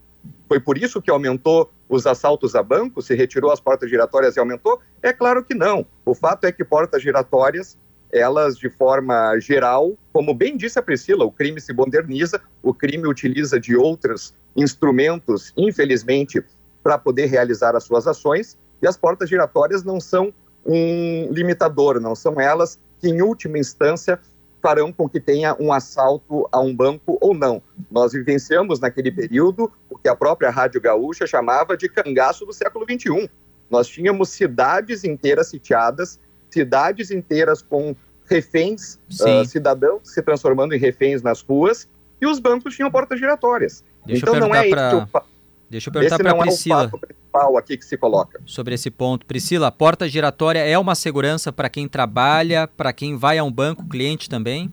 Foi 0.48 0.60
por 0.60 0.78
isso 0.78 1.02
que 1.02 1.10
aumentou 1.10 1.72
os 1.90 2.06
assaltos 2.06 2.56
a 2.56 2.62
bancos? 2.62 3.06
Se 3.08 3.16
retirou 3.16 3.52
as 3.52 3.60
portas 3.60 3.90
giratórias 3.90 4.36
e 4.36 4.40
aumentou? 4.40 4.80
É 5.02 5.12
claro 5.12 5.44
que 5.44 5.56
não. 5.56 5.86
O 6.06 6.14
fato 6.14 6.46
é 6.46 6.52
que 6.52 6.64
portas 6.64 7.02
giratórias 7.02 7.78
elas 8.12 8.58
de 8.58 8.70
forma 8.70 9.40
geral, 9.40 9.98
como 10.12 10.34
bem 10.34 10.58
disse 10.58 10.78
a 10.78 10.82
Priscila, 10.82 11.26
o 11.26 11.32
crime 11.32 11.62
se 11.62 11.74
moderniza, 11.74 12.42
o 12.62 12.74
crime 12.74 13.08
utiliza 13.08 13.60
de 13.60 13.76
outros 13.76 14.34
instrumentos, 14.56 15.54
infelizmente, 15.56 16.44
para 16.84 16.98
poder 16.98 17.28
realizar 17.28 17.76
as 17.76 17.84
suas 17.84 18.08
ações, 18.08 18.58
e 18.82 18.88
as 18.88 18.98
portas 18.98 19.30
giratórias 19.30 19.84
não 19.84 20.00
são 20.00 20.34
um 20.66 21.30
limitador, 21.32 22.00
não 22.00 22.16
são 22.16 22.40
elas 22.40 22.80
que, 23.00 23.08
em 23.08 23.22
última 23.22 23.58
instância, 23.58 24.20
farão 24.62 24.92
com 24.92 25.10
que 25.10 25.20
tenha 25.20 25.56
um 25.60 25.74
assalto 25.74 26.48
a 26.52 26.60
um 26.60 26.76
banco 26.76 27.18
ou 27.20 27.34
não. 27.34 27.62
Nós 27.90 28.14
vivenciamos 28.14 28.80
naquele 28.80 29.12
período 29.12 29.72
o 29.90 29.98
que 29.98 30.08
a 30.08 30.16
própria 30.16 30.52
Rádio 30.52 30.80
Gaúcha 30.80 31.26
chamava 31.26 31.76
de 31.76 31.90
cangaço 31.90 32.46
do 32.46 32.54
século 32.54 32.86
XXI. 32.86 33.30
Nós 33.70 33.88
tínhamos 33.88 34.30
cidades 34.30 35.04
inteiras 35.04 35.48
sitiadas 35.48 36.20
cidades 36.52 37.10
inteiras 37.12 37.62
com 37.62 37.96
reféns, 38.30 39.00
uh, 39.22 39.46
cidadãos 39.46 40.02
se 40.04 40.22
transformando 40.22 40.74
em 40.74 40.80
reféns 40.80 41.22
nas 41.22 41.42
ruas, 41.42 41.88
e 42.22 42.26
os 42.28 42.40
bancos 42.40 42.76
tinham 42.76 42.92
portas 42.92 43.20
giratórias. 43.20 43.84
Deixa 44.06 44.26
então 44.26 44.40
não 44.40 44.54
é 44.54 44.70
pra... 44.70 44.94
isso. 44.94 45.32
Deixa 45.70 45.90
eu 45.90 45.94
perguntar 45.94 46.18
para 46.18 46.32
a 46.32 46.38
Priscila. 46.38 46.84
É 46.84 46.86
o 46.86 46.90
fato 46.90 47.00
principal 47.00 47.58
aqui 47.58 47.78
que 47.78 47.86
se 47.86 47.98
coloca. 47.98 48.42
Sobre 48.46 48.76
esse 48.76 48.92
ponto. 48.92 49.26
Priscila, 49.26 49.68
a 49.68 49.72
porta 49.72 50.08
giratória 50.08 50.60
é 50.60 50.78
uma 50.78 50.96
segurança 50.96 51.52
para 51.52 51.70
quem 51.70 51.88
trabalha, 51.88 52.68
para 52.68 52.92
quem 52.92 53.16
vai 53.18 53.38
a 53.38 53.44
um 53.44 53.52
banco, 53.52 53.88
cliente 53.88 54.30
também? 54.30 54.72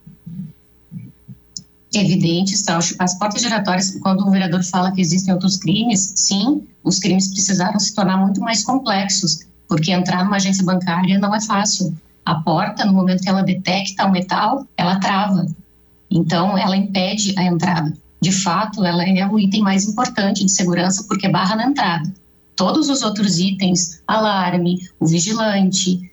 Evidente, 1.94 2.54
Stalch. 2.54 2.96
As 2.98 3.18
portas 3.18 3.42
giratórias, 3.42 3.98
quando 4.02 4.26
o 4.26 4.30
vereador 4.30 4.62
fala 4.62 4.92
que 4.92 5.00
existem 5.00 5.32
outros 5.32 5.56
crimes, 5.56 6.12
sim, 6.16 6.66
os 6.82 6.98
crimes 6.98 7.28
precisaram 7.28 7.78
se 7.78 7.94
tornar 7.94 8.16
muito 8.18 8.40
mais 8.40 8.64
complexos 8.64 9.46
porque 9.68 9.92
entrar 9.92 10.24
numa 10.24 10.36
agência 10.36 10.64
bancária 10.64 11.18
não 11.18 11.34
é 11.34 11.40
fácil. 11.40 11.94
A 12.24 12.36
porta, 12.36 12.84
no 12.84 12.92
momento 12.92 13.22
que 13.22 13.28
ela 13.28 13.42
detecta 13.42 14.06
o 14.06 14.10
metal, 14.10 14.66
ela 14.76 14.98
trava. 14.98 15.46
Então, 16.10 16.56
ela 16.56 16.76
impede 16.76 17.34
a 17.38 17.44
entrada. 17.44 17.92
De 18.20 18.32
fato, 18.32 18.84
ela 18.84 19.04
é 19.04 19.26
o 19.26 19.38
item 19.38 19.62
mais 19.62 19.84
importante 19.84 20.44
de 20.44 20.50
segurança 20.50 21.04
porque 21.06 21.28
barra 21.28 21.54
na 21.54 21.66
entrada. 21.66 22.12
Todos 22.56 22.88
os 22.88 23.02
outros 23.02 23.38
itens, 23.38 24.02
alarme, 24.06 24.78
o 24.98 25.06
vigilante, 25.06 26.10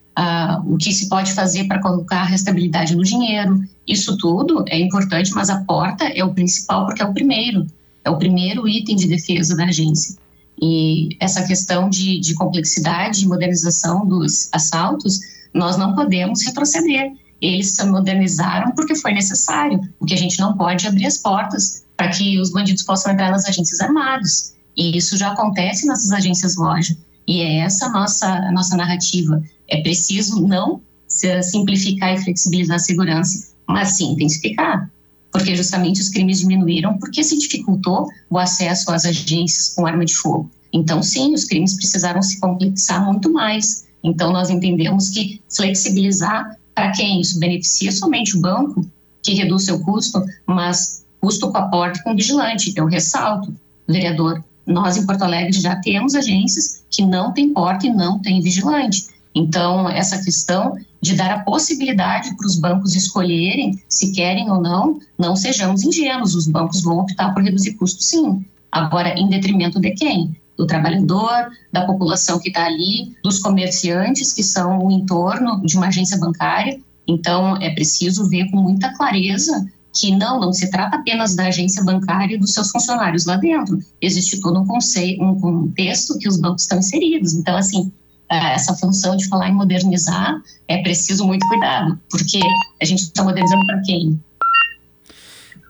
o 0.66 0.78
que 0.78 0.94
se 0.94 1.10
pode 1.10 1.34
fazer 1.34 1.66
para 1.66 1.82
colocar 1.82 2.22
a 2.22 2.26
restabilidade 2.26 2.96
no 2.96 3.04
dinheiro, 3.04 3.62
isso 3.88 4.18
tudo 4.18 4.64
é 4.68 4.80
importante, 4.80 5.32
mas 5.34 5.50
a 5.50 5.64
porta 5.64 6.06
é 6.06 6.24
o 6.24 6.34
principal 6.34 6.86
porque 6.86 7.02
é 7.02 7.06
o 7.06 7.14
primeiro, 7.14 7.66
é 8.04 8.10
o 8.10 8.18
primeiro 8.18 8.68
item 8.68 8.96
de 8.96 9.08
defesa 9.08 9.56
da 9.56 9.66
agência. 9.66 10.16
E 10.62 11.10
essa 11.20 11.44
questão 11.44 11.90
de, 11.90 12.20
de 12.20 12.34
complexidade, 12.34 13.20
de 13.20 13.28
modernização 13.28 14.06
dos 14.06 14.50
assaltos, 14.54 15.20
nós 15.54 15.78
não 15.78 15.94
podemos 15.94 16.44
retroceder. 16.46 17.12
Eles 17.42 17.76
se 17.76 17.86
modernizaram 17.86 18.72
porque 18.72 18.96
foi 18.96 19.14
necessário. 19.14 19.80
O 20.00 20.06
que 20.06 20.14
a 20.14 20.18
gente 20.18 20.40
não 20.40 20.56
pode 20.56 20.86
é 20.86 20.90
abrir 20.90 21.06
as 21.06 21.18
portas 21.18 21.84
para 21.98 22.10
que 22.10 22.40
os 22.40 22.52
bandidos 22.52 22.84
possam 22.84 23.12
entrar 23.12 23.32
nas 23.32 23.46
agências 23.46 23.80
armadas. 23.82 24.56
E 24.76 24.98
isso 24.98 25.18
já 25.18 25.32
acontece 25.32 25.86
nessas 25.88 26.12
agências 26.12 26.56
loja. 26.56 26.98
E 27.28 27.42
é 27.42 27.60
essa 27.60 27.88
a 27.88 27.90
nossa, 27.90 28.28
a 28.28 28.52
nossa 28.52 28.76
narrativa. 28.78 29.42
É 29.70 29.82
preciso 29.82 30.46
não 30.48 30.82
simplificar 31.08 32.14
e 32.14 32.24
flexibilizar 32.24 32.76
a 32.76 32.80
segurança, 32.80 33.54
mas 33.68 33.90
sim 33.90 34.12
intensificar 34.14 34.90
porque 35.36 35.54
justamente 35.54 36.00
os 36.00 36.08
crimes 36.08 36.40
diminuíram 36.40 36.98
porque 36.98 37.22
se 37.22 37.38
dificultou 37.38 38.08
o 38.30 38.40
acesso 38.40 38.90
às 38.90 39.04
agências 39.04 39.76
com 39.76 39.86
arma 39.86 40.06
de 40.06 40.16
fogo. 40.16 40.50
Então, 40.72 41.04
sim, 41.04 41.34
os 41.34 41.44
crimes 41.44 41.74
precisaram 41.74 42.22
se 42.22 42.40
complexar 42.40 43.06
muito 43.06 43.30
mais. 43.34 43.86
Então, 44.02 44.32
nós 44.32 44.50
entendemos 44.50 45.10
que 45.10 45.42
flexibilizar 45.54 46.58
para 46.74 46.94
quem 46.94 47.20
isso 47.20 47.38
beneficia 47.38 47.92
somente 47.92 48.38
o 48.38 48.40
banco, 48.40 48.90
que 49.22 49.34
reduz 49.34 49.66
seu 49.66 49.78
custo, 49.82 50.24
mas 50.48 51.06
custo 51.20 51.52
com 51.52 51.58
a 51.58 51.68
porta 51.68 52.02
com 52.02 52.16
vigilante. 52.16 52.74
Eu 52.74 52.86
ressalto, 52.86 53.54
vereador, 53.86 54.42
nós 54.66 54.96
em 54.96 55.06
Porto 55.06 55.24
Alegre 55.24 55.52
já 55.52 55.76
temos 55.76 56.16
agências 56.16 56.86
que 56.90 57.06
não 57.06 57.34
têm 57.34 57.52
porta 57.52 57.88
e 57.88 57.94
não 57.94 58.20
têm 58.20 58.40
vigilante. 58.40 59.08
Então, 59.36 59.90
essa 59.90 60.18
questão 60.24 60.78
de 61.06 61.16
dar 61.16 61.32
a 61.32 61.40
possibilidade 61.42 62.36
para 62.36 62.48
os 62.48 62.56
bancos 62.56 62.96
escolherem 62.96 63.80
se 63.88 64.12
querem 64.12 64.50
ou 64.50 64.60
não, 64.60 65.00
não 65.20 65.36
sejamos 65.36 65.84
ingênuos, 65.84 66.34
os 66.34 66.48
bancos 66.48 66.82
vão 66.82 66.98
optar 66.98 67.32
por 67.32 67.44
reduzir 67.44 67.76
custos 67.76 68.08
sim. 68.08 68.44
Agora, 68.72 69.10
em 69.10 69.30
detrimento 69.30 69.80
de 69.80 69.92
quem? 69.92 70.36
Do 70.58 70.66
trabalhador, 70.66 71.48
da 71.72 71.86
população 71.86 72.40
que 72.40 72.48
está 72.48 72.66
ali, 72.66 73.16
dos 73.24 73.38
comerciantes 73.38 74.34
que 74.34 74.42
são 74.42 74.80
o 74.80 74.92
entorno 74.92 75.62
de 75.62 75.78
uma 75.78 75.88
agência 75.88 76.18
bancária. 76.18 76.80
Então, 77.08 77.56
é 77.58 77.70
preciso 77.70 78.28
ver 78.28 78.50
com 78.50 78.58
muita 78.58 78.92
clareza 78.98 79.64
que 79.94 80.12
não, 80.12 80.40
não 80.40 80.52
se 80.52 80.72
trata 80.72 80.98
apenas 80.98 81.36
da 81.36 81.48
agência 81.48 81.84
bancária 81.84 82.34
e 82.34 82.40
dos 82.40 82.52
seus 82.52 82.72
funcionários 82.72 83.26
lá 83.26 83.38
dentro. 83.38 83.78
Existe 84.02 84.42
todo 84.42 84.60
um, 84.60 84.66
conceito, 84.66 85.24
um 85.24 85.40
contexto 85.40 86.18
que 86.18 86.28
os 86.28 86.38
bancos 86.38 86.64
estão 86.64 86.80
inseridos. 86.80 87.34
Então, 87.34 87.56
assim, 87.56 87.92
essa 88.30 88.74
função 88.76 89.16
de 89.16 89.28
falar 89.28 89.50
em 89.50 89.54
modernizar, 89.54 90.42
é 90.68 90.82
preciso 90.82 91.26
muito 91.26 91.48
cuidado, 91.48 92.00
porque 92.10 92.40
a 92.82 92.86
gente 92.86 93.04
está 93.04 93.24
modernizando 93.24 93.66
para 93.66 93.82
quem? 93.82 94.20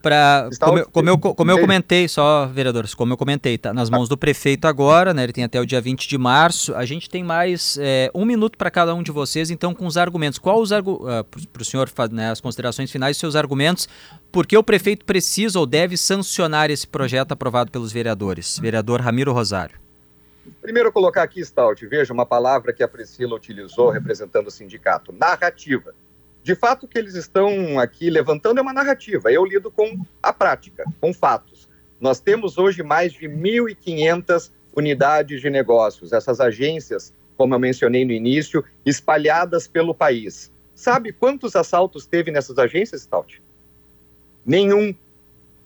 Pra, 0.05 0.49
como, 0.59 0.77
eu, 0.77 0.89
como, 0.91 1.09
eu, 1.09 1.17
como 1.17 1.51
eu 1.51 1.59
comentei, 1.59 2.07
só, 2.07 2.45
vereadores, 2.45 2.93
como 2.93 3.13
eu 3.13 3.17
comentei, 3.17 3.57
tá 3.57 3.73
nas 3.73 3.89
mãos 3.89 4.07
do 4.07 4.15
prefeito 4.15 4.67
agora, 4.67 5.15
né? 5.15 5.23
Ele 5.23 5.33
tem 5.33 5.43
até 5.43 5.59
o 5.59 5.65
dia 5.65 5.81
20 5.81 6.07
de 6.07 6.15
março. 6.15 6.75
A 6.75 6.85
gente 6.85 7.09
tem 7.09 7.23
mais 7.23 7.75
é, 7.81 8.11
um 8.13 8.23
minuto 8.23 8.55
para 8.55 8.69
cada 8.69 8.93
um 8.93 9.01
de 9.01 9.09
vocês, 9.09 9.49
então, 9.49 9.73
com 9.73 9.87
os 9.87 9.97
argumentos. 9.97 10.37
Qual 10.37 10.61
os 10.61 10.71
argumentos, 10.71 11.07
uh, 11.07 11.47
para 11.47 11.61
o 11.63 11.65
senhor, 11.65 11.89
né, 12.11 12.29
as 12.29 12.39
considerações 12.39 12.91
finais, 12.91 13.17
seus 13.17 13.35
argumentos, 13.35 13.89
por 14.31 14.45
que 14.45 14.55
o 14.55 14.61
prefeito 14.61 15.05
precisa 15.05 15.57
ou 15.59 15.65
deve 15.65 15.97
sancionar 15.97 16.69
esse 16.69 16.85
projeto 16.85 17.31
aprovado 17.31 17.71
pelos 17.71 17.91
vereadores? 17.91 18.59
Vereador 18.59 19.01
Ramiro 19.01 19.33
Rosário. 19.33 19.84
Primeiro, 20.61 20.91
colocar 20.91 21.23
aqui, 21.23 21.43
Stout, 21.43 21.85
veja 21.87 22.13
uma 22.13 22.25
palavra 22.25 22.73
que 22.73 22.83
a 22.83 22.87
Priscila 22.87 23.35
utilizou 23.35 23.89
representando 23.89 24.47
o 24.47 24.51
sindicato: 24.51 25.11
narrativa. 25.11 25.93
De 26.43 26.53
fato, 26.53 26.85
o 26.85 26.87
que 26.87 26.97
eles 26.97 27.15
estão 27.15 27.79
aqui 27.79 28.09
levantando 28.09 28.59
é 28.59 28.61
uma 28.61 28.73
narrativa. 28.73 29.31
Eu 29.31 29.43
lido 29.43 29.71
com 29.71 30.05
a 30.21 30.31
prática, 30.31 30.83
com 31.01 31.13
fatos. 31.13 31.67
Nós 31.99 32.19
temos 32.19 32.57
hoje 32.57 32.83
mais 32.83 33.13
de 33.13 33.27
1.500 33.27 34.51
unidades 34.75 35.41
de 35.41 35.49
negócios, 35.49 36.11
essas 36.11 36.39
agências, 36.39 37.13
como 37.35 37.55
eu 37.55 37.59
mencionei 37.59 38.05
no 38.05 38.11
início, 38.11 38.63
espalhadas 38.85 39.67
pelo 39.67 39.95
país. 39.95 40.51
Sabe 40.75 41.13
quantos 41.13 41.55
assaltos 41.55 42.05
teve 42.05 42.29
nessas 42.29 42.59
agências, 42.59 43.03
Stout? 43.03 43.41
Nenhum. 44.45 44.93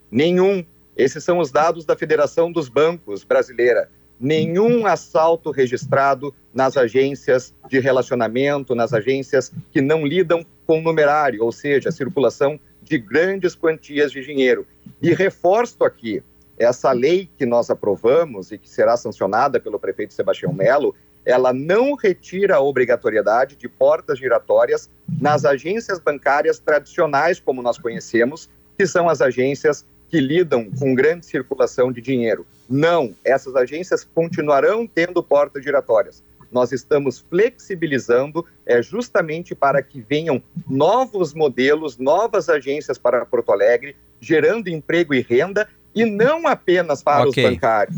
Nenhum. 0.09 0.63
Esses 0.95 1.23
são 1.23 1.39
os 1.39 1.51
dados 1.51 1.83
da 1.83 1.97
Federação 1.97 2.51
dos 2.51 2.69
Bancos 2.69 3.23
Brasileira. 3.23 3.89
Nenhum 4.19 4.85
assalto 4.85 5.51
registrado 5.51 6.33
nas 6.53 6.75
agências 6.75 7.53
de 7.69 7.79
relacionamento, 7.79 8.75
nas 8.75 8.93
agências 8.93 9.51
que 9.71 9.81
não 9.81 10.05
lidam 10.05 10.45
com 10.67 10.81
numerário, 10.81 11.43
ou 11.43 11.51
seja, 11.51 11.91
circulação 11.91 12.59
de 12.81 12.97
grandes 12.97 13.55
quantias 13.55 14.11
de 14.11 14.21
dinheiro. 14.21 14.65
E 15.01 15.13
reforço 15.13 15.83
aqui, 15.83 16.21
essa 16.57 16.91
lei 16.91 17.29
que 17.37 17.45
nós 17.45 17.69
aprovamos 17.69 18.51
e 18.51 18.57
que 18.57 18.69
será 18.69 18.97
sancionada 18.97 19.59
pelo 19.59 19.79
prefeito 19.79 20.13
Sebastião 20.13 20.51
Melo, 20.51 20.93
ela 21.25 21.53
não 21.53 21.95
retira 21.95 22.55
a 22.55 22.61
obrigatoriedade 22.61 23.55
de 23.55 23.69
portas 23.69 24.17
giratórias 24.17 24.89
nas 25.21 25.45
agências 25.45 25.99
bancárias 25.99 26.59
tradicionais, 26.59 27.39
como 27.39 27.61
nós 27.61 27.77
conhecemos, 27.77 28.49
que 28.77 28.87
são 28.87 29.07
as 29.07 29.21
agências 29.21 29.85
que 30.09 30.19
lidam 30.19 30.69
com 30.77 30.95
grande 30.95 31.25
circulação 31.25 31.91
de 31.91 32.01
dinheiro. 32.01 32.45
Não, 32.67 33.13
essas 33.23 33.55
agências 33.55 34.03
continuarão 34.03 34.87
tendo 34.87 35.21
portas 35.23 35.63
giratórias. 35.63 36.23
Nós 36.51 36.71
estamos 36.71 37.19
flexibilizando 37.19 38.43
é 38.65 38.81
justamente 38.81 39.53
para 39.53 39.83
que 39.83 40.01
venham 40.01 40.41
novos 40.67 41.33
modelos, 41.33 41.97
novas 41.97 42.49
agências 42.49 42.97
para 42.97 43.25
Porto 43.25 43.51
Alegre, 43.51 43.95
gerando 44.19 44.67
emprego 44.67 45.13
e 45.13 45.21
renda 45.21 45.67
e 45.93 46.05
não 46.05 46.47
apenas 46.47 47.03
para 47.03 47.27
okay. 47.27 47.45
os 47.45 47.51
bancários. 47.51 47.97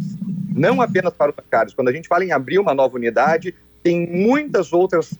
Não 0.53 0.81
apenas 0.81 1.13
para 1.13 1.31
os 1.31 1.35
bancários. 1.35 1.73
Quando 1.73 1.87
a 1.87 1.93
gente 1.93 2.09
fala 2.09 2.25
em 2.25 2.31
abrir 2.31 2.59
uma 2.59 2.73
nova 2.73 2.95
unidade, 2.95 3.55
tem 3.81 4.05
muitas 4.05 4.73
outras 4.73 5.13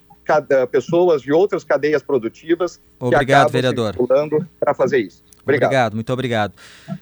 pessoas 0.71 1.21
de 1.21 1.33
outras 1.33 1.63
cadeias 1.63 2.01
produtivas 2.01 2.79
Obrigado, 2.99 3.25
que 3.25 3.31
acabam 3.33 3.51
vereador. 3.51 3.93
circulando 3.93 4.47
para 4.59 4.73
fazer 4.73 4.99
isso. 4.99 5.23
Obrigado. 5.43 5.67
obrigado, 5.67 5.95
muito 5.95 6.13
obrigado. 6.13 6.53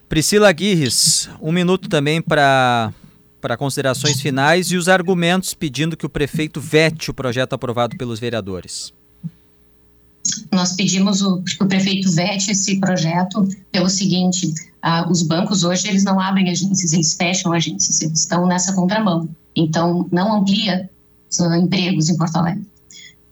Priscila 0.07 0.51
Guirres, 0.51 1.29
um 1.41 1.51
minuto 1.51 1.89
também 1.89 2.21
para 2.21 2.93
para 3.41 3.55
considerações 3.55 4.19
finais 4.19 4.69
e 4.71 4.75
os 4.75 4.89
argumentos 4.89 5.53
pedindo 5.53 5.95
que 5.95 6.05
o 6.05 6.09
prefeito 6.09 6.59
vete 6.59 7.09
o 7.09 7.13
projeto 7.13 7.53
aprovado 7.53 7.95
pelos 7.95 8.19
vereadores. 8.19 8.93
Nós 10.51 10.73
pedimos 10.73 11.21
o, 11.21 11.41
que 11.41 11.63
o 11.63 11.67
prefeito 11.67 12.11
vete 12.11 12.51
esse 12.51 12.79
projeto 12.79 13.47
pelo 13.71 13.89
seguinte: 13.89 14.53
ah, 14.81 15.07
os 15.09 15.21
bancos 15.23 15.63
hoje 15.63 15.87
eles 15.87 16.03
não 16.03 16.19
abrem 16.19 16.49
agências, 16.49 16.93
eles 16.93 17.13
fecham 17.13 17.53
agências, 17.53 18.01
eles 18.01 18.19
estão 18.19 18.45
nessa 18.45 18.73
contramão. 18.73 19.29
Então, 19.55 20.07
não 20.11 20.37
amplia 20.37 20.89
uh, 21.39 21.55
empregos 21.55 22.09
em 22.09 22.17
Porto 22.17 22.35
Alegre. 22.35 22.67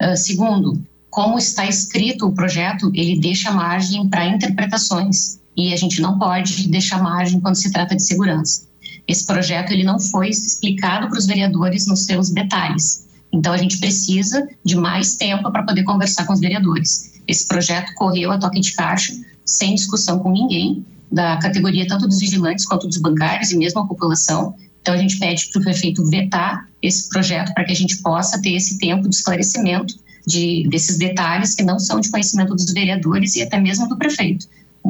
Uh, 0.01 0.15
segundo, 0.15 0.81
como 1.09 1.37
está 1.37 1.65
escrito 1.67 2.27
o 2.27 2.33
projeto, 2.33 2.91
ele 2.93 3.19
deixa 3.19 3.51
margem 3.51 4.07
para 4.07 4.27
interpretações 4.27 5.39
e 5.55 5.73
a 5.73 5.75
gente 5.75 6.01
não 6.01 6.19
pode 6.19 6.67
deixar 6.67 7.01
margem 7.01 7.39
quando 7.39 7.55
se 7.55 7.71
trata 7.71 7.95
de 7.95 8.03
segurança. 8.03 8.67
Esse 9.07 9.25
projeto 9.25 9.71
ele 9.71 9.83
não 9.83 9.99
foi 9.99 10.29
explicado 10.29 11.07
para 11.09 11.17
os 11.17 11.25
vereadores 11.25 11.87
nos 11.87 12.05
seus 12.05 12.29
detalhes. 12.29 13.07
Então 13.31 13.53
a 13.53 13.57
gente 13.57 13.79
precisa 13.79 14.47
de 14.63 14.75
mais 14.75 15.15
tempo 15.15 15.51
para 15.51 15.63
poder 15.63 15.83
conversar 15.83 16.25
com 16.25 16.33
os 16.33 16.39
vereadores. 16.39 17.13
Esse 17.27 17.47
projeto 17.47 17.93
correu 17.95 18.31
a 18.31 18.37
toque 18.37 18.59
de 18.59 18.73
caixa, 18.73 19.13
sem 19.45 19.75
discussão 19.75 20.19
com 20.19 20.31
ninguém, 20.31 20.85
da 21.11 21.37
categoria 21.37 21.87
tanto 21.87 22.07
dos 22.07 22.19
vigilantes 22.19 22.65
quanto 22.65 22.87
dos 22.87 22.97
bancários 22.97 23.51
e 23.51 23.57
mesmo 23.57 23.79
a 23.79 23.87
população. 23.87 24.53
Então 24.81 24.93
a 24.93 24.97
gente 24.97 25.17
pede 25.17 25.47
para 25.47 25.59
o 25.59 25.63
prefeito 25.63 26.05
vetar 26.09 26.67
esse 26.81 27.09
projeto 27.09 27.53
para 27.53 27.65
que 27.65 27.71
a 27.71 27.75
gente 27.75 27.97
possa 27.97 28.41
ter 28.41 28.53
esse 28.53 28.77
tempo 28.77 29.09
de 29.09 29.15
esclarecimento 29.15 29.95
de, 30.27 30.67
desses 30.67 30.97
detalhes 30.97 31.55
que 31.55 31.63
não 31.63 31.79
são 31.79 32.01
de 32.01 32.11
conhecimento 32.11 32.53
dos 32.53 32.73
vereadores 32.73 33.37
e 33.37 33.41
até 33.41 33.57
mesmo 33.57 33.87
do 33.87 33.97
prefeito, 33.97 34.45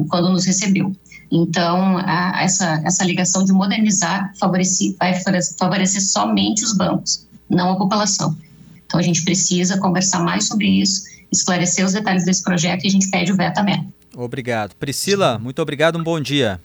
quando 0.08 0.30
nos 0.30 0.44
recebeu. 0.44 0.92
Então, 1.30 1.96
a, 1.98 2.42
essa, 2.42 2.82
essa 2.84 3.04
ligação 3.04 3.44
de 3.44 3.52
modernizar 3.52 4.34
favorece, 4.36 4.96
vai 4.98 5.14
favorecer 5.56 6.02
somente 6.02 6.64
os 6.64 6.76
bancos, 6.76 7.24
não 7.48 7.70
a 7.70 7.76
população. 7.76 8.36
Então, 8.84 8.98
a 8.98 9.02
gente 9.02 9.22
precisa 9.22 9.78
conversar 9.78 10.24
mais 10.24 10.48
sobre 10.48 10.66
isso, 10.66 11.04
esclarecer 11.30 11.86
os 11.86 11.92
detalhes 11.92 12.24
desse 12.24 12.42
projeto 12.42 12.84
e 12.84 12.88
a 12.88 12.90
gente 12.90 13.08
pede 13.08 13.30
o 13.30 13.36
veto 13.36 13.54
também. 13.54 13.86
Obrigado. 14.16 14.74
Priscila, 14.74 15.38
muito 15.38 15.62
obrigado, 15.62 15.96
um 15.96 16.02
bom 16.02 16.20
dia. 16.20 16.60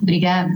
Obrigada. 0.00 0.54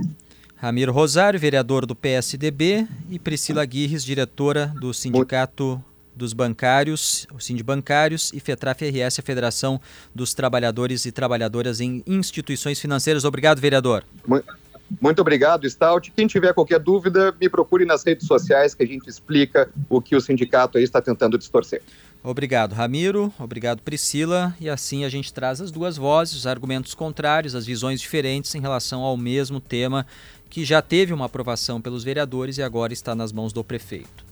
Ramiro 0.55 0.93
Rosário, 0.93 1.39
vereador 1.39 1.85
do 1.85 1.95
PSDB, 1.95 2.87
e 3.09 3.19
Priscila 3.19 3.65
Guirres, 3.65 4.03
diretora 4.03 4.73
do 4.79 4.93
Sindicato 4.93 5.83
dos 6.19 6.33
Bancários, 6.33 7.25
o 7.33 7.39
Sindibancários 7.39 8.31
e 8.33 8.39
FETRAF 8.39 8.87
RS, 8.89 9.19
a 9.19 9.21
Federação 9.23 9.79
dos 10.13 10.33
Trabalhadores 10.33 11.05
e 11.05 11.11
Trabalhadoras 11.11 11.79
em 11.79 12.03
Instituições 12.05 12.79
Financeiras. 12.79 13.23
Obrigado, 13.23 13.59
vereador. 13.59 14.03
Muito 15.01 15.21
obrigado, 15.21 15.69
Stout. 15.69 16.11
Quem 16.11 16.27
tiver 16.27 16.53
qualquer 16.53 16.79
dúvida, 16.79 17.33
me 17.39 17.47
procure 17.47 17.85
nas 17.85 18.03
redes 18.03 18.27
sociais 18.27 18.75
que 18.75 18.83
a 18.83 18.87
gente 18.87 19.07
explica 19.07 19.69
o 19.87 20.01
que 20.01 20.15
o 20.15 20.21
sindicato 20.21 20.77
aí 20.77 20.83
está 20.83 21.01
tentando 21.01 21.37
distorcer. 21.37 21.81
Obrigado, 22.21 22.73
Ramiro. 22.73 23.31
Obrigado, 23.39 23.81
Priscila. 23.81 24.53
E 24.59 24.69
assim 24.69 25.05
a 25.05 25.09
gente 25.09 25.33
traz 25.33 25.61
as 25.61 25.71
duas 25.71 25.95
vozes, 25.95 26.35
os 26.35 26.47
argumentos 26.47 26.93
contrários, 26.93 27.55
as 27.55 27.65
visões 27.65 28.01
diferentes 28.01 28.53
em 28.55 28.59
relação 28.59 29.01
ao 29.01 29.15
mesmo 29.15 29.61
tema 29.61 30.05
que 30.49 30.65
já 30.65 30.81
teve 30.81 31.13
uma 31.13 31.25
aprovação 31.25 31.79
pelos 31.79 32.03
vereadores 32.03 32.57
e 32.57 32.63
agora 32.63 32.91
está 32.91 33.13
nas 33.13 33.31
mãos 33.31 33.53
do 33.53 33.63
prefeito. 33.63 34.25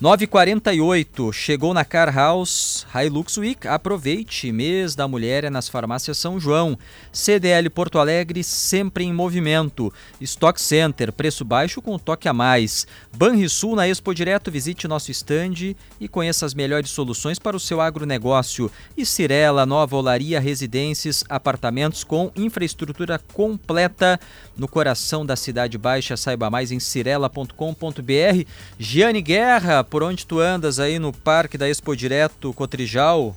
948 0.00 1.32
chegou 1.32 1.72
na 1.72 1.84
Car 1.84 2.12
House 2.12 2.84
Hilux 2.92 3.38
Week. 3.38 3.68
Aproveite, 3.68 4.50
mês 4.50 4.96
da 4.96 5.06
mulher 5.06 5.44
é 5.44 5.50
nas 5.50 5.68
farmácias 5.68 6.18
São 6.18 6.40
João. 6.40 6.76
CDL 7.12 7.70
Porto 7.70 8.00
Alegre 8.00 8.42
sempre 8.42 9.04
em 9.04 9.12
movimento. 9.12 9.92
Stock 10.20 10.60
Center, 10.60 11.12
preço 11.12 11.44
baixo 11.44 11.80
com 11.80 11.96
toque 11.96 12.28
a 12.28 12.32
mais. 12.32 12.88
Banrisul 13.16 13.76
na 13.76 13.86
Expo 13.86 14.12
Direto, 14.12 14.50
visite 14.50 14.88
nosso 14.88 15.12
estande 15.12 15.76
e 16.00 16.08
conheça 16.08 16.44
as 16.44 16.54
melhores 16.54 16.90
soluções 16.90 17.38
para 17.38 17.56
o 17.56 17.60
seu 17.60 17.80
agronegócio. 17.80 18.68
E 18.96 19.06
Cirela, 19.06 19.64
nova 19.64 19.94
olaria, 19.94 20.40
residências, 20.40 21.22
apartamentos 21.28 22.02
com 22.02 22.32
infraestrutura 22.34 23.20
completa 23.32 24.18
no 24.56 24.68
coração 24.68 25.24
da 25.24 25.36
Cidade 25.36 25.78
Baixa. 25.78 26.16
Saiba 26.16 26.50
mais 26.50 26.70
em 26.70 26.80
cirela.com.br. 26.80 28.48
Giane 28.78 29.22
Guerra, 29.22 29.84
por 29.84 30.02
onde 30.02 30.26
tu 30.26 30.40
andas 30.40 30.78
aí 30.78 30.98
no 30.98 31.12
Parque 31.12 31.58
da 31.58 31.68
Expo 31.68 31.96
Direto 31.96 32.52
Cotrijal? 32.52 33.36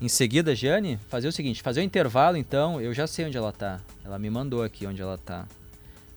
Em 0.00 0.08
seguida, 0.08 0.54
Jane, 0.54 0.96
fazer 1.08 1.26
o 1.26 1.32
seguinte, 1.32 1.60
fazer 1.60 1.80
o 1.80 1.82
intervalo 1.82 2.36
então, 2.36 2.80
eu 2.80 2.94
já 2.94 3.06
sei 3.08 3.26
onde 3.26 3.36
ela 3.36 3.50
tá. 3.50 3.80
Ela 4.04 4.16
me 4.16 4.30
mandou 4.30 4.62
aqui 4.62 4.86
onde 4.86 5.02
ela 5.02 5.18
tá. 5.18 5.44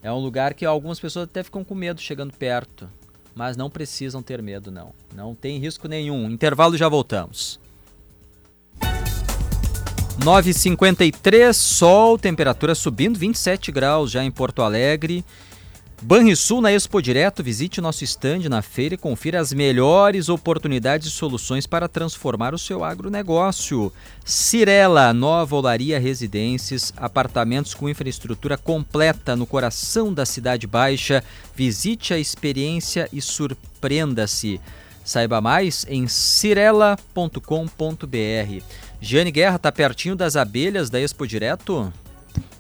É 0.03 0.11
um 0.11 0.19
lugar 0.19 0.53
que 0.53 0.65
algumas 0.65 0.99
pessoas 0.99 1.25
até 1.25 1.41
ficam 1.41 1.63
com 1.63 1.73
medo 1.73 1.99
chegando 1.99 2.31
perto, 2.31 2.87
mas 3.35 3.55
não 3.57 3.69
precisam 3.69 4.21
ter 4.21 4.41
medo 4.41 4.71
não. 4.71 4.93
Não 5.15 5.35
tem 5.35 5.57
risco 5.57 5.87
nenhum. 5.87 6.29
Intervalo 6.29 6.77
já 6.77 6.87
voltamos. 6.89 7.59
9h53, 10.19 11.53
sol, 11.53 12.17
temperatura 12.17 12.75
subindo, 12.75 13.17
27 13.17 13.71
graus 13.71 14.11
já 14.11 14.23
em 14.23 14.29
Porto 14.29 14.61
Alegre. 14.61 15.25
Banrisul 16.03 16.61
na 16.61 16.71
Expo 16.71 16.99
Direto, 16.99 17.43
visite 17.43 17.79
nosso 17.79 18.03
estande 18.03 18.49
na 18.49 18.63
feira 18.63 18.95
e 18.95 18.97
confira 18.97 19.39
as 19.39 19.53
melhores 19.53 20.29
oportunidades 20.29 21.07
e 21.07 21.11
soluções 21.11 21.67
para 21.67 21.87
transformar 21.87 22.55
o 22.55 22.57
seu 22.57 22.83
agronegócio. 22.83 23.93
Cirela, 24.25 25.13
nova 25.13 25.55
olaria 25.55 25.99
residências, 25.99 26.91
apartamentos 26.97 27.75
com 27.75 27.87
infraestrutura 27.87 28.57
completa 28.57 29.35
no 29.35 29.45
coração 29.45 30.11
da 30.11 30.25
Cidade 30.25 30.65
Baixa. 30.65 31.23
Visite 31.55 32.15
a 32.15 32.17
experiência 32.17 33.07
e 33.13 33.21
surpreenda-se. 33.21 34.59
Saiba 35.05 35.39
mais 35.39 35.85
em 35.87 36.07
cirela.com.br. 36.07 36.97
Giane 38.99 39.31
Guerra, 39.31 39.59
tá 39.59 39.71
pertinho 39.71 40.15
das 40.15 40.35
abelhas 40.35 40.89
da 40.89 40.99
Expo 40.99 41.27
Direto? 41.27 41.93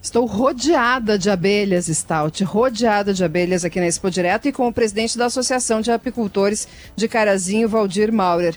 Estou 0.01 0.25
rodeada 0.25 1.17
de 1.17 1.29
abelhas, 1.29 1.85
Stout, 1.85 2.43
rodeada 2.43 3.13
de 3.13 3.23
abelhas 3.23 3.63
aqui 3.63 3.79
na 3.79 3.85
Expo 3.85 4.09
Direto 4.09 4.47
e 4.47 4.51
com 4.51 4.67
o 4.67 4.73
presidente 4.73 5.17
da 5.17 5.25
Associação 5.25 5.79
de 5.79 5.91
Apicultores 5.91 6.67
de 6.95 7.07
Carazinho, 7.07 7.69
Valdir 7.69 8.11
Maurer. 8.11 8.55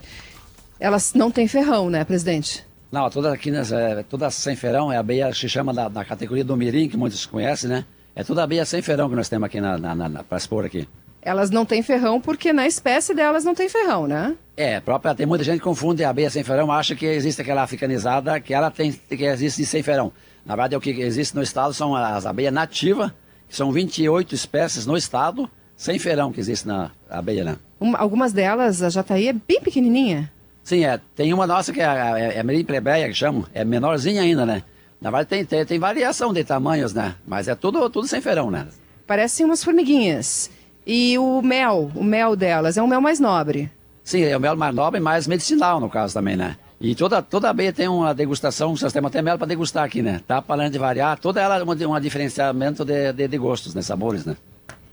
Elas 0.80 1.14
não 1.14 1.30
têm 1.30 1.46
ferrão, 1.46 1.90
né, 1.90 2.02
presidente? 2.04 2.64
Não, 2.90 3.10
todas 3.10 3.32
aqui, 3.32 3.50
né, 3.50 3.62
é, 3.72 4.02
todas 4.02 4.34
sem 4.34 4.56
ferrão, 4.56 4.92
é 4.92 4.96
a 4.96 5.00
abelha 5.00 5.30
que 5.30 5.38
se 5.38 5.48
chama 5.48 5.74
da, 5.74 5.88
da 5.88 6.04
categoria 6.04 6.44
do 6.44 6.56
mirim, 6.56 6.88
que 6.88 6.96
muitos 6.96 7.26
conhecem, 7.26 7.68
né? 7.68 7.84
É 8.14 8.22
toda 8.22 8.42
abelha 8.42 8.64
sem 8.64 8.80
ferrão 8.80 9.10
que 9.10 9.16
nós 9.16 9.28
temos 9.28 9.46
aqui 9.46 9.60
na, 9.60 9.76
na, 9.76 9.94
na 9.94 10.22
para 10.22 10.38
expor 10.38 10.64
aqui. 10.64 10.88
Elas 11.20 11.50
não 11.50 11.64
têm 11.64 11.82
ferrão 11.82 12.20
porque 12.20 12.52
na 12.52 12.66
espécie 12.66 13.14
delas 13.14 13.44
não 13.44 13.54
tem 13.54 13.68
ferrão, 13.68 14.06
né? 14.06 14.36
É, 14.56 14.78
própria, 14.78 15.14
tem 15.14 15.26
muita 15.26 15.42
gente 15.42 15.58
que 15.58 15.64
confunde 15.64 16.04
a 16.04 16.10
abelha 16.10 16.30
sem 16.30 16.44
ferrão, 16.44 16.70
acha 16.70 16.94
que 16.94 17.06
existe 17.06 17.42
aquela 17.42 17.62
africanizada 17.62 18.38
que 18.38 18.54
ela 18.54 18.70
tem 18.70 18.92
que 18.92 19.24
existe 19.24 19.64
sem 19.66 19.82
ferrão. 19.82 20.12
Na 20.44 20.54
verdade, 20.54 20.76
o 20.76 20.80
que 20.80 20.90
existe 20.90 21.34
no 21.34 21.42
estado 21.42 21.72
são 21.72 21.94
as 21.96 22.26
abelhas 22.26 22.52
nativas, 22.52 23.10
que 23.48 23.56
são 23.56 23.72
28 23.72 24.34
espécies 24.34 24.86
no 24.86 24.96
estado, 24.96 25.48
sem 25.76 25.98
ferão 25.98 26.32
que 26.32 26.40
existe 26.40 26.66
na 26.66 26.90
abelha, 27.08 27.44
né? 27.44 27.56
Uma, 27.80 27.98
algumas 27.98 28.32
delas, 28.32 28.82
a 28.82 28.88
jataí 28.88 29.28
é 29.28 29.32
bem 29.32 29.60
pequenininha. 29.60 30.30
Sim, 30.62 30.84
é. 30.84 31.00
Tem 31.14 31.32
uma 31.32 31.46
nossa 31.46 31.72
que 31.72 31.80
é, 31.80 31.84
é, 31.84 32.38
é 32.38 32.42
Merim 32.42 32.64
plebeia, 32.64 33.08
que 33.08 33.14
chamam, 33.14 33.44
é 33.52 33.64
menorzinha 33.64 34.22
ainda, 34.22 34.46
né? 34.46 34.62
Na 35.00 35.10
verdade, 35.10 35.28
tem, 35.28 35.44
tem, 35.44 35.66
tem 35.66 35.78
variação 35.78 36.32
de 36.32 36.44
tamanhos, 36.44 36.94
né? 36.94 37.14
Mas 37.26 37.48
é 37.48 37.54
tudo, 37.54 37.88
tudo 37.90 38.06
sem 38.06 38.20
ferão, 38.20 38.50
né? 38.50 38.66
Parecem 39.06 39.44
umas 39.44 39.62
formiguinhas. 39.62 40.50
E 40.86 41.18
o 41.18 41.42
mel, 41.42 41.90
o 41.94 42.02
mel 42.02 42.34
delas, 42.34 42.76
é 42.76 42.82
um 42.82 42.86
mel 42.86 43.00
mais 43.00 43.20
nobre. 43.20 43.70
Sim, 44.02 44.22
é 44.22 44.36
o 44.36 44.40
mel 44.40 44.56
mais 44.56 44.74
nobre, 44.74 45.00
mais 45.00 45.26
medicinal 45.26 45.80
no 45.80 45.90
caso 45.90 46.14
também, 46.14 46.36
né? 46.36 46.56
E 46.80 46.94
toda, 46.94 47.22
toda 47.22 47.48
abelha 47.48 47.72
tem 47.72 47.88
uma 47.88 48.14
degustação, 48.14 48.72
um 48.72 48.76
sistema 48.76 49.08
até 49.08 49.22
mel 49.22 49.38
para 49.38 49.46
degustar 49.46 49.84
aqui, 49.84 50.02
né? 50.02 50.20
Tá 50.26 50.42
falando 50.42 50.72
de 50.72 50.78
variar, 50.78 51.18
toda 51.18 51.40
ela 51.40 51.58
é 51.58 51.64
um, 51.64 51.94
um 51.94 52.00
diferenciamento 52.00 52.84
de, 52.84 53.12
de, 53.12 53.28
de 53.28 53.38
gostos, 53.38 53.74
né? 53.74 53.82
Sabores, 53.82 54.24
né? 54.24 54.36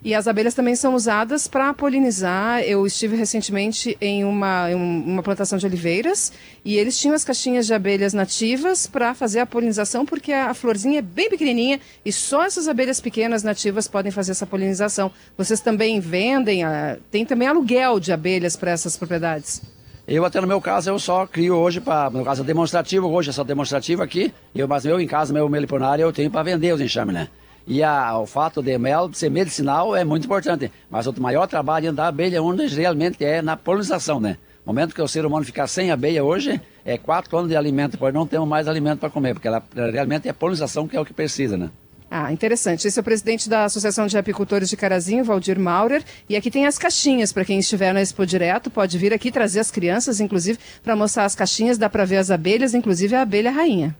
E 0.03 0.15
as 0.15 0.27
abelhas 0.27 0.55
também 0.55 0.75
são 0.75 0.95
usadas 0.95 1.47
para 1.47 1.71
polinizar. 1.75 2.61
Eu 2.61 2.87
estive 2.87 3.15
recentemente 3.15 3.95
em 4.01 4.23
uma, 4.23 4.71
em 4.71 4.73
uma 4.73 5.21
plantação 5.21 5.59
de 5.59 5.65
oliveiras 5.65 6.33
e 6.65 6.75
eles 6.75 6.97
tinham 6.97 7.13
as 7.13 7.23
caixinhas 7.23 7.67
de 7.67 7.73
abelhas 7.73 8.11
nativas 8.11 8.87
para 8.87 9.13
fazer 9.13 9.41
a 9.41 9.45
polinização, 9.45 10.03
porque 10.03 10.33
a, 10.33 10.55
florzinha 10.55 10.99
é 10.99 11.01
bem 11.03 11.29
pequenininha 11.29 11.79
e 12.03 12.11
só 12.11 12.43
essas 12.43 12.67
abelhas 12.67 12.99
pequenas 12.99 13.43
nativas 13.43 13.87
podem 13.87 14.11
fazer 14.11 14.31
essa 14.31 14.47
polinização. 14.47 15.11
Vocês 15.37 15.59
também 15.59 15.99
vendem, 15.99 16.63
a, 16.63 16.97
tem 17.11 17.23
também 17.23 17.47
aluguel 17.47 17.99
de 17.99 18.11
abelhas 18.11 18.55
para 18.55 18.71
essas 18.71 18.97
propriedades? 18.97 19.61
Eu 20.07 20.25
até 20.25 20.41
no 20.41 20.47
meu 20.47 20.59
caso, 20.59 20.89
eu 20.89 20.97
só 20.97 21.27
crio 21.27 21.55
hoje 21.55 21.79
para, 21.79 22.09
no 22.09 22.25
caso 22.25 22.43
demonstrativo, 22.43 23.07
hoje 23.07 23.29
é 23.29 23.33
só 23.33 23.43
demonstrativo 23.43 24.01
aqui, 24.01 24.33
eu, 24.53 24.67
mas 24.67 24.85
eu 24.85 24.99
em 24.99 25.07
casa, 25.07 25.31
meu 25.31 25.47
meliponário, 25.47 26.03
eu 26.03 26.11
tenho 26.11 26.29
para 26.29 26.43
vender 26.43 26.73
os 26.73 26.81
enxames, 26.81 27.13
né? 27.13 27.27
E 27.67 27.83
a, 27.83 28.17
o 28.17 28.25
fato 28.25 28.61
de 28.61 28.77
mel 28.77 29.11
ser 29.13 29.29
medicinal 29.29 29.95
é 29.95 30.03
muito 30.03 30.25
importante. 30.25 30.71
Mas 30.89 31.05
o 31.05 31.13
maior 31.21 31.47
trabalho 31.47 31.93
da 31.93 32.07
abelha 32.07 32.41
onde 32.41 32.65
realmente 32.67 33.23
é 33.23 33.41
na 33.41 33.55
polinização, 33.55 34.19
né? 34.19 34.37
No 34.65 34.73
momento 34.73 34.93
que 34.93 35.01
o 35.01 35.07
ser 35.07 35.25
humano 35.25 35.45
ficar 35.45 35.67
sem 35.67 35.91
abelha 35.91 36.23
hoje, 36.23 36.59
é 36.83 36.97
quatro 36.97 37.37
anos 37.37 37.49
de 37.49 37.55
alimento, 37.55 37.97
pois 37.97 38.13
não 38.13 38.25
temos 38.25 38.47
mais 38.47 38.67
alimento 38.67 38.99
para 38.99 39.09
comer, 39.09 39.33
porque 39.33 39.47
ela 39.47 39.63
realmente 39.91 40.27
é 40.27 40.31
a 40.31 40.33
polinização 40.33 40.87
que 40.87 40.97
é 40.97 40.99
o 40.99 41.05
que 41.05 41.13
precisa, 41.13 41.57
né? 41.57 41.69
Ah, 42.13 42.29
interessante. 42.33 42.85
Esse 42.85 42.99
é 42.99 43.01
o 43.01 43.05
presidente 43.05 43.47
da 43.47 43.63
Associação 43.63 44.05
de 44.05 44.17
Apicultores 44.17 44.69
de 44.69 44.75
Carazinho, 44.75 45.23
Valdir 45.23 45.57
Maurer. 45.57 46.03
E 46.27 46.35
aqui 46.35 46.51
tem 46.51 46.65
as 46.65 46.77
caixinhas 46.77 47.31
para 47.31 47.45
quem 47.45 47.57
estiver 47.57 47.93
na 47.93 48.01
Expo 48.01 48.25
Direto. 48.25 48.69
Pode 48.69 48.97
vir 48.97 49.13
aqui 49.13 49.31
trazer 49.31 49.61
as 49.61 49.71
crianças, 49.71 50.19
inclusive, 50.19 50.59
para 50.83 50.93
mostrar 50.93 51.23
as 51.23 51.35
caixinhas. 51.35 51.77
Dá 51.77 51.89
para 51.89 52.03
ver 52.03 52.17
as 52.17 52.29
abelhas, 52.29 52.73
inclusive 52.73 53.15
a 53.15 53.21
abelha 53.21 53.49
rainha. 53.49 53.95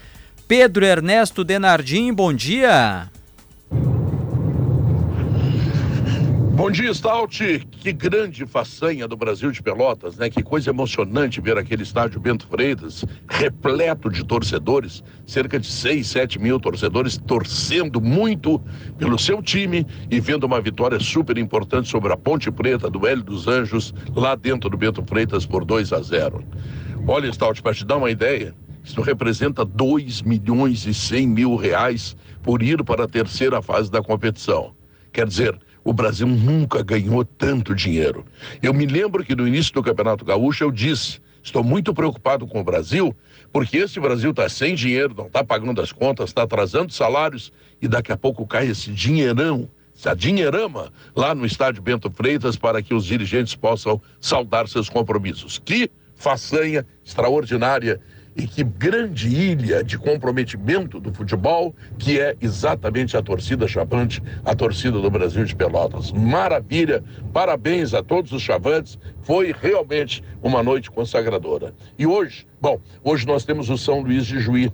Pedro 0.47 0.85
Ernesto 0.85 1.43
Denardim, 1.43 2.13
bom 2.13 2.31
dia! 2.31 3.09
Bom 6.55 6.71
dia, 6.71 6.93
Stout. 6.93 7.67
Que 7.69 7.91
grande 7.91 8.45
façanha 8.45 9.05
do 9.09 9.17
Brasil 9.17 9.51
de 9.51 9.61
Pelotas, 9.61 10.15
né? 10.15 10.29
Que 10.29 10.41
coisa 10.41 10.69
emocionante 10.69 11.41
ver 11.41 11.57
aquele 11.57 11.83
estádio 11.83 12.17
Bento 12.17 12.47
Freitas 12.47 13.03
repleto 13.29 14.09
de 14.09 14.23
torcedores, 14.23 15.03
cerca 15.27 15.59
de 15.59 15.67
6, 15.67 16.07
7 16.07 16.39
mil 16.39 16.57
torcedores 16.57 17.17
torcendo 17.17 17.99
muito 17.99 18.63
pelo 18.97 19.19
seu 19.19 19.43
time 19.43 19.85
e 20.09 20.21
vendo 20.21 20.45
uma 20.45 20.61
vitória 20.61 20.97
super 20.97 21.37
importante 21.37 21.89
sobre 21.89 22.13
a 22.13 22.15
Ponte 22.15 22.49
Preta 22.49 22.89
do 22.89 23.05
Hélio 23.05 23.25
dos 23.25 23.49
Anjos, 23.49 23.93
lá 24.15 24.33
dentro 24.33 24.69
do 24.69 24.77
Bento 24.77 25.03
Freitas 25.05 25.45
por 25.45 25.65
2 25.65 25.91
a 25.91 26.01
0. 26.01 26.41
Olha, 27.05 27.33
Stout, 27.33 27.61
para 27.61 27.73
te 27.73 27.83
dar 27.83 27.97
uma 27.97 28.09
ideia, 28.09 28.55
isso 28.81 29.01
representa 29.01 29.65
2 29.65 30.21
milhões 30.21 30.85
e 30.85 30.93
100 30.93 31.27
mil 31.27 31.57
reais 31.57 32.15
por 32.41 32.63
ir 32.63 32.81
para 32.81 33.03
a 33.03 33.09
terceira 33.09 33.61
fase 33.61 33.91
da 33.91 34.01
competição. 34.01 34.73
Quer 35.11 35.27
dizer, 35.27 35.57
o 35.85 35.93
Brasil 35.93 36.27
nunca 36.27 36.81
ganhou 36.81 37.23
tanto 37.23 37.75
dinheiro. 37.75 38.25
Eu 38.61 38.73
me 38.73 38.87
lembro 38.87 39.23
que 39.23 39.35
no 39.35 39.47
início 39.47 39.71
do 39.71 39.83
Campeonato 39.83 40.25
Gaúcho 40.25 40.63
eu 40.63 40.71
disse: 40.71 41.21
estou 41.43 41.63
muito 41.63 41.93
preocupado 41.93 42.47
com 42.47 42.59
o 42.59 42.63
Brasil, 42.63 43.15
porque 43.53 43.77
esse 43.77 43.99
Brasil 43.99 44.31
está 44.31 44.49
sem 44.49 44.73
dinheiro, 44.73 45.13
não 45.15 45.27
está 45.27 45.43
pagando 45.43 45.79
as 45.79 45.91
contas, 45.91 46.31
está 46.31 46.41
atrasando 46.41 46.91
salários 46.91 47.53
e 47.79 47.87
daqui 47.87 48.11
a 48.11 48.17
pouco 48.17 48.47
cai 48.47 48.67
esse 48.67 48.91
dinheirão 48.91 49.69
essa 49.97 50.13
dinheirama 50.13 50.91
lá 51.15 51.33
no 51.33 51.45
estádio 51.45 51.81
Bento 51.81 52.11
Freitas 52.11 52.57
para 52.57 52.81
que 52.81 52.93
os 52.93 53.05
dirigentes 53.05 53.55
possam 53.55 54.01
saldar 54.19 54.67
seus 54.67 54.89
compromissos. 54.89 55.57
Que 55.57 55.89
façanha 56.15 56.85
extraordinária 57.03 58.01
e 58.35 58.45
que 58.45 58.63
grande 58.63 59.29
ilha 59.29 59.83
de 59.83 59.97
comprometimento 59.97 60.99
do 60.99 61.13
futebol, 61.13 61.73
que 61.97 62.19
é 62.19 62.35
exatamente 62.41 63.15
a 63.15 63.21
torcida 63.21 63.67
chavante, 63.67 64.21
a 64.43 64.53
torcida 64.53 64.99
do 64.99 65.09
Brasil 65.09 65.45
de 65.45 65.55
Pelotas. 65.55 66.11
Maravilha, 66.11 67.03
parabéns 67.31 67.93
a 67.93 68.03
todos 68.03 68.31
os 68.33 68.41
chavantes, 68.41 68.99
foi 69.21 69.55
realmente 69.59 70.23
uma 70.43 70.61
noite 70.61 70.91
consagradora. 70.91 71.73
E 71.97 72.05
hoje, 72.05 72.45
bom, 72.59 72.79
hoje 73.03 73.25
nós 73.25 73.45
temos 73.45 73.69
o 73.69 73.77
São 73.77 74.01
Luís 74.01 74.25
de 74.25 74.39
Juí. 74.39 74.71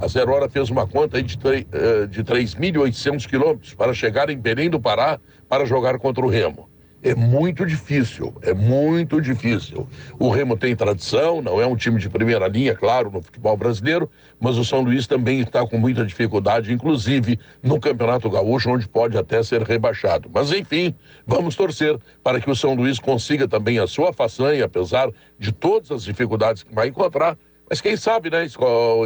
A 0.00 0.06
Zero 0.08 0.32
Hora 0.32 0.48
fez 0.48 0.70
uma 0.70 0.86
conta 0.86 1.16
aí 1.16 1.22
de, 1.22 1.38
eh, 1.44 2.06
de 2.06 2.24
3.800 2.24 3.26
quilômetros 3.26 3.74
para 3.74 3.92
chegar 3.92 4.30
em 4.30 4.38
Belém 4.38 4.70
do 4.70 4.80
Pará 4.80 5.20
para 5.48 5.64
jogar 5.64 5.98
contra 5.98 6.24
o 6.24 6.28
Remo 6.28 6.71
é 7.02 7.14
muito 7.14 7.66
difícil, 7.66 8.32
é 8.42 8.54
muito 8.54 9.20
difícil. 9.20 9.88
O 10.18 10.30
Remo 10.30 10.56
tem 10.56 10.76
tradição, 10.76 11.42
não 11.42 11.60
é 11.60 11.66
um 11.66 11.74
time 11.74 11.98
de 11.98 12.08
primeira 12.08 12.46
linha, 12.46 12.76
claro, 12.76 13.10
no 13.10 13.20
futebol 13.20 13.56
brasileiro, 13.56 14.08
mas 14.38 14.56
o 14.56 14.64
São 14.64 14.82
Luís 14.82 15.06
também 15.06 15.40
está 15.40 15.66
com 15.66 15.78
muita 15.78 16.06
dificuldade, 16.06 16.72
inclusive 16.72 17.40
no 17.62 17.80
Campeonato 17.80 18.30
Gaúcho, 18.30 18.70
onde 18.70 18.88
pode 18.88 19.18
até 19.18 19.42
ser 19.42 19.62
rebaixado. 19.62 20.30
Mas 20.32 20.52
enfim, 20.52 20.94
vamos 21.26 21.56
torcer 21.56 21.98
para 22.22 22.40
que 22.40 22.50
o 22.50 22.54
São 22.54 22.74
Luís 22.74 23.00
consiga 23.00 23.48
também 23.48 23.80
a 23.80 23.86
sua 23.86 24.12
façanha, 24.12 24.64
apesar 24.64 25.10
de 25.38 25.50
todas 25.50 25.90
as 25.90 26.04
dificuldades 26.04 26.62
que 26.62 26.72
vai 26.72 26.88
encontrar. 26.88 27.36
Mas 27.68 27.80
quem 27.80 27.96
sabe, 27.96 28.30
né, 28.30 28.46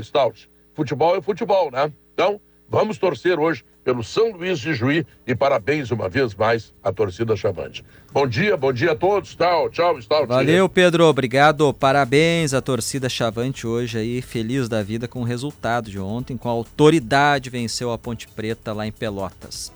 Stout? 0.03 0.51
Futebol 0.75 1.17
é 1.17 1.23
futebol, 1.23 1.71
né? 1.71 1.91
Então, 2.13 2.39
vamos 2.69 2.99
torcer 2.99 3.39
hoje 3.39 3.65
pelo 3.85 4.03
São 4.03 4.33
Luís 4.33 4.59
de 4.59 4.75
Juí 4.75 5.07
e 5.25 5.35
parabéns 5.35 5.93
uma 5.93 6.09
vez 6.09 6.35
mais 6.35 6.75
à 6.83 6.93
torcida 6.93 7.37
Chavante. 7.37 7.85
Bom 8.13 8.27
dia, 8.27 8.57
bom 8.57 8.73
dia 8.73 8.93
a 8.93 8.97
todos. 8.97 9.37
Tchau, 9.37 9.71
tchau, 9.71 10.01
tchau. 10.01 10.27
Valeu, 10.27 10.69
Pedro. 10.69 11.05
Obrigado. 11.05 11.73
Parabéns 11.73 12.53
à 12.53 12.61
torcida 12.61 13.09
Chavante 13.09 13.67
hoje 13.67 13.99
aí, 13.99 14.21
feliz 14.21 14.69
da 14.69 14.83
vida 14.83 15.07
com 15.07 15.21
o 15.21 15.25
resultado 15.25 15.89
de 15.89 16.01
ontem, 16.01 16.37
com 16.37 16.49
a 16.49 16.53
autoridade 16.53 17.49
venceu 17.49 17.93
a 17.93 17.99
Ponte 17.99 18.27
Preta 18.27 18.73
lá 18.73 18.87
em 18.87 18.93
Pelotas. 18.93 19.73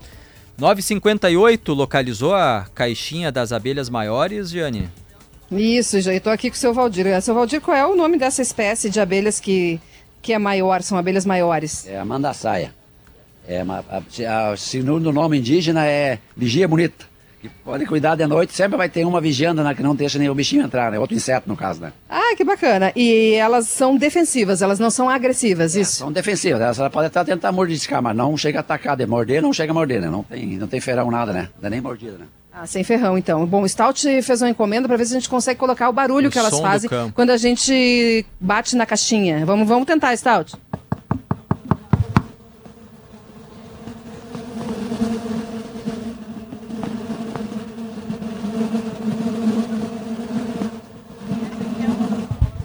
958 0.58 1.72
localizou 1.72 2.34
a 2.34 2.66
caixinha 2.74 3.30
das 3.30 3.52
abelhas 3.52 3.88
maiores, 3.88 4.50
Giane? 4.50 4.90
Isso, 5.50 6.00
já 6.00 6.12
estou 6.12 6.32
aqui 6.32 6.50
com 6.50 6.56
o 6.56 6.58
seu 6.58 6.74
Valdir. 6.74 7.06
É, 7.06 7.20
seu 7.20 7.34
Valdir, 7.34 7.60
qual 7.60 7.76
é 7.76 7.86
o 7.86 7.96
nome 7.96 8.18
dessa 8.18 8.42
espécie 8.42 8.90
de 8.90 9.00
abelhas 9.00 9.40
que, 9.40 9.80
que 10.20 10.32
é 10.32 10.38
maior, 10.38 10.82
são 10.82 10.98
abelhas 10.98 11.24
maiores? 11.24 11.86
É 11.86 11.98
a 11.98 12.04
mandaçaia. 12.04 12.79
É 13.50 13.64
uma, 13.64 13.84
a, 13.90 14.52
a, 14.52 14.56
segundo 14.56 15.12
nome 15.12 15.36
indígena 15.38 15.84
é 15.84 16.20
vigia 16.36 16.68
bonita. 16.68 17.10
Que 17.40 17.48
pode 17.48 17.84
cuidar 17.84 18.14
de 18.14 18.24
noite, 18.24 18.52
sempre 18.52 18.76
vai 18.76 18.88
ter 18.88 19.04
uma 19.04 19.20
vigiando 19.20 19.64
né, 19.64 19.74
que 19.74 19.82
não 19.82 19.94
deixa 19.94 20.20
nem 20.20 20.28
o 20.28 20.34
bichinho 20.34 20.62
entrar, 20.62 20.92
né? 20.92 21.00
Outro 21.00 21.16
inseto, 21.16 21.48
no 21.48 21.56
caso, 21.56 21.80
né? 21.80 21.92
Ah, 22.08 22.36
que 22.36 22.44
bacana. 22.44 22.92
E 22.94 23.32
elas 23.34 23.66
são 23.66 23.96
defensivas, 23.96 24.62
elas 24.62 24.78
não 24.78 24.90
são 24.90 25.08
agressivas, 25.08 25.74
é, 25.74 25.80
isso? 25.80 25.96
São 25.96 26.12
defensivas, 26.12 26.60
elas, 26.60 26.78
elas 26.78 26.92
podem 26.92 27.08
até 27.08 27.24
tentar 27.24 27.50
mordiscar, 27.50 28.00
mas 28.00 28.14
não 28.14 28.36
chega 28.36 28.58
a 28.58 28.60
atacar, 28.60 28.96
de 28.96 29.04
morder, 29.04 29.42
não 29.42 29.52
chega 29.52 29.72
a 29.72 29.74
morder, 29.74 30.00
né? 30.00 30.08
Não 30.08 30.22
tem, 30.22 30.46
não 30.58 30.68
tem 30.68 30.80
ferrão 30.80 31.10
nada, 31.10 31.32
né? 31.32 31.48
Não 31.60 31.66
é 31.66 31.70
nem 31.70 31.80
mordida, 31.80 32.18
né? 32.18 32.26
Ah, 32.52 32.66
sem 32.66 32.84
ferrão, 32.84 33.18
então. 33.18 33.44
Bom, 33.46 33.62
o 33.62 33.68
Stout 33.68 34.22
fez 34.22 34.42
uma 34.42 34.50
encomenda 34.50 34.86
para 34.86 34.96
ver 34.96 35.06
se 35.06 35.14
a 35.14 35.18
gente 35.18 35.28
consegue 35.28 35.58
colocar 35.58 35.88
o 35.88 35.92
barulho 35.92 36.28
o 36.28 36.30
que 36.30 36.38
elas 36.38 36.60
fazem 36.60 36.90
quando 37.14 37.30
a 37.30 37.36
gente 37.36 38.24
bate 38.38 38.76
na 38.76 38.86
caixinha. 38.86 39.44
Vamos, 39.44 39.66
vamos 39.66 39.86
tentar, 39.86 40.14
Stout. 40.16 40.56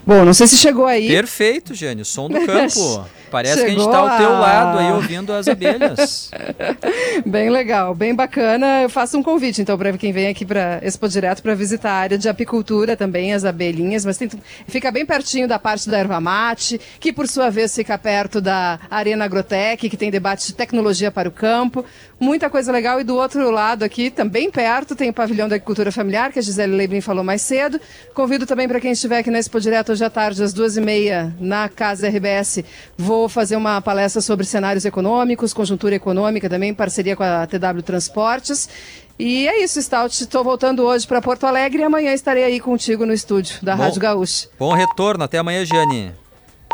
Bom, 0.05 0.23
não 0.23 0.33
sei 0.33 0.47
se 0.47 0.57
chegou 0.57 0.85
aí. 0.85 1.07
Perfeito, 1.07 1.73
Jânio. 1.73 2.05
Som 2.05 2.29
do 2.29 2.45
campo. 2.45 3.05
Parece 3.31 3.55
Chegou 3.55 3.65
que 3.67 3.71
a 3.75 3.79
gente 3.79 3.85
está 3.85 3.97
ao 3.97 4.17
teu 4.17 4.35
a- 4.35 4.39
lado 4.39 4.77
aí 4.79 4.91
ouvindo 4.91 5.33
as 5.33 5.47
abelhas. 5.47 6.31
Bem 7.25 7.49
legal, 7.49 7.93
bem 7.95 8.13
bacana. 8.13 8.81
Eu 8.83 8.89
faço 8.89 9.17
um 9.17 9.23
convite, 9.23 9.61
então, 9.61 9.77
para 9.77 9.91
quem 9.97 10.11
vem 10.11 10.27
aqui 10.27 10.45
para 10.45 10.79
Expo 10.83 11.07
Direto 11.07 11.41
para 11.41 11.55
visitar 11.55 11.91
a 11.91 11.95
área 11.95 12.17
de 12.17 12.27
apicultura 12.29 12.95
também, 12.97 13.33
as 13.33 13.45
abelhinhas, 13.45 14.05
mas 14.05 14.17
tem, 14.17 14.29
fica 14.67 14.91
bem 14.91 15.05
pertinho 15.05 15.47
da 15.47 15.57
parte 15.57 15.89
da 15.89 15.97
erva 15.97 16.19
mate, 16.19 16.79
que 16.99 17.11
por 17.13 17.27
sua 17.27 17.49
vez 17.49 17.73
fica 17.73 17.97
perto 17.97 18.39
da 18.41 18.79
Arena 18.89 19.25
Agrotec, 19.25 19.89
que 19.89 19.97
tem 19.97 20.11
debate 20.11 20.47
de 20.47 20.53
tecnologia 20.53 21.09
para 21.11 21.27
o 21.29 21.31
campo. 21.31 21.85
Muita 22.19 22.49
coisa 22.49 22.71
legal. 22.71 22.99
E 22.99 23.03
do 23.03 23.15
outro 23.15 23.49
lado 23.51 23.83
aqui, 23.83 24.09
também 24.09 24.49
perto, 24.49 24.95
tem 24.95 25.09
o 25.09 25.13
pavilhão 25.13 25.49
da 25.49 25.55
agricultura 25.55 25.91
familiar, 25.91 26.31
que 26.31 26.39
a 26.39 26.41
Gisele 26.41 26.73
Leibrin 26.75 27.01
falou 27.01 27.23
mais 27.23 27.41
cedo. 27.41 27.79
Convido 28.13 28.45
também 28.45 28.67
para 28.67 28.79
quem 28.79 28.91
estiver 28.91 29.19
aqui 29.19 29.29
na 29.31 29.39
Expo 29.39 29.59
Direto 29.59 29.91
hoje 29.91 30.03
à 30.03 30.09
tarde, 30.09 30.41
às 30.43 30.53
duas 30.53 30.77
e 30.77 30.81
meia, 30.81 31.33
na 31.39 31.67
Casa 31.67 32.07
RBS. 32.07 32.63
Vou 32.97 33.14
fazer 33.29 33.55
uma 33.55 33.81
palestra 33.81 34.21
sobre 34.21 34.45
cenários 34.45 34.85
econômicos, 34.85 35.53
conjuntura 35.53 35.95
econômica 35.95 36.49
também, 36.49 36.69
em 36.69 36.73
parceria 36.73 37.15
com 37.15 37.23
a 37.23 37.47
TW 37.47 37.81
Transportes. 37.83 38.69
E 39.17 39.47
é 39.47 39.63
isso, 39.63 39.81
Stout. 39.81 40.21
Estou 40.21 40.43
voltando 40.43 40.83
hoje 40.83 41.07
para 41.07 41.21
Porto 41.21 41.45
Alegre 41.45 41.81
e 41.81 41.85
amanhã 41.85 42.13
estarei 42.13 42.43
aí 42.43 42.59
contigo 42.59 43.05
no 43.05 43.13
estúdio 43.13 43.57
da 43.63 43.75
Bom. 43.75 43.83
Rádio 43.83 44.01
Gaúcha. 44.01 44.49
Bom 44.59 44.73
retorno. 44.73 45.23
Até 45.23 45.37
amanhã, 45.37 45.65
Jane. 45.65 46.11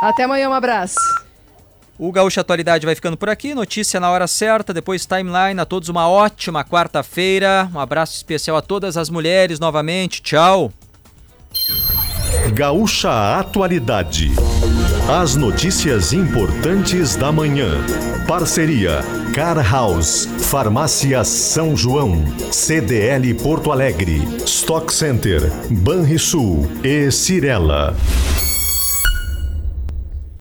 Até 0.01 0.23
amanhã, 0.23 0.49
um 0.49 0.53
abraço. 0.53 0.95
O 1.99 2.11
Gaúcha 2.11 2.41
Atualidade 2.41 2.83
vai 2.83 2.95
ficando 2.95 3.15
por 3.15 3.29
aqui. 3.29 3.53
Notícia 3.53 3.99
na 3.99 4.09
hora 4.09 4.25
certa, 4.25 4.73
depois 4.73 5.05
timeline. 5.05 5.59
A 5.59 5.65
todos 5.65 5.87
uma 5.87 6.09
ótima 6.09 6.63
quarta-feira. 6.63 7.69
Um 7.75 7.79
abraço 7.79 8.15
especial 8.15 8.57
a 8.57 8.61
todas 8.61 8.97
as 8.97 9.07
mulheres 9.07 9.59
novamente. 9.59 10.19
Tchau. 10.19 10.73
Gaúcha 12.53 13.39
Atualidade. 13.39 14.31
As 15.09 15.35
notícias 15.35 16.13
importantes 16.13 17.15
da 17.15 17.31
manhã. 17.31 17.69
Parceria 18.27 19.01
Car 19.33 19.57
House, 19.71 20.27
Farmácia 20.39 21.23
São 21.23 21.75
João, 21.75 22.23
CDL 22.51 23.33
Porto 23.35 23.71
Alegre, 23.71 24.21
Stock 24.45 24.93
Center, 24.93 25.51
Banrisul 25.69 26.67
e 26.83 27.09
Cirela. 27.11 27.95